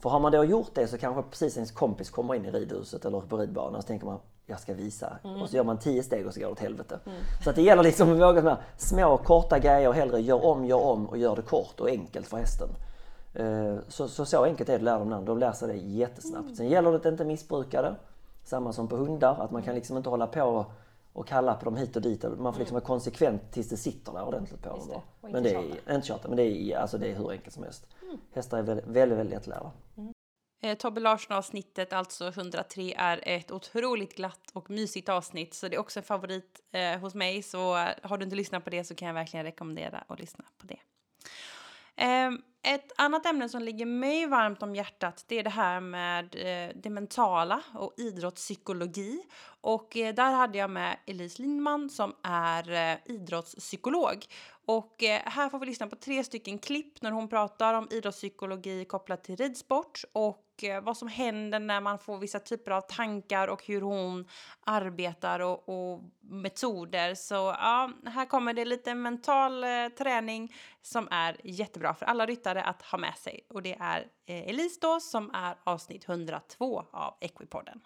För 0.00 0.10
har 0.10 0.20
man 0.20 0.32
då 0.32 0.44
gjort 0.44 0.70
det 0.74 0.86
så 0.86 0.98
kanske 0.98 1.22
precis 1.30 1.56
ens 1.56 1.70
kompis 1.70 2.10
kommer 2.10 2.34
in 2.34 2.44
i 2.44 2.50
ridhuset 2.50 3.04
eller 3.04 3.20
på 3.20 3.36
ridbanan 3.36 3.74
och 3.74 3.82
så 3.82 3.86
tänker 3.86 4.06
man 4.06 4.18
jag 4.46 4.60
ska 4.60 4.74
visa. 4.74 5.18
Och 5.42 5.50
så 5.50 5.56
gör 5.56 5.64
man 5.64 5.78
tio 5.78 6.02
steg 6.02 6.26
och 6.26 6.34
så 6.34 6.40
går 6.40 6.46
det 6.46 6.52
åt 6.52 6.58
helvete. 6.58 6.98
Så 7.44 7.50
att 7.50 7.56
det 7.56 7.62
gäller 7.62 7.82
liksom 7.82 8.12
att 8.12 8.18
våga 8.18 8.40
här 8.42 8.56
små 8.76 9.16
korta 9.16 9.58
grejer 9.58 9.88
och 9.88 9.94
hellre 9.94 10.20
gör 10.20 10.44
om, 10.44 10.64
gör 10.64 10.82
om 10.84 11.06
och 11.06 11.18
gör 11.18 11.36
det 11.36 11.42
kort 11.42 11.80
och 11.80 11.88
enkelt 11.88 12.26
för 12.26 12.36
hästen. 12.36 12.68
Eh, 13.34 13.76
Så, 13.88 14.08
så, 14.08 14.24
så 14.24 14.44
enkelt 14.44 14.68
är 14.68 14.72
det 14.72 14.76
att 14.76 14.82
lära 14.82 14.98
dem. 15.04 15.24
De 15.24 15.38
lär 15.38 15.52
sig 15.52 15.68
det 15.68 15.74
jättesnabbt. 15.74 16.56
Sen 16.56 16.68
gäller 16.68 16.90
det 16.90 16.96
att 16.96 17.06
inte 17.06 17.24
missbruka 17.24 17.82
det. 17.82 17.94
Samma 18.44 18.72
som 18.72 18.88
på 18.88 18.96
hundar, 18.96 19.36
att 19.40 19.50
man 19.50 19.62
kan 19.62 19.74
liksom 19.74 19.96
inte 19.96 20.10
hålla 20.10 20.26
på 20.26 20.42
och 20.42 20.66
kalla 21.26 21.54
på 21.54 21.64
dem 21.64 21.76
hit 21.76 21.96
och 21.96 22.02
dit. 22.02 22.22
Man 22.38 22.52
får 22.52 22.58
liksom 22.58 22.74
vara 22.74 22.84
konsekvent 22.84 23.52
tills 23.52 23.68
det 23.68 23.76
sitter 23.76 24.12
där 24.12 24.24
ordentligt 24.24 24.62
på 24.62 24.68
dem. 24.68 24.88
det. 24.88 24.94
Och 25.20 25.30
Men 25.30 25.42
det 25.42 25.54
är, 25.54 25.94
inte 25.94 26.06
tjata, 26.06 26.28
men 26.28 26.36
det 26.36 26.42
är, 26.42 26.78
alltså 26.78 26.98
det 26.98 27.10
är 27.10 27.16
hur 27.16 27.30
enkelt 27.30 27.54
som 27.54 27.62
helst. 27.62 27.86
Hästar 28.32 28.58
är 28.58 28.62
väldigt, 28.62 28.86
väldigt, 28.86 29.18
väldigt 29.18 29.34
lättlärda. 29.34 29.72
Eh, 30.62 30.78
Tobbe 30.78 31.00
Larsson-avsnittet, 31.00 31.92
alltså 31.92 32.28
103, 32.28 32.94
är 32.96 33.20
ett 33.22 33.50
otroligt 33.50 34.16
glatt 34.16 34.50
och 34.52 34.70
mysigt 34.70 35.08
avsnitt. 35.08 35.54
Så 35.54 35.68
det 35.68 35.76
är 35.76 35.80
också 35.80 35.98
en 35.98 36.04
favorit 36.04 36.60
eh, 36.72 36.98
hos 37.00 37.14
mig. 37.14 37.42
Så 37.42 37.76
eh, 37.76 37.88
har 38.02 38.18
du 38.18 38.24
inte 38.24 38.36
lyssnat 38.36 38.64
på 38.64 38.70
det 38.70 38.84
så 38.84 38.94
kan 38.94 39.08
jag 39.08 39.14
verkligen 39.14 39.46
rekommendera 39.46 40.04
att 40.06 40.20
lyssna 40.20 40.44
på 40.58 40.66
det. 40.66 40.78
Eh, 42.04 42.30
ett 42.62 42.92
annat 42.96 43.26
ämne 43.26 43.48
som 43.48 43.62
ligger 43.62 43.86
mig 43.86 44.26
varmt 44.26 44.62
om 44.62 44.74
hjärtat 44.74 45.24
det 45.28 45.38
är 45.38 45.42
det 45.42 45.50
här 45.50 45.80
med 45.80 46.24
eh, 46.34 46.76
det 46.76 46.90
mentala 46.90 47.62
och 47.74 47.94
idrottspsykologi. 47.96 49.22
Och 49.60 49.96
eh, 49.96 50.14
där 50.14 50.32
hade 50.32 50.58
jag 50.58 50.70
med 50.70 50.96
Elise 51.06 51.42
Lindman 51.42 51.90
som 51.90 52.14
är 52.22 52.72
eh, 52.72 52.98
idrottspsykolog. 53.04 54.26
Och 54.70 55.02
eh, 55.02 55.20
här 55.24 55.48
får 55.48 55.58
vi 55.58 55.66
lyssna 55.66 55.86
på 55.86 55.96
tre 55.96 56.24
stycken 56.24 56.58
klipp 56.58 57.02
när 57.02 57.10
hon 57.10 57.28
pratar 57.28 57.74
om 57.74 57.88
idrottspsykologi 57.90 58.84
kopplat 58.84 59.24
till 59.24 59.36
ridsport 59.36 60.04
och 60.12 60.64
eh, 60.64 60.80
vad 60.80 60.96
som 60.96 61.08
händer 61.08 61.58
när 61.58 61.80
man 61.80 61.98
får 61.98 62.18
vissa 62.18 62.38
typer 62.38 62.70
av 62.70 62.80
tankar 62.80 63.48
och 63.48 63.66
hur 63.66 63.80
hon 63.80 64.28
arbetar 64.60 65.40
och, 65.40 65.68
och 65.68 66.02
metoder. 66.20 67.14
Så 67.14 67.34
ja, 67.34 67.90
här 68.06 68.26
kommer 68.26 68.54
det 68.54 68.64
lite 68.64 68.94
mental 68.94 69.64
eh, 69.64 69.88
träning 69.98 70.54
som 70.82 71.08
är 71.10 71.36
jättebra 71.44 71.94
för 71.94 72.06
alla 72.06 72.26
ryttare 72.26 72.49
att 72.56 72.82
ha 72.82 72.98
med 72.98 73.14
sig. 73.14 73.40
Och 73.48 73.62
det 73.62 73.76
är 73.80 74.00
eh, 74.26 74.48
Elise 74.48 74.78
då 74.80 75.00
som 75.00 75.30
är 75.34 75.54
avsnitt 75.64 76.08
102 76.08 76.84
av 76.90 77.14
Equipodden. 77.20 77.80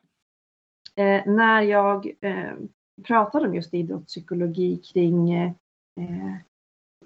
Eh, 0.97 1.27
när 1.27 1.63
jag 1.63 2.13
eh, 2.21 2.55
pratar 3.03 3.47
om 3.47 3.55
just 3.55 3.75
idrottspsykologi 3.75 4.77
kring 4.77 5.33
eh, 5.33 5.53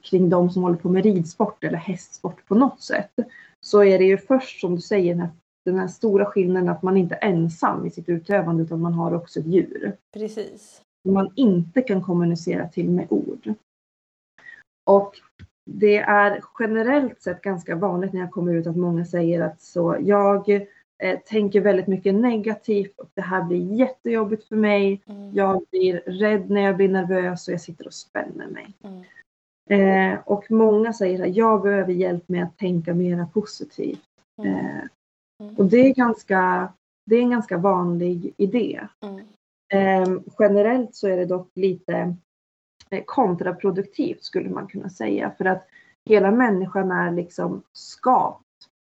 kring 0.02 0.30
de 0.30 0.50
som 0.50 0.62
håller 0.62 0.76
på 0.76 0.88
med 0.88 1.04
ridsport 1.04 1.64
eller 1.64 1.78
hästsport 1.78 2.46
på 2.46 2.54
något 2.54 2.80
sätt 2.80 3.12
så 3.60 3.84
är 3.84 3.98
det 3.98 4.04
ju 4.04 4.18
först 4.18 4.60
som 4.60 4.74
du 4.74 4.80
säger 4.80 5.14
den 5.14 5.20
här, 5.20 5.30
den 5.64 5.78
här 5.78 5.88
stora 5.88 6.26
skillnaden 6.26 6.68
att 6.68 6.82
man 6.82 6.96
inte 6.96 7.14
är 7.14 7.28
ensam 7.28 7.86
i 7.86 7.90
sitt 7.90 8.08
utövande 8.08 8.62
utan 8.62 8.80
man 8.80 8.94
har 8.94 9.14
också 9.14 9.40
ett 9.40 9.46
djur. 9.46 9.96
Precis. 10.14 10.82
Man 11.08 11.32
inte 11.34 11.82
kan 11.82 12.02
kommunicera 12.02 12.68
till 12.68 12.90
med 12.90 13.06
ord. 13.10 13.54
Och 14.86 15.20
det 15.70 15.96
är 15.96 16.44
generellt 16.58 17.22
sett 17.22 17.42
ganska 17.42 17.76
vanligt 17.76 18.12
när 18.12 18.20
jag 18.20 18.30
kommer 18.30 18.54
ut 18.54 18.66
att 18.66 18.76
många 18.76 19.04
säger 19.04 19.40
att 19.40 19.60
så 19.60 19.96
jag 20.00 20.50
eh, 20.98 21.18
tänker 21.18 21.60
väldigt 21.60 21.86
mycket 21.86 22.14
negativt 22.14 22.98
och 22.98 23.10
det 23.14 23.20
här 23.20 23.44
blir 23.44 23.74
jättejobbigt 23.74 24.48
för 24.48 24.56
mig. 24.56 25.02
Mm. 25.06 25.34
Jag 25.34 25.62
blir 25.70 26.02
rädd 26.06 26.50
när 26.50 26.60
jag 26.60 26.76
blir 26.76 26.88
nervös 26.88 27.48
och 27.48 27.54
jag 27.54 27.60
sitter 27.60 27.86
och 27.86 27.94
spänner 27.94 28.46
mig. 28.46 28.74
Mm. 28.84 29.04
Eh, 29.70 30.18
och 30.24 30.50
många 30.50 30.92
säger 30.92 31.22
att 31.22 31.36
jag 31.36 31.62
behöver 31.62 31.92
hjälp 31.92 32.28
med 32.28 32.42
att 32.42 32.58
tänka 32.58 32.94
mera 32.94 33.26
positivt. 33.26 34.08
Mm. 34.38 34.54
Eh, 34.54 34.82
mm. 35.42 35.54
och 35.56 35.64
det 35.64 35.78
är, 35.78 35.94
ganska, 35.94 36.72
det 37.06 37.16
är 37.16 37.22
en 37.22 37.30
ganska 37.30 37.58
vanlig 37.58 38.34
idé. 38.36 38.80
Mm. 39.02 39.18
Eh, 39.72 40.20
generellt 40.38 40.94
så 40.94 41.08
är 41.08 41.16
det 41.16 41.26
dock 41.26 41.50
lite 41.54 42.14
kontraproduktivt 43.06 44.24
skulle 44.24 44.50
man 44.50 44.66
kunna 44.66 44.88
säga. 44.88 45.32
För 45.38 45.44
att 45.44 45.68
hela 46.04 46.30
människan 46.30 46.90
är 46.90 47.12
liksom 47.12 47.62
skapt 47.72 48.44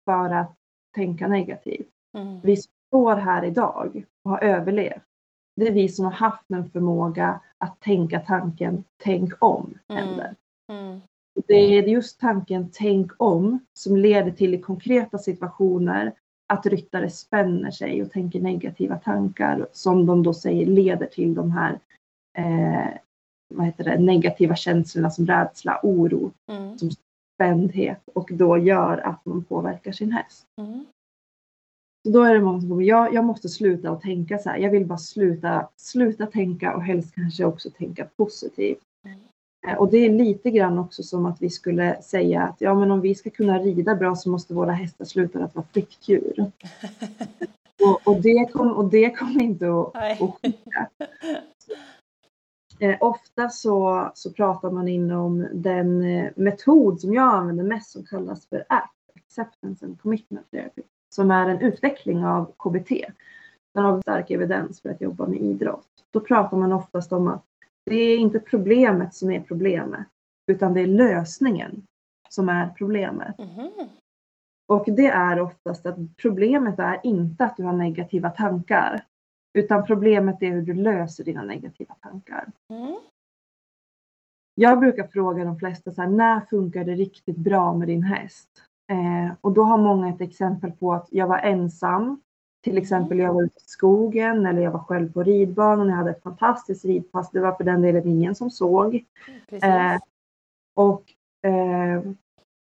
för 0.05 0.31
att 0.31 0.55
tänka 0.95 1.29
negativt. 1.29 1.89
Mm. 2.19 2.41
Vi 2.41 2.57
står 2.57 3.17
här 3.17 3.45
idag 3.45 4.05
och 4.25 4.31
har 4.31 4.45
överlevt. 4.45 5.03
Det 5.57 5.69
är 5.69 5.73
vi 5.73 5.89
som 5.89 6.05
har 6.05 6.13
haft 6.13 6.51
en 6.51 6.71
förmåga 6.71 7.41
att 7.59 7.81
tänka 7.81 8.21
tanken 8.21 8.85
tänk 8.97 9.33
om 9.39 9.79
mm. 9.89 10.07
händer. 10.07 10.35
Mm. 10.73 11.01
Det 11.47 11.79
är 11.79 11.83
just 11.83 12.21
tanken 12.21 12.71
tänk 12.73 13.13
om 13.17 13.59
som 13.75 13.97
leder 13.97 14.31
till 14.31 14.55
i 14.55 14.61
konkreta 14.61 15.19
situationer 15.19 16.13
att 16.47 16.67
ryttare 16.67 17.11
spänner 17.11 17.71
sig 17.71 18.03
och 18.03 18.11
tänker 18.11 18.41
negativa 18.41 18.99
tankar 18.99 19.67
som 19.73 20.07
de 20.07 20.23
då 20.23 20.35
säger 20.35 20.67
leder 20.67 21.07
till 21.07 21.35
de 21.35 21.51
här 21.51 21.79
eh, 22.39 22.99
vad 23.55 23.67
heter 23.67 23.85
det, 23.85 23.99
negativa 23.99 24.57
känslorna 24.57 25.11
som 25.11 25.27
rädsla, 25.27 25.81
oro, 25.83 26.33
mm. 26.51 26.79
som 26.79 26.91
spändhet 27.37 28.09
och 28.15 28.31
då 28.33 28.59
gör 28.59 28.99
att 28.99 29.27
man 29.27 29.45
påverkar 29.45 29.93
sin 29.93 30.13
häst. 30.13 30.47
Mm. 30.61 30.87
Så 32.05 32.13
då 32.13 32.23
är 32.23 32.35
det 32.35 32.41
många 32.41 32.61
som 32.61 32.69
kommer, 32.69 32.83
jag, 32.83 33.15
jag 33.15 33.25
måste 33.25 33.49
sluta 33.49 33.91
och 33.91 34.03
tänka 34.03 34.39
så 34.39 34.51
här. 34.51 34.59
Jag 34.59 34.71
vill 34.71 34.87
bara 34.87 34.99
sluta, 34.99 35.69
sluta 35.77 36.27
tänka 36.27 36.75
och 36.75 36.83
helst 36.83 37.15
kanske 37.15 37.45
också 37.45 37.71
tänka 37.71 38.05
positivt. 38.17 38.83
Mm. 39.05 39.19
Eh, 39.67 39.75
och 39.79 39.91
det 39.91 39.99
är 39.99 40.13
lite 40.13 40.51
grann 40.51 40.79
också 40.79 41.03
som 41.03 41.27
att 41.27 41.43
vi 41.43 41.51
skulle 41.51 42.03
säga 42.03 42.43
att 42.43 42.61
ja, 42.61 42.75
men 42.75 42.91
om 42.91 43.01
vi 43.01 43.15
ska 43.15 43.31
kunna 43.31 43.59
rida 43.59 43.95
bra 43.95 44.15
så 44.15 44.31
måste 44.31 44.55
våra 44.55 44.73
hästar 44.73 45.05
sluta 45.05 45.45
att 45.45 45.55
vara 45.55 45.67
flyktdjur. 45.73 46.35
och, 47.83 48.09
och, 48.09 48.21
det 48.23 48.53
kommer 48.53 49.17
kom 49.17 49.41
inte 49.41 49.67
att, 49.67 49.97
att 49.97 50.35
skicka. 50.43 50.89
Eh, 52.79 52.97
ofta 53.01 53.49
så, 53.49 54.11
så 54.15 54.33
pratar 54.33 54.71
man 54.71 54.89
inom 54.89 55.47
den 55.53 56.03
eh, 56.03 56.33
metod 56.37 57.01
som 57.01 57.15
jag 57.15 57.35
använder 57.35 57.65
mest 57.65 57.91
som 57.91 58.05
kallas 58.05 58.47
för 58.47 58.65
ACT, 58.69 58.93
Acceptance 59.17 59.87
and 59.87 60.01
Commitment 60.01 60.51
Therapy, 60.51 60.83
som 61.09 61.31
är 61.31 61.49
en 61.49 61.61
utveckling 61.61 62.25
av 62.25 62.53
KBT. 62.59 62.91
Den 63.75 63.85
har 63.85 64.01
stark 64.01 64.31
evidens 64.31 64.81
för 64.81 64.89
att 64.89 65.01
jobba 65.01 65.27
med 65.27 65.41
idrott. 65.41 65.89
Då 66.11 66.21
pratar 66.21 66.57
man 66.57 66.73
oftast 66.73 67.13
om 67.13 67.29
att 67.29 67.45
det 67.85 67.97
är 67.97 68.19
inte 68.19 68.41
problemet 68.41 69.15
som 69.15 69.31
är 69.31 69.41
problemet, 69.41 70.07
utan 70.47 70.75
det 70.75 70.81
är 70.81 70.87
lösningen 70.87 71.83
som 72.29 72.49
är 72.49 72.69
problemet. 72.69 73.39
Mm. 73.39 73.71
Och 74.69 74.85
det 74.87 75.07
är 75.07 75.41
oftast 75.41 75.87
att 75.87 75.97
problemet 76.17 76.79
är 76.79 77.01
inte 77.03 77.45
att 77.45 77.57
du 77.57 77.63
har 77.63 77.73
negativa 77.73 78.31
tankar, 78.31 79.05
utan 79.57 79.87
problemet 79.87 80.43
är 80.43 80.51
hur 80.51 80.63
du 80.63 80.75
löser 80.75 81.25
dina 81.25 81.43
negativa 81.43 81.95
tankar. 81.95 82.53
Mm. 82.71 82.97
Jag 84.55 84.81
brukar 84.81 85.07
fråga 85.07 85.45
de 85.45 85.59
flesta 85.59 85.91
så 85.91 86.03
här, 86.03 86.09
när 86.09 86.41
funkar 86.41 86.85
det 86.85 86.95
riktigt 86.95 87.37
bra 87.37 87.75
med 87.75 87.89
din 87.89 88.03
häst? 88.03 88.49
Eh, 88.91 89.35
och 89.41 89.53
då 89.53 89.63
har 89.63 89.79
många 89.79 90.09
ett 90.09 90.21
exempel 90.21 90.73
på 90.73 90.93
att 90.95 91.09
jag 91.11 91.27
var 91.27 91.39
ensam 91.39 92.21
till 92.67 92.79
exempel 92.79 93.19
jag 93.19 93.35
var 93.35 93.43
ute 93.43 93.57
i 93.57 93.69
skogen 93.69 94.47
eller 94.47 94.63
jag 94.63 94.71
var 94.71 94.79
själv 94.79 95.13
på 95.13 95.23
ridbanan. 95.23 95.89
Jag 95.89 95.97
hade 95.97 96.11
ett 96.11 96.23
fantastiskt 96.23 96.85
ridpass. 96.85 97.31
Det 97.31 97.41
var 97.41 97.53
för 97.53 97.65
den 97.65 97.83
delen 97.83 98.09
ingen 98.09 98.35
som 98.35 98.51
såg. 98.51 99.05
Eh, 99.49 99.97
och 100.75 101.03
eh, 101.51 102.03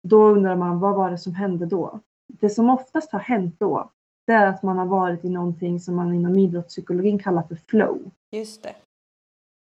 då 0.02 0.24
undrar 0.24 0.56
man 0.56 0.80
vad 0.80 0.94
var 0.94 1.10
det 1.10 1.18
som 1.18 1.34
hände 1.34 1.66
då? 1.66 2.00
Det 2.28 2.50
som 2.50 2.70
oftast 2.70 3.12
har 3.12 3.20
hänt 3.20 3.54
då 3.58 3.90
det 4.26 4.32
är 4.32 4.46
att 4.46 4.62
man 4.62 4.78
har 4.78 4.86
varit 4.86 5.24
i 5.24 5.28
någonting 5.28 5.80
som 5.80 5.96
man 5.96 6.14
inom 6.14 6.38
idrottspsykologin 6.38 7.18
kallar 7.18 7.42
för 7.42 7.54
flow. 7.54 8.10
Just 8.30 8.62
det. 8.62 8.74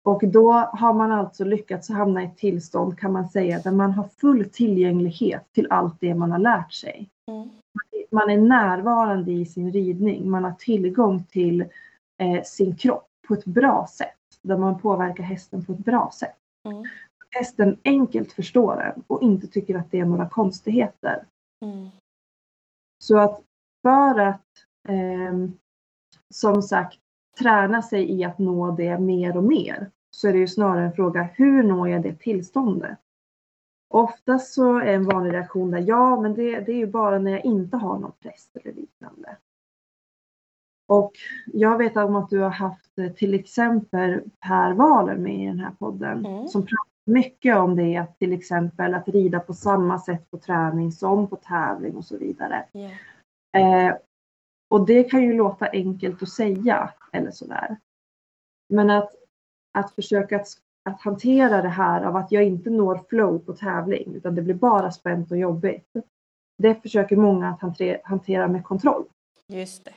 Och 0.06 0.22
då 0.28 0.52
har 0.52 0.94
man 0.94 1.12
alltså 1.12 1.44
lyckats 1.44 1.90
hamna 1.90 2.22
i 2.24 2.26
ett 2.26 2.38
tillstånd 2.38 3.00
kan 3.00 3.12
man 3.12 3.30
säga 3.30 3.60
där 3.60 3.72
man 3.72 3.92
har 3.92 4.04
full 4.04 4.50
tillgänglighet 4.50 5.44
till 5.52 5.68
allt 5.70 5.96
det 6.00 6.16
man 6.16 6.32
har 6.32 6.40
lärt 6.40 6.74
sig. 6.74 7.10
Mm 7.32 7.50
man 8.14 8.30
är 8.30 8.38
närvarande 8.38 9.32
i 9.32 9.46
sin 9.46 9.72
ridning. 9.72 10.30
Man 10.30 10.44
har 10.44 10.52
tillgång 10.52 11.24
till 11.24 11.62
eh, 12.18 12.44
sin 12.44 12.76
kropp 12.76 13.08
på 13.28 13.34
ett 13.34 13.46
bra 13.46 13.88
sätt. 13.90 14.18
Där 14.42 14.58
man 14.58 14.80
påverkar 14.80 15.24
hästen 15.24 15.66
på 15.66 15.74
ett 15.74 15.80
bra 15.80 16.12
sätt. 16.14 16.38
Mm. 16.68 16.84
Hästen 17.30 17.78
enkelt 17.84 18.32
förstår 18.32 18.82
en 18.82 19.04
och 19.08 19.22
inte 19.22 19.48
tycker 19.48 19.76
att 19.76 19.92
det 19.92 20.00
är 20.00 20.06
några 20.06 20.30
konstigheter. 20.30 21.26
Mm. 21.66 21.90
Så 23.04 23.18
att 23.18 23.42
för 23.84 24.20
att 24.20 24.46
eh, 24.88 25.34
som 26.30 26.62
sagt 26.62 27.00
träna 27.40 27.82
sig 27.82 28.12
i 28.12 28.24
att 28.24 28.40
nå 28.40 28.72
det 28.72 29.00
mer 29.00 29.38
och 29.38 29.44
mer 29.44 29.92
så 30.12 30.28
är 30.28 30.34
det 30.34 30.40
ju 30.40 30.48
snarare 30.48 30.86
en 30.86 30.94
fråga 30.94 31.30
hur 31.34 31.64
når 31.64 31.90
jag 31.90 32.04
det 32.04 32.20
tillståndet? 32.20 33.00
Oftast 33.90 34.54
så 34.54 34.78
är 34.78 34.94
en 34.94 35.06
vanlig 35.06 35.34
reaktion 35.34 35.72
där 35.72 35.84
ja, 35.88 36.22
men 36.22 36.34
det, 36.34 36.60
det 36.60 36.72
är 36.72 36.78
ju 36.78 36.88
bara 36.88 37.20
när 37.20 37.32
jag 37.32 37.46
inte 37.46 37.78
har 37.78 38.00
någon 38.00 38.12
press 38.22 38.50
eller 38.54 38.74
liknande. 38.74 39.38
Och 40.88 41.12
jag 41.46 41.78
vet 41.78 41.98
om 41.98 42.16
att 42.16 42.30
du 42.30 42.40
har 42.40 42.50
haft 42.50 43.00
eh, 43.00 43.12
till 43.12 43.34
exempel 43.34 44.22
Per 44.40 44.74
Wahlöö 44.74 45.18
med 45.18 45.44
i 45.44 45.46
den 45.46 45.60
här 45.60 45.72
podden 45.80 46.26
mm. 46.26 46.48
som 46.48 46.62
pratar 46.62 46.94
mycket 47.06 47.58
om 47.58 47.76
det, 47.76 47.98
att 47.98 48.20
till 48.20 48.34
exempel 48.34 48.94
att 48.94 49.08
rida 49.08 49.40
på 49.40 49.54
samma 49.54 50.00
sätt 50.00 50.32
på 50.32 50.38
träning 50.38 50.92
som 50.92 51.28
på 51.28 51.36
tävling 51.36 51.96
och 51.96 52.06
så 52.06 52.18
vidare. 52.18 52.66
Yeah. 52.74 52.92
Eh, 53.54 53.96
och 54.70 54.86
det 54.86 55.04
kan 55.04 55.24
ju 55.24 55.34
låta 55.34 55.70
enkelt 55.70 56.24
att 56.24 56.30
säga 56.30 56.94
eller 57.12 57.32
sådär. 57.32 57.78
Men 58.70 58.90
att, 58.90 59.16
att 59.74 59.92
försöka 59.92 60.36
att 60.36 60.48
att 60.84 61.02
hantera 61.02 61.62
det 61.62 61.70
här 61.70 62.04
av 62.04 62.16
att 62.16 62.32
jag 62.32 62.44
inte 62.44 62.70
når 62.70 63.00
flow 63.10 63.40
på 63.40 63.54
tävling 63.54 64.16
utan 64.16 64.36
det 64.36 64.42
blir 64.42 64.56
bara 64.56 64.92
spänt 64.92 65.32
och 65.32 65.38
jobbigt. 65.38 65.94
Det 66.58 66.82
försöker 66.82 67.16
många 67.16 67.50
att 67.50 67.62
hantera 68.04 68.48
med 68.48 68.64
kontroll. 68.64 69.06
Just 69.48 69.86
det. 69.86 69.94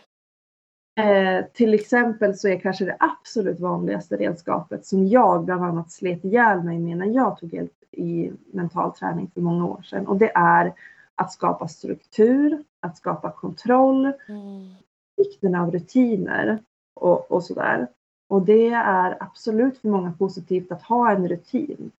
Eh, 1.02 1.44
till 1.52 1.74
exempel 1.74 2.34
så 2.34 2.48
är 2.48 2.58
kanske 2.58 2.84
det 2.84 2.96
absolut 3.00 3.60
vanligaste 3.60 4.16
redskapet 4.16 4.86
som 4.86 5.06
jag 5.06 5.44
bland 5.44 5.64
annat 5.64 5.90
slet 5.90 6.24
ihjäl 6.24 6.62
mig 6.62 6.78
med 6.78 6.96
när 6.96 7.06
jag 7.06 7.38
tog 7.38 7.54
hjälp 7.54 7.72
i 7.90 8.32
mental 8.52 8.92
träning 8.92 9.30
för 9.34 9.40
många 9.40 9.66
år 9.66 9.82
sedan 9.82 10.06
och 10.06 10.16
det 10.16 10.32
är 10.34 10.74
att 11.16 11.32
skapa 11.32 11.68
struktur, 11.68 12.64
att 12.80 12.96
skapa 12.96 13.30
kontroll, 13.32 14.12
Mm. 14.28 14.74
vikten 15.16 15.54
av 15.54 15.70
rutiner 15.70 16.58
och, 17.00 17.30
och 17.32 17.44
sådär. 17.44 17.86
Och 18.28 18.42
det 18.42 18.68
är 18.68 19.16
absolut 19.22 19.78
för 19.78 19.88
många 19.88 20.12
positivt 20.18 20.72
att 20.72 20.82
ha 20.82 21.10
en 21.12 21.28
rutin. 21.28 21.90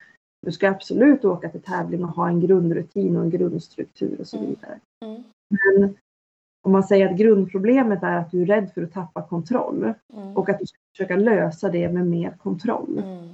Du 0.46 0.52
ska 0.52 0.70
absolut 0.70 1.26
åka 1.26 1.50
till 1.50 1.62
tävling 1.62 2.04
och 2.04 2.10
ha 2.12 2.28
en 2.28 2.40
grundrutin 2.42 3.18
och 3.18 3.24
en 3.24 3.30
grundstruktur 3.30 4.20
och 4.22 4.28
så 4.28 4.38
Mm. 4.38 4.50
vidare. 4.50 4.80
Mm. 5.06 5.24
Men 5.50 5.96
om 6.66 6.72
man 6.72 6.84
säger 6.84 7.10
att 7.10 7.18
grundproblemet 7.18 8.04
är 8.04 8.18
att 8.18 8.32
du 8.32 8.42
är 8.42 8.46
rädd 8.46 8.72
för 8.74 8.84
att 8.84 8.94
tappa 8.94 9.22
kontroll 9.28 9.94
Mm. 10.14 10.38
och 10.38 10.50
att 10.50 10.60
du 10.60 10.66
ska 10.66 10.78
försöka 10.92 11.16
lösa 11.16 11.70
det 11.70 11.90
med 11.90 12.08
mer 12.08 12.32
kontroll, 12.44 12.98
Mm. 13.04 13.28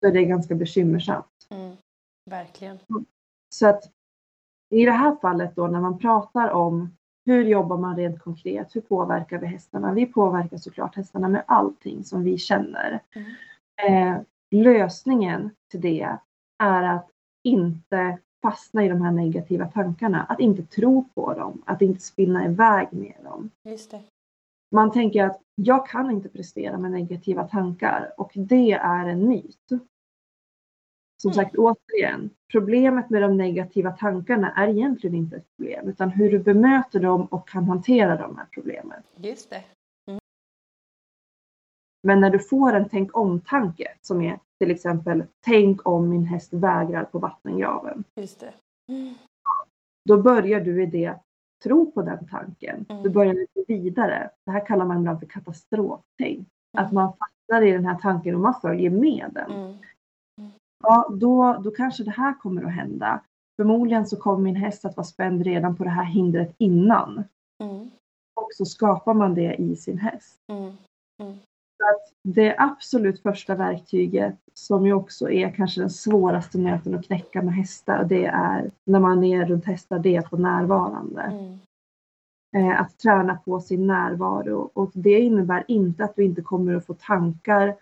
så 0.00 0.06
är 0.08 0.12
det 0.12 0.24
ganska 0.24 0.54
bekymmersamt. 0.54 1.46
Mm. 1.50 1.76
Verkligen. 2.30 2.78
Så 3.54 3.66
att 3.68 3.92
i 4.72 4.84
det 4.84 4.92
här 4.92 5.16
fallet 5.20 5.56
då 5.56 5.66
när 5.66 5.80
man 5.80 5.98
pratar 5.98 6.50
om 6.50 6.96
hur 7.26 7.44
jobbar 7.44 7.78
man 7.78 7.96
rent 7.96 8.20
konkret? 8.20 8.76
Hur 8.76 8.80
påverkar 8.80 9.38
vi 9.38 9.46
hästarna? 9.46 9.92
Vi 9.92 10.06
påverkar 10.06 10.56
såklart 10.56 10.96
hästarna 10.96 11.28
med 11.28 11.44
allting 11.46 12.04
som 12.04 12.24
vi 12.24 12.38
känner. 12.38 13.00
Mm. 13.14 14.14
Eh, 14.16 14.22
lösningen 14.50 15.50
till 15.70 15.80
det 15.80 16.16
är 16.58 16.82
att 16.82 17.10
inte 17.44 18.18
fastna 18.42 18.84
i 18.84 18.88
de 18.88 19.02
här 19.02 19.12
negativa 19.12 19.66
tankarna. 19.66 20.22
Att 20.28 20.40
inte 20.40 20.62
tro 20.62 21.04
på 21.14 21.34
dem. 21.34 21.62
Att 21.66 21.82
inte 21.82 22.00
spinna 22.00 22.44
iväg 22.44 22.88
med 22.90 23.16
dem. 23.24 23.50
Man 24.70 24.92
tänker 24.92 25.24
att 25.24 25.40
jag 25.54 25.88
kan 25.88 26.10
inte 26.10 26.28
prestera 26.28 26.78
med 26.78 26.90
negativa 26.90 27.48
tankar 27.48 28.12
och 28.16 28.32
det 28.34 28.72
är 28.72 29.06
en 29.06 29.28
myt. 29.28 29.68
Som 31.22 31.30
Mm. 31.30 31.34
sagt 31.44 31.56
återigen, 31.56 32.30
problemet 32.52 33.10
med 33.10 33.22
de 33.22 33.36
negativa 33.36 33.90
tankarna 33.92 34.52
är 34.52 34.68
egentligen 34.68 35.16
inte 35.16 35.36
ett 35.36 35.56
problem 35.56 35.88
utan 35.88 36.10
hur 36.10 36.30
du 36.30 36.38
bemöter 36.38 37.00
dem 37.00 37.26
och 37.26 37.48
kan 37.48 37.64
hantera 37.64 38.16
de 38.16 38.36
här 38.36 38.46
problemen. 38.50 39.02
Just 39.16 39.50
det. 39.50 39.64
Men 42.02 42.20
när 42.20 42.30
du 42.30 42.38
får 42.38 42.72
en 42.72 42.88
tänk 42.88 43.16
om-tanke 43.16 43.88
som 44.00 44.22
är 44.22 44.38
till 44.60 44.70
exempel 44.70 45.24
tänk 45.44 45.86
om 45.88 46.08
min 46.10 46.24
häst 46.24 46.52
vägrar 46.52 47.04
på 47.04 47.18
vattengraven. 47.18 48.04
Just 48.16 48.40
det. 48.40 48.52
Mm. 48.92 49.14
Då 50.08 50.22
börjar 50.22 50.60
du 50.60 50.82
i 50.82 50.86
det 50.86 51.14
tro 51.64 51.92
på 51.92 52.02
den 52.02 52.28
tanken. 52.28 52.86
Mm. 52.88 53.02
Du 53.02 53.10
börjar 53.10 53.34
lite 53.34 53.64
vidare. 53.66 54.30
Det 54.46 54.50
här 54.52 54.66
kallar 54.66 54.84
man 54.84 54.98
ibland 54.98 55.18
för 55.20 55.26
katastroftänk. 55.26 56.48
Att 56.78 56.92
Mm. 56.92 56.94
man 56.94 57.12
fastnar 57.12 57.62
i 57.62 57.70
den 57.70 57.86
här 57.86 57.98
tanken 57.98 58.34
och 58.34 58.40
man 58.40 58.60
följer 58.60 58.90
med 58.90 59.30
den. 59.32 59.78
Mm. 60.82 60.94
Ja, 60.94 61.08
då, 61.10 61.60
då 61.64 61.70
kanske 61.70 62.04
det 62.04 62.10
här 62.10 62.34
kommer 62.40 62.64
att 62.64 62.74
hända. 62.74 63.20
Förmodligen 63.56 64.06
så 64.06 64.16
kommer 64.16 64.38
min 64.38 64.56
häst 64.56 64.84
att 64.84 64.96
vara 64.96 65.04
spänd 65.04 65.44
redan 65.44 65.76
på 65.76 65.84
det 65.84 65.90
här 65.90 66.04
hindret 66.04 66.54
innan. 66.58 67.24
Mm. 67.62 67.90
Och 68.34 68.48
så 68.56 68.64
skapar 68.64 69.14
man 69.14 69.34
det 69.34 69.54
i 69.54 69.76
sin 69.76 69.98
häst. 69.98 70.40
Mm. 70.48 70.72
Det 72.24 72.54
absolut 72.58 73.22
första 73.22 73.54
verktyget 73.54 74.34
som 74.54 74.86
ju 74.86 74.92
också 74.92 75.30
är 75.30 75.50
kanske 75.50 75.80
den 75.80 75.90
svåraste 75.90 76.58
nöten 76.58 76.94
att 76.94 77.06
knäcka 77.06 77.42
med 77.42 77.54
hästar, 77.54 78.04
det 78.04 78.24
är 78.24 78.70
när 78.84 79.00
man 79.00 79.24
är 79.24 79.46
runt 79.46 79.64
hästar, 79.64 79.98
det 79.98 80.16
är 80.16 80.18
att 80.18 80.32
vara 80.32 80.42
närvarande. 80.42 81.22
Mm. 81.22 81.58
Eh, 82.56 82.80
att 82.80 82.98
träna 82.98 83.36
på 83.44 83.60
sin 83.60 83.86
närvaro. 83.86 84.70
Och 84.74 84.90
det 84.94 85.20
innebär 85.20 85.64
inte 85.68 86.04
att 86.04 86.16
du 86.16 86.24
inte 86.24 86.42
kommer 86.42 86.74
att 86.74 86.86
få 86.86 86.94
tankar 86.94 87.74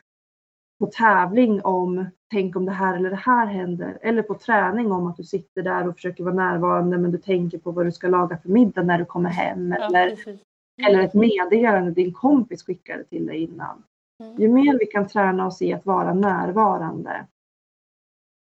på 0.81 0.87
tävling 0.87 1.63
om 1.65 2.07
tänk 2.31 2.57
om 2.57 2.65
det 2.65 2.73
här 2.73 2.97
eller 2.97 3.11
det 3.11 3.17
här 3.17 3.47
händer. 3.47 3.99
Eller 4.03 4.23
på 4.23 4.35
träning 4.35 4.93
om 4.93 5.07
att 5.07 5.17
du 5.17 5.25
sitter 5.25 5.63
där 5.63 5.89
och 5.89 5.95
försöker 5.95 6.25
vara 6.25 6.35
närvarande 6.35 6.99
men 6.99 7.11
du 7.11 7.19
tänker 7.19 7.59
på 7.59 7.71
vad 7.71 7.87
du 7.87 7.93
ska 7.93 8.09
laga 8.09 8.39
för 8.39 8.49
middag 8.49 8.83
när 8.83 8.99
du 8.99 9.05
kommer 9.05 9.31
hem. 9.31 9.75
Ja, 9.79 9.87
Eller, 9.87 10.11
precis. 10.11 10.41
eller 10.87 11.01
ett 11.01 11.15
meddelande 11.15 11.91
din 11.91 12.13
kompis 12.13 12.63
skickade 12.63 13.05
till 13.05 13.27
dig 13.27 13.37
innan. 13.43 13.83
Mm. 14.23 14.37
Ju 14.41 14.49
mer 14.49 14.79
vi 14.79 14.87
kan 14.87 15.09
träna 15.09 15.47
oss 15.47 15.63
i 15.63 15.73
att 15.73 15.87
vara 15.87 16.15
närvarande 16.15 17.27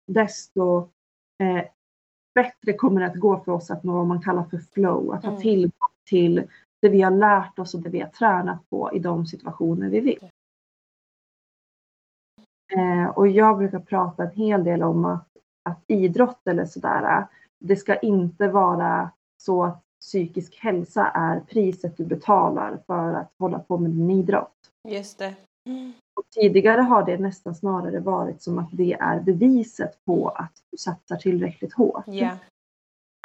desto 0.07 0.77
eh, 1.43 1.65
bättre 2.35 2.73
kommer 2.73 3.01
det 3.01 3.07
att 3.07 3.15
gå 3.19 3.39
för 3.39 3.51
oss 3.51 3.71
att 3.71 3.83
nå 3.83 3.93
vad 3.93 4.07
man 4.07 4.21
kallar 4.21 4.43
för 4.43 4.57
flow. 4.57 5.11
Att 5.13 5.23
ha 5.23 5.31
Mm. 5.31 5.41
tillgång 5.41 5.89
till 6.09 6.43
det 6.81 6.89
vi 6.89 7.01
har 7.01 7.11
lärt 7.11 7.59
oss 7.59 7.73
och 7.73 7.81
det 7.81 7.89
vi 7.89 7.99
har 7.99 8.09
tränat 8.09 8.69
på 8.69 8.91
i 8.93 8.99
de 8.99 9.25
situationer 9.25 9.89
vi 9.89 9.99
vill. 9.99 10.29
Eh, 12.75 13.09
och 13.09 13.27
jag 13.27 13.57
brukar 13.57 13.79
prata 13.79 14.23
en 14.23 14.31
hel 14.31 14.63
del 14.63 14.83
om 14.83 15.05
att, 15.05 15.27
att 15.63 15.83
idrott 15.87 16.47
eller 16.47 16.65
sådär, 16.65 17.27
det 17.59 17.75
ska 17.75 17.95
inte 17.95 18.47
vara 18.47 19.11
så 19.37 19.63
att 19.63 19.83
psykisk 20.01 20.55
hälsa 20.55 21.07
är 21.07 21.39
priset 21.39 21.97
du 21.97 22.05
betalar 22.05 22.79
för 22.87 23.13
att 23.13 23.31
hålla 23.39 23.59
på 23.59 23.77
med 23.77 23.91
din 23.91 24.09
idrott. 24.09 24.71
Just 24.87 25.19
det. 25.19 25.35
Mm. 25.65 25.93
Och 26.15 26.23
tidigare 26.29 26.81
har 26.81 27.05
det 27.05 27.17
nästan 27.17 27.55
snarare 27.55 27.99
varit 27.99 28.41
som 28.41 28.59
att 28.59 28.69
det 28.71 28.93
är 28.93 29.19
beviset 29.19 30.05
på 30.05 30.29
att 30.29 30.51
du 30.71 30.77
satsar 30.77 31.15
tillräckligt 31.15 31.73
hårt. 31.73 32.03
Ja. 32.07 32.31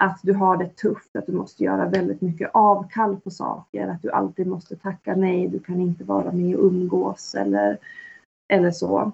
Att 0.03 0.21
du 0.23 0.33
har 0.33 0.57
det 0.57 0.77
tufft, 0.77 1.17
att 1.17 1.27
du 1.27 1.33
måste 1.33 1.65
göra 1.65 1.89
väldigt 1.89 2.21
mycket 2.21 2.51
avkall 2.55 3.21
på 3.21 3.31
saker, 3.31 3.89
att 3.89 4.03
du 4.03 4.11
alltid 4.11 4.47
måste 4.47 4.77
tacka 4.77 5.17
nej, 5.17 5.49
du 5.49 5.59
kan 5.59 5.81
inte 5.81 6.05
vara 6.05 6.33
med 6.33 6.57
och 6.57 6.65
umgås 6.65 7.35
eller, 7.35 7.79
eller 8.49 8.71
så. 8.71 9.13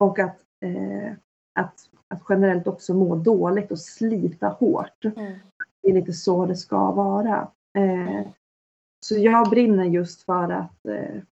Och 0.00 0.18
att, 0.18 0.40
eh, 0.60 1.12
att, 1.60 1.90
att 2.08 2.22
generellt 2.28 2.66
också 2.66 2.94
må 2.94 3.16
dåligt 3.16 3.70
och 3.70 3.78
slita 3.78 4.48
hårt. 4.48 5.04
Mm. 5.04 5.38
Det 5.82 5.90
är 5.90 5.94
lite 5.94 6.12
så 6.12 6.46
det 6.46 6.56
ska 6.56 6.90
vara. 6.90 7.48
Eh, 7.78 8.26
så 9.06 9.14
jag 9.14 9.50
brinner 9.50 9.84
just 9.84 10.22
för 10.22 10.52
att, 10.52 10.86
eh, 10.86 11.22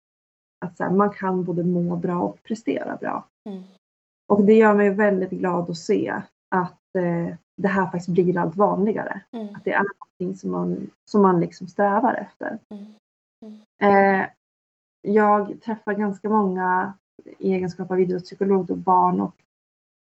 att 0.65 0.79
här, 0.79 0.91
man 0.91 1.11
kan 1.11 1.45
både 1.45 1.65
må 1.65 1.97
bra 1.97 2.23
och 2.23 2.43
prestera 2.43 2.97
bra. 2.97 3.29
Mm. 3.49 3.63
Och 4.29 4.45
det 4.45 4.55
gör 4.55 4.75
mig 4.75 4.91
väldigt 4.91 5.31
glad 5.31 5.71
att 5.71 5.79
se 5.79 6.23
att 6.55 6.97
eh, 6.99 7.35
det 7.57 7.69
här 7.69 7.85
faktiskt 7.85 8.09
blir 8.09 8.39
allt 8.39 8.57
vanligare. 8.57 9.21
Mm. 9.31 9.55
Att 9.55 9.65
det 9.65 9.73
är 9.73 9.85
någonting 9.99 10.39
som 10.39 10.51
man, 10.51 10.91
som 11.05 11.23
man 11.23 11.41
liksom 11.41 11.67
strävar 11.67 12.15
efter. 12.15 12.59
Mm. 12.71 12.93
Eh, 13.83 14.27
jag 15.03 15.63
träffar 15.63 15.95
ganska 15.95 16.29
många 16.29 16.93
i 17.39 17.53
egenskap 17.53 17.91
av 17.91 18.01
idrottspsykolog, 18.01 18.67
då, 18.67 18.75
barn 18.75 19.21
och, 19.21 19.35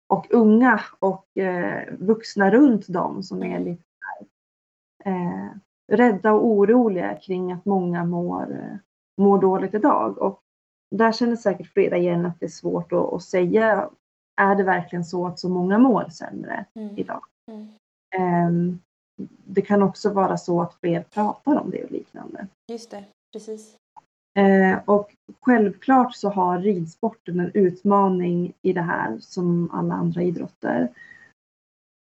och 0.10 0.28
unga 0.30 0.82
och 1.00 1.38
eh, 1.38 1.94
vuxna 2.00 2.52
runt 2.52 2.88
dem 2.88 3.24
som 3.24 3.44
är 3.44 3.60
lite 3.60 3.84
här, 4.00 4.28
eh, 5.14 5.50
rädda 5.92 6.34
och 6.34 6.46
oroliga 6.46 7.16
kring 7.16 7.52
att 7.52 7.66
många 7.66 8.06
mår, 8.06 8.52
eh, 8.52 8.76
mår 9.22 9.42
dåligt 9.42 9.74
idag. 9.74 10.18
Och 10.18 10.42
där 10.96 11.12
känner 11.12 11.36
säkert 11.36 11.74
flera 11.74 11.98
igen 11.98 12.26
att 12.26 12.40
det 12.40 12.46
är 12.46 12.50
svårt 12.50 12.92
att, 12.94 13.14
att 13.14 13.24
säga, 13.24 13.90
är 14.42 14.56
det 14.56 14.64
verkligen 14.64 15.06
så 15.06 15.28
att 15.28 15.40
så 15.40 15.50
många 15.50 15.78
mår 15.78 16.10
sämre 16.10 16.66
Mm. 16.76 16.98
idag? 16.98 17.24
Mm. 17.52 17.68
Ehm, 18.16 18.80
det 19.46 19.62
kan 19.62 19.84
också 19.84 20.14
vara 20.14 20.38
så 20.38 20.62
att 20.62 20.74
fler 20.74 21.04
pratar 21.04 21.56
om 21.56 21.70
det 21.70 21.84
och 21.84 21.92
liknande. 21.92 22.48
Just 22.68 22.92
det. 22.92 23.04
Precis. 23.34 23.78
Eh, 24.34 24.80
och 24.86 25.16
självklart 25.42 26.16
så 26.16 26.30
har 26.30 26.60
ridsporten 26.60 27.40
en 27.40 27.52
utmaning 27.54 28.54
i 28.62 28.74
det 28.74 28.82
här 28.82 29.18
som 29.20 29.70
alla 29.72 29.94
andra 29.94 30.22
idrotter. 30.22 30.88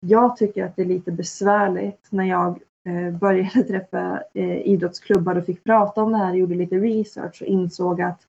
Jag 0.07 0.37
tycker 0.37 0.65
att 0.65 0.77
det 0.77 0.83
är 0.83 0.87
lite 0.87 1.13
besvärligt 1.13 2.07
när 2.11 2.25
jag 2.25 2.63
eh, 2.89 3.19
började 3.19 3.63
träffa 3.69 4.23
eh, 4.35 4.61
idrottsklubbar 4.61 5.37
och 5.37 5.47
fick 5.47 5.65
prata 5.65 6.03
om 6.03 6.13
det 6.13 6.19
här 6.19 6.35
gjorde 6.35 6.55
lite 6.55 6.77
research 6.77 7.43
och 7.43 7.49
insåg 7.49 8.03
att 8.03 8.27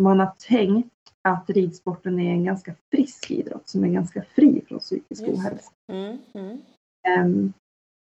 man 0.00 0.20
har 0.20 0.32
tänkt 0.48 0.92
att 1.22 1.50
ridsporten 1.50 2.20
är 2.20 2.32
en 2.32 2.44
ganska 2.44 2.74
frisk 2.90 3.30
idrott 3.30 3.68
som 3.68 3.84
är 3.84 3.88
ganska 3.88 4.22
fri 4.22 4.62
från 4.68 4.78
psykisk 4.78 5.22
Just 5.22 5.38
ohälsa. 5.38 5.70
Mm. 5.92 6.18
Mm. 7.06 7.52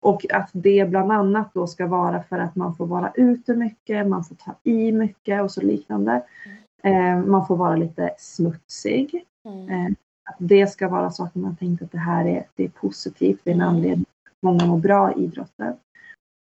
Och 0.04 0.32
att 0.32 0.50
det 0.52 0.90
bland 0.90 1.12
annat 1.12 1.54
då 1.54 1.66
ska 1.66 1.86
vara 1.86 2.22
för 2.22 2.38
att 2.38 2.56
man 2.56 2.76
får 2.76 2.86
vara 2.86 3.12
ute 3.14 3.54
mycket, 3.54 4.06
man 4.06 4.24
får 4.24 4.34
ta 4.34 4.54
i 4.62 4.92
mycket 4.92 5.42
och 5.42 5.50
så 5.50 5.60
liknande. 5.60 6.22
Ehm, 6.82 7.30
man 7.30 7.46
får 7.46 7.56
vara 7.56 7.76
lite 7.76 8.14
smutsig. 8.18 9.24
Mm. 9.44 9.68
Ehm, 9.68 9.94
att 10.30 10.36
det 10.38 10.66
ska 10.66 10.88
vara 10.88 11.06
att 11.06 11.34
man 11.34 11.56
tänkt 11.56 11.82
att 11.82 11.92
det 11.92 11.98
här 11.98 12.26
är, 12.26 12.46
det 12.56 12.64
är 12.64 12.68
positivt, 12.68 13.40
det 13.44 13.50
är 13.50 13.54
en 13.54 13.60
Mm. 13.60 13.74
anledning 13.74 14.06
att 14.26 14.42
många 14.42 14.66
mår 14.66 14.78
bra 14.78 15.14
i 15.14 15.24
idrotten. 15.24 15.76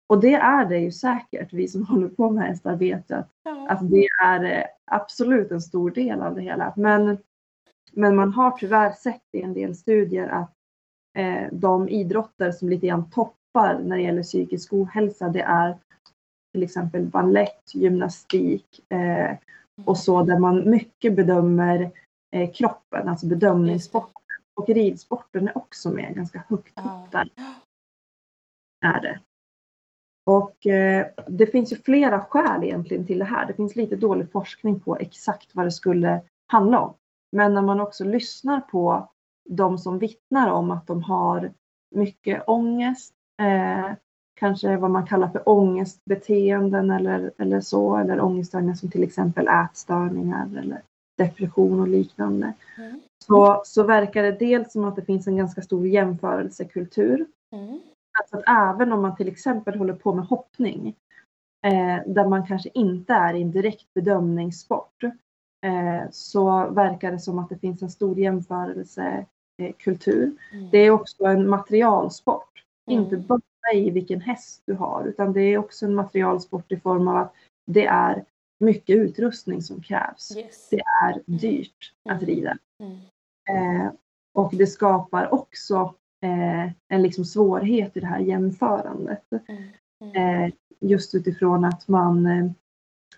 Och 0.08 0.22
det 0.22 0.34
är 0.34 0.66
det 0.66 0.78
ju 0.78 0.91
säkert. 0.91 1.53
Vi 1.53 1.68
som 1.68 1.86
håller 1.89 2.08
på 2.08 2.30
med 2.32 2.47
hästar 2.47 2.76
vet 2.76 3.12
att, 3.12 3.30
att 3.70 3.89
det 3.91 4.08
är 4.24 4.43
eh, 4.43 4.66
absolut 4.86 5.51
en 5.51 5.62
stor 5.62 5.91
del 5.91 6.22
av 6.22 6.36
det 6.36 6.41
hela. 6.41 6.74
Men, 6.76 7.18
men 7.93 8.16
man 8.16 8.34
har 8.34 8.51
tyvärr 8.51 8.91
sett 8.91 9.24
i 9.32 9.41
en 9.41 9.53
del 9.53 9.76
studier 9.76 10.28
att 10.28 10.53
eh, 11.18 11.47
de 11.51 11.89
idrotter 11.89 12.51
som 12.51 12.70
lite 12.70 12.88
grann 12.88 13.10
toppar 13.10 13.45
när 13.64 13.95
det 13.95 14.01
gäller 14.01 14.24
psykisk 14.24 14.74
ohälsa 14.74 15.30
det 15.30 15.41
är 15.41 15.78
till 16.53 16.64
exempel 16.64 17.06
ballett, 17.06 17.76
gymnastik 17.76 18.91
eh, 18.91 19.38
och 19.86 19.97
så 19.97 20.24
där 20.24 20.39
man 20.39 20.70
mycket 20.70 21.16
bedömer 21.16 21.91
eh, 22.36 22.51
kroppen, 22.51 23.10
alltså 23.10 23.28
bedömningssporten. 23.28 24.22
Och 24.53 24.70
ridsporten 24.70 25.47
är 25.47 25.58
också 25.58 25.91
med 25.91 26.16
ganska 26.16 26.43
högt 26.49 26.80
upp 26.80 27.12
där. 27.12 27.30
är 28.86 29.01
det. 29.01 29.20
Och 30.26 30.68
eh, 30.68 31.08
det 31.28 31.47
finns 31.47 31.74
ju 31.74 31.76
flera 31.76 32.22
skäl 32.22 32.64
egentligen 32.64 33.06
till 33.08 33.20
det 33.20 33.26
här. 33.26 33.45
Det 33.45 33.53
finns 33.53 33.76
lite 33.76 33.95
dålig 33.95 34.32
forskning 34.32 34.80
på 34.80 34.97
exakt 34.97 35.56
vad 35.56 35.66
det 35.66 35.72
skulle 35.72 36.22
handla 36.47 36.80
om. 36.80 36.93
Men 37.32 37.53
när 37.53 37.62
man 37.62 37.80
också 37.80 38.03
lyssnar 38.03 38.62
på 38.62 39.10
de 39.49 39.78
som 39.78 39.99
vittnar 39.99 40.49
om 40.49 40.72
att 40.72 40.88
de 40.88 41.03
har 41.03 41.53
mycket 41.95 42.43
ångest, 42.47 43.14
eh, 43.42 43.92
kanske 44.40 44.78
vad 44.78 44.92
man 44.92 45.08
kallar 45.08 45.28
för 45.28 45.50
ångestbeteenden 45.50 46.92
eller, 46.92 47.32
eller 47.38 47.62
så, 47.62 47.98
eller 47.98 48.22
ångeststörningar 48.22 48.76
som 48.76 48.90
till 48.90 49.04
exempel 49.04 49.48
ätstörningar 49.48 50.50
eller 50.58 50.82
depression 51.18 51.80
och 51.80 51.88
liknande. 51.88 52.54
Mm. 52.78 53.00
Så, 53.26 53.62
så 53.66 53.84
verkar 53.84 54.24
det 54.24 54.32
dels 54.32 54.72
som 54.72 54.86
att 54.86 54.96
det 54.96 55.06
finns 55.06 55.28
en 55.28 55.38
ganska 55.38 55.62
stor 55.62 55.88
jämförelsekultur. 55.88 57.26
Mm. 57.56 57.80
Alltså 58.20 58.38
att 58.38 58.44
även 58.48 58.94
om 58.94 59.02
man 59.02 59.16
till 59.16 59.28
exempel 59.28 59.78
håller 59.78 59.94
på 59.94 60.14
med 60.14 60.26
hoppning, 60.26 60.96
eh, 61.66 62.00
där 62.06 62.28
man 62.28 62.48
kanske 62.48 62.70
inte 62.74 63.14
är 63.14 63.34
i 63.34 63.42
en 63.42 63.52
direkt 63.52 63.94
bedömningssport, 63.94 65.04
eh, 65.66 66.04
så 66.12 66.70
verkar 66.70 67.12
det 67.12 67.20
som 67.20 67.40
att 67.40 67.50
det 67.50 67.58
finns 67.58 67.82
en 67.82 67.90
stor 67.90 68.20
jämförelsekultur. 68.20 70.32
Mm. 70.54 70.70
Det 70.72 70.78
är 70.78 70.92
också 70.92 71.24
en 71.24 71.50
materialsport, 71.50 72.64
mm. 72.88 73.04
inte 73.04 73.18
bara 73.18 73.42
i 73.74 73.90
vilken 73.90 74.22
häst 74.22 74.64
du 74.66 74.74
har, 74.74 75.06
utan 75.06 75.34
det 75.34 75.42
är 75.42 75.58
också 75.58 75.86
en 75.86 75.96
materialsport 75.96 76.72
i 76.72 76.80
form 76.80 77.08
av 77.08 77.18
att 77.18 77.34
det 77.66 77.86
är 77.86 78.26
mycket 78.60 78.96
utrustning 78.96 79.62
som 79.62 79.82
krävs. 79.82 80.38
Yes. 80.38 80.70
Det 80.70 80.82
är 81.04 81.22
dyrt 81.26 81.94
mm. 82.06 82.18
att 82.18 82.24
rida. 82.24 82.58
Mm. 82.80 82.98
Eh, 83.50 83.92
och 84.34 84.54
det 84.56 84.68
skapar 84.68 85.34
också 85.34 85.96
eh, 86.24 86.72
en 86.88 87.02
liksom 87.02 87.26
svårighet 87.26 87.98
i 87.98 88.00
det 88.00 88.08
här 88.08 88.20
jämförandet. 88.20 89.24
Mm. 89.48 89.64
mm. 90.04 90.44
Eh, 90.44 90.54
just 90.80 91.16
utifrån 91.16 91.66
att 91.66 91.88
man, 91.88 92.26
eh, 92.26 92.52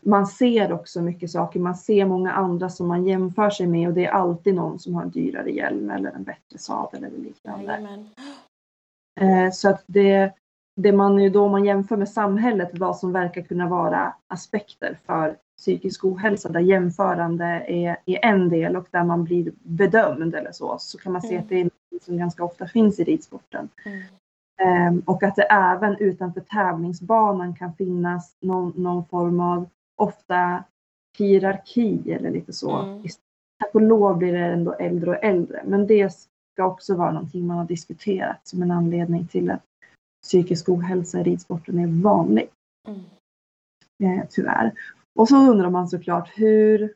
man 0.01 0.27
ser 0.27 0.71
också 0.71 1.01
mycket 1.01 1.31
saker. 1.31 1.59
Man 1.59 1.75
ser 1.75 2.05
många 2.05 2.31
andra 2.31 2.69
som 2.69 2.87
man 2.87 3.07
jämför 3.07 3.49
sig 3.49 3.67
med 3.67 3.87
och 3.87 3.93
det 3.93 4.05
är 4.05 4.11
alltid 4.11 4.55
någon 4.55 4.79
som 4.79 4.95
har 4.95 5.03
en 5.03 5.11
dyrare 5.11 5.51
hjälm 5.51 5.89
eller 5.89 6.11
en 6.11 6.23
bättre 6.23 6.57
sadel 6.57 7.03
eller 7.03 7.17
liknande. 7.17 7.73
Eh, 7.73 7.99
så 9.53 9.69
att 9.69 9.83
det, 9.87 10.31
det 10.75 10.91
man 10.91 11.19
ju 11.19 11.29
då 11.29 11.47
man 11.47 11.65
jämför 11.65 11.97
med 11.97 12.09
samhället, 12.09 12.69
vad 12.73 12.97
som 12.97 13.11
verkar 13.11 13.41
kunna 13.41 13.67
vara 13.67 14.13
aspekter 14.27 14.97
för 15.05 15.37
psykisk 15.57 16.05
ohälsa 16.05 16.49
där 16.49 16.59
jämförande 16.59 17.45
är, 17.67 17.97
är 18.05 18.25
en 18.25 18.49
del 18.49 18.75
och 18.75 18.87
där 18.91 19.03
man 19.03 19.23
blir 19.23 19.51
bedömd 19.63 20.35
eller 20.35 20.51
så, 20.51 20.75
så 20.79 20.97
kan 20.97 21.11
man 21.11 21.21
se 21.21 21.29
mm. 21.29 21.43
att 21.43 21.49
det 21.49 21.61
är 21.61 21.63
något 21.63 22.03
som 22.03 22.17
ganska 22.17 22.43
ofta 22.43 22.67
finns 22.67 22.99
i 22.99 23.03
ridsporten. 23.03 23.69
Mm. 23.85 24.03
Um, 24.89 25.03
och 25.05 25.23
att 25.23 25.35
det 25.35 25.43
även 25.43 25.97
utanför 25.97 26.41
tävlingsbanan 26.41 27.55
kan 27.55 27.73
finnas 27.73 28.35
någon, 28.41 28.73
någon 28.75 29.05
form 29.05 29.39
av 29.39 29.69
ofta 29.95 30.63
hierarki 31.17 32.11
eller 32.11 32.31
lite 32.31 32.53
så. 32.53 32.77
Mm. 32.77 33.03
Tack 33.59 33.75
och 33.75 33.81
lov 33.81 34.17
blir 34.17 34.33
det 34.33 34.39
ändå 34.39 34.73
äldre 34.73 35.09
och 35.09 35.23
äldre, 35.23 35.61
men 35.65 35.87
det 35.87 36.13
ska 36.57 36.65
också 36.65 36.95
vara 36.95 37.11
någonting 37.11 37.47
man 37.47 37.57
har 37.57 37.65
diskuterat 37.65 38.47
som 38.47 38.61
en 38.61 38.71
anledning 38.71 39.27
till 39.27 39.51
att 39.51 39.61
psykisk 40.23 40.69
ohälsa 40.69 41.19
i 41.19 41.23
ridsporten 41.23 41.79
är 41.79 42.03
vanlig. 42.03 42.49
Mm. 42.87 42.99
Eh, 44.03 44.25
tyvärr. 44.29 44.73
Och 45.19 45.27
så 45.27 45.51
undrar 45.51 45.69
man 45.69 45.87
såklart 45.87 46.29
hur, 46.35 46.93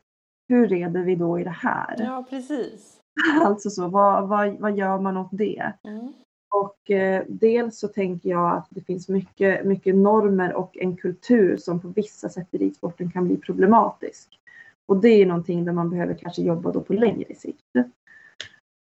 hur 0.50 0.68
reder 0.68 1.04
vi 1.04 1.16
då 1.16 1.40
i 1.40 1.44
det 1.44 1.50
här? 1.50 1.96
Ja, 2.00 2.26
precis. 2.30 2.98
Alltså 3.46 3.70
så, 3.70 3.88
vad, 3.88 4.28
vad, 4.28 4.60
vad 4.60 4.78
gör 4.78 5.00
man 5.00 5.18
åt 5.18 5.30
det? 5.32 5.74
Mm. 5.84 6.14
Och 6.56 6.92
eh, 6.92 7.24
dels 7.28 7.80
så 7.80 7.88
tänker 7.88 8.30
jag 8.30 8.58
att 8.58 8.68
det 8.70 8.82
finns 8.82 9.10
mycket, 9.10 9.66
mycket 9.66 9.96
normer 9.96 10.54
och 10.54 10.78
en 10.78 10.98
kultur 10.98 11.58
som 11.58 11.80
på 11.80 11.88
vissa 11.88 12.30
sätt 12.30 12.48
i 12.52 12.58
ridsporten 12.58 13.12
kan 13.12 13.28
bli 13.28 13.38
problematisk. 13.38 14.40
Och 14.86 14.98
det 14.98 15.10
är 15.10 15.26
någonting 15.26 15.66
där 15.66 15.74
man 15.74 15.90
behöver 15.90 16.14
kanske 16.14 16.42
jobba 16.42 16.72
då 16.72 16.82
på 16.82 16.94
längre 16.94 17.36
sikt. 17.36 17.66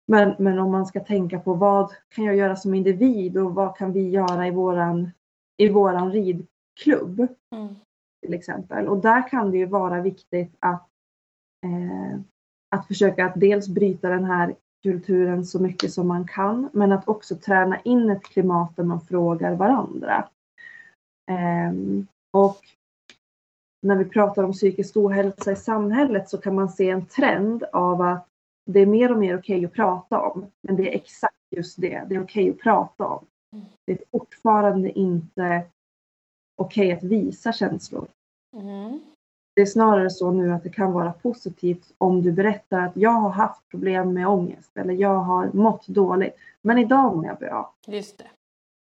Men, 0.07 0.35
men 0.39 0.59
om 0.59 0.71
man 0.71 0.87
ska 0.87 1.01
tänka 1.01 1.39
på 1.39 1.55
vad 1.55 1.93
kan 2.09 2.25
jag 2.25 2.37
göra 2.37 2.57
som 2.57 2.75
individ 2.75 3.39
och 3.39 3.55
vad 3.55 3.77
kan 3.77 3.93
vi 3.93 4.09
göra 4.09 4.47
i 4.47 4.51
våran, 4.51 5.11
i 5.57 5.69
våran 5.69 6.13
ridklubb? 6.13 7.29
Mm 7.53 7.75
till 8.25 8.35
exempel. 8.35 8.89
Och 8.89 8.99
där 8.99 9.29
kan 9.29 9.51
det 9.51 9.59
ju 9.59 9.67
vara 9.67 10.01
viktigt 10.01 10.57
att, 10.59 10.89
eh, 11.65 12.21
att 12.77 12.87
försöka 12.87 13.27
att 13.27 13.41
dels 13.41 13.69
bryta 13.69 14.09
den 14.09 14.25
här 14.25 14.55
kulturen 14.83 15.45
så 15.45 15.63
mycket 15.63 15.93
som 15.93 16.09
man 16.09 16.29
kan, 16.29 16.71
men 16.73 16.93
att 16.93 17.09
också 17.09 17.37
träna 17.37 17.81
in 17.81 18.11
ett 18.11 18.23
klimat 18.23 18.77
där 18.77 18.85
man 18.85 19.01
frågar 19.01 19.55
varandra. 19.55 20.29
Eh, 21.31 21.73
och 22.33 22.61
när 23.83 23.97
vi 23.97 24.05
pratar 24.05 24.43
om 24.43 24.53
psykisk 24.53 24.97
ohälsa 24.97 25.53
i 25.53 25.57
samhället 25.57 26.29
så 26.29 26.39
kan 26.39 26.55
man 26.55 26.69
se 26.69 26.91
en 26.91 27.07
trend 27.07 27.65
av 27.73 28.01
att 28.01 28.29
det 28.65 28.81
är 28.81 28.87
mer 28.87 29.13
och 29.13 29.19
mer 29.19 29.39
okej 29.39 29.57
okay 29.57 29.65
att 29.65 29.73
prata 29.73 30.21
om, 30.21 30.47
men 30.61 30.77
det 30.77 30.89
är 30.89 30.95
exakt 30.95 31.35
just 31.51 31.81
det, 31.81 32.05
det 32.09 32.15
är 32.15 32.23
okej 32.23 32.51
okay 32.51 32.51
att 32.51 32.59
prata 32.59 33.07
om. 33.07 33.27
Det 33.85 33.93
är 33.93 33.99
fortfarande 34.11 34.99
inte 34.99 35.63
okej 36.57 36.87
okay 36.87 36.93
att 36.93 37.03
visa 37.03 37.53
känslor. 37.53 38.09
Mm. 38.53 39.01
Det 39.55 39.63
är 39.63 39.67
snarare 39.67 40.11
så 40.11 40.31
nu 40.31 40.53
att 40.53 40.63
det 40.63 40.71
kan 40.71 40.93
vara 40.93 41.13
positivt 41.13 41.95
om 41.99 42.23
du 42.23 42.33
berättar 42.33 42.81
att 42.81 42.97
jag 42.97 43.11
har 43.11 43.31
haft 43.31 43.69
problem 43.69 44.13
med 44.13 44.29
ångest 44.29 44.77
eller 44.77 44.95
jag 44.95 45.19
har 45.19 45.51
mått 45.53 45.87
dåligt. 45.87 46.35
Men 46.63 46.79
idag 46.79 47.17
mår 47.17 47.27
jag 47.27 47.39
bra. 47.39 47.75
Just 47.87 48.19
det. 48.19 48.25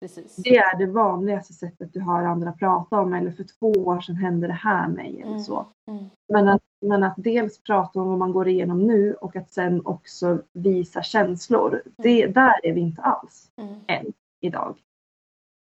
Precis. 0.00 0.36
Det 0.36 0.56
är 0.56 0.78
det 0.78 0.86
vanligaste 0.86 1.52
sättet 1.52 1.92
du 1.92 2.00
hör 2.00 2.24
andra 2.24 2.52
prata 2.52 3.00
om. 3.00 3.14
Eller 3.14 3.30
för 3.30 3.44
två 3.44 3.70
år 3.70 4.00
sedan 4.00 4.16
hände 4.16 4.46
det 4.46 4.52
här 4.52 4.88
mig. 4.88 5.20
Eller 5.20 5.30
mm. 5.30 5.40
så. 5.40 5.66
Mm. 5.90 6.04
Men, 6.32 6.48
att, 6.48 6.62
men 6.80 7.02
att 7.02 7.14
dels 7.16 7.62
prata 7.62 8.00
om 8.00 8.08
vad 8.08 8.18
man 8.18 8.32
går 8.32 8.48
igenom 8.48 8.86
nu 8.86 9.14
och 9.14 9.36
att 9.36 9.52
sen 9.52 9.86
också 9.86 10.42
visa 10.52 11.02
känslor. 11.02 11.72
Mm. 11.72 11.82
Det, 11.96 12.26
där 12.26 12.66
är 12.66 12.72
vi 12.72 12.80
inte 12.80 13.02
alls 13.02 13.50
mm. 13.56 13.74
än 13.86 14.12
idag. 14.40 14.78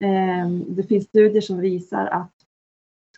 Um, 0.04 0.76
det 0.76 0.84
finns 0.84 1.06
studier 1.06 1.42
som 1.42 1.60
visar 1.60 2.06
att 2.08 2.34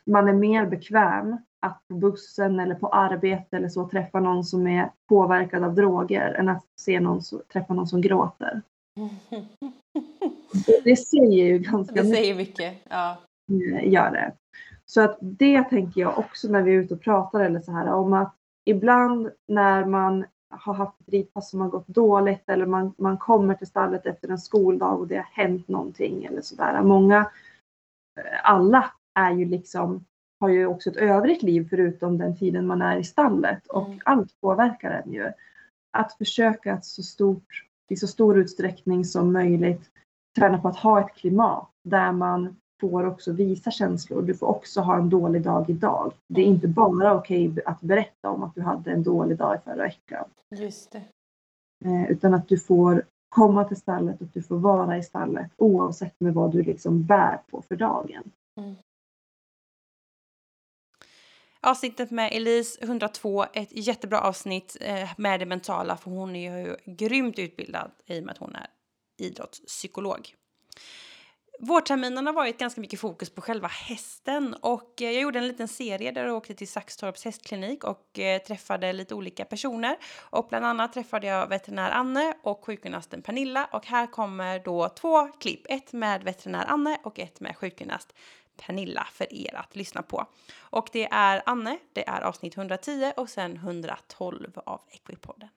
man 0.05 0.27
är 0.27 0.33
mer 0.33 0.65
bekväm 0.65 1.37
att 1.59 1.87
på 1.87 1.95
bussen 1.95 2.59
eller 2.59 2.75
på 2.75 2.87
arbete 2.87 3.57
eller 3.57 3.69
så 3.69 3.89
träffa 3.89 4.19
någon 4.19 4.43
som 4.43 4.67
är 4.67 4.91
påverkad 5.09 5.63
av 5.63 5.75
droger 5.75 6.33
än 6.33 6.49
att 6.49 6.65
se 6.79 6.99
någon 6.99 7.21
träffa 7.53 7.73
någon 7.73 7.87
som 7.87 8.01
gråter. 8.01 8.61
Det, 10.83 10.95
säger 10.95 11.45
ju 11.45 11.59
ganska 11.59 11.93
mycket. 11.93 12.09
Det 12.09 12.15
säger 12.15 12.35
mycket, 12.35 12.73
ja. 12.89 13.17
Eh, 13.51 13.93
gör 13.93 14.11
det. 14.11 14.33
Så 14.85 15.01
att 15.01 15.17
det 15.21 15.63
tänker 15.63 16.01
jag 16.01 16.19
också 16.19 16.47
när 16.47 16.61
vi 16.61 16.71
är 16.71 16.79
ute 16.79 16.93
och 16.93 17.01
pratar 17.01 17.39
eller 17.39 17.59
så 17.59 17.71
här 17.71 17.93
om 17.93 18.13
att 18.13 18.35
ibland 18.65 19.31
när 19.47 19.85
man 19.85 20.25
har 20.49 20.73
haft 20.73 21.01
ett 21.01 21.09
ridpass 21.09 21.49
som 21.49 21.61
har 21.61 21.69
gått 21.69 21.87
dåligt 21.87 22.49
eller 22.49 22.65
man, 22.65 22.93
man 22.97 23.17
kommer 23.17 23.55
till 23.55 23.67
stallet 23.67 24.05
efter 24.05 24.29
en 24.29 24.37
skoldag 24.37 24.99
och 24.99 25.07
det 25.07 25.15
har 25.15 25.29
hänt 25.31 25.67
någonting 25.67 26.25
eller 26.25 26.41
sådär. 26.41 26.81
Många, 26.81 27.17
eh, 28.19 28.39
alla 28.43 28.91
är 29.19 29.31
ju 29.31 29.45
liksom, 29.45 30.05
har 30.39 30.49
ju 30.49 30.65
också 30.65 30.89
ett 30.89 30.97
övrigt 30.97 31.43
liv 31.43 31.67
förutom 31.69 32.17
den 32.17 32.37
tiden 32.37 32.67
man 32.67 32.81
är 32.81 32.97
i 32.97 33.03
stallet 33.03 33.67
och 33.67 33.87
mm. 33.87 33.99
allt 34.05 34.41
påverkar 34.41 34.91
en 34.91 35.13
ju. 35.13 35.31
Att 35.97 36.13
försöka 36.13 36.73
att 36.73 36.85
så 36.85 37.03
stort, 37.03 37.65
i 37.89 37.95
så 37.95 38.07
stor 38.07 38.37
utsträckning 38.37 39.05
som 39.05 39.33
möjligt 39.33 39.91
träna 40.35 40.57
på 40.57 40.67
att 40.67 40.77
ha 40.77 40.99
ett 40.99 41.15
klimat 41.15 41.69
där 41.83 42.11
man 42.11 42.55
får 42.81 43.05
också 43.05 43.31
visa 43.31 43.71
känslor. 43.71 44.21
Du 44.21 44.33
får 44.33 44.47
också 44.47 44.81
ha 44.81 44.97
en 44.97 45.09
dålig 45.09 45.41
dag 45.41 45.69
idag. 45.69 46.13
Det 46.27 46.41
är 46.41 46.45
inte 46.45 46.67
bara 46.67 47.15
okej 47.15 47.49
okay 47.49 47.63
att 47.65 47.81
berätta 47.81 48.29
om 48.29 48.43
att 48.43 48.55
du 48.55 48.61
hade 48.61 48.91
en 48.91 49.03
dålig 49.03 49.37
dag 49.37 49.55
i 49.55 49.59
förra 49.63 49.83
veckan. 49.83 50.25
Just 50.49 50.91
det. 50.91 51.03
Eh, 51.85 52.11
utan 52.11 52.33
att 52.33 52.47
du 52.47 52.59
får 52.59 53.05
komma 53.29 53.63
till 53.63 53.77
stallet 53.77 54.21
och 54.21 54.27
du 54.33 54.41
får 54.41 54.57
vara 54.57 54.97
i 54.97 55.03
stallet 55.03 55.51
oavsett 55.57 56.19
med 56.19 56.33
vad 56.33 56.51
du 56.51 56.63
liksom 56.63 57.03
bär 57.03 57.39
på 57.51 57.61
för 57.61 57.75
dagen. 57.75 58.31
Mm. 58.57 58.75
Avsnittet 61.61 62.11
med 62.11 62.29
Elise 62.33 62.83
102, 62.83 63.45
ett 63.53 63.69
jättebra 63.71 64.21
avsnitt 64.21 64.77
eh, 64.81 65.09
med 65.17 65.39
det 65.39 65.45
mentala 65.45 65.97
för 65.97 66.11
hon 66.11 66.35
är 66.35 66.57
ju 66.57 66.75
grymt 66.85 67.39
utbildad 67.39 67.91
i 68.05 68.19
och 68.19 68.23
med 68.23 68.31
att 68.31 68.37
hon 68.37 68.55
är 68.55 68.67
idrottspsykolog. 69.21 70.35
Vårterminen 71.63 72.25
har 72.25 72.33
varit 72.33 72.57
ganska 72.57 72.81
mycket 72.81 72.99
fokus 72.99 73.29
på 73.29 73.41
själva 73.41 73.67
hästen 73.67 74.53
och 74.53 75.01
eh, 75.01 75.11
jag 75.11 75.21
gjorde 75.21 75.39
en 75.39 75.47
liten 75.47 75.67
serie 75.67 76.11
där 76.11 76.25
jag 76.25 76.35
åkte 76.35 76.53
till 76.53 76.67
Saxtorps 76.67 77.25
hästklinik 77.25 77.83
och 77.83 78.19
eh, 78.19 78.41
träffade 78.41 78.93
lite 78.93 79.15
olika 79.15 79.45
personer 79.45 79.97
och 80.19 80.47
bland 80.49 80.65
annat 80.65 80.93
träffade 80.93 81.27
jag 81.27 81.47
veterinär 81.47 81.91
Anne 81.91 82.33
och 82.43 82.65
sjukgymnasten 82.65 83.21
Pernilla 83.21 83.65
och 83.71 83.85
här 83.85 84.07
kommer 84.07 84.59
då 84.59 84.89
två 84.89 85.27
klipp, 85.27 85.65
ett 85.69 85.93
med 85.93 86.23
veterinär 86.23 86.65
Anne 86.67 86.97
och 87.03 87.19
ett 87.19 87.39
med 87.39 87.57
sjukgymnast 87.57 88.13
Pernilla 88.57 89.07
för 89.11 89.33
er 89.33 89.55
att 89.55 89.75
lyssna 89.75 90.01
på. 90.01 90.25
Och 90.59 90.89
det 90.91 91.07
är 91.11 91.41
Anne, 91.45 91.77
det 91.93 92.07
är 92.07 92.21
avsnitt 92.21 92.57
110 92.57 93.13
och 93.17 93.29
sen 93.29 93.55
112 93.55 94.51
av 94.55 94.81
Equipodden. 94.87 95.49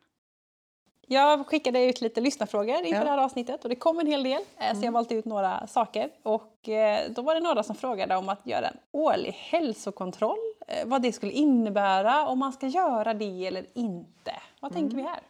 Jag 1.06 1.46
skickade 1.46 1.84
ut 1.84 2.00
lite 2.00 2.20
lyssnarfrågor 2.20 2.76
inför 2.76 2.98
Ja. 2.98 3.04
det 3.04 3.10
här 3.10 3.18
avsnittet 3.18 3.62
och 3.62 3.68
det 3.68 3.76
kom 3.76 3.98
en 4.00 4.06
hel 4.06 4.22
del. 4.22 4.32
eh, 4.32 4.40
Så 4.58 4.64
jag 4.64 4.76
Mm. 4.76 4.92
valt 4.92 5.12
ut 5.12 5.24
några 5.24 5.66
saker. 5.66 6.10
Och 6.22 6.68
eh, 6.68 7.10
då 7.10 7.22
var 7.22 7.34
det 7.34 7.40
några 7.40 7.62
som 7.62 7.76
frågade 7.76 8.16
om 8.16 8.28
att 8.28 8.46
göra 8.46 8.66
en 8.68 8.76
årlig 8.92 9.32
hälsokontroll. 9.32 10.38
eh, 10.66 10.86
Vad 10.86 11.02
det 11.02 11.12
skulle 11.12 11.32
innebära, 11.32 12.28
om 12.28 12.38
man 12.38 12.52
ska 12.52 12.66
göra 12.66 13.14
det 13.14 13.46
eller 13.46 13.66
inte. 13.74 14.32
Vad 14.60 14.72
tänker 14.72 14.96
vi 14.96 15.02
här? 15.02 15.20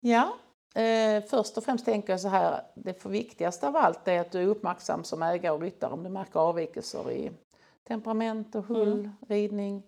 Ja, 0.00 0.28
eh, 0.82 1.22
först 1.24 1.56
och 1.56 1.64
främst 1.64 1.84
tänker 1.84 2.12
jag 2.12 2.20
så 2.20 2.28
här, 2.28 2.60
det 2.74 3.04
viktigaste 3.06 3.68
av 3.68 3.76
allt 3.76 4.08
är 4.08 4.20
att 4.20 4.30
du 4.32 4.40
är 4.42 4.46
uppmärksam 4.46 5.04
som 5.04 5.22
ägare 5.22 5.54
och 5.54 5.60
ryttare 5.60 5.92
om 5.92 6.02
du 6.04 6.10
märker 6.10 6.40
avvikelser 6.40 7.10
i 7.10 7.30
temperament 7.88 8.54
och 8.54 8.64
hull, 8.64 9.10
ridning, 9.28 9.76
eh, 9.76 9.82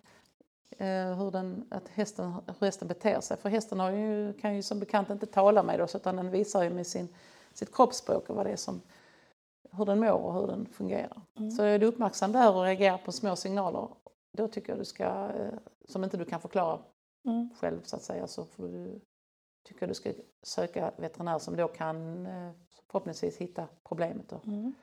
hur, 0.78 1.30
den, 1.30 1.66
att 1.70 1.88
hästen, 1.88 2.32
hur 2.32 2.66
hästen 2.66 2.88
beter 2.88 3.20
sig. 3.20 3.36
För 3.36 3.48
hästen 3.48 3.80
har 3.80 3.90
ju, 3.90 4.32
kan 4.32 4.54
ju 4.56 4.62
som 4.62 4.78
bekant 4.80 5.10
inte 5.10 5.26
tala 5.26 5.62
med 5.62 5.80
oss 5.80 5.94
utan 5.94 6.16
den 6.16 6.30
visar 6.30 6.62
ju 6.62 6.70
med 6.70 6.86
sin, 6.86 7.08
sitt 7.54 7.74
kroppsspråk 7.74 8.30
och 8.30 8.36
vad 8.36 8.46
det 8.46 8.56
som, 8.56 8.80
hur 9.72 9.84
den 9.84 10.00
mår 10.00 10.12
och 10.18 10.34
hur 10.34 10.46
den 10.46 10.66
fungerar. 10.66 11.20
Så 11.56 11.62
är 11.62 11.78
du 11.78 11.86
uppmärksam 11.86 12.32
där 12.32 12.54
och 12.56 12.62
reagerar 12.62 12.98
på 12.98 13.12
små 13.12 13.36
signaler, 13.36 13.88
då 14.32 14.48
tycker 14.48 14.72
jag 14.72 14.78
du 14.78 14.84
ska, 14.84 15.04
eh, 15.04 15.54
som 15.88 16.04
inte 16.04 16.16
du 16.16 16.24
kan 16.24 16.40
förklara 16.40 16.78
Mm. 17.24 17.50
själv 17.60 17.82
så 17.82 17.96
att 17.96 18.02
säga, 18.02 18.26
så 18.26 18.44
får 18.44 18.68
du, 18.68 19.00
tycker 19.64 19.82
jag 19.82 19.90
du 19.90 19.94
ska 19.94 20.12
söka 20.42 20.92
veterinär 20.96 21.38
som 21.38 21.56
då 21.56 21.68
kan 21.68 22.26
eh, 22.26 22.50
förhoppningsvis 22.86 23.36
hitta 23.36 23.68
problemet 23.88 24.32
och 24.32 24.46
Mm. 24.46 24.74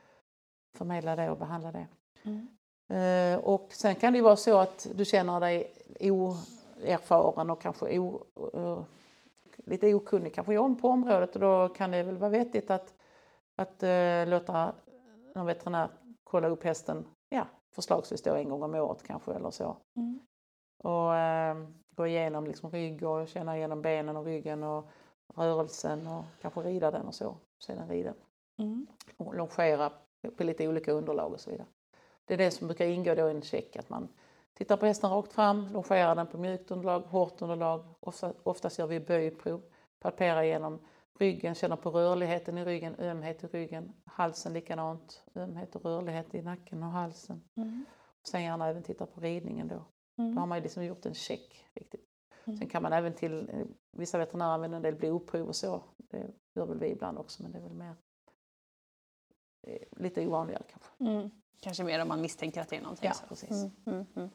förmedla 0.77 1.15
det 1.15 1.29
och 1.31 1.37
behandla 1.37 1.71
det. 1.71 1.87
Mm. 2.23 2.47
Eh, 2.89 3.39
och 3.39 3.67
sen 3.71 3.95
kan 3.95 4.13
det 4.13 4.21
vara 4.21 4.35
så 4.35 4.57
att 4.57 4.87
du 4.95 5.05
känner 5.05 5.39
dig 5.39 5.71
oerfaren 5.99 7.49
och 7.49 7.61
kanske 7.61 7.99
o, 7.99 8.23
eh, 8.53 8.83
lite 9.57 9.93
okunnig 9.93 10.33
kanske 10.33 10.57
om 10.57 10.75
på 10.77 10.89
området 10.89 11.35
och 11.35 11.41
då 11.41 11.69
kan 11.69 11.91
det 11.91 12.03
väl 12.03 12.17
vara 12.17 12.29
vettigt 12.29 12.71
att, 12.71 12.93
att 13.55 13.83
eh, 13.83 14.27
låta 14.27 14.73
en 15.35 15.45
veterinär 15.45 15.89
kolla 16.23 16.47
upp 16.47 16.63
hästen, 16.63 17.05
ja, 17.29 17.47
förslagsvis 17.71 18.21
då 18.21 18.33
en 18.35 18.49
gång 18.49 18.63
om 18.63 18.75
året 18.75 19.03
kanske 19.03 19.33
eller 19.33 19.51
så. 19.51 19.77
Mm. 19.95 20.19
Och 20.77 21.15
eh, 21.15 21.57
gå 21.95 22.07
igenom 22.07 22.45
liksom 22.47 22.71
rygg 22.71 23.03
och 23.03 23.27
känna 23.27 23.57
igenom 23.57 23.81
benen 23.81 24.17
och 24.17 24.25
ryggen 24.25 24.63
och 24.63 24.89
rörelsen 25.35 26.07
och 26.07 26.23
kanske 26.41 26.59
rida 26.61 26.91
den 26.91 27.07
och 27.07 27.15
så. 27.15 27.37
Sedan 27.59 27.89
rida 27.89 28.13
Mm. 28.59 28.87
och 29.17 29.35
longera 29.35 29.91
på 30.37 30.43
lite 30.43 30.67
olika 30.67 30.91
underlag 30.91 31.33
och 31.33 31.39
så 31.39 31.49
vidare. 31.51 31.67
Det 32.29 32.35
är 32.35 32.37
det 32.37 32.51
som 32.51 32.67
brukar 32.67 32.85
ingå 32.85 33.15
då 33.15 33.27
i 33.27 33.31
en 33.31 33.41
check, 33.41 33.75
att 33.75 33.89
man 33.89 34.07
tittar 34.53 34.77
på 34.77 34.85
hästen 34.85 35.09
rakt 35.09 35.33
fram, 35.33 35.67
longerar 35.73 36.15
den 36.15 36.27
på 36.27 36.37
mjukt 36.37 36.71
underlag, 36.71 36.99
hårt 36.99 37.41
underlag. 37.41 37.85
Ofta, 37.99 38.33
oftast 38.43 38.79
gör 38.79 38.87
vi 38.87 38.99
böjprov, 38.99 39.61
palperar 39.99 40.43
igenom 40.43 40.79
ryggen, 41.19 41.55
känner 41.55 41.75
på 41.75 41.89
rörligheten 41.89 42.57
i 42.57 42.65
ryggen, 42.65 42.95
ömhet 42.99 43.43
i 43.43 43.47
ryggen, 43.47 43.93
halsen 44.05 44.53
likadant, 44.53 45.23
ömhet 45.35 45.75
och 45.75 45.85
rörlighet 45.85 46.35
i 46.35 46.41
nacken 46.41 46.83
och 46.83 46.89
halsen. 46.89 47.43
Mm. 47.55 47.85
Sen 48.23 48.43
gärna 48.43 48.67
även 48.67 48.83
titta 48.83 49.05
på 49.05 49.21
ridningen 49.21 49.67
då. 49.67 49.75
Då 50.15 50.23
har 50.23 50.29
Mm. 50.29 50.49
man 50.49 50.57
ju 50.57 50.61
liksom 50.63 50.85
gjort 50.85 51.05
en 51.05 51.13
check. 51.13 51.65
Riktigt. 51.73 52.05
Mm. 52.45 52.57
Sen 52.59 52.69
kan 52.69 52.83
man 52.83 52.93
även 52.93 53.13
till, 53.13 53.65
vissa 53.91 54.17
veterinärer 54.17 54.49
använder 54.53 54.75
en 54.77 54.83
del 54.83 54.95
blodprov 54.95 55.47
och 55.47 55.55
så. 55.55 55.81
Det 55.97 56.31
gör 56.55 56.65
väl 56.65 56.79
vi 56.79 56.87
ibland 56.91 57.17
också 57.17 57.43
men 57.43 57.51
det 57.51 57.57
är 57.57 57.63
väl 57.63 57.73
mer 57.73 57.95
eh, 59.67 59.81
lite 59.91 60.27
ovanligare 60.27 60.63
kanske. 60.69 60.89
Mm. 60.99 61.29
Kanske 61.59 61.83
mer 61.83 62.01
om 62.01 62.07
man 62.07 62.21
misstänker 62.21 62.61
att 62.61 62.69
det 62.69 62.75
är 62.75 62.81
någonting. 62.81 63.07
Ja, 63.07 63.13
så. 63.13 63.27
precis. 63.27 63.51
Mm. 63.51 63.71
Mm. 63.85 64.05
Mm. 64.15 64.29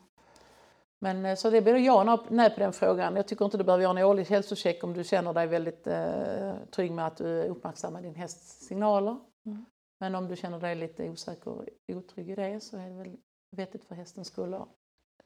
Men 0.99 1.27
eh, 1.27 1.37
så 1.37 1.51
det 1.51 1.63
blir 1.63 1.77
ja 1.77 2.15
och 2.15 2.33
nej 2.33 2.51
på 2.51 2.61
den 2.61 2.73
frågan. 2.73 3.17
Jag 3.17 3.29
tycker 3.29 3.45
inte 3.45 3.57
du 3.57 3.65
behöver 3.65 3.83
göra 3.83 3.99
en 4.01 4.07
årlig 4.07 4.25
hälsocheck 4.25 4.85
om 4.85 4.93
du 4.93 5.05
känner 5.05 5.33
dig 5.33 5.47
väldigt 5.47 5.87
eh, 5.87 6.55
trygg 6.71 6.93
med 6.93 7.07
att 7.07 7.17
du 7.17 7.43
uppmärksammar 7.43 8.03
din 8.03 8.15
hästs 8.15 8.67
signaler. 8.67 9.17
Mm. 9.47 9.65
Men 10.01 10.15
om 10.15 10.29
du 10.29 10.37
känner 10.37 10.61
dig 10.61 10.75
lite 10.75 11.11
osäker 11.11 11.49
och 11.51 11.65
otrygg 11.93 12.31
i 12.31 12.35
det 12.35 12.61
så 12.61 12.77
är 12.77 12.89
det 12.89 12.95
väl 12.97 13.17
vettigt 13.57 13.85
för 13.85 13.95
hästens 13.95 14.29
skull 14.29 14.55
att 14.55 14.69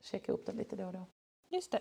checka 0.00 0.32
upp 0.32 0.46
den 0.46 0.56
lite 0.56 0.76
då 0.76 0.86
och 0.86 0.92
då. 0.92 1.06
Just 1.50 1.72
det. 1.72 1.80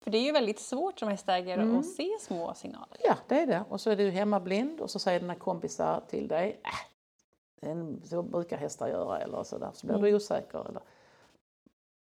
För 0.00 0.10
det 0.10 0.18
är 0.18 0.22
ju 0.22 0.32
väldigt 0.32 0.60
svårt 0.60 0.98
som 0.98 1.08
hästägare 1.08 1.62
Mm. 1.62 1.78
att 1.78 1.86
se 1.86 2.08
små 2.20 2.54
signaler. 2.54 2.96
Ja, 3.00 3.16
det 3.28 3.40
är 3.40 3.46
det. 3.46 3.64
Och 3.68 3.80
så 3.80 3.90
är 3.90 3.96
du 3.96 4.10
hemmablind 4.10 4.80
och 4.80 4.90
så 4.90 4.98
säger 4.98 5.20
dina 5.20 5.34
kompisar 5.34 6.02
till 6.08 6.28
dig, 6.28 6.60
äh, 6.64 6.91
den- 7.62 8.02
så 8.04 8.22
brukar 8.22 8.56
hästar 8.56 8.88
göra 8.88 9.18
eller 9.18 9.42
så 9.42 9.58
där. 9.58 9.70
Så 9.74 9.86
blir 9.86 9.98
du 9.98 10.14
osäker. 10.14 10.68
Eller. 10.68 10.82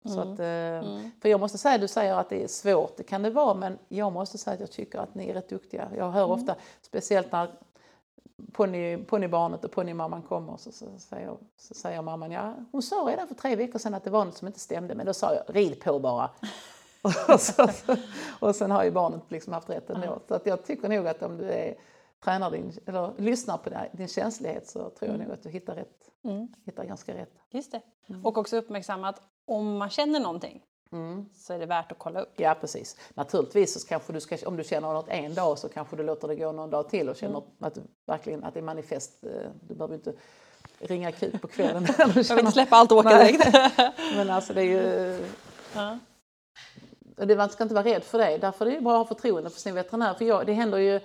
Så 0.08 0.22
Mm. 0.22 0.34
att, 0.34 0.40
eh, 0.40 0.90
Mm. 0.92 1.12
För 1.22 1.30
jag 1.30 1.40
måste 1.40 1.58
säga, 1.58 1.78
du 1.78 1.88
säger 1.88 2.16
att 2.16 2.30
det 2.30 2.44
är 2.44 2.48
svårt, 2.48 2.98
det 2.98 3.04
kan 3.04 3.22
det 3.22 3.30
vara, 3.30 3.54
men 3.54 3.78
jag 3.88 4.12
måste 4.14 4.38
säga 4.38 4.54
att 4.54 4.60
jag 4.60 4.72
tycker 4.72 5.00
att 5.00 5.16
ni 5.16 5.30
är 5.30 5.34
rätt 5.34 5.50
duktiga. 5.50 5.90
Jag 5.98 6.12
hör 6.12 6.24
Mm. 6.26 6.32
ofta, 6.40 6.56
speciellt 6.82 7.32
när 7.32 7.50
ponny, 8.54 8.98
ponnybarnet 8.98 9.66
och 9.66 9.72
ponnymamman 9.72 10.22
kommer, 10.22 10.58
så, 10.58 10.72
så, 10.72 10.86
säger, 11.00 11.38
så 11.58 11.74
säger 11.74 12.02
mamman, 12.02 12.32
ja 12.32 12.54
hon 12.72 12.82
sa 12.82 12.96
redan 12.96 13.28
för 13.28 13.36
tre 13.36 13.56
veckor 13.56 13.80
sedan 13.80 13.94
att 13.94 14.04
det 14.04 14.10
var 14.10 14.26
något 14.26 14.38
som 14.38 14.48
inte 14.48 14.60
stämde, 14.60 14.96
men 14.96 15.06
då 15.06 15.14
sa 15.14 15.34
jag, 15.34 15.56
rid 15.56 15.80
på 15.84 16.00
bara. 16.00 16.30
och, 17.34 17.42
så, 17.42 17.68
och 18.40 18.56
sen 18.56 18.72
har 18.72 18.84
ju 18.84 18.92
barnet 18.92 19.22
liksom 19.28 19.54
haft 19.54 19.70
rätt 19.70 19.90
ändå. 19.90 20.20
Så 20.28 20.34
att 20.34 20.46
jag 20.46 20.66
tycker 20.66 20.90
nog 20.90 21.08
att 21.08 21.24
om 21.24 21.38
du 21.38 21.50
är, 21.52 21.76
tränar 22.24 22.52
din, 22.52 22.74
eller 22.86 23.14
lyssnar 23.18 23.58
på 23.58 23.70
din, 23.94 24.08
känslighet 24.08 24.68
så 24.70 24.90
tror 24.90 25.12
jag 25.12 25.20
nog 25.20 25.32
att 25.32 25.44
du 25.44 25.50
hittar 25.50 25.76
rätt, 25.76 26.10
Mm. 26.24 26.48
hittar 26.66 26.84
ganska 26.86 27.14
rätt. 27.16 27.32
Just 27.52 27.72
det. 27.72 27.82
Och 28.24 28.38
också 28.38 28.58
uppmärksamma 28.58 29.10
att 29.10 29.22
om 29.46 29.78
man 29.78 29.90
känner 29.90 30.20
någonting 30.20 30.64
Mm. 30.92 31.26
så 31.36 31.54
är 31.54 31.60
det 31.60 31.66
värt 31.66 31.92
att 31.92 31.98
kolla 32.00 32.22
upp. 32.22 32.34
Ja 32.36 32.56
precis. 32.62 32.98
Naturligtvis 33.14 33.82
så 33.82 33.88
kanske 33.88 34.14
du 34.14 34.20
ska, 34.20 34.38
om 34.46 34.58
du 34.58 34.64
känner 34.64 34.94
något 34.94 35.08
en 35.10 35.34
dag 35.34 35.60
så 35.60 35.70
kanske 35.70 35.96
du 35.96 36.04
låter 36.04 36.28
det 36.28 36.36
gå 36.36 36.52
någon 36.52 36.70
dag 36.70 36.90
till 36.90 37.10
och 37.10 37.16
känner 37.16 37.44
att 37.60 37.76
du 37.76 37.82
verkligen 38.08 38.44
att 38.44 38.54
det 38.54 38.60
är 38.60 38.64
manifest. 38.64 39.24
eh, 39.26 39.32
Du 39.62 39.76
behöver 39.76 39.96
inte 39.96 40.14
ringa 40.80 41.10
akut 41.10 41.42
på 41.42 41.48
kvällen. 41.48 41.86
Jag 41.98 42.08
vill 42.08 42.40
inte 42.40 42.52
släppa 42.52 42.76
allt 42.76 42.92
och 42.92 42.98
åka 42.98 43.10
direkt. 43.10 43.54
Men 44.16 44.30
alltså 44.30 44.54
det 44.54 44.62
är 44.62 44.66
ju, 44.66 45.20
ja. 45.76 46.00
och 47.18 47.28
det, 47.28 47.36
man 47.36 47.50
ska 47.50 47.64
inte 47.64 47.76
vara 47.76 47.86
rädd 47.86 48.04
för 48.04 48.18
det. 48.18 48.38
Därför 48.38 48.66
är 48.66 48.72
det 48.72 48.82
bra 48.82 49.02
att 49.02 49.08
ha 49.10 49.16
förtroende 49.16 49.50
för 49.50 49.60
sin 49.60 49.76
veterinär. 49.76 50.14
För 50.14 50.26
jag, 50.26 50.46
det 50.46 50.54
händer 50.54 50.78
ju, 50.78 51.00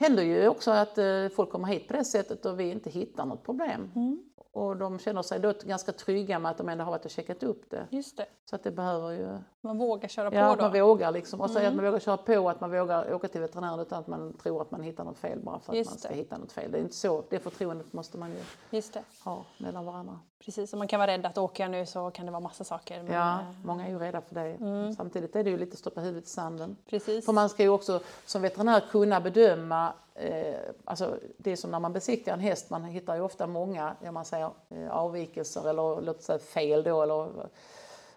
händer 0.00 0.22
ju 0.22 0.48
också 0.48 0.70
att 0.70 0.98
eh, 0.98 1.28
folk 1.36 1.50
kommer 1.50 1.68
hit 1.68 1.88
på 1.88 1.92
det 1.92 2.04
sättet 2.04 2.46
och 2.46 2.60
vi 2.60 2.70
inte 2.70 2.90
hittar 2.90 3.26
något 3.26 3.44
problem. 3.44 3.90
Mm. 3.96 4.22
Och 4.52 4.76
de 4.76 4.98
känner 4.98 5.22
sig 5.22 5.40
då 5.40 5.52
ganska 5.64 5.92
trygga 5.92 6.38
med 6.38 6.50
att 6.50 6.58
de 6.58 6.68
ändå 6.68 6.84
har 6.84 6.90
varit 6.90 7.04
och 7.04 7.10
checkat 7.10 7.42
upp 7.42 7.70
det. 7.70 7.86
Just 7.90 8.16
det. 8.16 8.26
Så 8.44 8.56
att 8.56 8.62
det 8.62 8.70
behöver 8.70 9.10
ju 9.10 9.38
Man 9.60 9.78
vågar 9.78 10.08
köra 10.08 10.34
Ja, 10.34 10.50
på 10.50 10.56
då. 10.56 10.62
man 10.62 10.72
vågar 10.80 11.10
liksom. 11.12 11.40
Och 11.40 11.50
säga 11.50 11.60
Mm. 11.60 11.70
att 11.72 11.76
man 11.76 11.84
vågar 11.84 11.98
köra 12.00 12.16
på, 12.16 12.50
att 12.50 12.60
man 12.60 12.70
vågar 12.70 13.14
åka 13.14 13.28
till 13.28 13.40
veterinären 13.40 13.80
utan 13.80 13.98
att 14.00 14.06
man 14.06 14.32
tror 14.32 14.62
att 14.62 14.70
man 14.70 14.82
hittar 14.82 15.04
något 15.04 15.18
fel 15.18 15.38
bara 15.42 15.58
för 15.60 15.72
att 15.72 15.78
Just 15.78 15.90
man 15.90 15.98
ska 15.98 16.08
det. 16.08 16.14
hitta 16.14 16.38
något 16.38 16.52
fel. 16.52 16.72
Det 16.72 16.78
är 16.78 16.82
inte 16.82 16.94
så. 16.96 17.24
Det 17.30 17.38
förtroendet 17.38 17.92
måste 17.92 18.18
man 18.18 18.30
ju 18.30 18.80
ha 19.24 19.44
mellan 19.58 19.84
varandra. 19.84 20.18
Precis, 20.44 20.72
och 20.72 20.78
man 20.78 20.88
kan 20.88 21.00
vara 21.00 21.10
rädd 21.10 21.26
att 21.26 21.38
åker 21.38 21.64
jag 21.64 21.70
nu 21.70 21.86
så 21.86 22.10
kan 22.10 22.26
det 22.26 22.32
vara 22.32 22.40
massa 22.40 22.64
saker. 22.64 23.02
Men, 23.02 23.12
Ja, 23.14 23.32
eh, 23.40 23.46
många 23.64 23.86
är 23.86 23.90
ju 23.90 23.98
rädda 23.98 24.20
för 24.20 24.34
det. 24.34 24.40
Mm. 24.40 24.92
Samtidigt 24.92 25.36
är 25.36 25.44
det 25.44 25.50
ju 25.50 25.58
lite 25.58 25.76
stoppa 25.76 26.00
huvudet 26.00 26.24
i 26.24 26.30
sanden. 26.30 26.76
Precis. 26.90 27.24
För 27.26 27.32
man 27.32 27.48
ska 27.48 27.62
ju 27.62 27.68
också 27.68 28.00
som 28.26 28.42
veterinär 28.42 28.80
kunna 28.90 29.20
bedöma, 29.20 29.92
eh, 30.20 30.58
alltså 30.84 31.18
det 31.38 31.52
är 31.52 31.56
som 31.56 31.70
när 31.70 31.80
man 31.80 31.92
besiktigar 31.92 32.34
en 32.34 32.40
häst, 32.40 32.70
man 32.70 32.84
hittar 32.84 33.14
ju 33.14 33.20
ofta 33.20 33.46
många, 33.46 33.96
ja, 34.02 34.12
man 34.12 34.24
säger, 34.24 34.50
eh, 34.68 34.90
avvikelser 34.90 35.68
eller 35.68 36.00
låt 36.00 36.22
säga 36.22 36.38
fel 36.38 36.82
då 36.82 37.02
eller, 37.02 37.50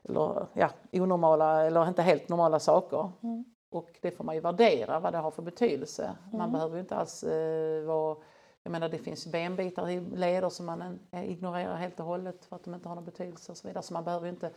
eller 0.03 0.47
ja, 0.53 0.69
onormala 0.91 1.63
eller 1.65 1.87
inte 1.87 2.01
helt 2.01 2.29
normala 2.29 2.59
saker. 2.59 3.11
Mm. 3.23 3.45
Och 3.69 3.89
det 4.01 4.11
får 4.11 4.23
man 4.23 4.35
ju 4.35 4.41
värdera 4.41 4.99
vad 4.99 5.13
det 5.13 5.17
har 5.17 5.31
för 5.31 5.41
betydelse. 5.41 6.15
Man 6.31 6.41
Mm. 6.41 6.51
behöver 6.51 6.75
ju 6.75 6.81
inte 6.81 6.95
alls 6.95 7.23
eh, 7.23 7.83
vara 7.83 8.17
jag 8.63 8.71
menar 8.71 8.89
det 8.89 8.97
finns 8.97 9.27
benbitar 9.27 9.89
i 9.89 9.99
leder 9.99 10.49
som 10.49 10.65
man 10.65 10.99
eh, 11.11 11.31
ignorerar 11.31 11.75
helt 11.75 11.99
och 11.99 12.05
hållet 12.05 12.45
för 12.45 12.55
att 12.55 12.63
de 12.63 12.73
inte 12.73 12.89
har 12.89 12.95
någon 12.95 13.05
betydelse 13.05 13.51
och 13.51 13.57
så 13.57 13.67
vidare. 13.67 13.83
Så 13.83 13.93
man 13.93 14.03
behöver 14.03 14.27
inte 14.29 14.51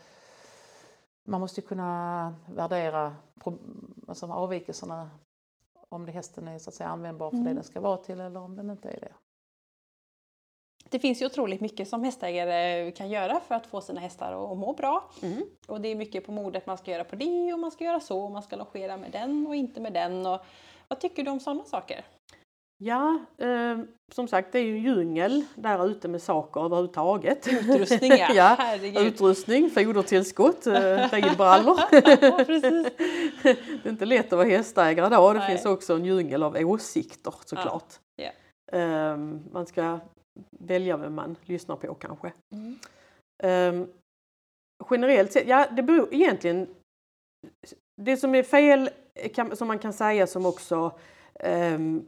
man 1.25 1.41
måste 1.41 1.61
kunna 1.61 2.35
värdera 2.47 3.17
alltså 4.09 4.27
avvikelserna 4.27 5.11
om 5.89 6.07
det 6.07 6.13
hästen 6.13 6.49
är 6.49 6.59
så 6.59 6.71
att 6.71 6.75
säga 6.75 6.89
användbar 6.89 7.31
för 7.31 7.37
det 7.37 7.43
Mm. 7.43 7.55
den 7.55 7.65
ska 7.65 7.81
vara 7.81 7.97
till 7.97 8.21
eller 8.21 8.41
om 8.41 8.57
den 8.57 8.71
inte 8.71 8.89
är 8.89 9.01
det. 9.01 9.13
Det 10.91 10.99
finns 10.99 11.23
ju 11.23 11.27
otroligt 11.27 11.61
mycket 11.61 11.89
som 11.89 12.05
hästägare 12.05 12.93
kan 12.93 13.11
göra 13.11 13.41
för 13.41 13.55
att 13.55 13.67
få 13.67 13.81
sina 13.81 14.01
hästar 14.01 14.53
att 14.53 14.59
må 14.59 14.73
bra. 14.73 15.11
Mm. 15.23 15.43
Och 15.69 15.81
det 15.81 15.89
är 15.89 15.95
mycket 15.95 16.27
på 16.27 16.33
modet, 16.33 16.67
man 16.67 16.79
ska 16.79 16.91
göra 16.91 17.05
på 17.05 17.17
det 17.17 17.53
och 17.53 17.59
man 17.59 17.71
ska 17.71 17.85
göra 17.85 18.01
så, 18.01 18.21
och 18.25 18.31
man 18.31 18.43
ska 18.43 18.57
logera 18.57 18.97
med 18.97 19.13
den 19.13 19.47
och 19.47 19.57
inte 19.57 19.81
med 19.81 19.93
den. 19.93 20.27
Och 20.27 20.41
vad 20.89 21.01
tycker 21.01 21.23
du 21.23 21.31
om 21.31 21.41
sådana 21.41 21.65
saker? 21.65 22.05
Ja, 22.79 23.19
eh, 23.39 23.79
som 24.13 24.29
sagt 24.29 24.53
det 24.53 24.59
är 24.59 24.65
ju 24.65 24.79
djungel 24.79 25.45
där 25.55 25.87
ute 25.87 26.09
med 26.09 26.23
saker 26.23 26.65
överhuvudtaget. 26.65 27.49
Utrustning 27.49 28.11
ja, 28.11 28.29
ja 28.35 28.57
herregud. 28.59 29.07
utrustning, 29.07 29.71
fodertillskott, 29.71 30.67
eh, 30.67 31.11
precis. 32.47 32.87
det 33.43 33.85
är 33.85 33.89
inte 33.89 34.05
lätt 34.05 34.27
att 34.27 34.39
vara 34.39 34.49
hästägare 34.49 35.09
då. 35.09 35.33
Det 35.33 35.39
Nej. 35.39 35.49
finns 35.49 35.67
också 35.67 35.95
en 35.95 36.05
djungel 36.05 36.43
av 36.43 36.57
åsikter 36.57 37.35
såklart. 37.45 37.95
Ja. 38.17 38.31
Eh, 38.79 39.17
man 39.53 39.67
ska 39.67 39.99
välja 40.61 40.97
vem 40.97 41.15
man 41.15 41.37
lyssnar 41.45 41.77
på 41.77 41.95
kanske. 41.95 42.33
Mm. 42.55 42.79
Ehm, 43.43 43.87
generellt 44.91 45.33
sett, 45.33 45.49
ja 45.49 45.67
det 45.71 45.83
beror 45.83 46.15
egentligen... 46.15 46.69
Det 48.03 48.17
som 48.17 48.35
är 48.35 48.43
fel, 48.43 48.91
kan, 49.35 49.57
som 49.57 49.69
man 49.69 49.79
kan 49.79 49.93
säga 49.93 50.27
som 50.27 50.47
också 50.47 50.99
ehm, 51.41 52.07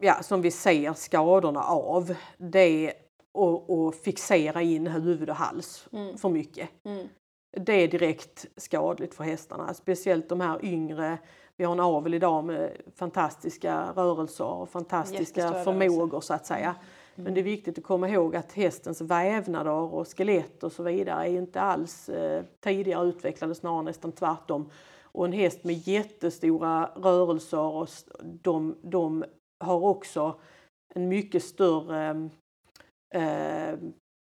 ja, 0.00 0.22
som 0.22 0.42
vi 0.42 0.50
ser 0.50 0.92
skadorna 0.92 1.62
av, 1.62 2.14
det 2.38 2.92
att, 3.34 3.70
att 3.70 3.96
fixera 3.96 4.62
in 4.62 4.86
huvud 4.86 5.30
och 5.30 5.36
hals 5.36 5.88
Mm. 5.92 6.18
för 6.18 6.28
mycket. 6.28 6.68
Mm. 6.84 7.08
Det 7.56 7.72
är 7.72 7.88
direkt 7.88 8.46
skadligt 8.56 9.14
för 9.14 9.24
hästarna, 9.24 9.74
speciellt 9.74 10.28
de 10.28 10.40
här 10.40 10.64
yngre. 10.64 11.18
Vi 11.56 11.64
har 11.64 11.72
en 11.72 11.80
avel 11.80 12.14
idag 12.14 12.44
med 12.44 12.70
fantastiska 12.96 13.92
rörelser 13.96 14.44
och 14.44 14.68
fantastiska 14.68 15.64
förmågor 15.64 16.20
så 16.20 16.34
att 16.34 16.46
säga. 16.46 16.68
Mm. 17.14 17.24
Men 17.24 17.34
det 17.34 17.40
är 17.40 17.44
viktigt 17.44 17.78
att 17.78 17.84
komma 17.84 18.08
ihåg 18.08 18.36
att 18.36 18.52
hästens 18.52 19.00
vävnader 19.00 19.72
och 19.72 20.08
skelett 20.16 20.64
och 20.64 20.72
så 20.72 20.82
vidare 20.82 21.28
är 21.28 21.32
inte 21.32 21.60
alls 21.60 22.08
eh, 22.08 22.44
tidigare 22.60 23.08
utvecklade, 23.08 23.54
snarare 23.54 23.82
nästan 23.82 24.12
tvärtom. 24.12 24.70
Och 25.12 25.24
en 25.24 25.32
häst 25.32 25.64
med 25.64 25.74
jättestora 25.88 26.90
rörelser, 26.96 27.60
och 27.60 27.88
de, 28.22 28.76
de 28.82 29.24
har 29.60 29.80
också 29.80 30.40
en 30.94 31.08
mycket 31.08 31.44
större 31.44 32.30
eh, 33.14 33.78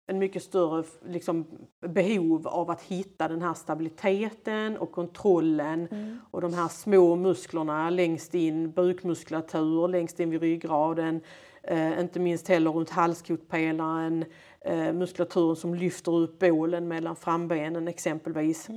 en 0.10 0.20
mycket 0.20 0.44
större 0.44 0.84
liksom, 1.06 1.46
behov 1.88 2.48
av 2.48 2.70
att 2.70 2.82
hitta 2.82 3.28
den 3.28 3.42
här 3.42 3.54
stabiliteten 3.54 4.78
och 4.78 4.92
kontrollen 4.92 5.88
och 6.32 6.42
de 6.42 6.54
här 6.54 6.68
små 6.68 7.16
musklerna 7.16 7.90
längst 7.90 8.34
in, 8.34 8.72
bukmuskulatur 8.72 9.88
längst 9.88 10.20
in 10.20 10.30
vid 10.30 10.42
ryggraden, 10.42 11.22
eh, 11.64 12.00
inte 12.00 12.20
minst 12.20 12.48
heller 12.48 12.72
runt 12.72 12.90
halskotpelaren, 12.90 14.26
eh, 14.62 14.94
muskulaturen 14.94 15.56
som 15.56 15.76
lyfter 15.76 16.16
upp 16.16 16.40
bålen 16.40 16.88
mellan 16.88 17.16
frambenen 17.16 17.88
exempelvis. 17.88 18.68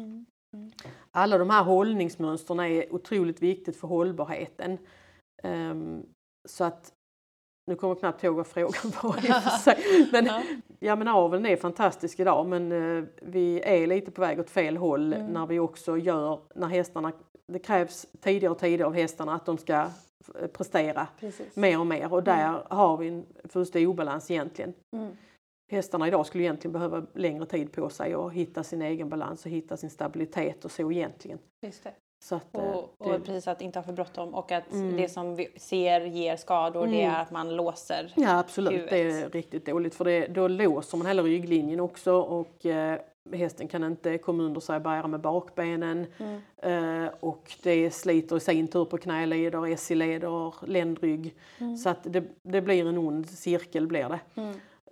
Alla 1.10 1.38
de 1.38 1.50
här 1.50 1.64
hållningsmönstren 1.64 2.60
är 2.60 2.94
otroligt 2.94 3.42
viktigt 3.42 3.76
för 3.76 3.88
hållbarheten. 3.88 4.78
Ehm, 5.42 6.02
så 6.48 6.64
att 6.64 6.92
nu 7.66 7.76
kommer 7.76 7.90
jag 7.94 7.98
knappt 8.00 8.24
ihåg 8.24 8.36
vad 8.36 8.46
frågan 8.46 8.92
var 9.02 9.16
i 9.16 9.30
och 9.30 9.42
för 9.42 9.50
sig. 9.50 10.08
Men, 10.12 10.28
ja. 10.78 10.96
men 10.96 11.08
aveln 11.08 11.46
är 11.46 11.56
fantastisk 11.56 12.20
idag 12.20 12.46
men 12.46 12.72
eh, 12.72 13.04
vi 13.22 13.60
är 13.64 13.86
lite 13.86 14.10
på 14.10 14.20
väg 14.20 14.40
åt 14.40 14.50
fel 14.50 14.76
håll 14.76 15.12
Mm. 15.12 15.26
när 15.26 15.46
vi 15.46 15.58
också 15.58 15.96
gör, 15.96 16.40
när 16.54 16.66
hästarna, 16.66 17.12
det 17.46 17.58
krävs 17.58 18.06
tidigare 18.20 18.52
och 18.52 18.58
tidigare 18.58 18.86
av 18.86 18.94
hästarna 18.94 19.34
att 19.34 19.46
de 19.46 19.58
ska 19.58 19.74
eh, 20.40 20.46
prestera 20.52 21.06
Precis. 21.20 21.56
mer 21.56 21.80
och 21.80 21.86
mer 21.86 22.12
och 22.12 22.22
där 22.22 22.62
har 22.70 22.96
vi 22.96 23.08
en 23.08 23.26
fullständig 23.44 23.88
obalans 23.88 24.30
egentligen. 24.30 24.74
Mm. 24.96 25.16
Hästarna 25.72 26.08
idag 26.08 26.26
skulle 26.26 26.44
egentligen 26.44 26.72
behöva 26.72 27.06
längre 27.14 27.46
tid 27.46 27.72
på 27.72 27.88
sig 27.88 28.16
och 28.16 28.32
hitta 28.34 28.62
sin 28.64 28.82
egen 28.82 29.08
balans 29.08 29.44
och 29.44 29.50
hitta 29.50 29.76
sin 29.76 29.90
stabilitet 29.90 30.64
och 30.64 30.70
så 30.70 30.92
egentligen. 30.92 31.38
Just 31.66 31.84
det. 31.84 31.94
Så 32.22 32.34
att, 32.36 32.54
eh, 32.56 32.60
Och, 32.62 32.94
och 32.98 33.12
det- 33.12 33.20
precis 33.20 33.48
att 33.48 33.60
inte 33.62 33.78
ha 33.78 33.84
för 33.84 33.92
bråttom 33.92 34.34
och 34.34 34.52
att 34.52 34.72
Mm. 34.72 34.96
det 34.96 35.08
som 35.08 35.36
vi 35.36 35.48
ser 35.56 36.00
ger 36.00 36.36
skador 36.36 36.86
det 36.86 37.02
Mm. 37.02 37.14
är 37.14 37.22
att 37.22 37.30
man 37.30 37.56
låser. 37.56 38.12
Ja 38.16 38.38
absolut, 38.38 38.72
huvudet. 38.72 38.90
det 38.90 39.00
är 39.10 39.30
riktigt 39.30 39.66
dåligt 39.66 39.94
för 39.94 40.04
det, 40.04 40.26
då 40.26 40.48
låser 40.48 40.98
man 40.98 41.06
hela 41.06 41.22
rygglinjen 41.22 41.80
också 41.80 42.12
och 42.20 42.66
eh, 42.66 42.98
hästen 43.32 43.68
kan 43.68 43.84
inte 43.84 44.18
komma 44.18 44.42
under 44.42 44.60
sig 44.60 44.76
och 44.76 44.82
bära 44.82 45.06
med 45.06 45.20
bakbenen 45.20 46.06
Mm. 46.18 47.04
eh, 47.06 47.10
och 47.20 47.52
det 47.62 47.90
sliter 47.90 48.36
i 48.36 48.40
sin 48.40 48.68
tur 48.68 48.84
på 48.84 48.98
knäleder, 48.98 49.76
SI-leder, 49.76 50.54
ländrygg. 50.66 51.34
Mm. 51.58 51.76
Så 51.76 51.88
att 51.88 51.98
det, 52.02 52.24
det 52.42 52.60
blir 52.62 52.86
en 52.86 52.98
ond 52.98 53.28
cirkel 53.30 53.86
blir 53.86 54.08
det. 54.08 54.20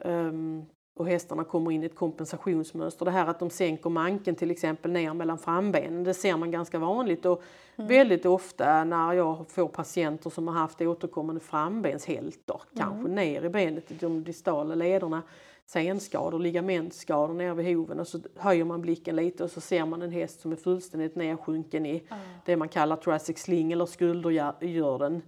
Mm. 0.04 0.66
Och 0.98 1.06
hästarna 1.06 1.44
kommer 1.44 1.70
in 1.70 1.82
i 1.82 1.86
ett 1.86 1.94
kompensationsmönster. 1.94 3.04
Det 3.04 3.10
här 3.10 3.26
att 3.26 3.38
de 3.38 3.50
sänker 3.50 3.90
manken 3.90 4.34
till 4.34 4.50
exempel 4.50 4.90
ner 4.90 5.14
mellan 5.14 5.38
frambenen, 5.38 6.04
det 6.04 6.14
ser 6.14 6.36
man 6.36 6.50
ganska 6.50 6.78
vanligt 6.78 7.26
och 7.26 7.42
väldigt 7.76 8.26
ofta 8.26 8.84
när 8.84 9.12
jag 9.12 9.44
får 9.48 9.68
patienter 9.68 10.30
som 10.30 10.48
har 10.48 10.54
haft 10.54 10.80
återkommande 10.80 11.40
frambenshältor, 11.40 12.62
kanske 12.76 13.08
ner 13.08 13.44
i 13.44 13.48
benet, 13.48 13.90
i 13.90 13.94
de 13.94 14.24
distala 14.24 14.74
lederna, 14.74 15.22
senskador, 15.68 16.38
ligamentskador 16.38 17.34
nere 17.34 17.54
vid 17.54 17.76
hoven 17.76 18.00
och 18.00 18.08
så 18.08 18.20
höjer 18.36 18.64
man 18.64 18.82
blicken 18.82 19.16
lite 19.16 19.44
och 19.44 19.50
så 19.50 19.60
ser 19.60 19.84
man 19.84 20.02
en 20.02 20.10
häst 20.10 20.40
som 20.40 20.52
är 20.52 20.56
fullständigt 20.56 21.16
nedsjunken 21.16 21.86
i 21.86 22.02
det 22.44 22.56
man 22.56 22.68
kallar 22.68 22.96
thoracic 22.96 23.38
sling 23.38 23.72
eller 23.72 23.86
skuldergörden. 23.86 25.22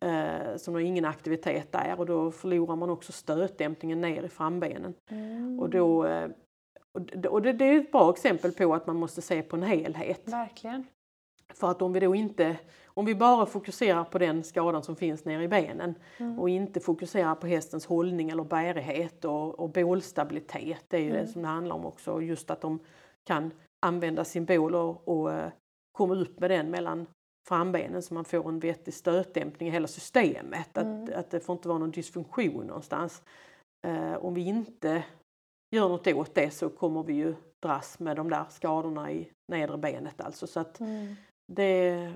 Eh, 0.00 0.56
som 0.56 0.74
har 0.74 0.80
ingen 0.80 1.04
aktivitet 1.04 1.72
där 1.72 1.94
och 1.98 2.06
då 2.06 2.30
förlorar 2.30 2.76
man 2.76 2.90
också 2.90 3.12
stötdämpningen 3.12 4.00
ner 4.00 4.22
i 4.22 4.28
frambenen. 4.28 4.94
Och, 5.60 5.70
då, 5.70 6.06
eh, 6.06 6.28
och 6.92 7.00
det, 7.00 7.28
och 7.28 7.42
det, 7.42 7.52
det 7.52 7.64
är 7.64 7.80
ett 7.80 7.92
bra 7.92 8.10
exempel 8.10 8.52
på 8.52 8.74
att 8.74 8.86
man 8.86 8.96
måste 8.96 9.22
se 9.22 9.42
på 9.42 9.56
en 9.56 9.62
helhet. 9.62 10.22
Verkligen. 10.24 10.86
För 11.54 11.70
att 11.70 11.82
om 11.82 11.92
vi 11.92 12.00
då 12.00 12.14
inte, 12.14 12.56
om 12.94 13.04
vi 13.04 13.14
bara 13.14 13.46
fokuserar 13.46 14.04
på 14.04 14.18
den 14.18 14.44
skadan 14.44 14.82
som 14.82 14.96
finns 14.96 15.24
nere 15.24 15.42
i 15.42 15.48
benen 15.48 15.94
och 16.38 16.48
inte 16.48 16.80
fokuserar 16.80 17.34
på 17.34 17.46
hästens 17.46 17.86
hållning 17.86 18.30
eller 18.30 18.44
bärighet 18.44 19.24
och, 19.24 19.60
och 19.60 19.70
bålstabilitet, 19.70 20.84
det 20.88 20.96
är 20.96 21.00
ju 21.00 21.12
det 21.12 21.26
som 21.26 21.42
det 21.42 21.48
handlar 21.48 21.76
om 21.76 21.86
också, 21.86 22.20
just 22.20 22.50
att 22.50 22.60
de 22.60 22.78
kan 23.24 23.50
använda 23.86 24.24
sin 24.24 24.44
bål 24.44 24.74
och, 24.74 25.08
och 25.08 25.32
eh, 25.32 25.52
komma 25.92 26.14
upp 26.14 26.40
med 26.40 26.50
den 26.50 26.70
mellan 26.70 27.06
frambenen 27.48 28.02
så 28.02 28.14
man 28.14 28.24
får 28.24 28.48
en 28.48 28.58
vettig 28.58 28.94
stötdämpning 28.94 29.68
i 29.68 29.72
hela 29.72 29.88
systemet. 29.88 30.78
Att, 30.78 31.10
att 31.10 31.30
det 31.30 31.40
får 31.40 31.56
inte 31.56 31.68
vara 31.68 31.78
någon 31.78 31.90
dysfunktion 31.90 32.66
någonstans. 32.66 33.22
Eh, 33.86 34.14
om 34.14 34.34
vi 34.34 34.40
inte 34.46 35.04
gör 35.76 35.88
något 35.88 36.06
åt 36.06 36.34
det 36.34 36.50
så 36.50 36.68
kommer 36.68 37.02
vi 37.02 37.12
ju 37.12 37.34
dras 37.62 37.98
med 37.98 38.16
de 38.16 38.30
där 38.30 38.44
skadorna 38.50 39.12
i 39.12 39.30
nedre 39.52 39.78
benet 39.78 40.20
alltså. 40.20 40.46
Så 40.46 40.60
att 40.60 40.80
det, 41.52 42.12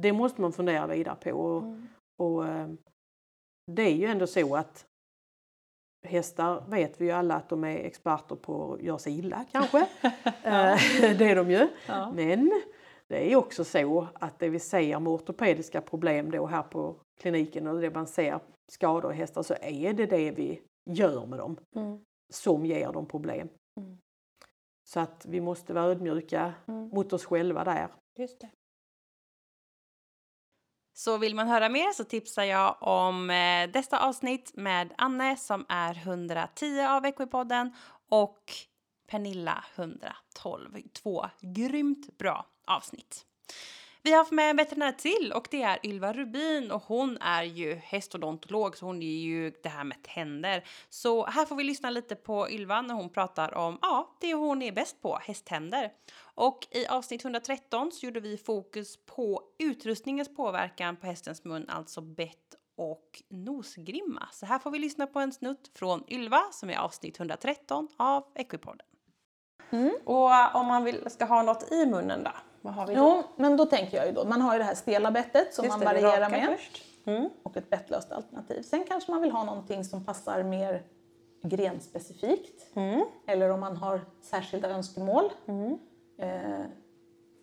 det 0.00 0.12
måste 0.12 0.40
man 0.40 0.52
fundera 0.52 0.86
vidare 0.86 1.16
på. 1.16 1.30
Och, 1.30 1.64
och 2.18 2.46
eh, 2.46 2.68
det 3.72 3.82
är 3.82 3.94
ju 3.94 4.06
ändå 4.06 4.26
så 4.26 4.56
att 4.56 4.86
hästar 6.06 6.64
vet 6.68 7.00
vi 7.00 7.04
ju 7.04 7.10
alla 7.10 7.34
att 7.34 7.48
de 7.48 7.64
är 7.64 7.76
experter 7.76 8.36
på 8.36 8.74
att 8.74 8.82
göra 8.82 8.98
sig 8.98 9.18
illa 9.18 9.44
kanske. 9.52 9.78
Eh, 10.44 10.76
det 11.18 11.30
är 11.30 11.36
de 11.36 11.50
ju. 11.50 11.68
Ja. 11.86 12.12
Men 12.12 12.62
det 13.08 13.32
är 13.32 13.36
också 13.36 13.64
så 13.64 14.08
att 14.14 14.38
det 14.38 14.48
vi 14.48 14.58
ser 14.58 15.00
med 15.00 15.12
ortopediska 15.12 15.80
problem 15.80 16.30
då 16.30 16.46
här 16.46 16.62
på 16.62 16.96
kliniken 17.20 17.66
och 17.66 17.80
det 17.80 17.90
man 17.90 18.06
ser 18.06 18.40
skador 18.72 19.12
i 19.12 19.16
hästar 19.16 19.42
så 19.42 19.54
är 19.60 19.92
det 19.92 20.06
det 20.06 20.30
vi 20.30 20.60
gör 20.90 21.26
med 21.26 21.38
dem 21.38 21.56
Mm. 21.76 21.98
som 22.32 22.66
ger 22.66 22.92
dem 22.92 23.06
problem. 23.06 23.48
Mm. 23.80 23.98
Så 24.88 25.00
att 25.00 25.26
vi 25.26 25.40
måste 25.40 25.72
vara 25.72 25.84
ödmjuka 25.84 26.54
Mm. 26.66 26.88
mot 26.88 27.12
oss 27.12 27.24
själva 27.24 27.64
där. 27.64 27.88
Just 28.18 28.40
det. 28.40 28.50
Så 30.96 31.18
vill 31.18 31.34
man 31.34 31.48
höra 31.48 31.68
mer 31.68 31.92
så 31.92 32.04
tipsar 32.04 32.44
jag 32.44 32.76
om 32.80 33.30
eh, 33.30 33.70
detta 33.70 33.98
avsnitt 33.98 34.50
med 34.54 34.92
Anne 34.98 35.36
som 35.36 35.66
är 35.68 35.94
110 35.94 36.80
av 36.88 37.06
Equipodden 37.06 37.74
och 38.08 38.52
Pernilla 39.06 39.64
112. 39.74 40.78
Två 40.92 41.26
grymt 41.40 42.18
bra 42.18 42.46
avsnitt. 42.66 43.26
Vi 44.02 44.10
har 44.10 44.18
haft 44.18 44.32
med 44.32 44.50
en 44.50 44.56
veterinär 44.56 44.92
till 44.92 45.32
och 45.34 45.48
det 45.50 45.62
är 45.62 45.86
Ylva 45.86 46.12
Rubin 46.12 46.70
och 46.70 46.82
hon 46.82 47.18
är 47.18 47.42
ju 47.42 47.74
hästodontolog 47.74 48.76
så 48.76 48.86
hon 48.86 49.02
är 49.02 49.18
ju 49.18 49.50
det 49.62 49.68
här 49.68 49.84
med 49.84 50.02
tänder. 50.02 50.64
Så 50.88 51.26
här 51.26 51.46
får 51.46 51.56
vi 51.56 51.64
lyssna 51.64 51.90
lite 51.90 52.14
på 52.14 52.50
Ylva 52.50 52.82
när 52.82 52.94
hon 52.94 53.10
pratar 53.10 53.54
om 53.54 53.78
ja, 53.82 54.16
det 54.20 54.34
hon 54.34 54.62
är 54.62 54.72
bäst 54.72 55.02
på, 55.02 55.18
hästtänder. 55.22 55.90
Och 56.34 56.66
i 56.70 56.86
avsnitt 56.86 57.24
113 57.24 57.92
så 57.92 58.06
gjorde 58.06 58.20
vi 58.20 58.36
fokus 58.36 58.98
på 59.06 59.42
utrustningens 59.58 60.36
påverkan 60.36 60.96
på 60.96 61.06
hästens 61.06 61.44
mun, 61.44 61.68
alltså 61.68 62.00
bett 62.00 62.54
och 62.76 63.22
nosgrimma. 63.28 64.28
Så 64.32 64.46
här 64.46 64.58
får 64.58 64.70
vi 64.70 64.78
lyssna 64.78 65.06
på 65.06 65.20
en 65.20 65.32
snutt 65.32 65.70
från 65.74 66.04
Ylva 66.08 66.40
som 66.52 66.70
är 66.70 66.76
avsnitt 66.76 67.18
113 67.18 67.88
av 67.96 68.24
Equipodden. 68.34 68.86
Och 70.04 70.26
uh, 70.26 70.56
om 70.56 70.66
man 70.66 70.84
vill, 70.84 71.10
ska 71.10 71.24
ha 71.24 71.42
något 71.42 71.72
i 71.72 71.86
munnen 71.86 72.24
då? 72.24 72.30
Vad 72.60 72.74
har 72.74 72.86
vi 72.86 72.94
då? 72.94 73.00
Jo, 73.00 73.22
men 73.36 73.56
då 73.56 73.66
tänker 73.66 73.96
jag 73.96 74.06
ju 74.06 74.12
då, 74.12 74.24
man 74.24 74.40
har 74.40 74.52
ju 74.52 74.58
det 74.58 74.64
här 74.64 74.74
stela 74.74 75.10
bettet 75.10 75.54
som 75.54 75.64
Just 75.64 75.78
man 75.78 75.94
det, 75.94 76.02
varierar 76.02 76.30
med. 76.30 76.58
först. 76.58 76.82
Mm. 77.06 77.30
Och 77.42 77.56
ett 77.56 77.70
bettlöst 77.70 78.12
alternativ. 78.12 78.62
Sen 78.62 78.84
kanske 78.88 79.10
man 79.10 79.22
vill 79.22 79.30
ha 79.30 79.44
någonting 79.44 79.84
som 79.84 80.04
passar 80.04 80.42
mer 80.42 80.82
grenspecifikt. 81.42 82.76
Mm. 82.76 83.04
Eller 83.26 83.50
om 83.50 83.60
man 83.60 83.76
har 83.76 84.00
särskilda 84.22 84.68
önskemål. 84.68 85.30
Eh, 86.18 86.64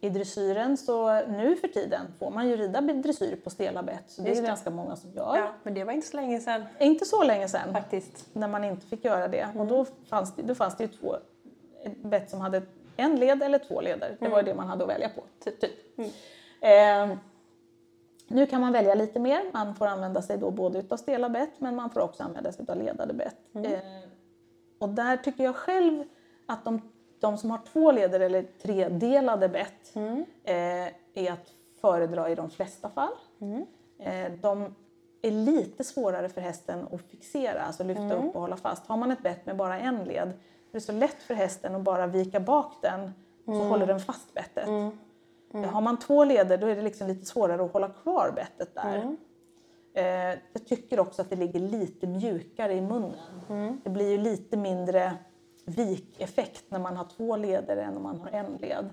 I 0.01 0.09
dressyren 0.09 0.77
så 0.77 1.25
nu 1.27 1.55
för 1.55 1.67
tiden 1.67 2.01
får 2.19 2.31
man 2.31 2.47
ju 2.47 2.55
rida 2.55 2.81
dressyr 2.81 3.35
på 3.35 3.49
stela 3.49 3.83
bett. 3.83 4.03
Så 4.07 4.21
det 4.21 4.27
är 4.27 4.29
Just 4.29 4.41
det. 4.41 4.47
ganska 4.47 4.69
många 4.69 4.95
som 4.95 5.11
gör. 5.11 5.37
Ja, 5.37 5.51
men 5.63 5.73
det 5.73 5.83
var 5.83 5.93
inte 5.93 6.07
så 6.07 6.17
länge 6.17 6.39
sedan 6.39 6.63
Inte 6.79 7.05
så 7.05 7.23
länge 7.23 7.47
sedan 7.47 7.73
faktiskt. 7.73 8.27
när 8.33 8.47
man 8.47 8.63
inte 8.63 8.85
fick 8.85 9.05
göra 9.05 9.27
det. 9.27 9.47
Och 9.57 9.65
då 9.65 9.85
fanns 10.09 10.35
det, 10.35 10.41
då 10.41 10.55
fanns 10.55 10.77
det 10.77 10.83
ju 10.83 10.89
två 10.89 11.15
ett 11.83 11.97
bett 11.97 12.29
som 12.29 12.41
hade 12.41 12.61
en 12.97 13.15
led 13.15 13.43
eller 13.43 13.59
två 13.59 13.81
leder. 13.81 14.17
Det 14.19 14.27
var 14.29 14.37
ju 14.37 14.43
det 14.43 14.53
man 14.55 14.67
hade 14.67 14.83
att 14.83 14.89
välja 14.89 15.09
på. 15.09 15.23
Typ. 15.43 15.59
typ. 15.59 15.71
Eh, 16.61 17.17
nu 18.27 18.45
kan 18.45 18.61
man 18.61 18.73
välja 18.73 18.95
lite 18.95 19.19
mer. 19.19 19.41
Man 19.53 19.75
får 19.75 19.87
använda 19.87 20.21
sig 20.21 20.37
då 20.37 20.51
både 20.51 20.79
utav 20.79 20.97
stela 20.97 21.29
bett 21.29 21.51
men 21.57 21.75
man 21.75 21.89
får 21.89 21.99
också 21.99 22.23
använda 22.23 22.51
sig 22.51 22.63
utav 22.63 22.77
ledade 22.77 23.13
bett. 23.13 23.35
Eh, 23.55 23.79
och 24.79 24.89
där 24.89 25.17
tycker 25.17 25.43
jag 25.43 25.55
själv 25.55 26.03
att 26.45 26.65
de, 26.65 26.81
de 27.21 27.37
som 27.37 27.51
har 27.51 27.59
två 27.73 27.91
leder 27.91 28.19
eller 28.19 28.43
tredelade 28.61 29.49
bett 29.49 29.95
eh, 30.43 30.87
är 31.13 31.31
att 31.31 31.53
föredra 31.81 32.29
i 32.29 32.35
de 32.35 32.49
flesta 32.49 32.89
fall. 32.89 33.13
Eh, 33.99 34.31
de 34.41 34.75
är 35.21 35.31
lite 35.31 35.83
svårare 35.83 36.29
för 36.29 36.41
hästen 36.41 36.87
att 36.91 37.01
fixera, 37.01 37.61
alltså 37.61 37.83
lyfta 37.83 38.03
upp 38.27 38.35
och 38.35 38.41
hålla 38.41 38.57
fast. 38.57 38.87
Har 38.87 38.97
man 38.97 39.11
ett 39.11 39.23
bett 39.23 39.45
med 39.45 39.57
bara 39.57 39.79
en 39.79 40.03
led 40.03 40.27
är 40.27 40.73
det 40.73 40.81
så 40.81 40.91
lätt 40.91 41.21
för 41.23 41.33
hästen 41.33 41.75
att 41.75 41.81
bara 41.81 42.07
vika 42.07 42.39
bak 42.39 42.73
den 42.81 43.11
så 43.45 43.51
håller 43.63 43.87
den 43.87 43.99
fast 43.99 44.33
bettet. 44.33 44.67
Har 45.67 45.81
man 45.81 45.99
två 45.99 46.23
leder 46.23 46.57
då 46.57 46.67
är 46.67 46.75
det 46.75 46.81
liksom 46.81 47.07
lite 47.07 47.25
svårare 47.25 47.65
att 47.65 47.73
hålla 47.73 47.89
kvar 47.89 48.31
bettet 48.35 48.75
där. 48.75 48.97
Eh, 49.93 50.39
jag 50.53 50.65
tycker 50.67 50.99
också 50.99 51.21
att 51.21 51.29
det 51.29 51.35
ligger 51.35 51.59
lite 51.59 52.07
mjukare 52.07 52.73
i 52.73 52.81
munnen. 52.81 53.11
Det 53.83 53.89
blir 53.89 54.09
ju 54.11 54.17
lite 54.17 54.57
mindre 54.57 55.13
vikeffekt 55.65 56.71
när 56.71 56.79
man 56.79 56.97
har 56.97 57.05
två 57.05 57.35
leder 57.35 57.77
än 57.77 57.97
om 57.97 58.03
man 58.03 58.19
har 58.19 58.29
en 58.29 58.57
led. 58.57 58.89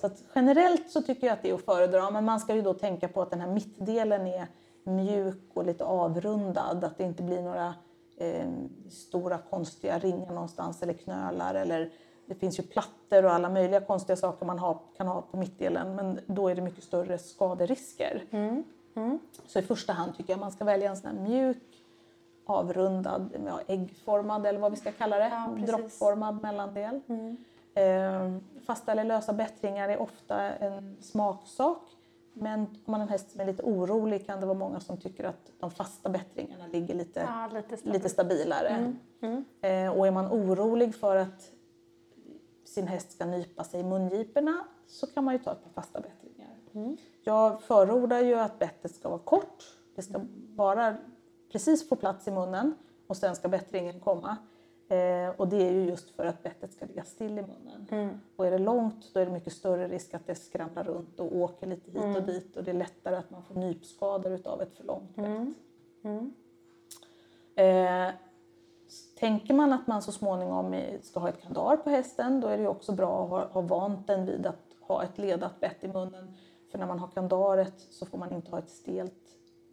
Så 0.00 0.06
att 0.06 0.22
generellt 0.34 0.90
så 0.90 1.02
tycker 1.02 1.26
jag 1.26 1.34
att 1.34 1.42
det 1.42 1.50
är 1.50 1.54
att 1.54 1.64
föredra 1.64 2.10
men 2.10 2.24
man 2.24 2.40
ska 2.40 2.54
ju 2.54 2.62
då 2.62 2.74
tänka 2.74 3.08
på 3.08 3.22
att 3.22 3.30
den 3.30 3.40
här 3.40 3.48
mittdelen 3.48 4.26
är 4.26 4.46
mjuk 4.84 5.50
och 5.54 5.66
lite 5.66 5.84
avrundad. 5.84 6.84
Att 6.84 6.98
det 6.98 7.04
inte 7.04 7.22
blir 7.22 7.42
några 7.42 7.74
eh, 8.16 8.48
stora 8.90 9.38
konstiga 9.38 9.98
ringar 9.98 10.32
någonstans 10.32 10.82
eller 10.82 10.92
knölar 10.92 11.54
eller 11.54 11.92
det 12.26 12.34
finns 12.34 12.58
ju 12.58 12.62
plattor 12.62 13.24
och 13.24 13.32
alla 13.32 13.50
möjliga 13.50 13.80
konstiga 13.80 14.16
saker 14.16 14.46
man 14.46 14.58
har, 14.58 14.78
kan 14.96 15.06
ha 15.06 15.22
på 15.22 15.36
mittdelen 15.36 15.96
men 15.96 16.20
då 16.26 16.48
är 16.48 16.54
det 16.54 16.62
mycket 16.62 16.84
större 16.84 17.18
skaderisker. 17.18 18.24
Så 19.46 19.58
i 19.58 19.62
första 19.62 19.92
hand 19.92 20.16
tycker 20.16 20.32
jag 20.32 20.40
man 20.40 20.52
ska 20.52 20.64
välja 20.64 20.90
en 20.90 20.96
sån 20.96 21.10
här 21.10 21.28
mjuk, 21.28 21.71
avrundad, 22.46 23.30
ja, 23.46 23.60
äggformad 23.66 24.46
eller 24.46 24.58
vad 24.58 24.70
vi 24.70 24.76
ska 24.76 24.92
kalla 24.92 25.16
det, 25.18 25.28
Ja, 25.28 25.66
droppformad 25.66 26.42
mellandel. 26.42 27.00
Eh, 27.74 28.32
fasta 28.66 28.92
eller 28.92 29.04
lösa 29.04 29.32
bättringar 29.32 29.88
är 29.88 29.98
ofta 30.02 30.40
en 30.40 30.96
smaksak. 31.00 31.82
Men 32.34 32.60
om 32.60 32.68
man 32.84 33.00
har 33.00 33.06
en 33.06 33.12
häst 33.12 33.30
som 33.30 33.40
är 33.40 33.44
lite 33.46 33.62
orolig 33.62 34.26
kan 34.26 34.40
det 34.40 34.46
vara 34.46 34.58
många 34.58 34.80
som 34.80 34.96
tycker 34.96 35.24
att 35.24 35.50
de 35.60 35.70
fasta 35.70 36.08
bättringarna 36.10 36.66
ligger 36.66 36.94
lite, 36.94 37.20
Ja, 37.20 37.48
lite 37.52 37.76
stabilt. 37.76 37.94
lite 37.96 38.08
stabilare. 38.08 38.92
Eh, 39.60 39.98
och 39.98 40.06
är 40.06 40.10
man 40.10 40.26
orolig 40.32 40.94
för 40.94 41.16
att 41.16 41.50
sin 42.64 42.86
häst 42.86 43.12
ska 43.12 43.24
nypa 43.26 43.64
sig 43.64 43.80
i 43.80 43.84
mungiporna 43.84 44.64
så 44.86 45.06
kan 45.06 45.24
man 45.24 45.34
ju 45.34 45.40
ta 45.40 45.52
ett 45.52 45.64
par 45.64 45.70
fasta 45.82 46.00
bättringar. 46.00 46.50
Jag 47.24 47.62
förordar 47.62 48.20
ju 48.20 48.34
att 48.34 48.58
bettet 48.58 48.94
ska 48.94 49.08
vara 49.08 49.18
kort. 49.20 49.64
Det 49.96 50.02
ska 50.02 50.18
bara 50.56 50.96
precis 51.52 51.88
få 51.88 51.96
plats 51.96 52.28
i 52.28 52.30
munnen 52.30 52.74
och 53.06 53.16
sen 53.16 53.36
ska 53.36 53.48
bättringen 53.48 54.00
komma. 54.00 54.36
Eh, 54.88 55.28
och 55.36 55.48
det 55.48 55.68
är 55.68 55.72
ju 55.72 55.84
just 55.84 56.10
för 56.10 56.24
att 56.24 56.42
bettet 56.42 56.72
ska 56.72 56.86
ligga 56.86 57.04
still 57.04 57.38
i 57.38 57.42
munnen. 57.42 57.86
Och 58.36 58.46
är 58.46 58.50
det 58.50 58.58
långt 58.58 59.14
då 59.14 59.20
är 59.20 59.26
det 59.26 59.32
mycket 59.32 59.52
större 59.52 59.88
risk 59.88 60.14
att 60.14 60.26
det 60.26 60.34
skramlar 60.34 60.84
runt 60.84 61.20
och 61.20 61.36
åker 61.36 61.66
lite 61.66 61.90
hit 61.90 62.16
och 62.16 62.22
dit 62.22 62.56
och 62.56 62.64
det 62.64 62.70
är 62.70 62.74
lättare 62.74 63.16
att 63.16 63.30
man 63.30 63.42
får 63.42 63.54
nypskador 63.54 64.32
utav 64.32 64.62
ett 64.62 64.74
för 64.74 64.84
långt 64.84 65.16
bett. 65.16 65.54
Eh, 67.54 68.14
tänker 69.18 69.54
man 69.54 69.72
att 69.72 69.86
man 69.86 70.02
så 70.02 70.12
småningom 70.12 70.74
ska 71.02 71.20
ha 71.20 71.28
ett 71.28 71.42
kandar 71.42 71.76
på 71.76 71.90
hästen 71.90 72.40
då 72.40 72.48
är 72.48 72.58
det 72.58 72.68
också 72.68 72.92
bra 72.92 73.24
att 73.24 73.30
ha, 73.30 73.46
ha 73.46 73.60
vant 73.60 74.06
den 74.06 74.26
vid 74.26 74.46
att 74.46 74.76
ha 74.80 75.02
ett 75.02 75.18
ledat 75.18 75.60
bett 75.60 75.84
i 75.84 75.88
munnen. 75.88 76.34
För 76.70 76.78
när 76.78 76.86
man 76.86 76.98
har 76.98 77.08
kandaret 77.08 77.74
så 77.90 78.06
får 78.06 78.18
man 78.18 78.32
inte 78.32 78.50
ha 78.50 78.58
ett 78.58 78.70
stelt 78.70 79.21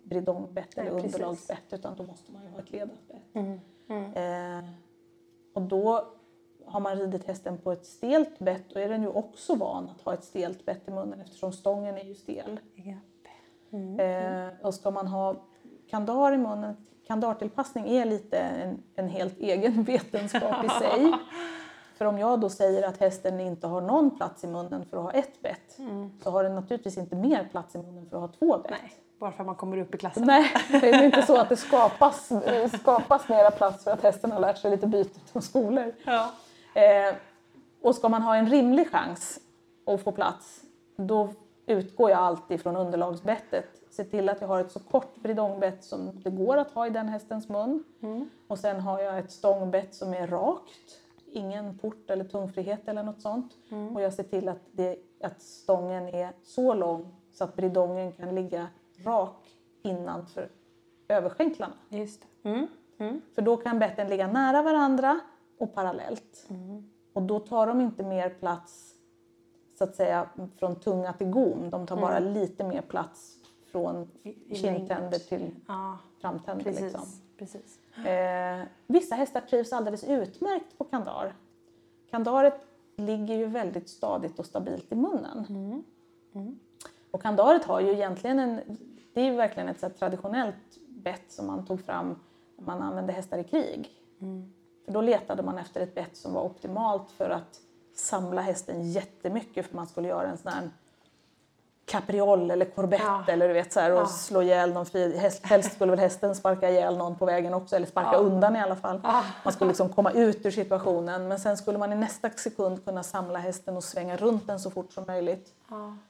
bridongbett 0.09 0.77
eller 0.77 0.91
precis. 0.91 1.13
underlagsbett 1.13 1.73
utan 1.73 1.95
då 1.95 2.03
måste 2.03 2.31
man 2.31 2.43
ju 2.43 2.49
ha 2.49 2.59
ett 2.59 2.71
ledat 2.71 3.07
bett. 3.07 3.35
Eh, 4.17 4.69
och 5.53 5.61
då 5.61 6.05
har 6.65 6.79
man 6.79 6.95
ridit 6.95 7.27
hästen 7.27 7.57
på 7.57 7.71
ett 7.71 7.85
stelt 7.85 8.39
bett 8.39 8.63
då 8.73 8.79
är 8.79 8.89
den 8.89 9.01
ju 9.01 9.07
också 9.07 9.55
van 9.55 9.89
att 9.89 10.01
ha 10.01 10.13
ett 10.13 10.23
stelt 10.23 10.65
bett 10.65 10.87
i 10.87 10.91
munnen 10.91 11.21
eftersom 11.21 11.51
stången 11.51 11.97
är 11.97 12.03
ju 12.03 12.15
stel. 12.15 12.59
Eh, 13.99 14.47
och 14.61 14.73
ska 14.73 14.91
man 14.91 15.07
ha 15.07 15.35
kandar 15.89 16.33
i 16.33 16.37
munnen, 16.37 16.85
kandartillpassning 17.07 17.87
är 17.87 18.05
lite 18.05 18.37
en, 18.37 18.83
en 18.95 19.09
helt 19.09 19.39
egen 19.39 19.83
vetenskap 19.83 20.65
i 20.65 20.69
sig. 20.69 21.13
För 21.97 22.05
om 22.05 22.17
jag 22.17 22.39
då 22.39 22.49
säger 22.49 22.87
att 22.87 22.97
hästen 22.97 23.39
inte 23.39 23.67
har 23.67 23.81
någon 23.81 24.17
plats 24.17 24.43
i 24.43 24.47
munnen 24.47 24.85
för 24.85 24.97
att 24.97 25.03
ha 25.03 25.11
ett 25.11 25.41
bett 25.41 25.79
så 26.23 26.29
har 26.29 26.43
den 26.43 26.55
naturligtvis 26.55 26.97
inte 26.97 27.15
mer 27.15 27.47
plats 27.51 27.75
i 27.75 27.77
munnen 27.77 28.09
för 28.09 28.17
att 28.17 28.21
ha 28.21 28.27
två 28.39 28.57
bett. 28.57 28.71
Nej, 28.71 28.93
bara 29.19 29.31
för 29.31 29.39
att 29.39 29.45
man 29.45 29.55
kommer 29.55 29.77
upp 29.77 29.95
i 29.95 29.97
klassen. 29.97 30.23
Nej, 30.25 30.53
det 30.69 30.89
är 30.89 31.03
inte 31.03 31.21
så 31.21 31.37
att 31.37 31.49
det 31.49 31.57
skapas, 31.57 32.31
eh, 32.31 32.69
skapas 32.69 33.29
mera 33.29 33.51
plats 33.51 33.83
för 33.83 33.91
att 33.91 34.01
hästen 34.01 34.31
har 34.31 34.39
lärt 34.39 34.57
sig 34.57 34.71
lite 34.71 34.87
byte 34.87 35.19
från 35.19 35.41
skolor. 35.41 35.93
Ja. 36.05 36.31
Eh, 36.73 37.15
och 37.81 37.95
ska 37.95 38.09
man 38.09 38.21
ha 38.21 38.35
en 38.35 38.49
rimlig 38.49 38.91
chans 38.91 39.39
att 39.85 40.03
få 40.03 40.11
plats, 40.11 40.61
då 40.97 41.29
utgår 41.65 42.09
jag 42.09 42.19
alltid 42.19 42.61
från 42.61 42.75
underlagsbettet. 42.75 43.65
Se 43.91 44.03
till 44.03 44.29
att 44.29 44.41
jag 44.41 44.47
har 44.47 44.59
ett 44.59 44.71
så 44.71 44.79
kort 44.79 45.15
bridongbett 45.15 45.83
som 45.83 46.11
det 46.23 46.29
går 46.29 46.57
att 46.57 46.71
ha 46.71 46.87
i 46.87 46.89
den 46.89 47.07
hästens 47.07 47.49
mun. 47.49 47.83
Och 48.47 48.59
sen 48.59 48.79
har 48.79 48.99
jag 48.99 49.19
ett 49.19 49.31
stångbett 49.31 49.95
som 49.95 50.13
är 50.13 50.27
rakt, 50.27 50.99
ingen 51.31 51.77
port 51.77 52.09
eller 52.09 52.25
tungfrihet 52.25 52.87
eller 52.87 53.03
något 53.03 53.21
sånt. 53.21 53.53
Och 53.93 54.01
jag 54.01 54.13
ser 54.13 54.23
till 54.23 54.49
att, 54.49 54.61
det, 54.71 54.97
att 55.23 55.41
stången 55.41 56.07
är 56.07 56.31
så 56.43 56.73
lång 56.73 57.15
så 57.33 57.43
att 57.43 57.55
bridongen 57.55 58.11
kan 58.11 58.35
ligga 58.35 58.67
rak 59.03 59.55
innanför 59.81 60.49
överskänklarna. 61.07 61.73
Just 61.89 62.25
det. 62.43 62.49
Mm. 62.97 63.21
För 63.35 63.41
då 63.41 63.57
kan 63.57 63.79
betten 63.79 64.07
ligga 64.09 64.27
nära 64.27 64.61
varandra 64.61 65.19
och 65.57 65.75
parallellt. 65.75 66.47
Och 67.13 67.23
då 67.23 67.39
tar 67.39 67.67
de 67.67 67.81
inte 67.81 68.03
mer 68.03 68.29
plats 68.29 68.95
så 69.77 69.83
att 69.83 69.95
säga 69.95 70.29
från 70.57 70.75
tunga 70.75 71.13
till 71.13 71.27
gom. 71.29 71.69
De 71.69 71.87
tar 71.87 71.97
bara 71.97 72.19
lite 72.19 72.63
mer 72.63 72.81
plats 72.81 73.35
från 73.71 74.07
kindtänder 74.53 75.19
till 75.19 75.51
Ja, 75.67 75.97
framtänder. 76.21 76.63
precis. 76.63 76.81
Liksom. 76.81 77.01
precis. 77.37 77.79
Eh, 78.05 78.63
vissa 78.87 79.15
hästar 79.15 79.41
trivs 79.41 79.73
alldeles 79.73 80.03
utmärkt 80.03 80.77
på 80.77 80.83
kandar. 80.83 81.35
Kandaret 82.09 82.65
ligger 82.95 83.35
ju 83.35 83.45
väldigt 83.45 83.89
stadigt 83.89 84.39
och 84.39 84.45
stabilt 84.45 84.91
i 84.91 84.95
munnen. 84.95 85.45
Och 87.11 87.21
kandaret 87.21 87.63
har 87.65 87.79
ju 87.79 87.91
egentligen 87.91 88.39
en, 88.39 88.77
det 89.13 89.21
är 89.21 89.31
verkligen 89.35 89.69
ett 89.69 89.79
så 89.79 89.89
traditionellt 89.89 90.55
bett 90.89 91.31
som 91.31 91.47
man 91.47 91.65
tog 91.65 91.85
fram 91.85 92.15
när 92.57 92.65
man 92.65 92.81
använde 92.81 93.13
hästar 93.13 93.37
i 93.37 93.43
krig. 93.43 93.89
För 94.85 94.91
då 94.91 95.01
letade 95.01 95.43
man 95.43 95.57
efter 95.57 95.81
ett 95.81 95.95
bett 95.95 96.17
som 96.17 96.33
var 96.33 96.41
optimalt 96.43 97.11
för 97.11 97.29
att 97.29 97.59
samla 97.95 98.41
hästen 98.41 98.91
jättemycket 98.91 99.65
för 99.67 99.75
man 99.75 99.87
skulle 99.87 100.07
göra 100.07 100.27
en 100.27 100.37
sån 100.37 100.51
här 100.51 100.69
capriol 101.85 102.51
eller 102.51 102.65
corbett 102.65 103.01
Ja. 103.03 103.23
eller 103.27 103.47
du 103.47 103.53
vet 103.53 103.73
så 103.73 103.79
här, 103.79 103.91
och 103.91 103.99
Ja. 103.99 104.05
slå 104.05 104.41
ihjäl 104.41 104.73
någon. 104.73 104.85
Fri, 104.85 105.17
häst, 105.17 105.45
helst 105.45 105.73
skulle 105.73 105.89
väl 105.91 105.99
hästen 105.99 106.35
sparka 106.35 106.69
ihjäl 106.69 106.97
någon 106.97 107.15
på 107.15 107.25
vägen 107.25 107.53
också 107.53 107.75
eller 107.75 107.87
sparka 107.87 108.17
undan 108.17 108.55
i 108.55 108.59
alla 108.61 108.75
fall. 108.75 109.01
Man 109.43 109.53
skulle 109.53 109.67
liksom 109.67 109.89
komma 109.89 110.11
ut 110.11 110.45
ur 110.45 110.51
situationen 110.51 111.27
men 111.27 111.39
sen 111.39 111.57
skulle 111.57 111.77
man 111.77 111.93
i 111.93 111.95
nästa 111.95 112.29
sekund 112.29 112.85
kunna 112.85 113.03
samla 113.03 113.39
hästen 113.39 113.77
och 113.77 113.83
svänga 113.83 114.17
runt 114.17 114.47
den 114.47 114.59
så 114.59 114.71
fort 114.71 114.93
som 114.93 115.03
möjligt. 115.07 115.53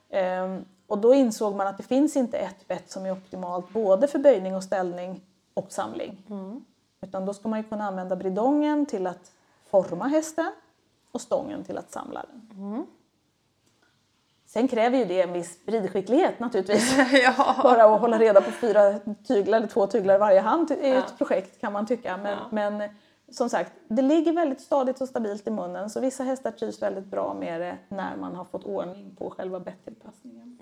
Ehm, 0.10 0.66
och 0.90 0.98
då 0.98 1.14
insåg 1.14 1.56
man 1.56 1.68
att 1.68 1.78
det 1.78 1.84
finns 1.84 2.16
inte 2.16 2.38
ett 2.38 2.68
bett 2.68 2.92
som 2.92 3.06
är 3.06 3.12
optimalt 3.12 3.70
både 3.70 4.08
för 4.08 4.20
böjning 4.20 4.56
och 4.56 4.64
ställning 4.64 5.22
och 5.54 5.72
samling. 5.72 6.24
Utan 7.02 7.26
då 7.26 7.34
ska 7.34 7.48
man 7.48 7.64
kunna 7.64 7.88
använda 7.88 8.16
bridongen 8.16 8.86
till 8.86 9.08
att 9.08 9.32
forma 9.70 10.08
hästen 10.08 10.52
och 11.12 11.22
stången 11.22 11.64
till 11.64 11.78
att 11.78 11.92
samla 11.92 12.26
den. 12.32 12.86
Sen 14.46 14.68
kräver 14.68 14.98
ju 14.98 15.06
det 15.06 15.22
en 15.22 15.34
viss 15.34 15.60
ridskicklighet 15.66 16.40
naturligtvis. 16.40 16.98
Bara 17.64 17.84
att 17.84 18.02
hålla 18.02 18.18
reda 18.20 18.42
på 18.42 18.52
fyra 18.52 19.00
tyglar 19.28 19.58
eller 19.58 19.68
två 19.68 19.88
tyglar 19.88 20.16
i 20.16 20.18
varje 20.18 20.40
hand 20.40 20.72
är 20.72 20.88
ju 20.88 20.96
ett 20.96 21.18
projekt 21.18 21.62
kan 21.62 21.74
man 21.74 21.86
tycka. 21.86 22.18
Men, 22.18 22.38
men 22.52 22.90
som 23.32 23.50
sagt, 23.50 23.72
det 23.88 24.02
ligger 24.02 24.34
väldigt 24.34 24.62
stadigt 24.62 25.02
och 25.02 25.08
stabilt 25.08 25.48
i 25.48 25.52
munnen 25.52 25.90
så 25.90 26.00
vissa 26.00 26.24
hästar 26.24 26.52
trivs 26.52 26.82
väldigt 26.82 27.06
bra 27.06 27.34
med 27.34 27.62
det 27.62 27.78
när 27.90 28.16
man 28.18 28.36
har 28.36 28.46
fått 28.46 28.64
ordning 28.64 29.16
på 29.16 29.30
själva 29.30 29.60
bettillpassningen. 29.60 30.58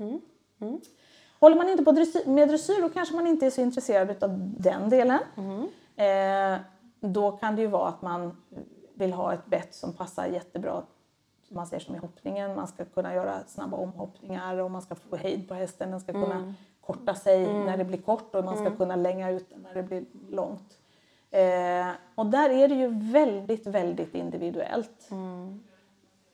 Håller 1.39 1.55
man 1.55 1.70
inte 1.70 1.84
på 1.84 1.91
dressyr, 1.91 2.26
med 2.26 2.49
dressyr 2.49 2.82
då 2.82 2.89
kanske 2.89 3.15
man 3.15 3.28
inte 3.28 3.45
är 3.45 3.49
så 3.49 3.61
intresserad 3.61 4.24
av 4.24 4.30
den 4.59 4.89
delen. 4.89 5.20
Eh, 5.95 6.59
då 6.99 7.32
kan 7.32 7.55
det 7.55 7.61
ju 7.61 7.68
vara 7.68 7.88
att 7.88 8.01
man 8.01 8.38
vill 8.93 9.13
ha 9.13 9.34
ett 9.34 9.45
bett 9.45 9.76
som 9.76 9.93
passar 9.93 10.26
jättebra 10.26 10.84
man 11.49 11.68
ser 11.68 11.80
som 11.80 11.95
i 11.95 11.97
hoppningen. 11.97 12.55
Man 12.55 12.68
ska 12.68 12.86
kunna 12.86 13.13
göra 13.13 13.39
snabba 13.47 13.78
omhoppningar 13.78 14.57
och 14.57 14.72
man 14.72 14.82
ska 14.82 14.95
få 14.95 15.15
hejd 15.15 15.47
på 15.47 15.53
hästen. 15.53 15.91
Den 15.91 15.99
ska 15.99 16.11
kunna 16.11 16.53
korta 16.82 17.15
sig 17.15 17.53
när 17.53 17.78
det 17.78 17.86
blir 17.86 17.97
kort 17.97 18.36
och 18.36 18.45
man 18.45 18.57
ska 18.57 18.76
kunna 18.76 18.95
länga 18.95 19.32
ut 19.32 19.49
den 19.49 19.61
när 19.61 19.74
det 19.74 19.84
blir 19.84 20.05
långt. 20.30 20.78
Eh, 21.38 21.88
och 22.15 22.25
där 22.25 22.49
är 22.49 22.67
det 22.67 22.75
ju 22.75 22.88
väldigt, 23.11 23.67
väldigt 23.67 24.15
individuellt. 24.15 25.09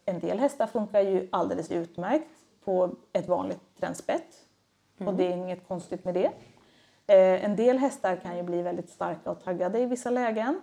En 0.05 0.19
del 0.19 0.39
hästar 0.39 0.67
funkar 0.67 1.01
ju 1.01 1.27
alldeles 1.31 1.71
utmärkt 1.71 2.29
på 2.65 2.89
ett 3.13 3.27
vanligt 3.27 3.61
trendspett. 3.79 4.35
Och 5.05 5.13
det 5.13 5.27
är 5.27 5.37
inget 5.37 5.67
konstigt 5.67 6.05
med 6.05 6.13
det. 6.13 6.25
Eh, 7.07 7.45
en 7.45 7.55
del 7.55 7.77
hästar 7.77 8.15
kan 8.15 8.37
ju 8.37 8.43
bli 8.43 8.61
väldigt 8.61 8.89
starka 8.89 9.31
och 9.31 9.43
taggade 9.43 9.79
i 9.79 9.85
vissa 9.85 10.09
lägen. 10.09 10.61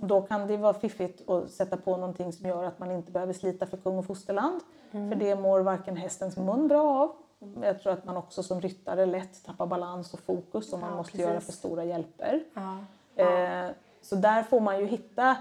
Då 0.00 0.22
kan 0.22 0.46
det 0.46 0.56
vara 0.56 0.74
fiffigt 0.74 1.30
att 1.30 1.50
sätta 1.50 1.76
på 1.76 1.96
någonting 1.96 2.32
som 2.32 2.48
gör 2.48 2.64
att 2.64 2.78
man 2.78 2.90
inte 2.90 3.12
behöver 3.12 3.32
slita 3.32 3.66
för 3.66 3.76
kung 3.76 3.98
och 3.98 4.06
fosterland. 4.06 4.60
För 4.90 5.14
det 5.14 5.34
mår 5.36 5.60
varken 5.60 5.96
hästens 5.96 6.36
mun 6.36 6.68
bra 6.68 6.82
av 6.82 7.12
Jag 7.62 7.82
tror 7.82 7.92
att 7.92 8.04
man 8.04 8.16
också 8.16 8.42
som 8.42 8.60
ryttare 8.60 9.06
lätt 9.06 9.44
tappar 9.44 9.66
balans 9.66 10.14
och 10.14 10.20
fokus 10.20 10.72
om 10.72 10.80
man 10.80 10.90
Ja, 10.90 10.96
måste 10.96 11.12
precis. 11.12 11.26
göra 11.26 11.40
för 11.40 11.52
stora 11.52 11.84
hjälper. 11.84 12.44
Ja. 12.54 12.78
Eh, 13.16 13.70
så 14.00 14.16
där 14.16 14.42
får 14.42 14.60
man 14.60 14.78
ju 14.78 14.86
hitta 14.86 15.36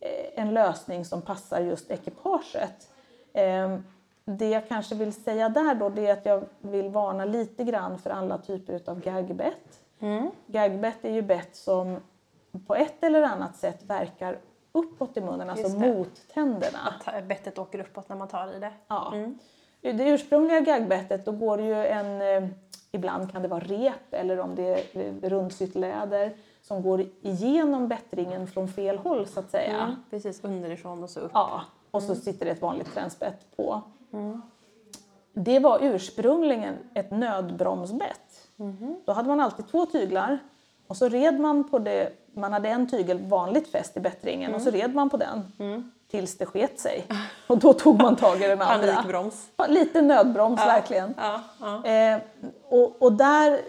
eh, 0.00 0.42
en 0.42 0.54
lösning 0.54 1.04
som 1.04 1.22
passar 1.22 1.60
just 1.60 1.90
ekipaget. 1.90 2.90
Eh, 3.32 3.78
det 4.24 4.48
jag 4.48 4.68
kanske 4.68 4.94
vill 4.94 5.12
säga 5.12 5.48
där 5.48 5.74
då 5.74 5.88
det 5.88 6.06
är 6.06 6.12
att 6.12 6.26
jag 6.26 6.44
vill 6.60 6.88
varna 6.88 7.24
lite 7.24 7.64
grann 7.64 7.98
för 7.98 8.10
alla 8.10 8.38
typer 8.38 8.80
av 8.86 9.00
gagbett. 9.00 9.80
Mm. 10.00 10.30
Gagbett 10.46 11.04
är 11.04 11.10
ju 11.10 11.22
bett 11.22 11.56
som 11.56 11.96
på 12.66 12.74
ett 12.74 13.04
eller 13.04 13.22
annat 13.22 13.56
sätt 13.56 13.82
verkar 13.82 14.38
uppåt 14.72 15.16
i 15.16 15.20
munnen, 15.20 15.50
alltså 15.50 15.66
Just 15.66 15.80
det. 15.80 15.94
mot 15.94 16.28
tänderna. 16.34 16.94
Att 17.04 17.24
bettet 17.24 17.58
åker 17.58 17.80
uppåt 17.80 18.08
när 18.08 18.16
man 18.16 18.28
tar 18.28 18.56
i 18.56 18.58
det. 18.58 18.72
Ja. 18.88 19.10
Mm. 19.14 19.38
Det 19.80 20.08
ursprungliga 20.08 20.60
gagbettet 20.60 21.24
då 21.24 21.32
går 21.32 21.56
det 21.56 21.62
ju 21.62 21.86
en, 21.86 22.22
eh, 22.22 22.50
ibland 22.92 23.32
kan 23.32 23.42
det 23.42 23.48
vara 23.48 23.60
rep 23.60 24.14
eller 24.14 24.40
om 24.40 24.54
det 24.54 24.94
är 24.96 25.30
rundsytt 25.30 25.74
läder 25.74 26.32
som 26.68 26.82
går 26.82 27.06
igenom 27.22 27.88
bättringen 27.88 28.46
från 28.46 28.68
fel 28.68 28.98
håll 28.98 29.26
så 29.26 29.40
att 29.40 29.50
säga. 29.50 29.80
Mm. 29.80 29.96
Precis, 30.10 30.44
underifrån 30.44 31.02
och 31.02 31.10
så 31.10 31.20
upp. 31.20 31.30
Ja, 31.34 31.62
och 31.90 32.02
så 32.02 32.14
sitter 32.14 32.46
det 32.46 32.52
ett 32.52 32.62
vanligt 32.62 32.94
tränsbett 32.94 33.56
på. 33.56 33.82
Det 35.32 35.58
var 35.58 35.78
ursprungligen 35.82 36.74
ett 36.94 37.10
nödbromsbett. 37.10 38.48
Då 39.04 39.12
hade 39.12 39.28
man 39.28 39.40
alltid 39.40 39.68
två 39.68 39.86
tyglar 39.86 40.38
och 40.86 40.96
så 40.96 41.08
red 41.08 41.40
man 41.40 41.68
på 41.68 41.78
det, 41.78 42.12
man 42.32 42.52
hade 42.52 42.68
en 42.68 42.90
tygel 42.90 43.18
vanligt 43.18 43.68
fäst 43.68 43.96
i 43.96 44.00
bättringen 44.00 44.54
och 44.54 44.62
så 44.62 44.70
red 44.70 44.94
man 44.94 45.10
på 45.10 45.16
den 45.16 45.52
tills 46.10 46.38
det 46.38 46.46
sket 46.46 46.80
sig. 46.80 47.06
Och 47.46 47.58
då 47.58 47.72
tog 47.72 48.02
man 48.02 48.16
tag 48.16 48.42
i 48.42 48.46
den 48.46 48.62
andra. 48.62 48.92
Panikbroms. 48.94 49.46
Ja, 49.56 49.66
Lite 49.68 50.02
nödbroms 50.02 50.60
verkligen. 50.60 51.14
Ja, 51.18 51.40
ja. 51.60 51.90
Eh, 51.90 52.18
och, 52.68 53.02
och 53.02 53.12
där, 53.12 53.60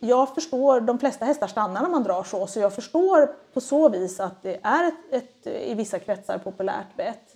jag 0.00 0.34
förstår, 0.34 0.80
de 0.80 0.98
flesta 0.98 1.24
hästar 1.24 1.46
stannar 1.46 1.82
när 1.82 1.88
man 1.88 2.02
drar 2.02 2.22
så, 2.22 2.46
så 2.46 2.60
jag 2.60 2.74
förstår 2.74 3.34
på 3.52 3.60
så 3.60 3.88
vis 3.88 4.20
att 4.20 4.42
det 4.42 4.58
är 4.62 4.88
ett, 4.88 4.94
ett 5.12 5.46
i 5.46 5.74
vissa 5.74 5.98
kretsar 5.98 6.38
populärt 6.38 6.96
bett. 6.96 7.34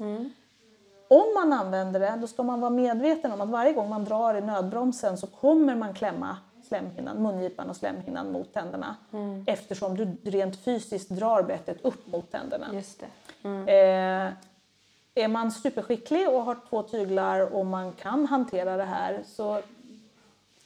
Om 1.08 1.34
man 1.34 1.52
använder 1.52 2.00
det, 2.00 2.18
då 2.20 2.26
ska 2.26 2.42
man 2.42 2.60
vara 2.60 2.70
medveten 2.70 3.32
om 3.32 3.40
att 3.40 3.48
varje 3.48 3.72
gång 3.72 3.88
man 3.88 4.04
drar 4.04 4.34
i 4.34 4.40
nödbromsen 4.40 5.18
så 5.18 5.26
kommer 5.26 5.74
man 5.76 5.94
klämma 5.94 6.36
slemhinnan, 6.68 7.22
mungipan 7.22 7.70
och 7.70 7.76
slemhinnan 7.76 8.32
mot 8.32 8.52
tänderna. 8.52 8.96
Eftersom 9.46 9.96
du 9.96 10.30
rent 10.30 10.64
fysiskt 10.64 11.08
drar 11.08 11.42
bettet 11.42 11.84
upp 11.84 12.06
mot 12.06 12.32
tänderna. 12.32 12.66
Just 12.72 13.00
det. 13.00 13.06
Eh, 13.72 14.32
är 15.14 15.28
man 15.28 15.50
superskicklig 15.50 16.28
och 16.28 16.42
har 16.42 16.56
två 16.70 16.82
tyglar 16.82 17.54
och 17.54 17.66
man 17.66 17.92
kan 17.92 18.26
hantera 18.26 18.76
det 18.76 18.84
här 18.84 19.22
så 19.26 19.60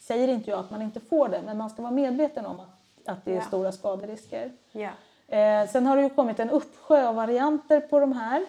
säger 0.09 0.29
inte 0.29 0.51
jag 0.51 0.61
att 0.61 0.71
man 0.71 0.83
inte 0.83 1.01
får 1.01 1.29
det, 1.29 1.43
men 1.45 1.57
man 1.59 1.71
ska 1.71 1.83
vara 1.83 1.93
medveten 1.93 2.47
om 2.47 2.61
att, 2.61 3.09
att 3.09 3.25
det 3.25 3.33
är 3.33 3.37
Ja. 3.37 3.43
stora 3.43 3.73
skaderisker. 3.73 4.53
Ja. 4.73 4.91
Eh, 5.37 5.69
sen 5.69 5.87
har 5.87 5.97
det 5.97 6.03
ju 6.03 6.11
kommit 6.11 6.41
en 6.41 6.51
uppsjö 6.51 7.09
av 7.09 7.15
varianter 7.15 7.81
på 7.81 8.01
de 8.01 8.13
här. 8.13 8.47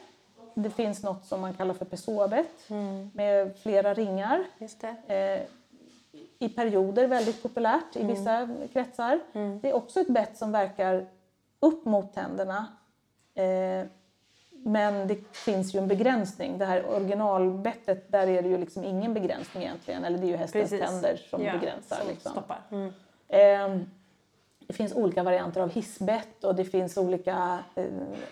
Det 0.53 0.70
finns 0.70 1.03
något 1.03 1.26
som 1.26 1.41
man 1.41 1.53
kallar 1.53 1.74
för 1.74 1.86
pessoabett 1.86 2.70
med 3.14 3.57
flera 3.64 3.93
ringar. 3.93 4.43
Eh, 5.07 5.41
I 6.39 6.49
perioder 6.55 7.07
väldigt 7.07 7.43
populärt 7.43 7.95
i 7.95 8.03
vissa 8.03 8.49
kretsar. 8.74 9.20
Det 9.62 9.70
är 9.70 9.74
också 9.74 9.99
ett 9.99 10.07
bett 10.07 10.38
som 10.38 10.51
verkar 10.51 11.05
upp 11.60 11.86
mot 11.86 12.14
tänderna. 12.14 12.66
Eh, 13.36 13.88
men 14.64 15.07
det 15.07 15.36
finns 15.36 15.76
ju 15.76 15.80
en 15.80 15.88
begränsning. 15.88 16.57
Det 16.57 16.66
här 16.66 16.86
originalbettet, 16.89 18.12
där 18.12 18.28
är 18.28 18.41
det 18.41 18.49
ju 18.49 18.57
liksom 18.57 18.84
ingen 18.84 19.14
begränsning 19.14 19.64
egentligen. 19.64 20.03
Eller 20.05 20.18
det 20.18 20.26
är 20.26 20.30
ju 20.30 20.36
hästens 20.36 20.70
Precis. 20.70 20.89
tänder 20.89 21.16
som 21.30 21.43
Ja, 21.43 21.51
begränsar. 21.53 21.95
som 21.95 22.07
liksom. 22.07 22.32
stoppar. 22.32 22.62
Mm. 22.72 22.93
Ehm, 23.28 23.89
Det 24.68 24.74
finns 24.74 24.93
olika 24.95 25.24
varianter 25.24 25.62
av 25.62 25.70
hissbett 25.72 26.43
och 26.43 26.55
det 26.55 26.66
finns 26.66 26.97
olika, 26.97 27.60
eh, 27.76 27.86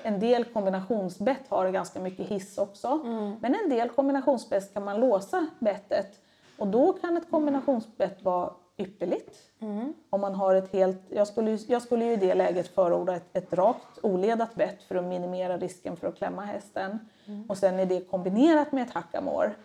en 0.03 0.19
del 0.19 0.43
kombinationsbett 0.45 1.47
har 1.49 1.69
ganska 1.69 1.99
mycket 1.99 2.28
hiss 2.28 2.57
också. 2.57 2.88
Mm. 3.05 3.36
Men 3.41 3.55
en 3.63 3.69
del 3.69 3.89
kombinationsbett 3.89 4.73
kan 4.73 4.84
man 4.86 4.99
låsa 4.99 5.47
bettet 5.59 6.19
och 6.57 6.67
då 6.67 6.93
kan 6.93 7.17
ett 7.17 7.32
kombinationsbett 7.32 8.23
vara 8.23 8.51
ypperligt. 8.78 9.38
Mm. 9.59 9.93
Om 10.09 10.21
man 10.21 10.36
har 10.36 10.55
ett 10.55 10.73
helt, 10.73 11.01
jag, 11.09 11.28
skulle, 11.28 11.51
jag 11.67 11.82
skulle 11.82 12.05
ju 12.05 12.13
i 12.13 12.15
det 12.15 12.36
läget 12.36 12.67
förorda 12.67 13.15
ett, 13.15 13.38
ett 13.38 13.53
rakt 13.53 13.99
oledat 14.03 14.55
bett 14.55 14.84
för 14.84 14.95
att 14.95 15.05
minimera 15.05 15.57
risken 15.57 15.95
för 15.95 16.07
att 16.07 16.15
klämma 16.15 16.41
hästen. 16.41 16.99
Och 17.47 17.57
sen 17.57 17.80
är 17.80 17.86
det 17.86 18.09
kombinerat 18.09 18.71
med 18.71 18.84
ett 18.84 18.93
hackamår. 18.93 19.55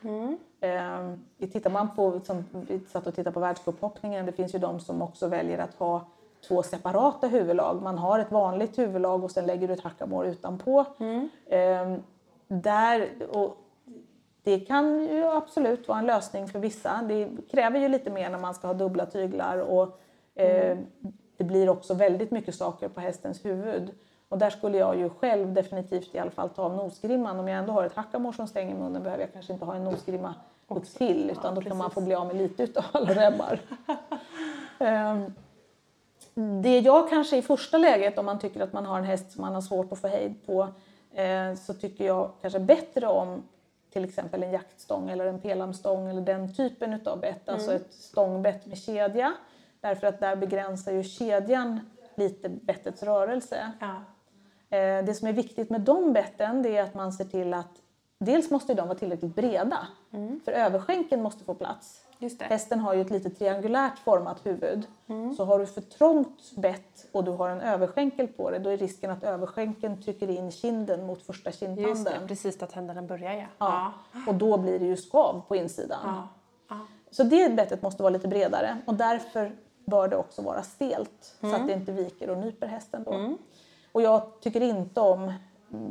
Eh, 0.61 1.49
tittar 1.49 1.71
man 1.71 1.95
på, 1.97 2.21
som 2.25 2.45
vi 2.69 2.81
satt 2.81 3.07
och 3.07 3.15
tittade 3.15 3.35
på 3.35 3.41
världscuphoppningen, 3.41 4.27
det 4.27 4.33
finns 4.33 4.55
ju 4.55 4.59
de 4.59 4.81
som 4.81 5.03
också 5.03 5.29
väljer 5.29 5.59
att 5.59 5.75
ha 5.75 6.07
två 6.49 6.63
separata 6.63 7.27
huvudlag. 7.27 7.83
Man 7.83 7.99
har 7.99 8.19
ett 8.19 8.33
vanligt 8.33 8.79
huvudlag 8.79 9.25
och 9.25 9.31
sen 9.31 9.47
lägger 9.47 9.69
du 9.69 9.75
ett 9.75 9.83
hackamår 9.83 10.27
utanpå. 10.27 10.85
Eh, 11.47 11.97
där, 12.49 13.09
och 13.31 13.57
det 14.43 14.61
kan 14.61 15.05
ju 15.05 15.25
absolut 15.25 15.89
vara 15.89 15.99
en 15.99 16.07
lösning 16.07 16.49
för 16.49 16.59
vissa. 16.59 17.03
Det 17.09 17.29
kräver 17.51 17.81
ju 17.81 17.89
lite 17.89 18.11
mer 18.11 18.31
när 18.31 18.39
man 18.39 18.55
ska 18.55 18.67
ha 18.67 18.75
dubbla 18.75 19.07
tyglar 19.07 19.59
och 19.59 20.01
eh, 20.35 20.79
det 21.37 21.45
blir 21.45 21.69
också 21.69 21.95
väldigt 21.95 22.31
mycket 22.31 22.55
saker 22.55 22.89
på 22.89 23.01
hästens 23.01 23.45
huvud. 23.45 23.95
Och 24.29 24.39
där 24.39 24.51
skulle 24.51 24.79
jag 24.79 24.99
ju 24.99 25.11
själv 25.11 25.53
definitivt 25.53 26.15
i 26.15 26.19
alla 26.19 26.31
fall 26.31 26.49
ta 26.49 26.63
av 26.63 26.77
nosgrimman. 26.77 27.41
Om 27.41 27.49
jag 27.49 27.59
ändå 27.59 27.73
har 27.73 27.85
ett 27.85 27.95
hackamår 27.95 28.33
som 28.33 28.47
stänger 28.47 28.75
munnen 28.75 29.03
behöver 29.03 29.25
jag 29.25 29.33
kanske 29.33 29.53
inte 29.53 29.65
ha 29.65 29.75
en 29.75 29.85
nosgrimma 29.85 30.35
upp 30.69 30.85
till 30.85 31.31
utan 31.31 31.55
då 31.55 31.61
kan 31.61 31.77
man 31.77 31.91
få 31.91 32.01
bli 32.01 32.15
av 32.15 32.27
med 32.27 32.37
lite 32.37 32.63
utav 32.63 32.85
alla 32.93 33.15
rebbar. 33.15 33.59
Ehm, 34.79 35.33
det 36.63 36.79
jag 36.79 37.11
kanske 37.11 37.37
i 37.37 37.43
första 37.43 37.79
läget, 37.79 38.19
om 38.19 38.27
man 38.27 38.39
tycker 38.39 38.61
att 38.61 38.73
man 38.73 38.87
har 38.87 38.99
en 38.99 39.05
häst 39.05 39.33
som 39.33 39.41
man 39.41 39.55
har 39.55 39.61
svårt 39.61 39.93
att 39.93 40.01
få 40.01 40.09
hejd 40.09 40.47
på, 40.47 40.69
eh, 41.15 41.55
så 41.55 41.75
tycker 41.75 42.07
jag 42.07 42.31
kanske 42.41 42.59
bättre 42.59 43.07
om 43.07 43.43
till 43.93 44.05
exempel 44.05 44.43
en 44.43 44.53
jaktstång 44.53 45.11
eller 45.11 45.27
en 45.27 45.41
pelamstång 45.41 46.11
eller 46.11 46.21
den 46.21 46.55
typen 46.55 46.93
utav 46.93 47.21
bett, 47.21 47.49
alltså 47.49 47.73
ett 47.73 47.93
stångbett 47.93 48.67
med 48.67 48.79
kedja. 48.79 49.33
Därför 49.81 50.07
att 50.07 50.21
där 50.21 50.37
begränsar 50.37 50.93
ju 50.93 51.03
kedjan 51.03 51.81
lite 52.15 52.49
bettets 52.49 53.03
rörelse. 53.03 53.73
Ja. 53.81 53.95
Eh, 54.77 55.05
det 55.05 55.15
som 55.15 55.29
är 55.29 55.33
viktigt 55.33 55.71
med 55.71 55.81
de 55.81 56.13
betten 56.13 56.63
det 56.63 56.77
är 56.77 56.83
att 56.83 56.95
man 56.95 57.13
ser 57.13 57.25
till 57.25 57.55
att 57.55 57.83
dels 58.19 58.51
måste 58.51 58.75
de 58.75 58.89
vara 58.89 58.99
tillräckligt 58.99 59.35
breda, 59.35 59.89
för 60.45 60.53
överskänken 60.53 61.23
måste 61.23 61.45
få 61.45 61.55
plats. 61.55 62.05
Just 62.23 62.39
det. 62.39 62.45
Hästen 62.45 62.81
har 62.81 62.95
ju 62.95 63.01
ett 63.01 63.11
lite 63.11 63.31
triangulärt 63.31 63.99
format 63.99 64.47
huvud. 64.47 64.87
Så 65.37 65.45
har 65.45 65.59
du 65.59 65.67
för 65.67 65.81
trångt 65.81 66.57
bett 66.57 67.07
och 67.13 67.25
du 67.25 67.31
har 67.31 67.49
en 67.49 67.61
överskänkel 67.61 68.29
på 68.29 68.51
det, 68.51 68.59
då 68.59 68.71
är 68.71 68.77
risken 68.77 69.11
att 69.11 69.25
överskänkeln 69.25 70.03
trycker 70.03 70.31
in 70.31 70.51
kinden 70.51 71.07
mot 71.07 71.23
första 71.23 71.51
Just 71.51 71.61
det, 71.61 71.67
kindtanden. 71.67 72.29
precis 72.29 72.59
där 72.59 72.67
tänderna 72.67 73.03
börjar 73.03 73.33
ja. 73.33 73.47
Ja. 73.59 73.93
Och 74.27 74.35
då 74.35 74.59
blir 74.59 74.79
det 74.79 74.87
ju 74.87 74.97
skav 74.97 75.43
på 75.49 75.57
insidan. 75.57 75.99
Ja. 76.05 76.29
Ja. 76.69 76.77
Så 77.11 77.23
det 77.23 77.57
bettet 77.57 77.83
måste 77.83 78.03
vara 78.03 78.13
lite 78.13 78.29
bredare 78.29 78.79
och 78.87 78.95
därför 78.95 79.57
bör 79.85 80.09
det 80.09 80.17
också 80.17 80.43
vara 80.43 80.63
stelt 80.63 81.35
så 81.41 81.55
att 81.55 81.67
det 81.67 81.73
inte 81.73 81.93
viker 81.93 82.31
och 82.31 82.39
nyper 82.39 82.67
hästen 82.67 83.05
då. 83.05 83.37
Och 83.93 84.03
jag 84.03 84.41
tycker 84.41 84.61
inte 84.61 85.01
om 85.01 85.33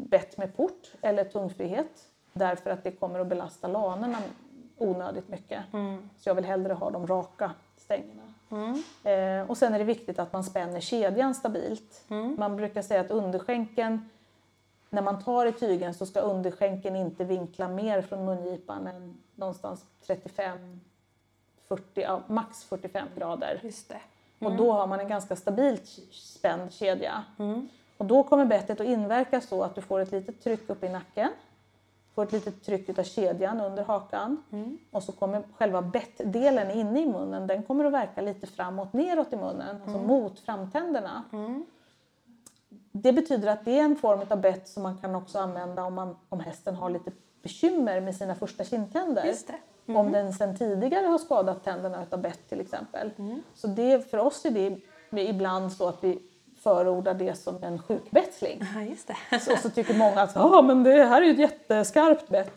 bett 0.09 0.37
med 0.37 0.57
port 0.57 0.91
eller 1.01 1.23
tungfrihet 1.23 2.07
därför 2.33 2.69
att 2.69 2.83
det 2.83 2.91
kommer 2.91 3.19
att 3.19 3.27
belasta 3.27 3.67
lanerna 3.67 4.17
onödigt 4.81 5.29
mycket. 5.29 5.63
Så 6.17 6.29
jag 6.29 6.35
vill 6.35 6.45
hellre 6.45 6.73
ha 6.73 6.89
de 6.89 7.07
raka 7.07 7.51
stängerna. 7.77 8.21
Eh, 9.03 9.49
och 9.49 9.57
sen 9.57 9.73
är 9.73 9.79
det 9.79 9.85
viktigt 9.85 10.19
att 10.19 10.33
man 10.33 10.43
spänner 10.43 10.79
kedjan 10.79 11.35
stabilt. 11.35 12.03
Man 12.37 12.55
brukar 12.55 12.81
säga 12.81 13.01
att 13.01 13.11
underskänken 13.11 14.09
när 14.89 15.01
man 15.01 15.23
tar 15.23 15.45
i 15.45 15.51
tygen 15.51 15.93
så 15.93 16.05
ska 16.05 16.19
underskänken 16.19 16.95
inte 16.95 17.23
vinkla 17.23 17.67
mer 17.67 18.01
från 18.01 18.25
mungipan 18.25 18.87
än 18.87 19.17
någonstans 19.35 19.85
35, 20.07 20.79
40, 21.67 22.01
ja, 22.01 22.21
max 22.27 22.63
45 22.63 23.07
grader. 23.17 23.59
Just 23.63 23.89
det. 23.89 24.01
Och 24.39 24.51
då 24.55 24.71
har 24.71 24.87
man 24.87 24.99
en 24.99 25.07
ganska 25.07 25.35
stabilt 25.35 25.85
spänd 26.11 26.73
kedja. 26.73 27.23
Och 27.97 28.05
då 28.05 28.23
kommer 28.23 28.45
bettet 28.45 28.79
att 28.79 28.87
inverka 28.87 29.41
så 29.41 29.63
att 29.63 29.75
du 29.75 29.81
får 29.81 29.99
ett 29.99 30.11
litet 30.11 30.43
tryck 30.43 30.69
upp 30.69 30.83
i 30.83 30.89
nacken. 30.89 31.29
Får 32.15 32.23
ett 32.23 32.31
litet 32.31 32.63
tryck 32.65 32.99
av 32.99 33.03
kedjan 33.03 33.61
under 33.61 33.83
hakan. 33.83 34.43
Och 34.91 35.03
så 35.03 35.11
kommer 35.11 35.43
själva 35.57 35.81
bettdelen 35.81 36.71
inne 36.71 37.01
i 37.01 37.05
munnen, 37.05 37.47
den 37.47 37.63
kommer 37.63 37.85
att 37.85 37.93
verka 37.93 38.21
lite 38.21 38.47
framåt 38.47 38.93
neråt 38.93 39.33
i 39.33 39.35
munnen, 39.35 39.75
alltså 39.83 39.97
mot 39.97 40.39
framtänderna. 40.39 41.23
Det 42.91 43.13
betyder 43.13 43.47
att 43.47 43.65
det 43.65 43.79
är 43.79 43.83
en 43.83 43.95
form 43.95 44.19
av 44.29 44.41
bett 44.41 44.67
som 44.67 44.83
man 44.83 44.97
kan 44.97 45.15
också 45.15 45.39
använda 45.39 45.83
om, 45.83 45.93
man, 45.93 46.15
om 46.29 46.39
hästen 46.39 46.75
har 46.75 46.89
lite 46.89 47.11
bekymmer 47.43 48.01
med 48.01 48.15
sina 48.15 48.35
första 48.35 48.63
kindtänder. 48.63 49.23
Det. 49.85 49.93
Om 49.95 50.11
den 50.11 50.33
sedan 50.33 50.57
tidigare 50.57 51.07
har 51.07 51.17
skadat 51.17 51.63
tänderna 51.63 52.03
utav 52.03 52.21
bett 52.21 52.49
till 52.49 52.59
exempel. 52.61 53.11
Så 53.53 53.67
det, 53.67 54.09
för 54.11 54.17
oss 54.17 54.45
är 54.45 54.51
det 54.51 55.21
ibland 55.29 55.71
så 55.73 55.87
att 55.87 56.03
vi 56.03 56.19
förordar 56.63 57.13
det 57.13 57.35
som 57.35 57.63
en 57.63 57.79
sjukbetsling. 57.79 58.63
Ja, 58.75 58.81
just 58.81 59.11
det. 59.29 59.39
Så, 59.39 59.57
så 59.57 59.69
tycker 59.69 59.93
många 59.93 60.21
att 60.21 60.37
ah, 60.37 60.61
men 60.61 60.83
det 60.83 61.03
här 61.03 61.21
är 61.21 61.25
ju 61.25 61.31
ett 61.31 61.39
jätteskarpt 61.39 62.29
bett. 62.29 62.53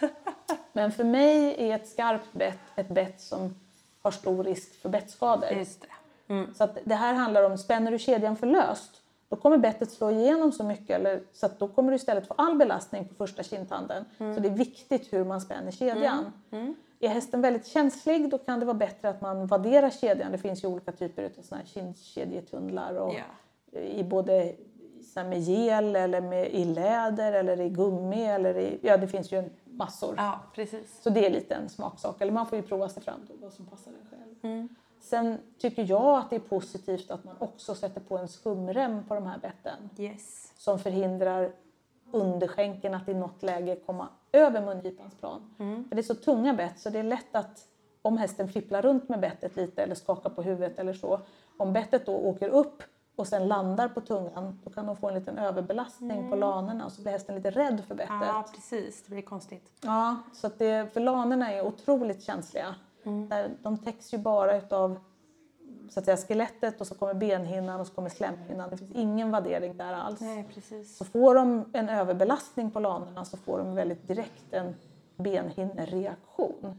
Men 0.72 0.92
för 0.92 1.04
mig 1.04 1.54
är 1.58 1.76
ett 1.76 1.88
skarpt 1.88 2.32
bett 2.32 2.58
ett 2.76 2.88
bett 2.88 3.20
som 3.20 3.54
har 4.02 4.10
stor 4.10 4.44
risk 4.44 4.82
för 4.82 4.88
bettskador. 4.88 5.50
Just 5.50 5.80
det. 5.80 5.88
Så 6.54 6.64
att 6.64 6.78
det 6.84 6.94
här 6.94 7.14
handlar 7.14 7.42
om, 7.42 7.58
spänner 7.58 7.90
du 7.90 7.98
kedjan 7.98 8.36
för 8.36 8.46
löst, 8.46 8.90
då 9.28 9.36
kommer 9.36 9.58
bettet 9.58 9.92
slå 9.92 10.10
igenom 10.10 10.52
så 10.52 10.64
mycket 10.64 10.90
eller, 10.90 11.20
så 11.32 11.46
att 11.46 11.58
då 11.58 11.68
kommer 11.68 11.90
du 11.90 11.96
istället 11.96 12.26
få 12.26 12.34
all 12.38 12.56
belastning 12.56 13.08
på 13.08 13.14
första 13.14 13.42
kindtanden. 13.42 14.04
Så 14.18 14.40
det 14.40 14.48
är 14.48 14.54
viktigt 14.56 15.12
hur 15.12 15.24
man 15.24 15.40
spänner 15.40 15.70
kedjan. 15.70 16.32
Är 17.02 17.08
hästen 17.08 17.40
väldigt 17.40 17.66
känslig 17.66 18.30
då 18.30 18.38
kan 18.38 18.60
det 18.60 18.66
vara 18.66 18.74
bättre 18.74 19.08
att 19.08 19.20
man 19.20 19.46
vadderar 19.46 19.90
kedjan. 19.90 20.32
Det 20.32 20.38
finns 20.38 20.64
ju 20.64 20.68
olika 20.68 20.92
typer 20.92 21.24
av 21.38 21.42
såna 21.42 21.60
här 21.60 21.66
kindkedjetunnlar 21.66 22.94
och 22.94 23.14
Ja. 23.14 23.80
i 23.80 24.04
både 24.04 24.54
så 25.14 25.24
med 25.24 25.40
gel 25.40 25.96
eller 25.96 26.20
med, 26.20 26.48
i 26.50 26.64
läder 26.64 27.32
eller 27.32 27.60
i 27.60 27.68
gummi 27.68 28.24
eller 28.24 28.58
i, 28.58 28.78
ja 28.82 28.96
det 28.96 29.08
finns 29.08 29.32
ju 29.32 29.38
en 29.38 29.50
massor. 29.64 30.14
Ja, 30.16 30.40
precis. 30.54 31.02
Så 31.02 31.10
det 31.10 31.26
är 31.26 31.30
lite 31.30 31.54
en 31.54 31.68
smaksak. 31.68 32.20
Eller 32.20 32.32
man 32.32 32.46
får 32.46 32.56
ju 32.58 32.62
prova 32.62 32.88
sig 32.88 33.02
fram 33.02 33.26
till 33.26 33.36
vad 33.40 33.52
som 33.52 33.66
passar 33.66 33.90
en 33.92 34.08
själv. 34.42 34.68
Sen 35.00 35.38
tycker 35.58 35.84
jag 35.88 36.18
att 36.18 36.30
det 36.30 36.36
är 36.36 36.40
positivt 36.40 37.10
att 37.10 37.24
man 37.24 37.34
också 37.38 37.74
sätter 37.74 38.00
på 38.00 38.18
en 38.18 38.28
skumrem 38.28 39.04
på 39.08 39.14
de 39.14 39.26
här 39.26 39.38
betten. 39.38 39.90
Yes. 39.98 40.52
Som 40.56 40.78
förhindrar 40.78 41.52
underskänken 42.12 42.94
att 42.94 43.08
i 43.08 43.14
något 43.14 43.42
läge 43.42 43.76
komma 43.86 44.08
över 44.32 44.62
mungipans 44.62 45.14
plan. 45.14 45.54
För 45.88 45.94
det 45.94 46.00
är 46.00 46.02
så 46.02 46.14
tunga 46.14 46.54
bett 46.54 46.78
så 46.78 46.90
det 46.90 46.98
är 46.98 47.02
lätt 47.02 47.36
att 47.36 47.66
om 48.02 48.18
hästen 48.18 48.48
fipplar 48.48 48.82
runt 48.82 49.08
med 49.08 49.20
bettet 49.20 49.56
lite 49.56 49.82
eller 49.82 49.94
skakar 49.94 50.30
på 50.30 50.42
huvudet 50.42 50.78
eller 50.78 50.92
så. 50.92 51.20
Om 51.56 51.72
bettet 51.72 52.06
då 52.06 52.16
åker 52.16 52.48
upp 52.48 52.82
och 53.16 53.26
sen 53.26 53.48
landar 53.48 53.88
på 53.88 54.00
tungan 54.00 54.60
då 54.64 54.70
kan 54.70 54.86
de 54.86 54.96
få 54.96 55.08
en 55.08 55.14
liten 55.14 55.38
överbelastning 55.38 56.30
på 56.30 56.36
lanerna 56.36 56.84
och 56.86 56.92
så 56.92 57.02
blir 57.02 57.12
hästen 57.12 57.34
lite 57.34 57.50
rädd 57.50 57.82
för 57.88 57.94
bettet. 57.94 58.14
Ja, 58.20 58.44
precis. 58.54 59.02
Det 59.02 59.10
blir 59.10 59.22
konstigt. 59.22 59.72
Ja, 59.80 60.16
så 60.32 60.46
att 60.46 60.58
det, 60.58 60.92
för 60.92 61.00
lanerna 61.00 61.52
är 61.52 61.66
otroligt 61.66 62.22
känsliga. 62.22 62.74
Där 63.02 63.50
De 63.62 63.78
täcks 63.78 64.14
ju 64.14 64.18
bara 64.18 64.56
utav 64.56 64.98
så 65.90 66.00
att 66.00 66.04
säga, 66.04 66.16
skelettet 66.16 66.80
och 66.80 66.86
så 66.86 66.94
kommer 66.94 67.14
benhinnan 67.14 67.80
och 67.80 67.86
så 67.86 67.94
kommer 67.94 68.10
slemhinnan. 68.10 68.70
Det 68.70 68.76
finns 68.76 68.92
ingen 68.94 69.30
vaddering 69.30 69.76
där 69.76 69.92
alls. 69.92 70.20
Nej, 70.20 70.48
precis. 70.54 70.96
Så 70.96 71.04
får 71.04 71.34
de 71.34 71.64
en 71.72 71.88
överbelastning 71.88 72.70
på 72.70 72.80
lanerna 72.80 73.24
så 73.24 73.36
får 73.36 73.58
de 73.58 73.74
väldigt 73.74 74.08
direkt 74.08 74.52
en 74.52 74.74
benhinnereaktion. 75.16 76.76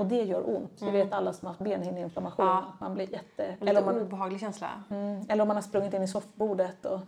Och 0.00 0.06
det 0.06 0.22
gör 0.22 0.56
ont. 0.56 0.78
Det 0.78 0.90
vet 0.90 1.12
alla 1.12 1.32
som 1.32 1.46
har 1.46 1.52
haft 1.52 1.64
benhinneinflammation. 1.64 2.46
Ja. 2.46 2.64
Man 2.80 2.94
blir 2.94 3.12
jätte... 3.12 3.56
Eller 3.60 3.80
om, 3.80 3.86
man, 3.86 4.00
obehaglig 4.00 4.40
känsla. 4.40 4.68
mm, 4.90 5.24
eller 5.28 5.42
om 5.42 5.48
man 5.48 5.56
har 5.56 5.62
sprungit 5.62 5.94
in 5.94 6.02
i 6.02 6.08
soffbordet 6.08 6.84
och 6.84 7.00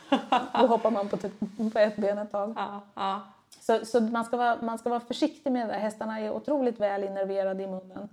då 0.60 0.66
hoppar 0.66 0.90
man 0.90 1.08
på, 1.08 1.16
typ, 1.16 1.32
på 1.72 1.78
ett 1.78 1.96
ben 1.96 2.18
ett 2.18 2.32
tag. 2.32 2.54
Ja, 2.56 2.80
ja. 2.94 3.20
Så, 3.60 3.86
så 3.86 4.00
man, 4.00 4.24
ska 4.24 4.36
vara, 4.36 4.58
man 4.62 4.78
ska 4.78 4.90
vara 4.90 5.00
försiktig 5.00 5.52
med 5.52 5.68
det. 5.68 5.74
Hästarna 5.74 6.20
är 6.20 6.32
otroligt 6.32 6.80
väl 6.80 7.04
innerverade 7.04 7.62
i 7.62 7.66
munnen. 7.66 8.08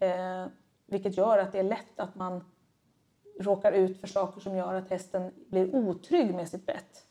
Eh, 0.00 0.46
vilket 0.88 1.16
gör 1.16 1.38
att 1.38 1.52
det 1.52 1.58
är 1.58 1.62
lätt 1.62 2.00
att 2.00 2.14
man 2.14 2.44
råkar 3.40 3.72
ut 3.72 4.00
för 4.00 4.06
saker 4.06 4.40
som 4.40 4.56
gör 4.56 4.74
att 4.74 4.90
hästen 4.90 5.30
blir 5.48 5.74
otrygg 5.74 6.34
med 6.34 6.48
sitt 6.48 6.66
bett. 6.66 7.04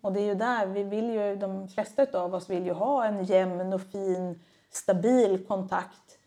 Och 0.00 0.12
det 0.12 0.20
är 0.20 0.24
ju 0.24 0.34
där 0.34 0.66
vi 0.66 0.82
vill 0.82 1.10
ju, 1.10 1.36
de 1.36 1.68
flesta 1.68 2.06
av 2.20 2.34
oss 2.34 2.50
vill 2.50 2.66
ju 2.66 2.72
ha 2.72 3.04
en 3.04 3.24
jämn 3.24 3.72
och 3.72 3.80
fin, 3.82 4.40
stabil 4.70 5.46
kontakt. 5.46 6.18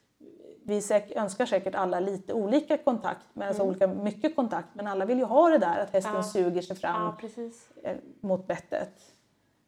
Vi 0.64 0.82
säk, 0.82 1.12
önskar 1.16 1.46
säkert 1.46 1.76
alla 1.76 2.00
lite 2.00 2.34
olika 2.34 2.78
kontakt, 2.78 3.26
men 3.34 3.48
alltså 3.48 3.64
olika 3.64 3.88
mycket 3.88 4.36
kontakt. 4.36 4.68
Men 4.74 4.88
alla 4.88 5.06
vill 5.06 5.18
ju 5.18 5.24
ha 5.26 5.50
det 5.50 5.58
där 5.58 5.80
att 5.80 5.90
hästen 5.94 6.14
Ja. 6.16 6.24
suger 6.24 6.62
sig 6.62 6.76
fram 6.76 7.02
ja, 7.02 7.10
eh, 7.84 7.98
mot 8.22 8.48
bettet. 8.48 8.94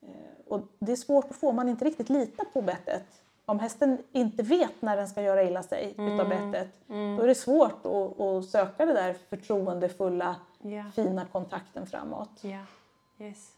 Eh, 0.02 0.10
Och 0.48 0.62
det 0.80 0.92
är 0.92 0.96
svårt 0.96 1.26
att 1.30 1.36
få, 1.36 1.52
man 1.52 1.70
inte 1.70 1.86
riktigt 1.86 2.10
litar 2.10 2.46
på 2.46 2.62
bettet. 2.62 3.04
Om 3.50 3.60
hästen 3.60 4.04
inte 4.12 4.44
vet 4.44 4.82
när 4.82 4.98
den 4.98 5.08
ska 5.08 5.22
göra 5.22 5.44
illa 5.44 5.64
sig 5.64 5.96
utav 5.98 6.30
bettet, 6.30 6.70
då 6.88 7.22
är 7.24 7.28
det 7.28 7.36
svårt 7.36 7.86
att, 7.86 8.20
att 8.22 8.46
söka 8.46 8.86
det 8.86 8.94
där 8.94 9.14
förtroendefulla, 9.30 10.36
Ja. 10.62 10.84
fina 10.96 11.26
kontakten 11.26 11.88
framåt. 11.88 12.30
Ja, 12.42 12.60
yes. 13.26 13.52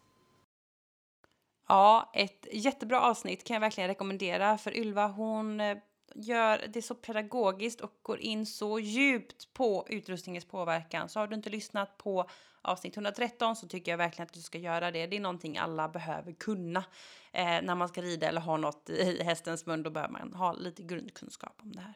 Ja, 1.68 2.10
ett 2.14 2.48
jättebra 2.52 3.02
avsnitt 3.02 3.44
kan 3.44 3.54
jag 3.54 3.62
verkligen 3.62 3.88
rekommendera 3.88 4.58
för 4.58 4.78
Ylva 4.78 5.08
hon 5.08 5.60
eh, 5.62 5.78
gör 6.16 6.66
det 6.74 6.82
så 6.82 6.96
pedagogiskt 6.96 7.82
och 7.82 8.00
går 8.02 8.20
in 8.20 8.46
så 8.46 8.80
djupt 8.80 9.54
på 9.54 9.86
utrustningens 9.90 10.46
påverkan. 10.46 11.10
Så 11.10 11.20
har 11.20 11.28
du 11.28 11.36
inte 11.36 11.50
lyssnat 11.50 11.98
på 11.98 12.30
avsnitt 12.62 12.98
113 12.98 13.56
så 13.56 13.68
tycker 13.68 13.92
jag 13.92 13.98
verkligen 13.98 14.26
att 14.26 14.34
du 14.34 14.42
ska 14.42 14.58
göra 14.58 14.92
det. 14.92 15.08
Det 15.08 15.16
är 15.16 15.20
någonting 15.20 15.58
alla 15.58 15.90
behöver 15.90 16.32
kunna. 16.32 16.84
Eh, 17.32 17.44
när 17.44 17.76
man 17.76 17.90
ska 17.90 18.02
rida 18.02 18.28
eller 18.28 18.42
ha 18.42 18.58
något 18.58 18.90
i 18.90 19.24
hästens 19.24 19.66
mun 19.66 19.84
då 19.84 19.90
behöver 19.90 20.14
man 20.14 20.34
ha 20.34 20.54
lite 20.54 20.84
grundkunskap 20.84 21.56
om 21.62 21.72
det 21.72 21.82
här. 21.82 21.94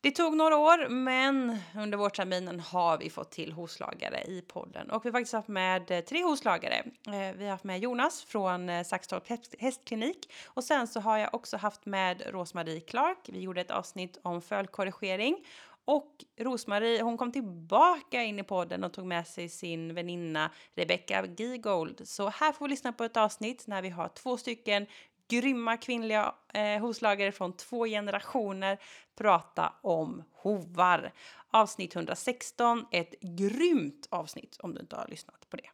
Det 0.00 0.10
tog 0.10 0.36
några 0.36 0.56
år, 0.56 0.88
men 0.88 1.58
under 1.76 1.98
vårterminen 1.98 2.60
har 2.60 2.98
vi 2.98 3.10
fått 3.10 3.30
till 3.30 3.52
hovslagare 3.52 4.20
i 4.20 4.42
podden. 4.48 4.90
Och 4.90 5.04
vi 5.04 5.08
har 5.08 5.12
faktiskt 5.12 5.32
haft 5.32 5.48
med 5.48 5.90
eh, 5.90 6.00
tre 6.00 6.22
hovslagare. 6.22 6.74
Eh, 7.06 7.36
vi 7.36 7.44
har 7.44 7.50
haft 7.50 7.64
med 7.64 7.78
Jonas 7.78 8.24
från 8.24 8.68
eh, 8.68 8.84
Saxtorp 8.84 9.28
hästklinik. 9.58 10.32
Och 10.46 10.64
sen 10.64 10.86
så 10.86 11.00
har 11.00 11.18
jag 11.18 11.34
också 11.34 11.56
haft 11.56 11.86
med 11.86 12.22
Rosmarie 12.26 12.80
Clark. 12.80 13.18
Vi 13.28 13.40
gjorde 13.40 13.60
ett 13.60 13.70
avsnitt 13.70 14.18
om 14.22 14.42
fölkorrigering. 14.42 15.36
Och 15.84 16.24
Rosmarie, 16.40 17.02
hon 17.02 17.16
kom 17.16 17.32
tillbaka 17.32 18.22
in 18.22 18.38
i 18.38 18.42
podden 18.42 18.84
och 18.84 18.92
tog 18.92 19.06
med 19.06 19.26
sig 19.26 19.48
sin 19.48 19.94
väninna 19.94 20.50
Rebecca 20.74 21.26
Gigold. 21.26 22.08
Så 22.08 22.28
här 22.28 22.52
får 22.52 22.64
vi 22.64 22.70
lyssna 22.70 22.92
på 22.92 23.04
ett 23.04 23.16
avsnitt 23.16 23.66
när 23.66 23.82
vi 23.82 23.88
har 23.88 24.08
två 24.08 24.36
stycken 24.36 24.86
grymma 25.28 25.76
kvinnliga 25.76 26.34
eh, 26.54 26.80
hovslagare 26.80 27.32
från 27.32 27.56
två 27.56 27.86
generationer 27.86 28.78
prata 29.18 29.72
om 29.82 30.24
hovar. 30.32 31.12
Avsnitt 31.50 31.96
116, 31.96 32.86
ett 32.92 33.14
grymt 33.20 34.08
avsnitt 34.10 34.56
om 34.60 34.74
du 34.74 34.80
inte 34.80 34.96
har 34.96 35.08
lyssnat 35.08 35.50
på 35.50 35.56
det. 35.56 35.70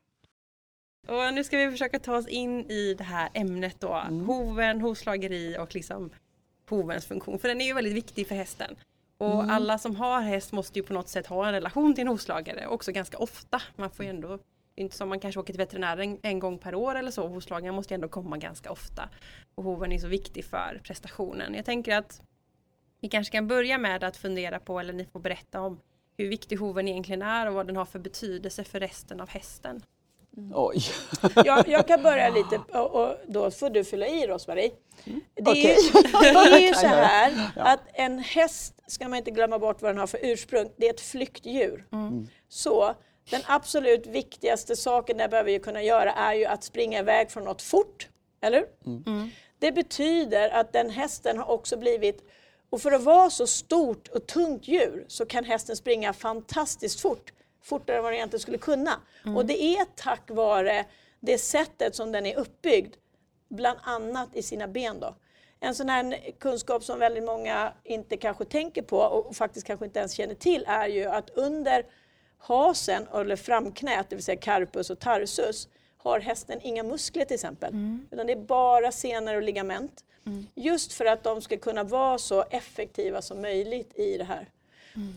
Och 1.12 1.34
nu 1.34 1.44
ska 1.44 1.58
vi 1.58 1.70
försöka 1.70 1.98
ta 1.98 2.16
oss 2.16 2.28
in 2.28 2.70
i 2.70 2.94
det 2.94 3.04
här 3.04 3.30
ämnet 3.34 3.80
då. 3.80 4.02
Hoven, 4.26 4.80
hovslageri 4.80 5.56
och 5.58 5.74
liksom 5.74 6.10
hovens 6.68 7.06
funktion. 7.06 7.38
För 7.38 7.48
den 7.48 7.60
är 7.60 7.66
ju 7.66 7.74
väldigt 7.74 7.92
viktig 7.92 8.28
för 8.28 8.34
hästen. 8.34 8.76
Och 9.18 9.44
alla 9.44 9.78
som 9.78 9.96
har 9.96 10.20
häst 10.20 10.52
måste 10.52 10.78
ju 10.78 10.82
på 10.82 10.92
något 10.92 11.08
sätt 11.08 11.26
ha 11.26 11.46
en 11.46 11.52
relation 11.52 11.94
till 11.94 12.02
en 12.02 12.08
hovslagare. 12.08 12.66
Också 12.66 12.92
ganska 12.92 13.18
ofta. 13.18 13.62
Man 13.76 13.90
får 13.90 14.04
ju 14.04 14.10
ändå, 14.10 14.38
inte 14.76 14.96
som 14.96 15.08
man 15.08 15.20
kanske 15.20 15.40
åker 15.40 15.52
till 15.52 15.60
veterinären 15.60 16.18
en 16.22 16.38
gång 16.38 16.58
per 16.58 16.74
år 16.74 16.94
eller 16.94 17.10
så. 17.10 17.28
Hovslagaren 17.28 17.74
måste 17.74 17.94
ju 17.94 17.96
ändå 17.96 18.08
komma 18.08 18.38
ganska 18.38 18.70
ofta. 18.70 19.08
Och 19.54 19.64
hoven 19.64 19.92
är 19.92 19.98
så 19.98 20.08
viktig 20.08 20.44
för 20.44 20.80
prestationen. 20.84 21.54
Jag 21.54 21.64
tänker 21.64 21.96
att 21.96 22.22
vi 23.00 23.08
kanske 23.08 23.32
kan 23.32 23.48
börja 23.48 23.78
med 23.78 24.04
att 24.04 24.16
fundera 24.16 24.58
på, 24.58 24.80
eller 24.80 24.92
ni 24.92 25.04
får 25.04 25.20
berätta 25.20 25.60
om 25.60 25.80
hur 26.16 26.28
viktig 26.28 26.56
hoven 26.56 26.88
egentligen 26.88 27.22
är 27.22 27.48
och 27.48 27.54
vad 27.54 27.66
den 27.66 27.76
har 27.76 27.84
för 27.84 27.98
betydelse 27.98 28.64
för 28.64 28.80
resten 28.80 29.20
av 29.20 29.28
hästen. 29.28 29.82
Oj. 30.54 30.78
Jag, 31.44 31.68
jag 31.68 31.88
kan 31.88 32.02
börja 32.02 32.28
lite 32.28 32.60
och, 32.78 33.02
och 33.02 33.16
då 33.26 33.50
får 33.50 33.70
du 33.70 33.84
fylla 33.84 34.06
i 34.06 34.26
Rosmarie. 34.26 34.70
Det, 35.34 35.50
är 35.50 35.54
ju, 35.54 35.74
Okej. 35.94 36.12
det 36.22 36.56
är 36.56 36.68
ju 36.68 36.74
så 36.74 36.86
här 36.86 37.52
att 37.56 37.80
en 37.92 38.18
häst 38.18 38.74
ska 38.86 39.08
man 39.08 39.18
inte 39.18 39.30
glömma 39.30 39.58
bort 39.58 39.82
vad 39.82 39.90
den 39.90 39.98
har 39.98 40.06
för 40.06 40.18
ursprung. 40.22 40.70
Det 40.76 40.86
är 40.86 40.94
ett 40.94 41.00
flyktdjur. 41.00 41.86
Så 42.48 42.94
den 43.30 43.42
absolut 43.46 44.06
viktigaste 44.06 44.76
saken 44.76 45.16
den 45.16 45.30
behöver 45.30 45.50
ju 45.50 45.58
kunna 45.58 45.82
göra 45.82 46.12
är 46.12 46.34
ju 46.34 46.44
att 46.44 46.64
springa 46.64 46.98
iväg 46.98 47.30
från 47.30 47.44
något 47.44 47.62
fort. 47.62 48.08
Eller 48.40 48.58
hur? 48.58 48.66
Det 49.58 49.72
betyder 49.72 50.50
att 50.50 50.72
den 50.72 50.90
hästen 50.90 51.38
har 51.38 51.50
också 51.50 51.76
blivit 51.76 52.24
och 52.70 52.80
för 52.80 52.92
att 52.92 53.02
vara 53.02 53.30
så 53.30 53.46
stort 53.46 54.08
och 54.08 54.26
tungt 54.26 54.68
djur 54.68 55.04
så 55.08 55.26
kan 55.26 55.44
hästen 55.44 55.76
springa 55.76 56.12
fantastiskt 56.12 57.00
fort. 57.00 57.32
Fortare 57.62 57.96
än 57.96 58.02
vad 58.02 58.12
den 58.12 58.16
egentligen 58.16 58.40
skulle 58.40 58.58
kunna. 58.58 59.00
Och 59.36 59.46
det 59.46 59.62
är 59.62 59.84
tack 59.96 60.30
vare 60.30 60.84
det 61.20 61.38
sättet 61.38 61.94
som 61.94 62.12
den 62.12 62.26
är 62.26 62.36
uppbyggd. 62.36 62.94
Bland 63.48 63.78
annat 63.82 64.28
i 64.36 64.42
sina 64.42 64.68
ben 64.68 65.00
då. 65.00 65.16
En 65.60 65.74
sån 65.74 65.88
här 65.88 66.18
kunskap 66.38 66.84
som 66.84 66.98
väldigt 66.98 67.24
många 67.24 67.72
inte 67.84 68.16
kanske 68.16 68.44
tänker 68.44 68.82
på 68.82 68.98
och 68.98 69.36
faktiskt 69.36 69.66
kanske 69.66 69.86
inte 69.86 69.98
ens 69.98 70.12
känner 70.12 70.34
till 70.34 70.64
är 70.68 70.88
ju 70.88 71.04
att 71.04 71.30
under 71.30 71.86
hasen 72.46 73.06
eller 73.14 73.36
framknät, 73.36 74.10
det 74.10 74.16
vill 74.16 74.24
säga 74.24 74.36
carpus 74.40 74.90
och 74.90 74.98
tarsus, 74.98 75.68
har 75.96 76.20
hästen 76.20 76.60
inga 76.62 76.82
muskler 76.82 77.24
till 77.24 77.34
exempel. 77.34 77.72
Utan 78.10 78.26
det 78.26 78.32
är 78.32 78.36
bara 78.36 78.92
senor 78.92 79.34
och 79.36 79.42
ligament. 79.42 80.04
Just 80.54 80.92
för 80.92 81.04
att 81.04 81.22
de 81.22 81.40
ska 81.42 81.56
kunna 81.56 81.84
vara 81.84 82.18
så 82.18 82.44
effektiva 82.50 83.22
som 83.22 83.40
möjligt 83.40 83.98
i 83.98 84.18
det 84.18 84.24
här. 84.24 84.48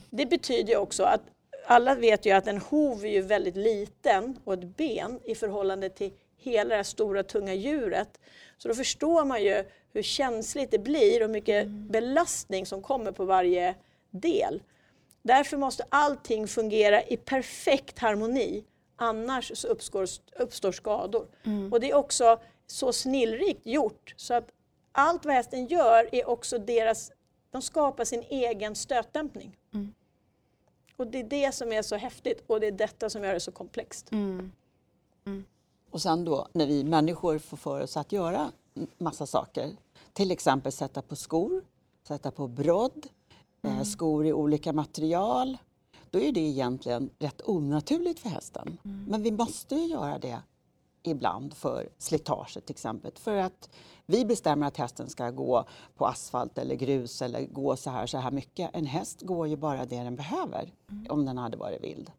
Det 0.10 0.26
betyder 0.26 0.78
också 0.78 1.04
att 1.04 1.22
alla 1.66 1.96
vet 1.96 2.26
ju 2.26 2.32
att 2.32 2.48
en 2.48 2.58
hov 2.58 3.06
är 3.06 3.10
ju 3.10 3.22
väldigt 3.22 3.56
liten 3.56 4.40
och 4.44 4.54
ett 4.54 4.78
ben 4.78 5.20
i 5.24 5.36
förhållande 5.36 5.90
till 5.90 6.12
hela 6.38 6.70
det 6.70 6.76
här 6.76 6.84
stora 6.84 7.24
tunga 7.24 7.54
djuret. 7.54 8.20
Så 8.58 8.68
då 8.68 8.76
förstår 8.76 9.26
man 9.26 9.44
ju 9.44 9.64
hur 9.94 10.02
känsligt 10.02 10.72
det 10.72 10.80
blir 10.80 11.24
och 11.24 11.30
mycket 11.30 11.68
belastning 11.68 12.66
som 12.66 12.82
kommer 12.82 13.12
på 13.12 13.26
varje 13.26 13.76
del. 14.12 14.62
Därför 15.28 15.58
måste 15.58 15.86
allting 15.90 16.48
fungera 16.48 17.04
i 17.04 17.18
perfekt 17.18 18.00
harmoni. 18.00 18.64
Annars 18.96 19.52
så 19.58 19.68
uppstår, 19.68 20.08
uppstår 20.40 20.72
skador. 20.72 21.28
Och 21.72 21.80
det 21.80 21.92
är 21.92 21.96
också 21.96 22.40
så 22.68 22.94
snillrikt 22.94 23.66
gjort 23.66 24.14
så 24.18 24.34
att 24.34 24.50
allt 24.92 25.26
vad 25.26 25.34
hästen 25.34 25.66
gör 25.66 26.10
är 26.16 26.30
också 26.30 26.58
deras, 26.58 27.12
de 27.52 27.62
skapar 27.62 28.06
sin 28.06 28.24
egen 28.30 28.76
stötdämpning. 28.76 29.58
Mm. 29.74 29.94
Och 30.98 31.08
det 31.08 31.20
är 31.20 31.24
det 31.24 31.52
som 31.52 31.72
är 31.72 31.82
så 31.82 31.96
häftigt 31.96 32.44
och 32.48 32.60
det 32.60 32.68
är 32.68 32.72
detta 32.72 33.10
som 33.10 33.24
gör 33.24 33.34
det 33.34 33.40
så 33.40 33.52
komplext. 33.52 34.12
Mm. 34.12 34.52
Och 35.92 36.02
sen 36.02 36.26
då 36.26 36.48
när 36.52 36.68
vi 36.68 36.84
människor 36.84 37.40
får 37.40 37.58
för 37.58 37.82
oss 37.82 37.98
att 37.98 38.12
göra 38.12 38.52
massa 38.98 39.26
saker, 39.26 39.76
till 40.14 40.32
exempel 40.32 40.72
sätta 40.72 41.02
på 41.02 41.16
skor, 41.16 41.64
sätta 42.08 42.32
på 42.32 42.48
brodd, 42.48 43.08
eh, 43.68 43.84
skor 43.84 44.26
i 44.26 44.34
olika 44.34 44.74
material, 44.74 45.58
då 46.10 46.20
är 46.20 46.32
det 46.32 46.40
egentligen 46.40 47.10
rätt 47.20 47.42
onaturligt 47.46 48.20
för 48.20 48.30
hästen. 48.30 48.78
Men 49.08 49.24
vi 49.24 49.32
måste 49.32 49.76
ju 49.76 49.86
göra 49.86 50.20
det 50.20 50.40
ibland 51.04 51.54
för 51.54 51.90
slitaget 51.98 52.66
till 52.66 52.74
exempel. 52.74 53.12
För 53.16 53.36
att 53.38 53.70
vi 54.06 54.26
bestämmer 54.26 54.68
att 54.68 54.78
hästen 54.78 55.10
ska 55.10 55.32
gå 55.32 55.66
på 55.96 56.06
asfalt 56.06 56.58
eller 56.58 56.76
grus 56.76 57.22
eller 57.22 57.46
gå 57.46 57.76
så 57.76 57.90
här, 57.90 58.06
så 58.06 58.18
här 58.18 58.32
mycket. 58.32 58.70
En 58.74 58.86
häst 58.86 59.22
går 59.22 59.48
ju 59.48 59.56
bara 59.56 59.86
det 59.86 60.04
den 60.04 60.16
behöver 60.16 60.74
om 61.10 61.26
den 61.26 61.38
hade 61.38 61.58
varit 61.58 61.84
vild. 61.84 62.12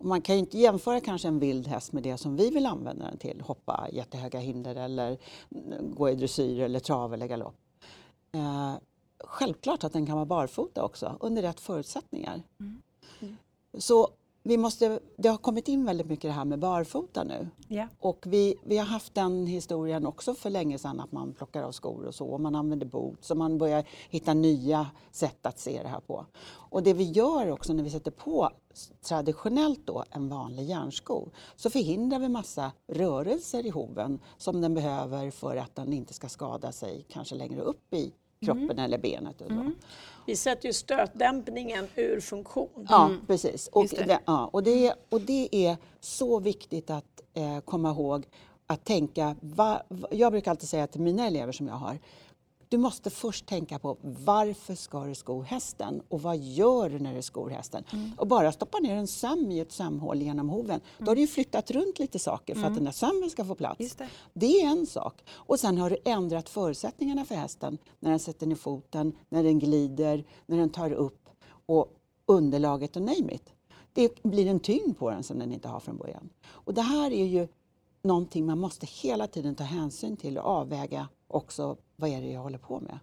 Och 0.00 0.06
man 0.06 0.22
kan 0.22 0.34
ju 0.34 0.38
inte 0.38 0.58
jämföra 0.58 1.00
kanske 1.00 1.28
en 1.28 1.38
vild 1.38 1.66
häst 1.68 1.92
med 1.92 2.02
det 2.02 2.16
som 2.18 2.36
vi 2.36 2.50
vill 2.50 2.66
använda 2.66 3.04
den 3.04 3.18
till. 3.18 3.40
Hoppa 3.40 3.88
jättehöga 3.92 4.38
hinder 4.38 4.74
eller 4.76 5.18
mm, 5.50 5.94
gå 5.94 6.10
i 6.10 6.14
dressyr 6.14 6.60
eller 6.60 6.80
trav 6.80 7.14
eller 7.14 7.26
galopp. 7.26 7.56
Självklart 9.24 9.84
att 9.84 9.92
den 9.92 10.06
kan 10.06 10.14
vara 10.14 10.26
barfota 10.26 10.84
också 10.84 11.16
under 11.20 11.42
rätt 11.42 11.60
förutsättningar. 11.60 12.42
Så 13.78 14.08
vi 14.44 14.56
måste, 14.56 15.00
det 15.16 15.28
har 15.28 15.36
kommit 15.36 15.68
in 15.68 15.84
väldigt 15.84 16.06
mycket 16.06 16.22
det 16.22 16.32
här 16.32 16.44
med 16.44 16.58
barfota 16.58 17.24
nu. 17.24 17.48
Ja. 17.68 17.88
Och 17.98 18.24
vi, 18.26 18.54
vi 18.64 18.78
har 18.78 18.86
haft 18.86 19.14
den 19.14 19.46
historien 19.46 20.06
också 20.06 20.34
för 20.34 20.50
länge 20.50 20.78
sedan 20.78 21.00
att 21.00 21.12
man 21.12 21.34
plockar 21.34 21.62
av 21.62 21.72
skor 21.72 22.04
och 22.04 22.14
så 22.14 22.26
och 22.26 22.40
man 22.40 22.54
använder 22.54 22.86
boots 22.86 23.30
och 23.30 23.36
man 23.36 23.58
börjar 23.58 23.84
hitta 24.10 24.34
nya 24.34 24.86
sätt 25.10 25.46
att 25.46 25.58
se 25.58 25.82
det 25.82 25.88
här 25.88 26.00
på. 26.00 26.26
Och 26.44 26.82
det 26.82 26.94
vi 26.94 27.04
gör 27.04 27.50
också 27.50 27.72
när 27.72 27.84
vi 27.84 27.90
sätter 27.90 28.10
på 28.10 28.50
traditionellt 29.02 29.86
då 29.86 30.04
en 30.10 30.28
vanlig 30.28 30.64
järnsko 30.64 31.28
så 31.56 31.70
förhindrar 31.70 32.18
vi 32.18 32.28
massa 32.28 32.72
rörelser 32.86 33.66
i 33.66 33.70
hoven 33.70 34.18
som 34.36 34.60
den 34.60 34.74
behöver 34.74 35.30
för 35.30 35.56
att 35.56 35.74
den 35.74 35.92
inte 35.92 36.14
ska 36.14 36.28
skada 36.28 36.72
sig 36.72 37.06
kanske 37.08 37.34
längre 37.34 37.60
upp 37.60 37.94
i 37.94 38.12
kroppen 38.44 38.78
eller 38.78 38.98
benet. 38.98 39.40
Och 39.40 39.48
så. 39.48 39.70
Vi 40.26 40.36
sätter 40.36 40.66
ju 40.66 40.72
stötdämpningen 40.72 41.86
ur 41.96 42.20
funktion. 42.20 42.86
Ja, 42.88 43.10
precis. 43.26 43.68
Och 43.68 43.86
det. 43.90 44.04
det. 44.04 44.20
ja, 44.26 44.50
och, 44.52 44.62
det, 44.62 44.94
och 45.08 45.20
det 45.20 45.48
är 45.66 45.76
så 46.00 46.40
viktigt 46.40 46.90
att 46.90 47.22
eh, 47.34 47.60
komma 47.60 47.90
ihåg 47.90 48.24
att 48.66 48.84
tänka, 48.84 49.36
va, 49.40 49.82
va- 49.88 50.08
jag 50.10 50.32
brukar 50.32 50.50
alltid 50.50 50.68
säga 50.68 50.86
till 50.86 51.00
mina 51.00 51.26
elever 51.26 51.52
som 51.52 51.66
jag 51.68 51.74
har, 51.74 51.98
du 52.72 52.78
måste 52.78 53.10
först 53.10 53.46
tänka 53.46 53.78
på 53.78 53.96
varför 54.02 54.74
ska 54.74 55.04
du 55.04 55.14
sko 55.14 55.42
hästen 55.42 56.02
och 56.08 56.22
vad 56.22 56.38
gör 56.38 56.90
du 56.90 56.98
när 56.98 57.14
du 57.14 57.22
skor 57.22 57.50
hästen? 57.50 57.84
Och 58.16 58.26
bara 58.26 58.52
stoppa 58.52 58.78
ner 58.78 58.96
en 58.96 59.06
söm 59.06 59.50
i 59.50 59.60
ett 59.60 59.72
sömhål 59.72 60.22
genom 60.22 60.48
hoven, 60.48 60.80
då 60.98 61.06
har 61.06 61.14
du 61.14 61.20
ju 61.20 61.26
flyttat 61.26 61.70
runt 61.70 61.98
lite 61.98 62.18
saker 62.18 62.54
för 62.54 62.64
att 62.64 62.74
den 62.74 62.84
där 62.84 62.92
sömmen 62.92 63.30
ska 63.30 63.44
få 63.44 63.54
plats. 63.54 63.94
Det. 63.96 64.08
Det 64.32 64.60
är 64.60 64.66
en 64.66 64.86
sak. 64.86 65.24
Och 65.30 65.60
sen 65.60 65.78
har 65.78 65.90
du 65.90 65.96
ändrat 66.04 66.48
förutsättningarna 66.48 67.24
för 67.24 67.34
hästen 67.34 67.78
när 68.00 68.10
den 68.10 68.18
sätter 68.18 68.46
ner 68.46 68.56
foten, 68.56 69.12
när 69.28 69.42
den 69.42 69.58
glider, 69.58 70.24
när 70.46 70.56
den 70.56 70.70
tar 70.70 70.92
upp 70.92 71.28
och 71.66 71.96
underlaget 72.26 72.96
och 72.96 73.02
name 73.02 73.34
it. 73.34 73.52
Det 73.92 74.22
blir 74.22 74.46
en 74.46 74.60
tyngd 74.60 74.98
på 74.98 75.10
den 75.10 75.22
som 75.22 75.38
den 75.38 75.52
inte 75.52 75.68
har 75.68 75.80
från 75.80 75.96
början. 75.96 76.28
Och 76.46 76.74
det 76.74 76.82
här 76.82 77.10
är 77.10 77.26
ju 77.26 77.48
någonting 78.02 78.46
man 78.46 78.58
måste 78.58 78.86
hela 78.86 79.26
tiden 79.26 79.54
ta 79.54 79.64
hänsyn 79.64 80.16
till 80.16 80.38
och 80.38 80.44
avväga 80.44 81.08
också 81.34 81.76
vad 81.96 82.10
är 82.10 82.20
det 82.20 82.26
jag 82.32 82.40
håller 82.40 82.58
på 82.58 82.80
med. 82.80 82.98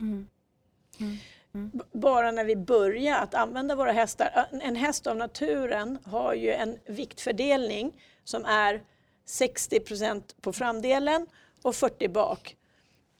B- 1.52 1.84
Bara 1.92 2.32
när 2.32 2.44
vi 2.44 2.56
börjar 2.56 3.18
att 3.20 3.34
använda 3.36 3.76
våra 3.76 3.92
hästar. 3.92 4.48
En 4.52 4.76
häst 4.76 5.08
av 5.08 5.18
naturen 5.18 5.98
har 6.04 6.34
ju 6.34 6.52
en 6.52 6.78
viktfördelning 6.88 7.92
som 8.24 8.46
är 8.46 8.84
60% 9.28 10.22
på 10.42 10.54
framdelen 10.54 11.28
och 11.62 11.76
40 11.76 12.08
bak. 12.08 12.56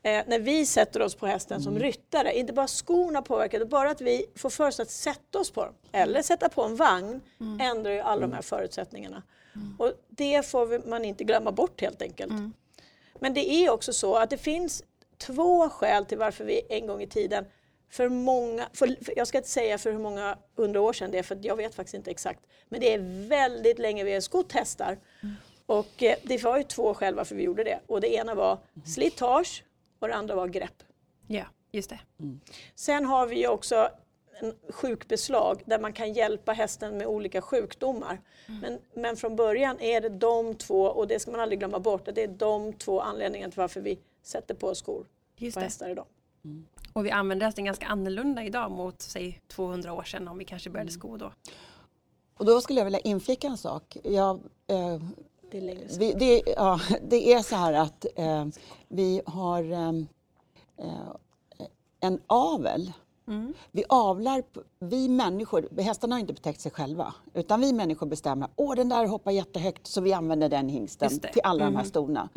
Eh, 0.04 0.24
när 0.28 0.40
vi 0.40 0.66
sätter 0.66 1.02
oss 1.02 1.16
på 1.16 1.28
hästen 1.28 1.62
som 1.62 1.80
ryttare, 1.80 2.38
inte 2.40 2.54
bara 2.54 2.68
skorna 2.68 3.22
påverkar, 3.22 3.66
bara 3.66 3.90
att 3.92 4.02
vi 4.02 4.26
får 4.36 4.50
för 4.50 4.68
oss 4.68 4.80
att 4.80 4.90
sätta 4.90 5.40
oss 5.40 5.52
på 5.52 5.66
dem 5.66 5.74
eller 5.92 6.22
sätta 6.22 6.50
på 6.50 6.64
en 6.64 6.76
vagn 6.76 7.22
ändrar 7.60 7.92
ju 7.92 8.00
alla 8.00 8.22
de 8.22 8.34
här 8.34 8.42
förutsättningarna. 8.42 9.24
Och 9.80 9.92
det 10.10 10.46
får 10.46 10.66
vi- 10.66 10.80
man 10.90 11.06
inte 11.06 11.24
glömma 11.24 11.52
bort 11.52 11.82
helt 11.82 12.02
enkelt. 12.02 12.32
Men 13.20 13.34
det 13.34 13.50
är 13.54 13.70
också 13.72 13.94
så 13.94 14.16
att 14.16 14.30
det 14.30 14.38
finns 14.38 14.84
två 15.20 15.70
skäl 15.70 16.06
till 16.06 16.18
varför 16.18 16.46
vi 16.46 16.62
en 16.70 16.88
gång 16.88 17.02
i 17.02 17.08
tiden 17.08 17.46
för 17.90 18.10
många, 18.10 18.70
för, 18.74 19.04
för, 19.06 19.14
jag 19.18 19.28
ska 19.28 19.38
inte 19.38 19.50
säga 19.50 19.78
för 19.78 19.92
hur 19.92 20.00
många 20.00 20.38
hundra 20.56 20.82
år 20.82 20.94
sedan 20.94 21.12
det 21.12 21.20
är 21.20 21.24
för 21.24 21.38
jag 21.42 21.56
vet 21.56 21.76
faktiskt 21.76 21.96
inte 21.96 22.12
exakt. 22.12 22.40
Men 22.70 22.80
det 22.80 22.94
är 22.94 23.28
väldigt 23.30 23.80
länge 23.80 24.04
vi 24.04 24.14
har 24.14 24.22
skott 24.22 24.52
hästar. 24.52 24.98
Och 25.66 26.04
eh, 26.04 26.16
det 26.24 26.44
var 26.44 26.58
ju 26.58 26.64
två 26.64 26.94
skäl 26.94 27.16
varför 27.16 27.36
vi 27.36 27.44
gjorde 27.44 27.64
det. 27.64 27.80
Och 27.88 28.02
det 28.02 28.14
ena 28.14 28.36
var 28.36 28.60
slitage 28.86 29.64
och 30.00 30.08
det 30.08 30.16
andra 30.16 30.36
var 30.36 30.48
grepp. 30.48 30.84
Ja, 31.28 31.46
just 31.72 31.90
det. 31.90 32.00
Sen 32.76 33.06
har 33.06 33.28
vi 33.28 33.40
ju 33.40 33.48
också 33.48 33.90
en 34.42 34.56
sjukbeslag 34.70 35.62
där 35.66 35.80
man 35.80 35.94
kan 35.94 36.14
hjälpa 36.14 36.54
hästen 36.54 36.98
med 36.98 37.08
olika 37.08 37.42
sjukdomar. 37.42 38.22
Men, 38.62 38.80
men 38.94 39.16
från 39.16 39.36
början 39.36 39.80
är 39.80 40.02
det 40.02 40.10
de 40.10 40.56
två, 40.56 40.84
och 40.84 41.08
det 41.08 41.20
ska 41.20 41.32
man 41.32 41.40
aldrig 41.40 41.60
glömma 41.60 41.80
bort, 41.80 42.08
att 42.08 42.16
det 42.16 42.24
är 42.24 42.28
de 42.28 42.74
två 42.74 43.02
anledningarna 43.02 43.52
till 43.52 43.60
varför 43.60 43.82
vi 43.82 44.00
sätter 44.24 44.56
på 44.56 44.76
skor 44.76 45.08
Just 45.36 45.56
på 45.56 45.60
det. 45.60 45.66
hästar 45.66 45.90
idag. 45.90 46.06
Och 46.94 47.06
vi 47.06 47.12
använder 47.12 47.46
hästen 47.46 47.66
ganska 47.66 47.86
annorlunda 47.88 48.44
idag 48.44 48.72
mot 48.72 49.02
säg 49.02 49.42
200 49.48 49.94
år 49.94 50.04
sedan 50.04 50.28
om 50.28 50.38
vi 50.38 50.46
kanske 50.46 50.70
började 50.70 50.92
sko 50.92 51.18
då. 51.18 51.32
Och 52.38 52.46
då 52.46 52.62
skulle 52.62 52.80
jag 52.80 52.86
vilja 52.86 53.00
inflika 53.00 53.48
en 53.48 53.58
sak. 53.58 53.98
Jag, 54.04 54.36
eh, 54.68 55.02
Det 55.52 55.58
är 55.58 56.00
vi, 56.00 56.14
det, 56.14 56.44
ja, 56.56 56.80
det 57.10 57.34
är 57.34 57.42
så 57.42 57.56
här 57.56 57.74
att 57.74 58.06
eh, 58.16 58.46
vi 58.88 59.22
har 59.26 59.72
eh, 59.72 59.90
eh, 60.78 61.14
en 62.00 62.22
avel. 62.28 62.92
Vi 63.72 63.84
avlar, 63.90 64.44
vi 64.80 65.10
människor, 65.10 65.82
hästarna 65.82 66.16
har 66.16 66.20
inte 66.20 66.34
betäckt 66.34 66.62
sig 66.62 66.72
själva, 66.72 67.14
utan 67.34 67.62
vi 67.62 67.74
människor 67.74 68.08
bestämmer, 68.08 68.50
åh 68.56 68.76
den 68.76 68.90
där 68.90 69.08
hoppar 69.08 69.32
jättehögt 69.32 69.88
så 69.88 70.02
vi 70.02 70.14
använder 70.14 70.50
den 70.50 70.70
hingsten 70.70 71.20
till 71.20 71.42
alla 71.44 71.66
de 71.66 71.76
här 71.76 71.84
stona. 71.84 72.30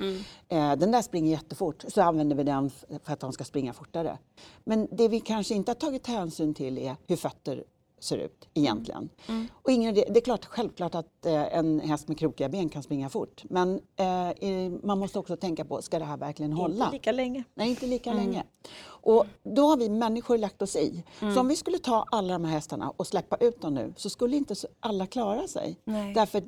Eh, 0.48 0.76
den 0.76 0.90
där 0.90 1.02
springer 1.02 1.30
jättefort, 1.30 1.84
så 1.88 2.02
använder 2.02 2.36
vi 2.36 2.42
den 2.42 2.70
för 2.70 3.12
att 3.12 3.20
de 3.20 3.32
ska 3.32 3.44
springa 3.44 3.72
fortare. 3.72 4.18
Men 4.64 4.88
det 4.92 5.08
vi 5.08 5.20
kanske 5.20 5.54
inte 5.54 5.70
har 5.70 5.76
tagit 5.76 6.06
hänsyn 6.06 6.54
till 6.54 6.78
är 6.78 6.96
hur 7.06 7.16
fötter 7.16 7.64
ser 8.02 8.18
ut 8.18 8.48
egentligen. 8.54 9.08
Och 9.52 9.70
ingen, 9.70 9.94
det 9.94 10.16
är 10.16 10.20
klart, 10.20 10.44
självklart 10.44 10.94
att 10.94 11.26
eh, 11.26 11.56
en 11.56 11.80
häst 11.80 12.08
med 12.08 12.18
krokiga 12.18 12.48
ben 12.48 12.68
kan 12.68 12.82
springa 12.82 13.08
fort, 13.08 13.44
men 13.44 13.80
eh, 13.96 14.70
man 14.82 14.98
måste 14.98 15.18
också 15.18 15.36
tänka 15.36 15.64
på, 15.64 15.82
ska 15.82 15.98
det 15.98 16.04
här 16.04 16.16
verkligen 16.16 16.52
hålla? 16.52 16.84
Inte 16.84 16.96
lika 16.96 17.12
länge. 17.12 17.44
Nej, 17.54 17.70
inte 17.70 17.86
lika 17.86 18.12
länge. 18.12 18.44
Och 18.84 19.26
då 19.42 19.62
har 19.66 19.76
vi 19.76 19.88
människor 19.88 20.38
lagt 20.38 20.62
oss 20.62 20.76
i. 20.76 21.04
Så 21.34 21.40
om 21.40 21.48
vi 21.48 21.56
skulle 21.56 21.78
ta 21.78 22.04
alla 22.10 22.32
de 22.32 22.44
här 22.44 22.52
hästarna 22.52 22.92
och 22.96 23.06
släppa 23.06 23.36
ut 23.36 23.60
dem 23.60 23.74
nu 23.74 23.94
så 23.96 24.10
skulle 24.10 24.36
inte 24.36 24.54
alla 24.80 25.06
klara 25.06 25.48
sig. 25.48 25.76
Nej. 25.84 26.14
Därför 26.14 26.42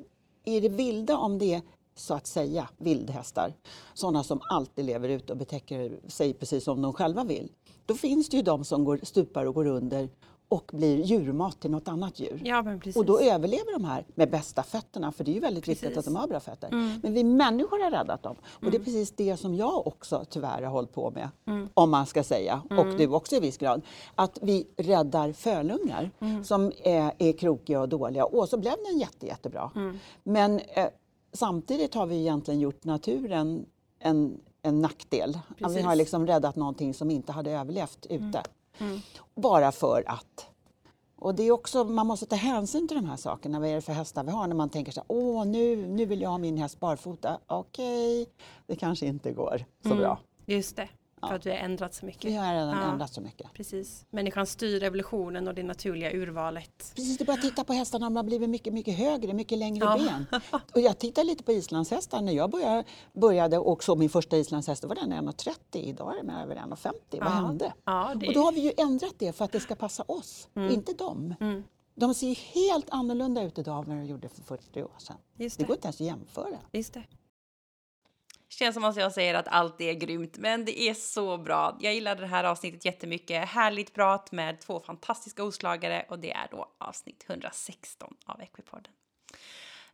är 0.45 0.61
det 0.61 0.69
vilda 0.69 1.17
om 1.17 1.39
det 1.39 1.53
är 1.53 1.61
så 1.95 2.13
att 2.13 2.27
säga 2.27 2.69
vildhästar, 2.77 3.53
sådana 3.93 4.23
som 4.23 4.39
alltid 4.49 4.85
lever 4.85 5.09
ute 5.09 5.33
och 5.33 5.37
betäcker 5.37 5.99
sig 6.07 6.33
precis 6.33 6.63
som 6.63 6.81
de 6.81 6.93
själva 6.93 7.23
vill. 7.23 7.51
Då 7.85 7.93
finns 7.95 8.29
det 8.29 8.37
ju 8.37 8.43
de 8.43 8.63
som 8.65 8.83
går, 8.83 8.99
stupar 9.03 9.45
och 9.45 9.53
går 9.53 9.65
under 9.65 10.09
och 10.49 10.71
blir 10.73 11.03
djurmat 11.03 11.59
till 11.59 11.71
något 11.71 11.87
annat 11.87 12.19
djur. 12.19 12.41
Ja, 12.43 12.63
precis. 12.63 12.95
Och 12.95 13.05
då 13.05 13.19
överlever 13.19 13.73
de 13.73 13.85
här 13.85 14.05
med 14.15 14.31
bästa 14.31 14.63
fötterna, 14.63 15.11
för 15.11 15.23
det 15.23 15.31
är 15.31 15.33
ju 15.33 15.39
väldigt 15.39 15.67
viktigt 15.67 15.81
Precis. 15.81 15.97
att 15.97 16.05
de 16.05 16.15
har 16.15 16.27
bra 16.27 16.39
fötter. 16.39 16.67
Mm. 16.67 16.99
Men 17.03 17.13
vi 17.13 17.23
människor 17.23 17.83
har 17.83 17.91
räddat 17.91 18.23
dem. 18.23 18.35
Och 18.45 18.71
det 18.71 18.77
är 18.77 18.83
precis 18.83 19.11
det 19.11 19.37
som 19.37 19.55
jag 19.55 19.87
också 19.87 20.25
tyvärr 20.29 20.61
har 20.61 20.71
hållit 20.71 20.93
på 20.93 21.11
med, 21.11 21.29
om 21.73 21.89
man 21.89 22.05
ska 22.05 22.23
säga, 22.23 22.61
och 22.69 22.85
du 22.97 23.07
också 23.07 23.35
i 23.35 23.39
viss 23.39 23.57
grad. 23.57 23.81
Att 24.15 24.39
vi 24.41 24.67
räddar 24.77 25.33
fölungar 25.33 26.11
som 26.43 26.71
är, 26.83 27.11
är 27.17 27.33
krokiga 27.33 27.81
och 27.81 27.89
dåliga. 27.89 28.25
Och 28.25 28.49
så 28.49 28.57
blev 28.57 28.73
den 28.89 28.99
jätte, 28.99 29.25
jättebra. 29.25 29.71
Men 30.23 30.59
eh, 30.59 30.87
samtidigt 31.33 31.93
har 31.93 32.05
vi 32.05 32.15
egentligen 32.15 32.59
gjort 32.59 32.83
naturen 32.83 33.65
en, 33.99 34.41
en 34.61 34.81
nackdel. 34.81 35.39
Vi 35.57 35.63
har 35.63 35.73
Precis. 35.73 35.97
liksom 35.97 36.27
räddat 36.27 36.55
någonting 36.55 36.93
som 36.93 37.11
inte 37.11 37.31
hade 37.31 37.51
överlevt 37.51 38.05
ute. 38.09 38.43
Bara 39.35 39.71
för 39.71 40.03
att. 40.07 40.45
Och 41.17 41.35
det 41.35 41.43
är 41.43 41.51
också, 41.51 41.83
man 41.83 42.07
måste 42.07 42.25
ta 42.25 42.35
hänsyn 42.35 42.87
till 42.87 42.97
de 42.97 43.05
här 43.05 43.17
sakerna. 43.17 43.59
Vad 43.59 43.69
är 43.69 43.75
det 43.75 43.81
för 43.81 43.93
hästar 43.93 44.23
vi 44.23 44.31
har? 44.31 44.47
När 44.47 44.55
man 44.55 44.69
tänker 44.69 44.91
så 44.91 44.99
här, 44.99 45.05
åh 45.07 45.45
nu, 45.45 45.75
nu 45.75 46.05
vill 46.05 46.21
jag 46.21 46.29
ha 46.29 46.37
min 46.37 46.57
häst 46.57 46.79
barfota. 46.79 47.39
Okej, 47.47 48.27
det 48.67 48.75
kanske 48.75 49.05
inte 49.05 49.31
går 49.31 49.65
så 49.83 49.95
bra. 49.95 50.19
Just 50.45 50.75
det. 50.75 50.89
För 51.27 51.35
att 51.35 51.45
vi 51.45 51.49
har 51.49 51.57
ändrat 51.57 51.93
så 51.93 52.05
mycket. 52.05 52.25
Vi 52.25 52.35
har 52.35 52.53
redan 52.53 52.69
Ja. 52.69 52.83
ändrat 52.91 53.13
så 53.13 53.21
mycket. 53.21 53.53
Precis. 53.53 54.05
Människan 54.09 54.45
styr 54.45 54.83
evolutionen 54.83 55.47
och 55.47 55.55
det 55.55 55.63
naturliga 55.63 56.11
urvalet. 56.13 56.93
Precis, 56.95 57.17
det 57.17 57.23
är 57.23 57.25
bara 57.25 57.33
att 57.33 57.41
titta 57.41 57.63
på 57.63 57.73
hästarna, 57.73 58.05
de 58.05 58.15
har 58.15 58.23
blivit 58.23 58.49
mycket, 58.49 58.73
mycket 58.73 58.97
högre, 58.97 59.33
mycket 59.33 59.57
längre 59.57 59.85
Ja. 59.85 59.97
ben. 59.97 60.25
Och 60.73 60.81
jag 60.81 60.97
tittar 60.97 61.23
lite 61.23 61.43
på 61.43 61.51
islandshästar. 61.51 62.21
När 62.21 62.33
jag 62.33 62.49
började, 62.51 62.83
började 63.13 63.57
och 63.57 63.83
såg 63.83 63.97
min 63.97 64.09
första 64.09 64.37
islandshäst, 64.37 64.81
då 64.81 64.87
var 64.87 64.95
den 64.95 65.13
1,30. 65.13 65.55
Idag 65.79 66.13
är 66.13 66.23
den 66.23 66.29
över 66.29 66.55
1,50. 66.55 66.93
Vad 67.11 67.19
Ja. 67.21 67.29
hände? 67.29 67.73
Ja, 67.85 68.13
det- 68.15 68.27
Och 68.27 68.33
då 68.33 68.41
har 68.43 68.51
vi 68.51 68.59
ju 68.61 68.71
ändrat 68.77 69.13
det 69.17 69.33
för 69.33 69.45
att 69.45 69.51
det 69.51 69.59
ska 69.59 69.75
passa 69.75 70.03
oss, 70.07 70.47
Mm. 70.55 70.73
inte 70.73 70.93
dem. 70.93 71.35
Mm. 71.39 71.63
De 71.97 72.13
ser 72.13 72.35
helt 72.35 72.89
annorlunda 72.89 73.43
ut 73.43 73.57
idag 73.57 73.83
än 73.83 73.89
vad 73.89 73.97
de 73.97 74.05
gjorde 74.05 74.29
för 74.29 74.41
40 74.43 74.83
år 74.83 74.91
sedan. 74.97 75.15
Just 75.37 75.57
det. 75.57 75.63
det. 75.63 75.67
går 75.67 75.75
inte 75.75 75.85
ens 75.87 76.01
att 76.01 76.07
jämföra. 76.07 76.57
Just 76.71 76.93
det. 76.93 77.03
Känns 78.59 78.73
som 78.73 78.83
att 78.83 78.95
jag 78.95 79.11
säger 79.11 79.33
att 79.33 79.47
allt 79.47 79.81
är 79.81 79.93
grymt, 79.93 80.37
men 80.37 80.65
det 80.65 80.79
är 80.79 80.93
så 80.93 81.37
bra. 81.37 81.77
Jag 81.79 81.93
gillade 81.93 82.21
det 82.21 82.27
här 82.27 82.43
avsnittet 82.43 82.85
jättemycket. 82.85 83.49
Härligt 83.49 83.93
prat 83.93 84.31
med 84.31 84.61
två 84.61 84.79
fantastiska 84.79 85.43
oslagare 85.43 86.05
och 86.09 86.19
det 86.19 86.31
är 86.31 86.47
då 86.51 86.71
avsnitt 86.77 87.25
116 87.27 88.15
av 88.25 88.41
Equipodden. 88.41 88.91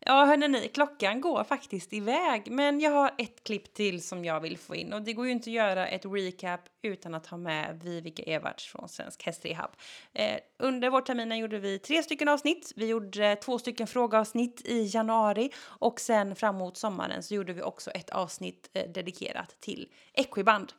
Ja, 0.05 0.25
hörni, 0.25 0.67
klockan 0.67 1.21
går 1.21 1.43
faktiskt 1.43 1.93
iväg, 1.93 2.51
men 2.51 2.79
jag 2.79 2.91
har 2.91 3.11
ett 3.17 3.43
klipp 3.43 3.73
till 3.73 4.03
som 4.03 4.25
jag 4.25 4.39
vill 4.39 4.57
få 4.57 4.75
in 4.75 4.93
och 4.93 5.01
det 5.01 5.13
går 5.13 5.25
ju 5.25 5.31
inte 5.31 5.49
att 5.49 5.53
göra 5.53 5.87
ett 5.87 6.05
recap 6.05 6.59
utan 6.81 7.15
att 7.15 7.27
ha 7.27 7.37
med 7.37 7.81
Vivica 7.83 8.23
Evarts 8.23 8.71
från 8.71 8.89
Svensk 8.89 9.23
Hästrehab. 9.23 9.71
Eh, 10.13 10.37
under 10.59 10.89
vårterminen 10.89 11.37
gjorde 11.37 11.59
vi 11.59 11.79
tre 11.79 12.03
stycken 12.03 12.27
avsnitt. 12.27 12.73
Vi 12.75 12.87
gjorde 12.87 13.35
två 13.35 13.59
stycken 13.59 13.87
frågeavsnitt 13.87 14.61
i 14.65 14.89
januari 14.93 15.49
och 15.63 15.99
sen 15.99 16.35
framåt 16.35 16.77
sommaren 16.77 17.23
så 17.23 17.33
gjorde 17.35 17.53
vi 17.53 17.61
också 17.61 17.91
ett 17.91 18.09
avsnitt 18.09 18.69
eh, 18.73 18.91
dedikerat 18.91 19.55
till 19.59 19.87
Equiband. 20.13 20.73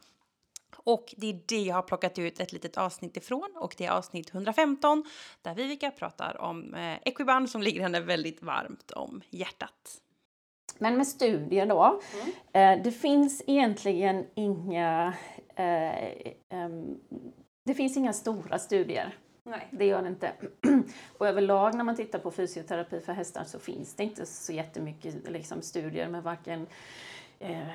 Och 0.85 1.15
det 1.17 1.31
är 1.31 1.41
det 1.47 1.63
jag 1.63 1.75
har 1.75 1.83
plockat 1.83 2.19
ut 2.19 2.41
ett 2.41 2.53
litet 2.53 2.79
avsnitt 2.79 3.17
ifrån 3.17 3.51
och 3.57 3.75
det 3.79 3.87
är 3.87 3.91
avsnitt 3.91 4.35
115 4.35 5.05
där 5.43 5.55
Vivica 5.55 5.91
pratar 5.91 6.41
om 6.41 6.75
eh, 6.75 6.99
Equiband 7.05 7.51
som 7.51 7.63
ligger 7.63 7.83
henne 7.83 8.01
väldigt 8.01 8.43
varmt 8.43 8.91
om 8.91 9.23
hjärtat. 9.31 10.01
Men 10.79 10.97
med 10.97 11.07
studier 11.07 11.67
då. 11.67 12.01
Eh, 12.53 12.83
det 12.83 12.93
finns 12.93 13.43
egentligen 13.47 14.27
inga, 14.35 15.15
eh, 15.55 16.33
ehm, 16.49 16.99
det 17.65 17.75
finns 17.75 17.97
inga 17.97 18.13
stora 18.13 18.59
studier. 18.59 19.19
Nej. 19.45 19.69
Det 19.71 19.87
gör 19.87 20.03
det 20.03 20.09
inte. 20.09 20.33
Och 21.19 21.29
överlag 21.29 21.75
när 21.75 21.85
man 21.85 21.97
tittar 21.97 22.19
på 22.19 22.31
fysioterapi 22.31 23.01
för 23.01 23.13
hästar 23.13 23.45
så 23.45 23.59
finns 23.59 23.95
det 23.95 24.03
inte 24.03 24.27
så 24.27 24.53
jättemycket 24.53 25.31
liksom, 25.31 25.63
studier 25.63 26.09
med 26.09 26.23
varken 26.23 26.67
eh, 27.43 27.69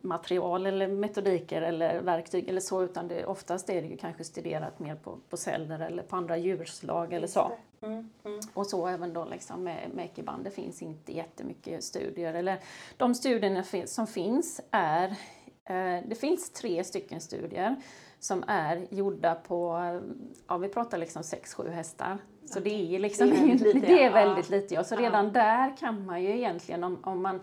material 0.00 0.66
eller 0.66 0.88
metodiker 0.88 1.62
eller 1.62 2.00
verktyg 2.00 2.48
eller 2.48 2.60
så 2.60 2.82
utan 2.82 3.08
det, 3.08 3.26
oftast 3.26 3.70
är 3.70 3.82
det 3.82 3.88
ju 3.88 3.96
kanske 3.96 4.24
studerat 4.24 4.78
mer 4.78 4.94
på, 4.94 5.18
på 5.30 5.36
celler 5.36 5.80
eller 5.80 6.02
på 6.02 6.16
andra 6.16 6.36
djurslag 6.36 7.12
eller 7.12 7.26
så. 7.26 7.52
Och 8.54 8.66
så 8.66 8.86
även 8.86 9.12
då 9.12 9.24
liksom 9.24 9.64
med, 9.64 9.90
med 9.94 10.04
ekiband. 10.04 10.44
Det 10.44 10.50
finns 10.50 10.82
inte 10.82 11.12
jättemycket 11.12 11.84
studier. 11.84 12.34
Eller 12.34 12.58
de 12.96 13.14
studierna 13.14 13.64
som 13.86 14.06
finns 14.06 14.60
är, 14.70 15.08
eh, 15.64 16.02
det 16.06 16.18
finns 16.20 16.50
tre 16.50 16.84
stycken 16.84 17.20
studier 17.20 17.76
som 18.20 18.44
är 18.46 18.86
gjorda 18.90 19.34
på, 19.34 19.78
ja 20.48 20.56
vi 20.56 20.68
pratar 20.68 20.98
liksom 20.98 21.22
6-7 21.22 21.70
hästar. 21.70 22.18
Så 22.44 22.60
det 22.60 22.94
är 22.96 22.98
liksom, 22.98 23.30
Det 23.30 23.36
är 23.36 23.40
väldigt 23.42 23.60
lite, 23.74 23.86
det 23.86 24.02
är 24.02 24.06
ja. 24.06 24.12
väldigt 24.12 24.50
lite 24.50 24.74
ja. 24.74 24.84
Så 24.84 24.94
Ja. 24.94 25.00
redan 25.00 25.32
där 25.32 25.76
kan 25.76 26.06
man 26.06 26.22
ju 26.22 26.28
egentligen 26.36 26.84
om, 26.84 26.98
om 27.04 27.22
man 27.22 27.40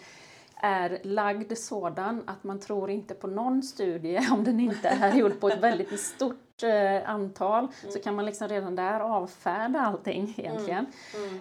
är 0.63 0.99
lagd 1.03 1.57
sådan 1.57 2.23
att 2.25 2.43
man 2.43 2.59
tror 2.59 2.89
inte 2.89 3.13
på 3.13 3.27
någon 3.27 3.63
studie 3.63 4.19
om 4.31 4.43
den 4.43 4.59
inte 4.59 4.87
är 4.89 5.15
gjord 5.15 5.39
på 5.39 5.49
ett 5.49 5.59
väldigt 5.59 5.99
stort 5.99 6.63
eh, 6.63 7.09
antal 7.09 7.67
så 7.89 7.99
kan 7.99 8.15
man 8.15 8.25
liksom 8.25 8.47
redan 8.47 8.75
där 8.75 8.99
avfärda 8.99 9.79
allting 9.79 10.35
egentligen. 10.37 10.85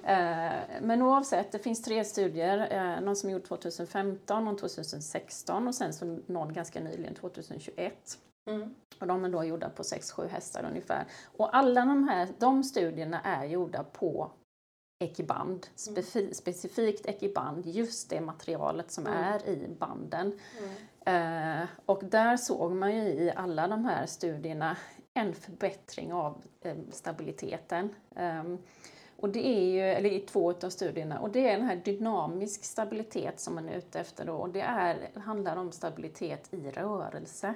Eh, 0.04 0.52
men 0.82 1.02
oavsett, 1.02 1.52
det 1.52 1.58
finns 1.58 1.82
tre 1.82 2.04
studier. 2.04 2.68
Eh, 2.70 3.04
någon 3.04 3.16
som 3.16 3.28
är 3.28 3.32
gjord 3.32 3.44
2015, 3.44 4.44
någon 4.44 4.56
2016 4.56 5.68
och 5.68 5.74
sen 5.74 5.92
så 5.92 6.18
någon 6.26 6.52
ganska 6.52 6.80
nyligen 6.80 7.14
2021. 7.14 8.18
Och 9.00 9.06
de 9.06 9.24
är 9.24 9.28
då 9.28 9.44
gjorda 9.44 9.68
på 9.68 9.82
6-7 9.82 10.28
hästar 10.28 10.66
ungefär. 10.70 11.04
Och 11.36 11.56
alla 11.56 11.80
de 11.80 12.08
här 12.08 12.28
de 12.38 12.64
studierna 12.64 13.20
är 13.20 13.44
gjorda 13.44 13.84
på 13.84 14.30
ekiband, 15.02 15.66
spefi- 15.76 16.32
specifikt 16.32 17.06
ekiband, 17.06 17.66
just 17.66 18.10
det 18.10 18.20
materialet 18.20 18.90
som 18.90 19.06
Mm. 19.06 19.18
är 19.22 19.48
i 19.48 19.68
banden. 19.78 20.32
Eh, 21.06 21.64
och 21.86 22.04
där 22.04 22.36
såg 22.36 22.72
man 22.72 22.94
ju 22.96 23.02
i 23.02 23.32
alla 23.36 23.68
de 23.68 23.84
här 23.84 24.06
studierna 24.06 24.76
en 25.14 25.34
förbättring 25.34 26.12
av 26.12 26.42
eh, 26.60 26.76
stabiliteten. 26.90 27.94
Ehm, 28.16 28.58
och 29.16 29.28
det 29.28 29.46
är 29.46 29.64
ju, 29.64 29.80
eller 29.80 30.10
i 30.10 30.20
två 30.20 30.50
av 30.62 30.70
studierna, 30.70 31.18
och 31.18 31.30
det 31.30 31.48
är 31.50 31.56
den 31.58 31.66
här 31.66 31.76
dynamisk 31.76 32.64
stabilitet 32.64 33.40
som 33.40 33.54
man 33.54 33.68
är 33.68 33.78
ute 33.78 34.00
efter 34.00 34.24
då. 34.24 34.34
Och 34.34 34.48
det 34.48 34.60
är, 34.60 35.10
handlar 35.20 35.56
om 35.56 35.72
stabilitet 35.72 36.54
i 36.54 36.70
rörelse. 36.70 37.54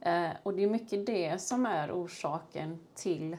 Eh, 0.00 0.28
och 0.42 0.54
det 0.54 0.62
är 0.62 0.66
mycket 0.70 1.06
det 1.06 1.38
som 1.42 1.66
är 1.66 1.92
orsaken 1.92 2.78
till 2.94 3.32
eh, 3.32 3.38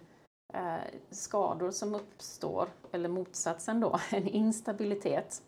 skador 1.12 1.72
som 1.72 1.96
uppstår, 1.96 2.68
eller 2.92 3.10
motsatsen 3.10 3.80
då, 3.80 4.00
en 4.12 4.28
instabilitet. 4.28 5.42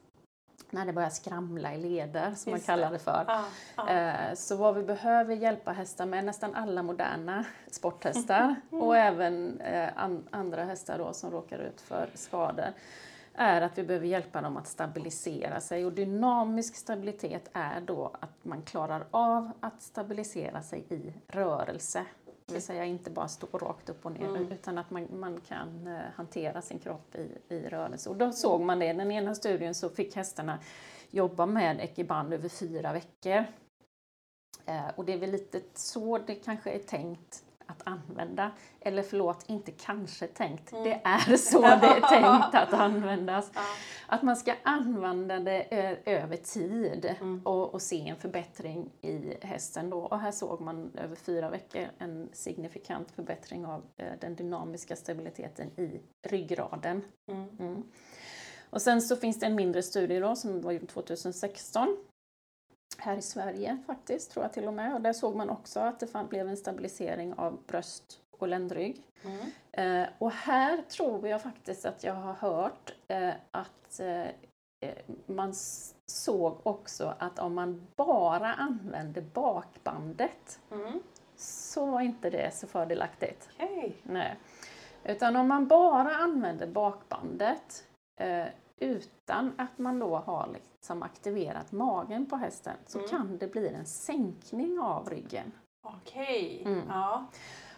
När 0.71 0.85
det 0.85 0.93
börjar 0.93 1.09
skramla 1.09 1.73
i 1.73 1.77
leder, 1.77 2.33
som 2.35 2.51
man 2.51 2.57
Just 2.57 2.67
det. 2.67 2.71
kallar 2.73 2.91
det 2.91 2.99
för. 2.99 3.25
Ja, 3.27 3.43
ja. 3.77 3.89
Eh, 3.89 4.33
Så 4.35 4.55
vad 4.55 4.75
vi 4.75 4.83
behöver 4.83 5.35
hjälpa 5.35 5.71
hästar 5.71 6.05
med, 6.05 6.25
nästan 6.25 6.55
alla 6.55 6.83
moderna 6.83 7.45
sporthästar 7.71 8.55
och 8.69 8.97
även 8.97 9.61
eh, 9.61 9.89
an- 9.95 10.27
andra 10.31 10.63
hästar 10.63 10.97
då 10.97 11.13
som 11.13 11.31
råkar 11.31 11.59
ut 11.59 11.81
för 11.81 12.09
skador, 12.13 12.65
är 13.33 13.61
att 13.61 13.77
vi 13.77 13.83
behöver 13.83 14.07
hjälpa 14.07 14.41
dem 14.41 14.57
att 14.57 14.67
stabilisera 14.67 15.59
sig. 15.59 15.85
Och 15.85 15.93
dynamisk 15.93 16.75
stabilitet 16.75 17.49
är 17.53 17.81
då 17.81 18.11
att 18.19 18.45
man 18.45 18.61
klarar 18.61 19.07
av 19.11 19.51
att 19.59 19.81
stabilisera 19.81 20.61
sig 20.61 20.85
i 20.89 21.13
rörelse. 21.27 22.05
Det 22.49 22.53
vill 22.53 22.61
säga 22.63 22.85
inte 22.85 23.09
bara 23.09 23.27
stå 23.27 23.57
rakt 23.57 23.89
upp 23.89 24.05
och 24.05 24.11
ner 24.11 24.27
Mm. 24.29 24.51
utan 24.51 24.77
att 24.77 24.91
man, 24.91 25.07
man 25.19 25.41
kan 25.47 25.87
eh, 25.87 26.01
hantera 26.15 26.61
sin 26.61 26.79
kropp 26.79 27.15
i, 27.15 27.55
i 27.55 27.69
rörelse. 27.69 28.09
Och 28.09 28.15
då 28.15 28.31
såg 28.31 28.61
man 28.61 28.79
det, 28.79 28.89
i 28.89 28.93
den 28.93 29.11
ena 29.11 29.35
studien 29.35 29.75
så 29.75 29.89
fick 29.89 30.15
hästarna 30.15 30.59
jobba 31.11 31.45
med 31.45 31.79
ekiband 31.79 32.33
över 32.33 32.49
fyra 32.49 32.93
veckor. 32.93 33.45
Eh, 34.65 34.87
och 34.95 35.05
det 35.05 35.13
är 35.13 35.17
väl 35.17 35.31
lite 35.31 35.61
så 35.73 36.17
det 36.17 36.35
kanske 36.35 36.71
är 36.71 36.79
tänkt 36.79 37.43
använda. 37.89 38.51
Eller 38.81 39.03
förlåt, 39.03 39.43
inte 39.47 39.71
kanske 39.71 40.27
tänkt. 40.27 40.71
Det 40.71 41.01
är 41.03 41.37
så 41.37 41.61
det 41.61 41.67
är 41.67 42.01
tänkt 42.01 42.55
att 42.55 42.73
användas. 42.73 43.51
Att 44.07 44.23
man 44.23 44.35
ska 44.35 44.53
använda 44.63 45.39
det 45.39 45.67
ö- 45.71 45.97
över 46.05 46.37
tid 46.37 47.15
och, 47.43 47.73
och 47.73 47.81
se 47.81 48.09
en 48.09 48.15
förbättring 48.15 48.89
i 49.01 49.33
hästen 49.41 49.89
då. 49.89 49.99
Och 49.99 50.19
här 50.19 50.31
såg 50.31 50.61
man 50.61 50.91
över 50.97 51.15
fyra 51.15 51.49
veckor 51.49 51.85
en 51.97 52.29
signifikant 52.33 53.11
förbättring 53.11 53.65
av 53.65 53.83
eh, 53.97 54.13
den 54.21 54.35
dynamiska 54.35 54.95
stabiliteten 54.95 55.67
i 55.79 56.01
ryggraden. 56.27 57.01
Mm. 57.59 57.83
Och 58.69 58.81
sen 58.81 59.01
så 59.01 59.15
finns 59.15 59.39
det 59.39 59.45
en 59.45 59.55
mindre 59.55 59.83
studie 59.83 60.19
då 60.19 60.35
som 60.35 60.61
var 60.61 60.71
gjord 60.71 60.89
2016 60.89 61.97
här 63.01 63.17
i 63.17 63.21
Sverige 63.21 63.77
faktiskt, 63.87 64.31
tror 64.31 64.45
jag 64.45 64.53
till 64.53 64.67
och 64.67 64.73
med. 64.73 64.93
Och 64.93 65.01
där 65.01 65.13
såg 65.13 65.35
man 65.35 65.49
också 65.49 65.79
att 65.79 65.99
det 65.99 66.07
fan 66.07 66.27
blev 66.27 66.49
en 66.49 66.57
stabilisering 66.57 67.33
av 67.33 67.59
bröst 67.67 68.19
och 68.37 68.47
ländrygg. 68.47 69.03
Eh, 69.71 70.03
och 70.17 70.31
här 70.31 70.81
tror 70.81 71.27
jag 71.27 71.41
faktiskt 71.41 71.85
att 71.85 72.03
jag 72.03 72.13
har 72.13 72.33
hört 72.33 72.93
eh, 73.07 73.33
att 73.51 73.99
eh, 73.99 74.21
eh, 74.79 74.97
man 75.25 75.53
såg 76.05 76.59
också 76.63 77.13
att 77.19 77.39
om 77.39 77.53
man 77.53 77.87
bara 77.95 78.53
använde 78.53 79.21
bakbandet 79.21 80.59
så 81.35 81.85
var 81.85 82.01
inte 82.01 82.29
det 82.29 82.53
så 82.55 82.67
fördelaktigt. 82.67 83.49
Nej. 84.03 84.37
Utan 85.03 85.35
om 85.35 85.47
man 85.47 85.67
bara 85.67 86.15
använder 86.15 86.67
bakbandet 86.67 87.87
eh, 88.19 88.45
utan 88.77 89.53
att 89.57 89.77
man 89.77 89.99
då 89.99 90.15
har 90.17 90.47
liksom 90.89 91.03
aktiverat 91.03 91.71
magen 91.71 92.25
på 92.25 92.35
hästen 92.35 92.73
så 92.85 92.99
kan 92.99 93.37
det 93.37 93.47
bli 93.47 93.67
en 93.67 93.85
sänkning 93.85 94.79
av 94.79 95.09
ryggen. 95.09 95.51
Okej. 95.83 96.63
Mm. 96.65 96.81
Ja. 96.87 97.25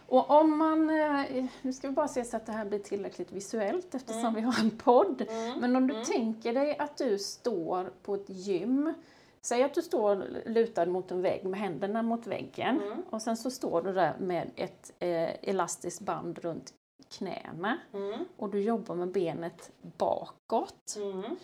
Och 0.08 0.30
om 0.32 0.58
man, 0.58 0.90
eh, 0.90 1.46
nu 1.62 1.74
ska 1.74 1.88
vi 1.88 1.94
bara 1.94 2.08
se 2.08 2.24
så 2.26 2.38
att 2.38 2.46
det 2.46 2.52
här 2.52 2.66
blir 2.66 2.80
tillräckligt 2.80 3.32
visuellt 3.32 3.96
eftersom 3.96 4.20
Mm. 4.20 4.36
vi 4.36 4.42
har 4.42 4.60
en 4.60 4.78
podd. 4.78 5.22
Mm. 5.30 5.60
Men 5.60 5.76
om 5.76 5.88
du 5.88 5.94
Mm. 5.94 6.06
tänker 6.06 6.54
dig 6.54 6.78
att 6.78 6.98
du 6.98 7.18
står 7.20 7.94
på 8.04 8.16
ett 8.16 8.30
gym. 8.30 8.94
Säg 9.42 9.64
att 9.64 9.74
du 9.74 9.82
står 9.82 10.26
lutad 10.46 10.86
mot 10.86 11.12
en 11.12 11.22
vägg 11.22 11.46
med 11.46 11.60
händerna 11.60 12.02
mot 12.02 12.28
väggen 12.28 12.82
Mm. 12.82 13.02
och 13.10 13.22
sen 13.22 13.38
så 13.38 13.52
står 13.52 13.82
du 13.82 13.94
där 13.94 14.18
med 14.20 14.52
ett 14.56 14.94
eh, 15.00 15.50
elastiskt 15.50 16.02
band 16.02 16.40
runt 16.40 16.74
knäna 17.18 17.78
Mm. 17.94 18.26
och 18.38 18.50
du 18.50 18.62
jobbar 18.64 18.96
med 18.96 19.12
benet 19.12 19.72
bakåt. 19.98 20.96
Mm. 20.98 21.36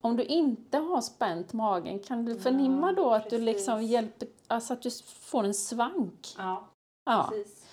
Om 0.00 0.16
du 0.16 0.24
inte 0.24 0.78
har 0.78 1.00
spänt 1.00 1.52
magen, 1.52 1.98
kan 1.98 2.24
du 2.24 2.40
förnimma 2.40 2.92
då 2.92 3.10
att 3.10 3.30
du 3.30 3.38
liksom 3.38 3.82
hjälper 3.82 4.28
alltså 4.46 4.72
att 4.72 4.82
du 4.82 4.90
får 5.04 5.44
en 5.44 5.54
svank. 5.54 6.34
Ja, 6.38 6.68
Ja. 7.04 7.26
precis. 7.30 7.64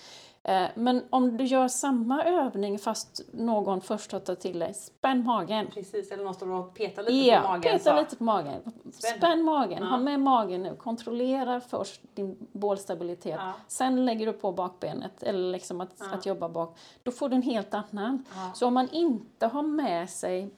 Eh, 0.48 0.66
Men 0.74 1.04
om 1.10 1.36
du 1.36 1.44
gör 1.44 1.68
samma 1.68 2.24
övning 2.24 2.78
fast 2.78 3.20
någon 3.32 3.80
först 3.80 4.12
har 4.12 4.20
tagit 4.20 4.40
till 4.40 4.58
dig, 4.58 4.74
spänn 4.74 5.24
magen. 5.24 5.66
Precis, 5.74 6.10
eller 6.10 6.24
någon 6.24 6.34
står 6.34 6.50
och 6.50 6.74
petar 6.74 7.02
lite 7.02 7.14
Ja, 7.28 7.40
på 7.40 7.48
magen. 7.48 7.62
peta 7.62 7.94
så. 7.94 8.00
lite 8.00 8.16
på 8.16 8.24
magen. 8.24 8.60
Spänn. 8.92 9.16
Spänn, 9.18 9.42
magen, 9.44 9.78
Ja. 9.82 9.88
ha 9.88 9.98
med 9.98 10.20
magen 10.20 10.62
nu. 10.62 10.76
Kontrollera 10.76 11.60
först 11.60 12.00
din 12.14 12.36
bålstabilitet. 12.52 13.36
Ja. 13.40 13.52
Sen 13.68 14.04
lägger 14.06 14.26
du 14.26 14.32
på 14.32 14.52
bakbenet, 14.52 15.22
eller 15.22 15.50
liksom 15.52 15.80
att, 15.80 15.94
Ja. 15.98 16.06
att 16.14 16.26
jobba 16.26 16.48
bak. 16.48 16.78
Då 17.02 17.10
får 17.10 17.28
du 17.28 17.36
en 17.36 17.42
helt 17.42 17.74
annan. 17.74 18.24
Ja. 18.34 18.50
Så 18.54 18.66
om 18.66 18.74
man 18.74 18.88
inte 18.88 19.46
har 19.46 19.62
med 19.62 20.10
sig 20.10 20.50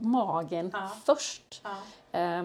magen 0.00 0.70
Ja. 0.72 0.90
först 1.04 1.62
Ja. 2.12 2.42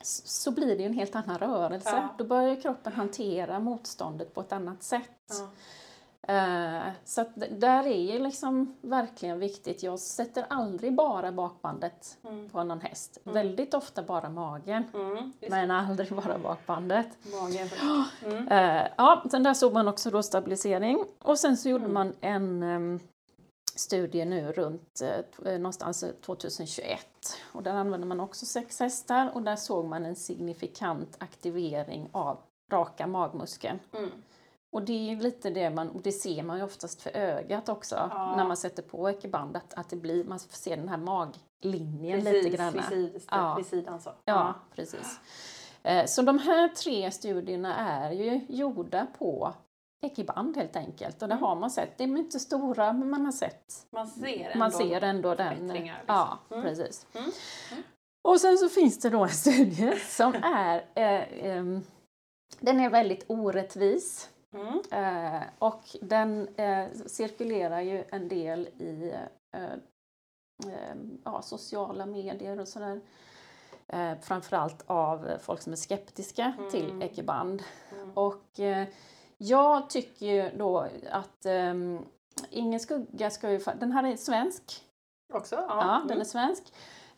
s- 0.00 0.42
så 0.42 0.50
blir 0.50 0.76
det 0.78 0.84
en 0.84 0.92
helt 0.92 1.16
annan 1.16 1.38
rörelse. 1.38 1.90
Ja. 1.96 2.08
Då 2.18 2.24
börjar 2.24 2.60
kroppen 2.60 2.92
hantera 2.92 3.58
motståndet 3.60 4.34
på 4.34 4.40
ett 4.40 4.52
annat 4.52 4.82
sätt. 4.82 5.02
Eh, 6.28 6.88
Så 7.04 7.20
att 7.20 7.28
där 7.50 7.86
är 7.86 8.12
ju 8.12 8.18
liksom 8.18 8.76
verkligen 8.80 9.38
viktigt. 9.38 9.82
Jag 9.82 9.98
sätter 9.98 10.46
aldrig 10.50 10.94
bara 10.94 11.32
bakbandet 11.32 12.18
Mm. 12.24 12.48
på 12.48 12.64
någon 12.64 12.80
häst. 12.80 13.18
Väldigt 13.24 13.74
ofta 13.74 14.02
bara 14.02 14.28
magen. 14.30 14.84
Mm. 14.94 15.32
Men 15.50 15.70
aldrig 15.70 16.08
bara 16.12 16.38
bakbandet. 16.38 17.06
magen. 17.40 17.68
Mm. 18.24 18.48
Eh, 18.48 18.88
ja, 18.96 19.24
sen 19.30 19.42
där 19.42 19.54
såg 19.54 19.72
man 19.72 19.88
också 19.88 20.10
då 20.10 20.22
stabilisering. 20.22 21.04
Och 21.22 21.38
sen 21.38 21.56
så 21.56 21.68
gjorde 21.68 21.84
Mm. 21.84 21.94
man 21.94 22.12
en 22.20 22.62
em, 22.62 23.00
studie 23.74 24.24
nu 24.24 24.52
runt 24.52 25.02
eh, 25.44 25.52
någonstans 25.52 26.02
eh, 26.02 26.10
2021. 26.12 27.06
Och 27.52 27.62
där 27.62 27.72
använde 27.74 28.06
man 28.06 28.20
också 28.20 28.46
sex 28.46 28.80
hästar 28.80 29.30
och 29.34 29.42
där 29.42 29.56
såg 29.56 29.84
man 29.84 30.04
en 30.06 30.16
signifikant 30.16 31.16
aktivering 31.20 32.08
av 32.12 32.38
raka 32.72 33.06
magmuskeln. 33.06 33.78
Mm. 34.72 34.82
Och 34.82 34.82
det 34.86 34.92
är 34.92 35.14
ju 35.14 35.20
lite 35.20 35.50
det 35.50 35.70
man, 35.70 35.88
och 35.90 36.02
det 36.02 36.12
ser 36.12 36.42
man 36.42 36.56
ju 36.58 36.64
oftast 36.64 37.02
för 37.02 37.16
ögat 37.16 37.68
också 37.68 37.94
Ja. 38.10 38.34
när 38.36 38.44
man 38.44 38.56
sätter 38.56 38.82
på 38.82 39.10
ekiband 39.10 39.56
att, 39.56 39.74
att 39.74 39.88
det 39.90 39.96
blir, 39.96 40.24
man 40.24 40.38
ser 40.38 40.76
den 40.76 40.88
här 40.88 40.96
maglinjen 40.96 42.18
lite 42.18 42.30
Precis, 42.32 42.54
grann. 42.56 42.72
vid, 42.72 42.84
sid, 42.84 43.22
Ja. 43.30 43.54
vid 43.54 43.66
sidan 43.66 44.00
så. 44.00 44.10
Ja, 44.24 44.54
precis. 44.74 45.20
Eh, 45.82 46.06
Så 46.06 46.22
de 46.22 46.38
här 46.38 46.68
tre 46.68 47.10
studierna 47.10 47.76
är 47.76 48.10
ju 48.12 48.40
gjorda 48.48 49.06
på 49.18 49.54
ekiband 50.06 50.56
helt 50.56 50.76
enkelt. 50.76 51.22
Och 51.22 51.28
det 51.28 51.34
Mm. 51.34 51.44
har 51.44 51.56
man 51.56 51.70
sett. 51.70 51.98
De 51.98 52.04
är 52.04 52.18
inte 52.18 52.40
stora 52.40 52.92
men 52.92 53.10
man 53.10 53.24
har 53.24 53.32
sett. 53.32 53.86
Man 53.90 54.06
ser 54.06 54.44
ändå, 54.50 54.58
Man 54.58 54.72
ser 54.72 55.00
ändå 55.00 55.34
den. 55.34 55.56
förbättringar, 55.56 55.96
liksom. 55.98 56.14
Ja, 56.14 56.38
Mm. 56.50 56.62
precis. 56.62 57.06
Mm. 57.14 57.30
Och 58.28 58.40
sen 58.40 58.58
så 58.58 58.68
finns 58.68 58.98
det 58.98 59.10
då 59.10 59.22
en 59.22 59.28
studie 59.28 59.92
som 59.98 60.34
är 60.34 60.76
eh, 60.94 61.46
ehm, 61.46 61.82
den 62.60 62.80
är 62.80 62.90
väldigt 62.90 63.24
orättvis. 63.28 64.28
Mm. 64.52 64.82
Eh, 64.90 65.42
och 65.58 65.82
den 66.00 66.48
eh, 66.56 66.86
cirkulerar 67.06 67.80
ju 67.80 68.04
en 68.10 68.28
del 68.28 68.68
i 68.78 69.14
eh, 69.52 69.62
eh, 70.72 70.96
ja, 71.24 71.42
sociala 71.42 72.06
medier 72.06 72.60
och 72.60 72.68
sådär. 72.68 73.00
Eh, 73.88 74.12
framförallt 74.20 74.82
av 74.86 75.30
folk 75.40 75.60
som 75.60 75.72
är 75.72 75.76
skeptiska 75.76 76.54
Mm. 76.58 76.70
till 76.70 77.02
ekiband. 77.02 77.62
Mm. 77.92 78.10
Och 78.14 78.60
eh, 78.60 78.88
jag 79.38 79.90
tycker 79.90 80.26
ju 80.26 80.50
då 80.58 80.88
att 81.10 81.46
eh, 81.46 81.74
Ingen 82.50 82.80
skugga 82.80 83.30
ska 83.30 83.50
ju... 83.50 83.58
Den 83.58 83.92
här 83.92 84.04
är 84.12 84.16
svensk. 84.16 84.84
Också? 85.32 85.54
Ja. 85.56 85.66
Ja, 85.68 85.98
den 85.98 86.10
Mm. 86.10 86.20
är 86.20 86.24
svensk. 86.24 86.72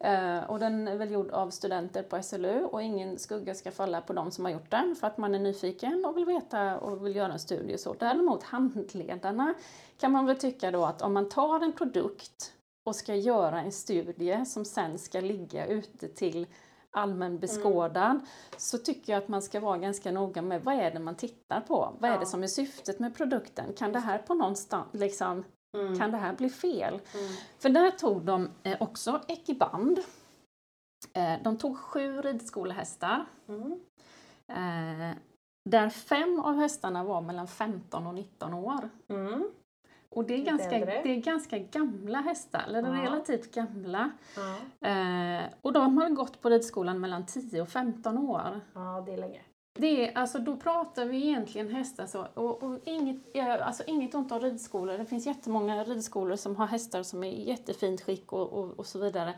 Eh, 0.05 0.45
och 0.51 0.59
den 0.59 0.89
är 0.89 0.97
väl 0.97 1.11
gjord 1.11 1.31
av 1.31 1.51
studenter 1.51 2.03
på 2.03 2.23
SLU 2.23 2.65
och 2.65 2.83
ingen 2.83 3.19
skugga 3.19 3.55
ska 3.55 3.71
falla 3.71 4.01
på 4.01 4.13
de 4.13 4.31
som 4.31 4.45
har 4.45 4.53
gjort 4.53 4.71
den 4.71 4.97
för 4.97 5.07
att 5.07 5.19
man 5.19 5.35
är 5.35 5.39
nyfiken 5.39 6.05
och 6.05 6.17
vill 6.17 6.25
veta 6.25 6.79
och 6.79 7.07
vill 7.07 7.17
göra 7.17 7.33
en 7.33 7.39
studie. 7.39 7.79
Så. 7.79 7.95
Däremot 7.95 8.43
handledarna 8.43 9.55
kan 9.99 10.13
man 10.13 10.27
väl 10.27 10.37
tycka 10.39 10.71
då 10.71 10.85
att 10.85 11.03
om 11.03 11.13
man 11.15 11.29
tar 11.29 11.61
en 11.65 11.73
produkt 11.73 12.53
och 12.87 12.97
ska 12.97 13.15
göra 13.15 13.61
en 13.63 13.73
studie 13.73 14.45
som 14.47 14.65
sen 14.65 14.99
ska 14.99 15.21
ligga 15.21 15.67
ute 15.67 16.09
till 16.09 16.47
allmän 16.91 17.39
beskådan 17.39 18.27
så 18.57 18.79
tycker 18.79 19.13
jag 19.13 19.23
att 19.23 19.29
man 19.29 19.43
ska 19.43 19.61
vara 19.61 19.79
ganska 19.79 20.11
noga 20.13 20.43
med 20.43 20.65
vad 20.65 20.75
är 20.75 20.91
det 20.91 20.99
man 20.99 21.15
tittar 21.15 21.61
på? 21.61 21.97
Vad 22.01 22.11
är 22.11 22.15
Ja. 22.15 22.21
det 22.21 22.27
som 22.27 22.43
är 22.43 22.47
syftet 22.47 22.99
med 22.99 23.17
produkten? 23.17 23.73
Kan 23.73 23.93
det 23.93 23.99
här 23.99 24.19
på 24.19 24.35
någonstans 24.35 24.87
liksom 24.93 25.45
Mm. 25.75 25.99
kan 25.99 26.11
det 26.11 26.17
här 26.17 26.33
bli 26.33 26.49
fel? 26.51 26.95
Mm. 26.95 27.33
För 27.59 27.69
där 27.69 27.91
tog 27.91 28.23
de 28.23 28.51
eh, 28.63 28.77
också 28.81 29.21
ekiband. 29.29 29.99
Eh, 31.13 31.43
de 31.43 31.57
tog 31.59 31.79
sju 31.79 32.21
ridskolehästar. 32.21 33.25
Mm. 33.49 33.73
Eh, 34.49 35.17
där 35.71 35.89
fem 35.91 36.41
av 36.41 36.57
hästarna 36.57 37.05
var 37.05 37.21
mellan 37.21 37.47
15 37.47 38.07
och 38.07 38.15
19 38.15 38.55
år. 38.55 38.91
Mm. 39.09 39.51
Och 40.09 40.25
det 40.25 40.35
är, 40.35 40.45
ganska, 40.45 40.79
det 40.79 41.11
är 41.11 41.17
ganska 41.21 41.59
gamla 41.59 42.21
hästar, 42.21 42.63
eller 42.67 42.83
Ja. 42.97 43.03
relativt 43.03 43.55
gamla. 43.55 44.11
Ja. 44.37 44.89
Eh, 44.89 45.43
och 45.61 45.73
de 45.73 45.99
har 45.99 46.11
gått 46.11 46.41
på 46.41 46.49
ridskolan 46.49 47.01
mellan 47.01 47.27
10 47.27 47.63
och 47.63 47.69
15 47.69 48.19
år. 48.19 48.61
ja, 48.75 49.03
det 49.07 49.13
är 49.13 49.17
länge. 49.19 49.41
Det 49.79 50.09
är, 50.09 50.19
alltså, 50.19 50.39
då 50.39 50.57
pratar 50.57 51.05
vi 51.05 51.17
egentligen 51.17 51.75
hästar 51.75 52.07
så, 52.07 52.27
och, 52.35 52.63
och 52.63 52.79
inget, 52.85 53.17
alltså, 53.63 53.83
inget 53.87 54.15
ont 54.15 54.33
om 54.33 54.41
ridskolor. 54.41 54.99
Det 54.99 55.05
finns 55.05 55.27
jättemånga 55.27 55.85
ridskolor 55.85 56.37
som 56.37 56.57
har 56.57 56.67
hästar 56.67 57.03
som 57.03 57.25
är 57.25 57.31
i 57.31 57.49
jättefint 57.49 58.01
skick 58.01 58.33
och, 58.33 58.53
och, 58.53 58.79
och 58.79 58.87
så 58.87 58.99
vidare. 58.99 59.35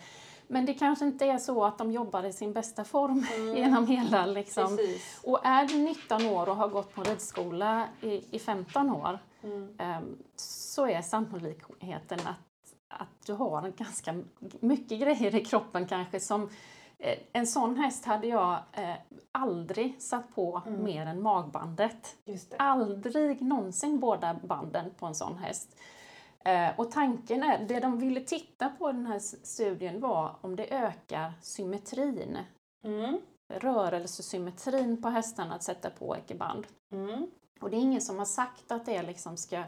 Men 0.49 0.67
det 0.67 0.75
kanske 0.75 1.05
inte 1.05 1.25
är 1.25 1.39
så 1.39 1.65
att 1.65 1.79
de 1.79 1.93
jobbar 1.93 2.25
i 2.25 2.33
sin 2.33 2.53
bästa 2.53 2.85
form 2.85 3.27
genom 3.57 3.87
hela 3.87 4.27
liksom. 4.27 4.65
Mm. 4.65 4.77
Precis. 4.77 5.21
Och 5.25 5.47
är 5.47 5.67
du 5.69 5.79
19 5.79 6.27
år 6.27 6.49
och 6.49 6.57
har 6.57 6.69
gått 6.69 6.95
på 6.95 7.03
ridskola 7.03 7.89
i, 8.01 8.37
i 8.37 8.39
15 8.39 8.91
år 8.91 9.19
Mm. 9.47 9.69
ehm, 9.79 10.19
så 10.37 10.87
är 10.87 11.03
sannolikheten 11.03 12.19
att, 12.21 12.75
att 12.89 13.27
du 13.27 13.33
har 13.33 13.63
en 13.63 13.73
ganska 13.77 14.15
mycket 14.61 15.01
grejer 15.01 15.35
i 15.35 15.45
kroppen 15.45 15.87
kanske 15.87 16.21
som 16.21 16.51
en 17.33 17.47
sån 17.47 17.77
häst 17.77 18.05
hade 18.05 18.27
jag 18.27 18.59
eh, 18.73 18.95
aldrig 19.33 20.03
satt 20.03 20.35
på 20.35 20.63
Mm. 20.67 20.85
mer 20.85 21.07
än 21.07 21.23
magbandet. 21.23 22.17
Aldrig 22.59 23.43
någonsin 23.43 24.01
båda 24.01 24.35
banden 24.35 24.91
på 24.99 25.07
en 25.07 25.15
sån 25.15 25.39
häst. 25.39 25.77
Eh, 26.45 26.69
och 26.77 26.91
tanken 26.91 27.43
är, 27.43 27.65
det 27.69 27.81
de 27.81 27.99
ville 27.99 28.21
titta 28.21 28.69
på 28.69 28.91
i 28.91 28.93
den 28.93 29.07
här 29.07 29.19
studien 29.19 30.01
var 30.01 30.37
om 30.41 30.57
det 30.57 30.75
ökar 30.75 31.33
symmetrin, 31.43 32.39
Mm. 32.85 33.21
rörelsesymmetrin 33.55 35.03
på 35.03 35.09
hästarna 35.09 35.55
att 35.55 35.63
sätta 35.63 35.91
på 35.91 36.17
ekiband. 36.17 36.67
Mm. 36.93 37.27
Och 37.61 37.71
det 37.71 37.77
är 37.77 37.81
ingen 37.81 38.01
som 38.01 38.19
har 38.19 38.25
sagt 38.25 38.73
att 38.73 38.87
det 38.87 39.03
liksom 39.03 39.37
ska 39.37 39.65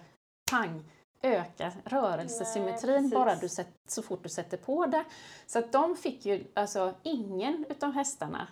pang 0.50 0.84
öka 1.22 1.72
rörelsesymmetrin 1.84 3.02
Nej, 3.02 3.10
bara 3.10 3.34
du 3.34 3.48
sätt, 3.48 3.68
så 3.88 4.02
fort 4.02 4.22
du 4.22 4.28
sätter 4.28 4.56
på 4.56 4.86
det. 4.86 5.04
Så 5.46 5.58
att 5.58 5.72
de 5.72 5.96
fick 5.96 6.26
ju, 6.26 6.44
alltså 6.54 6.94
ingen 7.02 7.64
utav 7.68 7.92
hästarna, 7.92 8.48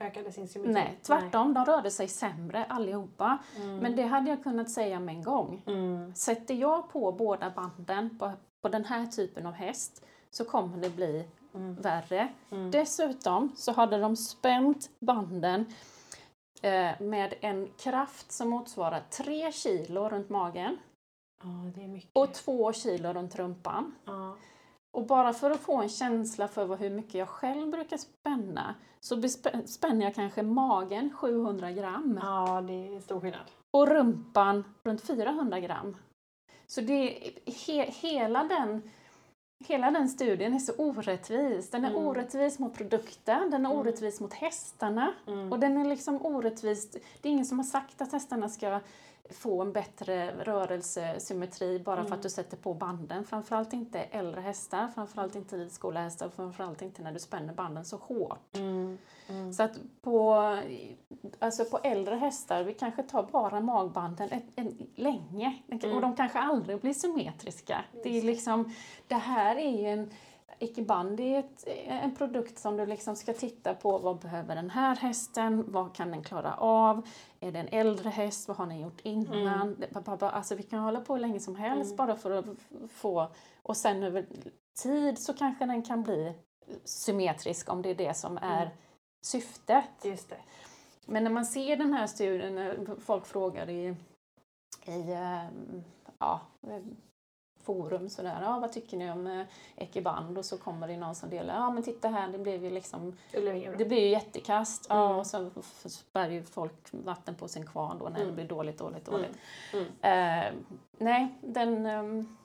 Ökade 0.00 0.32
sin 0.32 0.48
symmetri? 0.48 0.72
nej 0.74 0.98
tvärtom, 1.02 1.54
de 1.54 1.64
rörde 1.64 1.90
sig 1.90 2.08
sämre 2.08 2.64
allihopa. 2.64 3.38
Mm. 3.56 3.76
Men 3.76 3.96
det 3.96 4.02
hade 4.02 4.30
jag 4.30 4.42
kunnat 4.42 4.70
säga 4.70 5.00
med 5.00 5.14
en 5.14 5.22
gång. 5.22 5.62
Mm. 5.66 6.14
Sätter 6.14 6.54
jag 6.54 6.88
på 6.90 7.12
båda 7.12 7.50
banden 7.50 8.18
på, 8.18 8.32
på 8.62 8.68
den 8.68 8.84
här 8.84 9.06
typen 9.06 9.46
av 9.46 9.52
häst 9.52 10.04
så 10.30 10.44
kommer 10.44 10.78
det 10.78 10.90
bli 10.90 11.28
Mm. 11.54 11.74
värre. 11.74 12.28
Mm. 12.50 12.70
Dessutom 12.70 13.52
så 13.56 13.72
hade 13.72 13.98
de 13.98 14.16
spänt 14.16 14.90
banden 15.00 15.66
eh, 16.62 17.00
med 17.00 17.34
en 17.40 17.68
kraft 17.78 18.32
som 18.32 18.48
motsvarar 18.50 19.02
3 19.10 19.52
kilo 19.52 20.08
runt 20.08 20.28
magen 20.28 20.78
Ja, 21.42 21.70
det 21.74 21.84
är 21.84 21.88
mycket. 21.88 22.10
och 22.14 22.34
2 22.34 22.72
kilo 22.72 23.12
runt 23.12 23.36
rumpan. 23.36 23.94
Ja. 24.04 24.36
Och 24.96 25.06
bara 25.06 25.32
för 25.32 25.50
att 25.50 25.60
få 25.60 25.82
en 25.82 25.88
känsla 25.88 26.48
för 26.48 26.76
hur 26.76 26.90
mycket 26.90 27.14
jag 27.14 27.28
själv 27.28 27.70
brukar 27.70 27.96
spänna 27.96 28.74
så 29.00 29.22
spänner 29.66 30.04
jag 30.04 30.14
kanske 30.14 30.42
magen 30.42 31.10
700 31.16 31.72
gram 31.72 32.20
ja, 32.22 32.60
det 32.60 32.72
är 32.96 33.00
stor 33.00 33.20
skillnad. 33.20 33.40
och 33.76 33.88
rumpan 33.88 34.64
runt 34.84 35.00
400 35.06 35.60
gram. 35.60 35.96
Så 36.66 36.80
det, 36.80 37.30
he, 37.66 37.82
hela, 37.90 38.44
den, 38.44 38.82
hela 39.64 39.90
den 39.90 40.08
studien 40.08 40.54
är 40.54 40.58
så 40.58 40.72
orättvis. 40.76 41.70
Den 41.70 41.84
är 41.84 41.90
Mm. 41.90 42.06
orättvis 42.06 42.58
mot 42.58 42.74
produkten, 42.74 43.50
den 43.50 43.66
är 43.66 43.70
Mm. 43.70 43.80
orättvis 43.80 44.20
mot 44.20 44.32
hästarna 44.34 45.14
Mm. 45.26 45.52
och 45.52 45.58
den 45.58 45.76
är 45.76 45.84
liksom 45.84 46.26
orättvis. 46.26 46.90
Det 47.22 47.28
är 47.28 47.32
ingen 47.32 47.46
som 47.46 47.58
har 47.58 47.64
sagt 47.66 48.00
att 48.00 48.12
hästarna 48.12 48.48
ska 48.48 48.80
få 49.30 49.62
en 49.62 49.72
bättre 49.72 50.44
rörelsesymmetri 50.44 51.78
bara 51.78 51.96
för 51.96 52.06
Mm. 52.06 52.12
att 52.12 52.22
du 52.22 52.30
sätter 52.30 52.56
på 52.56 52.74
banden. 52.74 53.24
Framförallt 53.24 53.72
inte 53.72 53.98
äldre 53.98 54.40
hästar, 54.40 54.88
framförallt 54.88 55.34
inte 55.34 55.56
ridskolehästar 55.56 56.26
och 56.26 56.34
framförallt 56.34 56.82
inte 56.82 57.02
när 57.02 57.12
du 57.12 57.18
spänner 57.18 57.54
banden 57.54 57.84
så 57.84 57.96
hårt. 57.96 58.56
Mm. 58.56 58.98
Mm. 59.28 59.52
Så 59.52 59.62
att 59.62 59.78
på, 60.02 60.32
alltså 61.38 61.64
på 61.64 61.78
äldre 61.78 62.14
hästar, 62.14 62.64
vi 62.64 62.74
kanske 62.74 63.02
tar 63.02 63.22
bara 63.22 63.60
magbanden 63.60 64.28
ett, 64.32 64.44
en, 64.56 64.86
länge 64.94 65.62
Mm. 65.68 65.96
och 65.96 66.00
de 66.00 66.16
kanske 66.16 66.38
aldrig 66.38 66.80
blir 66.80 66.94
symmetriska. 66.94 67.84
Det, 68.02 68.18
är 68.18 68.22
liksom, 68.22 68.74
det 69.08 69.14
här 69.14 69.56
är 69.56 69.80
ju 69.82 69.86
en 69.88 70.10
Ikeband 70.58 71.20
är 71.20 71.38
ett, 71.38 71.64
en 71.86 72.16
produkt 72.16 72.58
som 72.58 72.76
du 72.76 72.86
liksom 72.86 73.16
ska 73.16 73.32
titta 73.32 73.74
på. 73.74 73.98
Vad 73.98 74.18
behöver 74.18 74.54
den 74.56 74.70
här 74.70 74.96
hästen? 74.96 75.64
Vad 75.72 75.94
kan 75.94 76.10
den 76.10 76.22
klara 76.22 76.54
av? 76.54 77.06
Är 77.44 77.52
det 77.52 77.58
en 77.58 77.68
äldre 77.68 78.10
häst? 78.10 78.48
Vad 78.48 78.56
har 78.56 78.66
den 78.66 78.80
gjort 78.80 79.00
innan? 79.02 79.76
Mm. 79.94 80.18
Alltså 80.20 80.54
vi 80.54 80.62
kan 80.62 80.78
hålla 80.78 81.00
på 81.00 81.14
hur 81.14 81.20
länge 81.20 81.40
som 81.40 81.56
helst 81.56 81.92
mm. 81.92 81.96
bara 81.96 82.16
för 82.16 82.30
att 82.30 82.46
få... 82.90 83.28
Och 83.62 83.76
sen 83.76 84.02
över 84.02 84.26
tid 84.82 85.18
så 85.18 85.34
kanske 85.34 85.66
den 85.66 85.82
kan 85.82 86.02
bli 86.02 86.34
symmetrisk 86.84 87.72
om 87.72 87.82
det 87.82 87.90
är 87.90 87.94
det 87.94 88.14
som 88.14 88.36
är 88.36 88.62
mm. 88.62 88.74
syftet. 89.26 90.04
Just 90.04 90.28
det. 90.28 90.38
Men 91.06 91.24
när 91.24 91.30
man 91.30 91.46
ser 91.46 91.76
den 91.76 91.92
här 91.92 92.06
studien, 92.06 92.54
när 92.54 93.00
folk 93.00 93.26
frågar 93.26 93.70
i, 93.70 93.96
i 94.86 95.12
ehm, 95.12 95.84
ja, 96.18 96.40
forum 97.64 98.08
sådär, 98.08 98.38
ja, 98.42 98.58
vad 98.58 98.72
tycker 98.72 98.96
ni 98.96 99.10
om 99.10 99.26
eh, 99.26 99.46
Ekiband? 99.76 100.38
Och 100.38 100.44
så 100.44 100.58
kommer 100.58 100.88
det 100.88 100.96
någon 100.96 101.14
som 101.14 101.30
delar, 101.30 101.54
ja 101.54 101.70
men 101.70 101.82
titta 101.82 102.08
här, 102.08 102.28
det 102.28 102.38
blev 102.38 102.64
ju 102.64 102.70
liksom, 102.70 103.16
det 103.32 103.40
blev, 103.40 103.78
det 103.78 103.84
blev 103.84 104.00
ju 104.00 104.08
jättekast. 104.08 104.90
Mm. 104.90 105.02
Ja, 105.02 105.16
och 105.16 105.26
så 105.26 105.50
spär 105.88 106.28
ju 106.28 106.42
folk 106.42 106.72
vatten 106.90 107.34
på 107.34 107.48
sin 107.48 107.66
kvarn 107.66 107.98
då 107.98 108.04
när 108.04 108.16
mm. 108.16 108.26
det 108.26 108.32
blir 108.32 108.48
dåligt, 108.48 108.78
dåligt, 108.78 109.08
mm. 109.08 109.20
dåligt. 109.20 109.36
Mm. 109.72 110.44
Eh, 110.44 110.52
nej, 110.98 111.34
den, 111.40 111.86
ehm, 111.86 112.36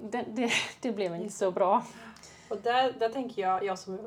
den, 0.00 0.24
det, 0.34 0.50
det 0.80 0.92
blev 0.92 1.14
inte 1.14 1.32
så 1.32 1.50
bra. 1.50 1.82
Och 2.48 2.58
där, 2.62 2.92
där 2.98 3.08
tänker 3.08 3.42
jag, 3.42 3.64
jag 3.64 3.78
som 3.78 3.98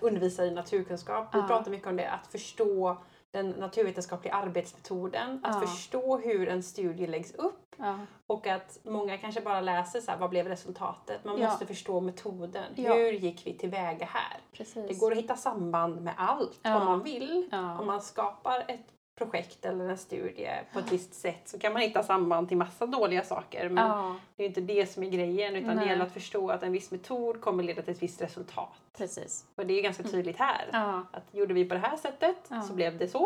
undervisar 0.00 0.44
i 0.44 0.50
naturkunskap, 0.50 1.34
vi 1.34 1.42
pratar 1.42 1.70
mycket 1.70 1.88
om 1.88 1.96
det, 1.96 2.10
att 2.10 2.26
förstå 2.26 2.96
den 3.36 3.50
naturvetenskapliga 3.50 4.34
arbetsmetoden, 4.34 5.40
att 5.42 5.54
ja. 5.54 5.66
förstå 5.66 6.16
hur 6.18 6.48
en 6.48 6.62
studie 6.62 7.06
läggs 7.06 7.34
upp 7.34 7.74
ja. 7.76 7.98
och 8.26 8.46
att 8.46 8.78
många 8.82 9.18
kanske 9.18 9.40
bara 9.40 9.60
läser 9.60 10.00
så 10.00 10.10
här, 10.10 10.18
vad 10.18 10.30
blev 10.30 10.48
resultatet? 10.48 11.24
Man 11.24 11.38
ja. 11.38 11.48
måste 11.48 11.66
förstå 11.66 12.00
metoden. 12.00 12.74
Hur 12.74 13.12
gick 13.12 13.46
vi 13.46 13.58
tillväga 13.58 14.06
här? 14.06 14.40
Precis. 14.52 14.88
Det 14.88 14.94
går 14.94 15.12
att 15.12 15.18
hitta 15.18 15.36
samband 15.36 16.00
med 16.00 16.14
allt 16.16 16.60
om 16.64 16.84
man 16.84 17.02
vill. 17.02 17.48
Om 17.80 17.86
man 17.86 18.02
skapar 18.02 18.64
ett 18.68 18.95
projekt 19.16 19.64
eller 19.64 19.88
en 19.88 19.98
studie 19.98 20.50
på 20.72 20.78
ett 20.78 20.92
visst 20.92 21.14
sätt 21.14 21.48
så 21.48 21.58
kan 21.58 21.72
man 21.72 21.82
hitta 21.82 22.02
samband 22.02 22.48
till 22.48 22.56
massa 22.56 22.86
dåliga 22.86 23.22
saker. 23.22 23.68
Men 23.68 23.86
ja. 23.86 24.16
det 24.36 24.42
är 24.42 24.46
inte 24.46 24.60
det 24.60 24.90
som 24.90 25.02
är 25.02 25.10
grejen 25.10 25.56
utan 25.56 25.76
Nej. 25.76 25.84
det 25.84 25.90
gäller 25.90 26.04
att 26.04 26.12
förstå 26.12 26.50
att 26.50 26.62
en 26.62 26.72
viss 26.72 26.90
metod 26.90 27.40
kommer 27.40 27.62
leda 27.62 27.82
till 27.82 27.92
ett 27.92 28.02
visst 28.02 28.22
resultat. 28.22 28.72
Precis. 28.96 29.46
Och 29.54 29.66
det 29.66 29.78
är 29.78 29.82
ganska 29.82 30.02
tydligt 30.02 30.36
här. 30.36 30.68
Ja. 30.72 31.06
Att 31.12 31.34
gjorde 31.34 31.54
vi 31.54 31.64
på 31.64 31.74
det 31.74 31.80
här 31.80 31.96
sättet 31.96 32.36
ja. 32.48 32.62
så 32.62 32.74
blev 32.74 32.98
det 32.98 33.08
så. 33.08 33.24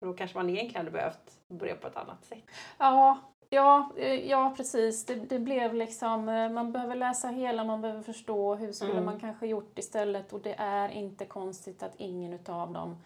Och 0.00 0.06
då 0.06 0.12
kanske 0.12 0.38
man 0.38 0.50
egentligen 0.50 0.86
hade 0.86 0.90
behövt 0.90 1.38
börja 1.48 1.74
på 1.74 1.86
ett 1.86 1.96
annat 1.96 2.24
sätt. 2.24 2.44
Ja, 2.78 3.18
Ja, 3.52 3.90
eh, 3.96 4.30
ja 4.30 4.54
precis. 4.56 5.06
Det, 5.06 5.14
det, 5.14 5.38
blev 5.38 5.74
liksom, 5.74 6.28
eh, 6.28 6.50
man 6.50 6.72
behöver 6.72 6.94
läsa 6.94 7.28
hela, 7.28 7.64
man 7.64 7.80
behöver 7.80 8.02
förstå 8.02 8.54
hur 8.54 8.72
skulle 8.72 8.92
mm. 8.92 9.04
man 9.04 9.20
kanske 9.20 9.46
gjort 9.46 9.78
istället 9.78 10.32
och 10.32 10.40
det 10.40 10.54
är 10.58 10.88
inte 10.88 11.24
konstigt 11.24 11.82
att 11.82 11.94
ingen 11.96 12.32
utav 12.32 12.72
dem 12.72 12.96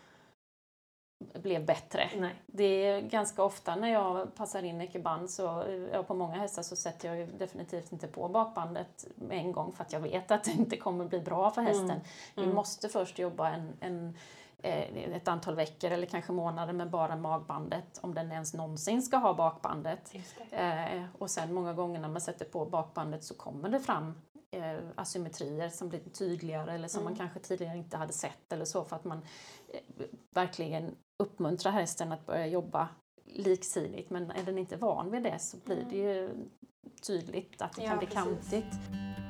blev 1.32 1.64
bättre. 1.64 2.10
Nej. 2.18 2.34
Det 2.46 2.86
är 2.86 3.00
ganska 3.00 3.42
ofta 3.42 3.76
när 3.76 3.92
jag 3.92 4.34
passar 4.34 4.62
in 4.62 4.80
ekiband 4.80 5.30
så, 5.30 5.64
ja, 5.92 6.02
på 6.02 6.14
många 6.14 6.34
hästar 6.34 6.62
så 6.62 6.76
sätter 6.76 7.14
jag 7.14 7.28
definitivt 7.28 7.92
inte 7.92 8.06
på 8.06 8.28
bakbandet 8.28 9.06
med 9.14 9.38
en 9.38 9.52
gång 9.52 9.72
för 9.72 9.84
att 9.84 9.92
jag 9.92 10.00
vet 10.00 10.30
att 10.30 10.44
det 10.44 10.50
inte 10.50 10.76
kommer 10.76 11.04
bli 11.04 11.20
bra 11.20 11.50
för 11.50 11.62
hästen. 11.62 11.90
Mm. 11.90 12.02
Mm. 12.36 12.48
Vi 12.48 12.54
måste 12.54 12.88
först 12.88 13.18
jobba 13.18 13.48
en, 13.48 13.72
en 13.80 14.16
ett 14.64 15.28
antal 15.28 15.54
veckor 15.54 15.90
eller 15.90 16.06
kanske 16.06 16.32
månader 16.32 16.72
med 16.72 16.90
bara 16.90 17.16
magbandet 17.16 17.98
om 18.00 18.14
den 18.14 18.32
ens 18.32 18.54
någonsin 18.54 19.02
ska 19.02 19.16
ha 19.16 19.34
bakbandet. 19.34 20.14
Eh, 20.50 21.04
och 21.18 21.30
sen 21.30 21.54
många 21.54 21.72
gånger 21.72 22.00
när 22.00 22.08
man 22.08 22.20
sätter 22.20 22.44
på 22.44 22.66
bakbandet 22.66 23.24
så 23.24 23.34
kommer 23.34 23.68
det 23.68 23.80
fram 23.80 24.14
eh, 24.50 24.78
asymmetrier 24.94 25.68
som 25.68 25.88
blir 25.88 26.00
tydligare 26.00 26.72
eller 26.72 26.88
som 26.88 27.00
mm. 27.00 27.12
man 27.12 27.18
kanske 27.18 27.40
tidigare 27.40 27.76
inte 27.76 27.96
hade 27.96 28.12
sett 28.12 28.52
eller 28.52 28.64
så 28.64 28.84
för 28.84 28.96
att 28.96 29.04
man 29.04 29.18
eh, 29.72 30.06
verkligen 30.34 30.96
uppmuntrar 31.18 31.72
hästen 31.72 32.12
att 32.12 32.26
börja 32.26 32.46
jobba 32.46 32.88
liksidigt 33.26 34.10
men 34.10 34.30
är 34.30 34.42
den 34.42 34.58
inte 34.58 34.76
van 34.76 35.10
vid 35.10 35.22
det 35.22 35.38
så 35.38 35.56
blir 35.56 35.86
det 35.90 35.96
ju 35.96 36.30
tydligt 37.06 37.62
att 37.62 37.76
det 37.76 37.82
ja, 37.82 37.88
kan 37.88 37.98
bli 37.98 38.06
precis. 38.06 38.24
kantigt. 38.24 39.23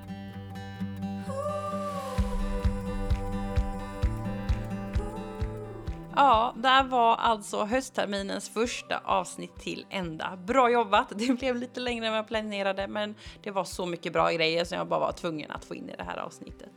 Ja, 6.16 6.54
där 6.56 6.84
var 6.84 7.16
alltså 7.16 7.64
höstterminens 7.64 8.48
första 8.48 9.00
avsnitt 9.04 9.60
till 9.60 9.86
ända. 9.90 10.36
Bra 10.36 10.70
jobbat! 10.70 11.12
Det 11.16 11.38
blev 11.38 11.56
lite 11.56 11.80
längre 11.80 12.06
än 12.06 12.12
vad 12.12 12.18
jag 12.18 12.28
planerade 12.28 12.88
men 12.88 13.14
det 13.42 13.50
var 13.50 13.64
så 13.64 13.86
mycket 13.86 14.12
bra 14.12 14.30
grejer 14.30 14.64
som 14.64 14.78
jag 14.78 14.88
bara 14.88 15.00
var 15.00 15.12
tvungen 15.12 15.50
att 15.50 15.64
få 15.64 15.74
in 15.74 15.90
i 15.90 15.96
det 15.96 16.04
här 16.04 16.16
avsnittet. 16.16 16.72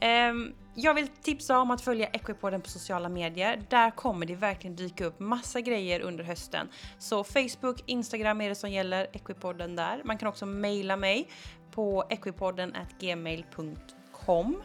Ehm, 0.00 0.54
jag 0.74 0.94
vill 0.94 1.08
tipsa 1.08 1.58
om 1.58 1.70
att 1.70 1.80
följa 1.80 2.06
Equipodden 2.06 2.60
på 2.60 2.68
sociala 2.68 3.08
medier. 3.08 3.62
Där 3.70 3.90
kommer 3.90 4.26
det 4.26 4.34
verkligen 4.34 4.76
dyka 4.76 5.04
upp 5.04 5.20
massa 5.20 5.60
grejer 5.60 6.00
under 6.00 6.24
hösten. 6.24 6.68
Så 6.98 7.24
Facebook, 7.24 7.82
Instagram 7.86 8.40
är 8.40 8.48
det 8.48 8.54
som 8.54 8.70
gäller, 8.70 9.06
Equipodden 9.12 9.76
där. 9.76 10.02
Man 10.04 10.18
kan 10.18 10.28
också 10.28 10.46
mejla 10.46 10.96
mig 10.96 11.28
på 11.70 12.04
equipodden@gmail.com 12.10 14.62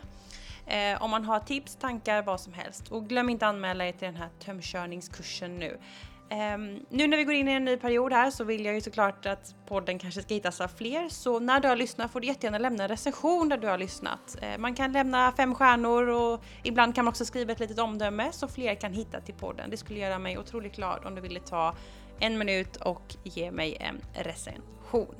eh, 0.69 1.01
om 1.01 1.11
man 1.11 1.25
har 1.25 1.39
tips, 1.39 1.75
tankar, 1.75 2.21
vad 2.21 2.41
som 2.41 2.53
helst. 2.53 2.91
Och 2.91 3.09
glöm 3.09 3.29
inte 3.29 3.47
anmäla 3.47 3.85
er 3.87 3.91
till 3.91 4.05
den 4.05 4.15
här 4.15 4.29
tömkörningskursen 4.39 5.59
nu. 5.59 5.77
Um, 6.31 6.85
nu 6.89 7.07
när 7.07 7.17
vi 7.17 7.23
går 7.23 7.33
in 7.33 7.47
i 7.47 7.51
en 7.51 7.65
ny 7.65 7.77
period 7.77 8.13
här 8.13 8.31
så 8.31 8.43
vill 8.43 8.65
jag 8.65 8.75
ju 8.75 8.81
såklart 8.81 9.25
att 9.25 9.55
podden 9.67 9.99
kanske 9.99 10.21
ska 10.21 10.33
hittas 10.33 10.61
av 10.61 10.67
fler. 10.67 11.09
Så 11.09 11.39
när 11.39 11.59
du 11.59 11.67
har 11.67 11.75
lyssnat 11.75 12.11
får 12.11 12.19
du 12.19 12.27
jättegärna 12.27 12.57
lämna 12.57 12.83
en 12.83 12.89
recension 12.89 13.49
där 13.49 13.57
du 13.57 13.67
har 13.67 13.77
lyssnat. 13.77 14.37
Uh, 14.43 14.57
man 14.57 14.75
kan 14.75 14.91
lämna 14.91 15.31
fem 15.31 15.55
stjärnor 15.55 16.07
och 16.07 16.43
ibland 16.63 16.95
kan 16.95 17.05
man 17.05 17.11
också 17.11 17.25
skriva 17.25 17.51
ett 17.51 17.59
litet 17.59 17.79
omdöme 17.79 18.31
så 18.31 18.47
fler 18.47 18.75
kan 18.75 18.93
hitta 18.93 19.21
till 19.21 19.35
podden. 19.35 19.69
Det 19.69 19.77
skulle 19.77 19.99
göra 19.99 20.19
mig 20.19 20.37
otroligt 20.37 20.75
glad 20.75 21.05
om 21.05 21.15
du 21.15 21.21
ville 21.21 21.39
ta 21.39 21.75
en 22.19 22.37
minut 22.37 22.75
och 22.75 23.15
ge 23.23 23.51
mig 23.51 23.77
en 23.79 24.01
recension. 24.23 25.15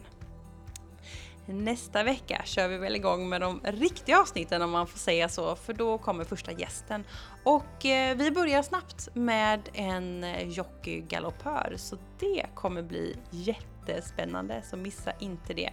Nästa 1.53 2.03
vecka 2.03 2.41
kör 2.45 2.67
vi 2.67 2.77
väl 2.77 2.95
igång 2.95 3.29
med 3.29 3.41
de 3.41 3.61
riktiga 3.63 4.19
avsnitten 4.19 4.61
om 4.61 4.71
man 4.71 4.87
får 4.87 4.99
säga 4.99 5.29
så, 5.29 5.55
för 5.55 5.73
då 5.73 5.97
kommer 5.97 6.23
första 6.23 6.51
gästen. 6.51 7.03
Och 7.43 7.85
eh, 7.85 8.17
vi 8.17 8.31
börjar 8.31 8.61
snabbt 8.61 9.09
med 9.13 9.69
en 9.73 10.23
eh, 10.23 10.47
jockeygaloppör, 10.47 11.73
så 11.77 11.97
det 12.19 12.45
kommer 12.55 12.81
bli 12.81 13.15
jättespännande, 13.29 14.61
så 14.69 14.77
missa 14.77 15.11
inte 15.19 15.53
det. 15.53 15.69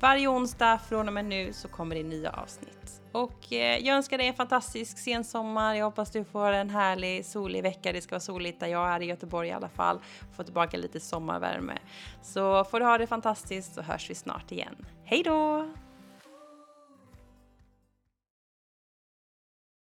Varje 0.00 0.28
onsdag 0.28 0.78
från 0.88 1.08
och 1.08 1.14
med 1.14 1.24
nu 1.24 1.52
så 1.52 1.68
kommer 1.68 1.96
det 1.96 2.02
nya 2.02 2.30
avsnitt. 2.30 2.97
Och 3.12 3.52
eh, 3.52 3.78
jag 3.78 3.96
önskar 3.96 4.18
dig 4.18 4.26
en 4.26 4.34
fantastisk 4.34 4.98
sensommar. 4.98 5.74
Jag 5.74 5.84
hoppas 5.84 6.10
du 6.10 6.24
får 6.24 6.52
en 6.52 6.70
härlig 6.70 7.26
solig 7.26 7.62
vecka. 7.62 7.92
Det 7.92 8.00
ska 8.00 8.14
vara 8.14 8.20
soligt 8.20 8.60
där 8.60 8.66
jag 8.66 8.88
är 8.88 9.02
i 9.02 9.04
Göteborg 9.04 9.48
i 9.48 9.52
alla 9.52 9.68
fall. 9.68 10.00
Få 10.36 10.42
tillbaka 10.42 10.76
lite 10.76 11.00
sommarvärme. 11.00 11.78
Så 12.22 12.64
får 12.64 12.80
du 12.80 12.86
ha 12.86 12.98
det 12.98 13.06
fantastiskt 13.06 13.74
så 13.74 13.82
hörs 13.82 14.10
vi 14.10 14.14
snart 14.14 14.52
igen. 14.52 14.86
Hej 15.04 15.22
då! 15.22 15.68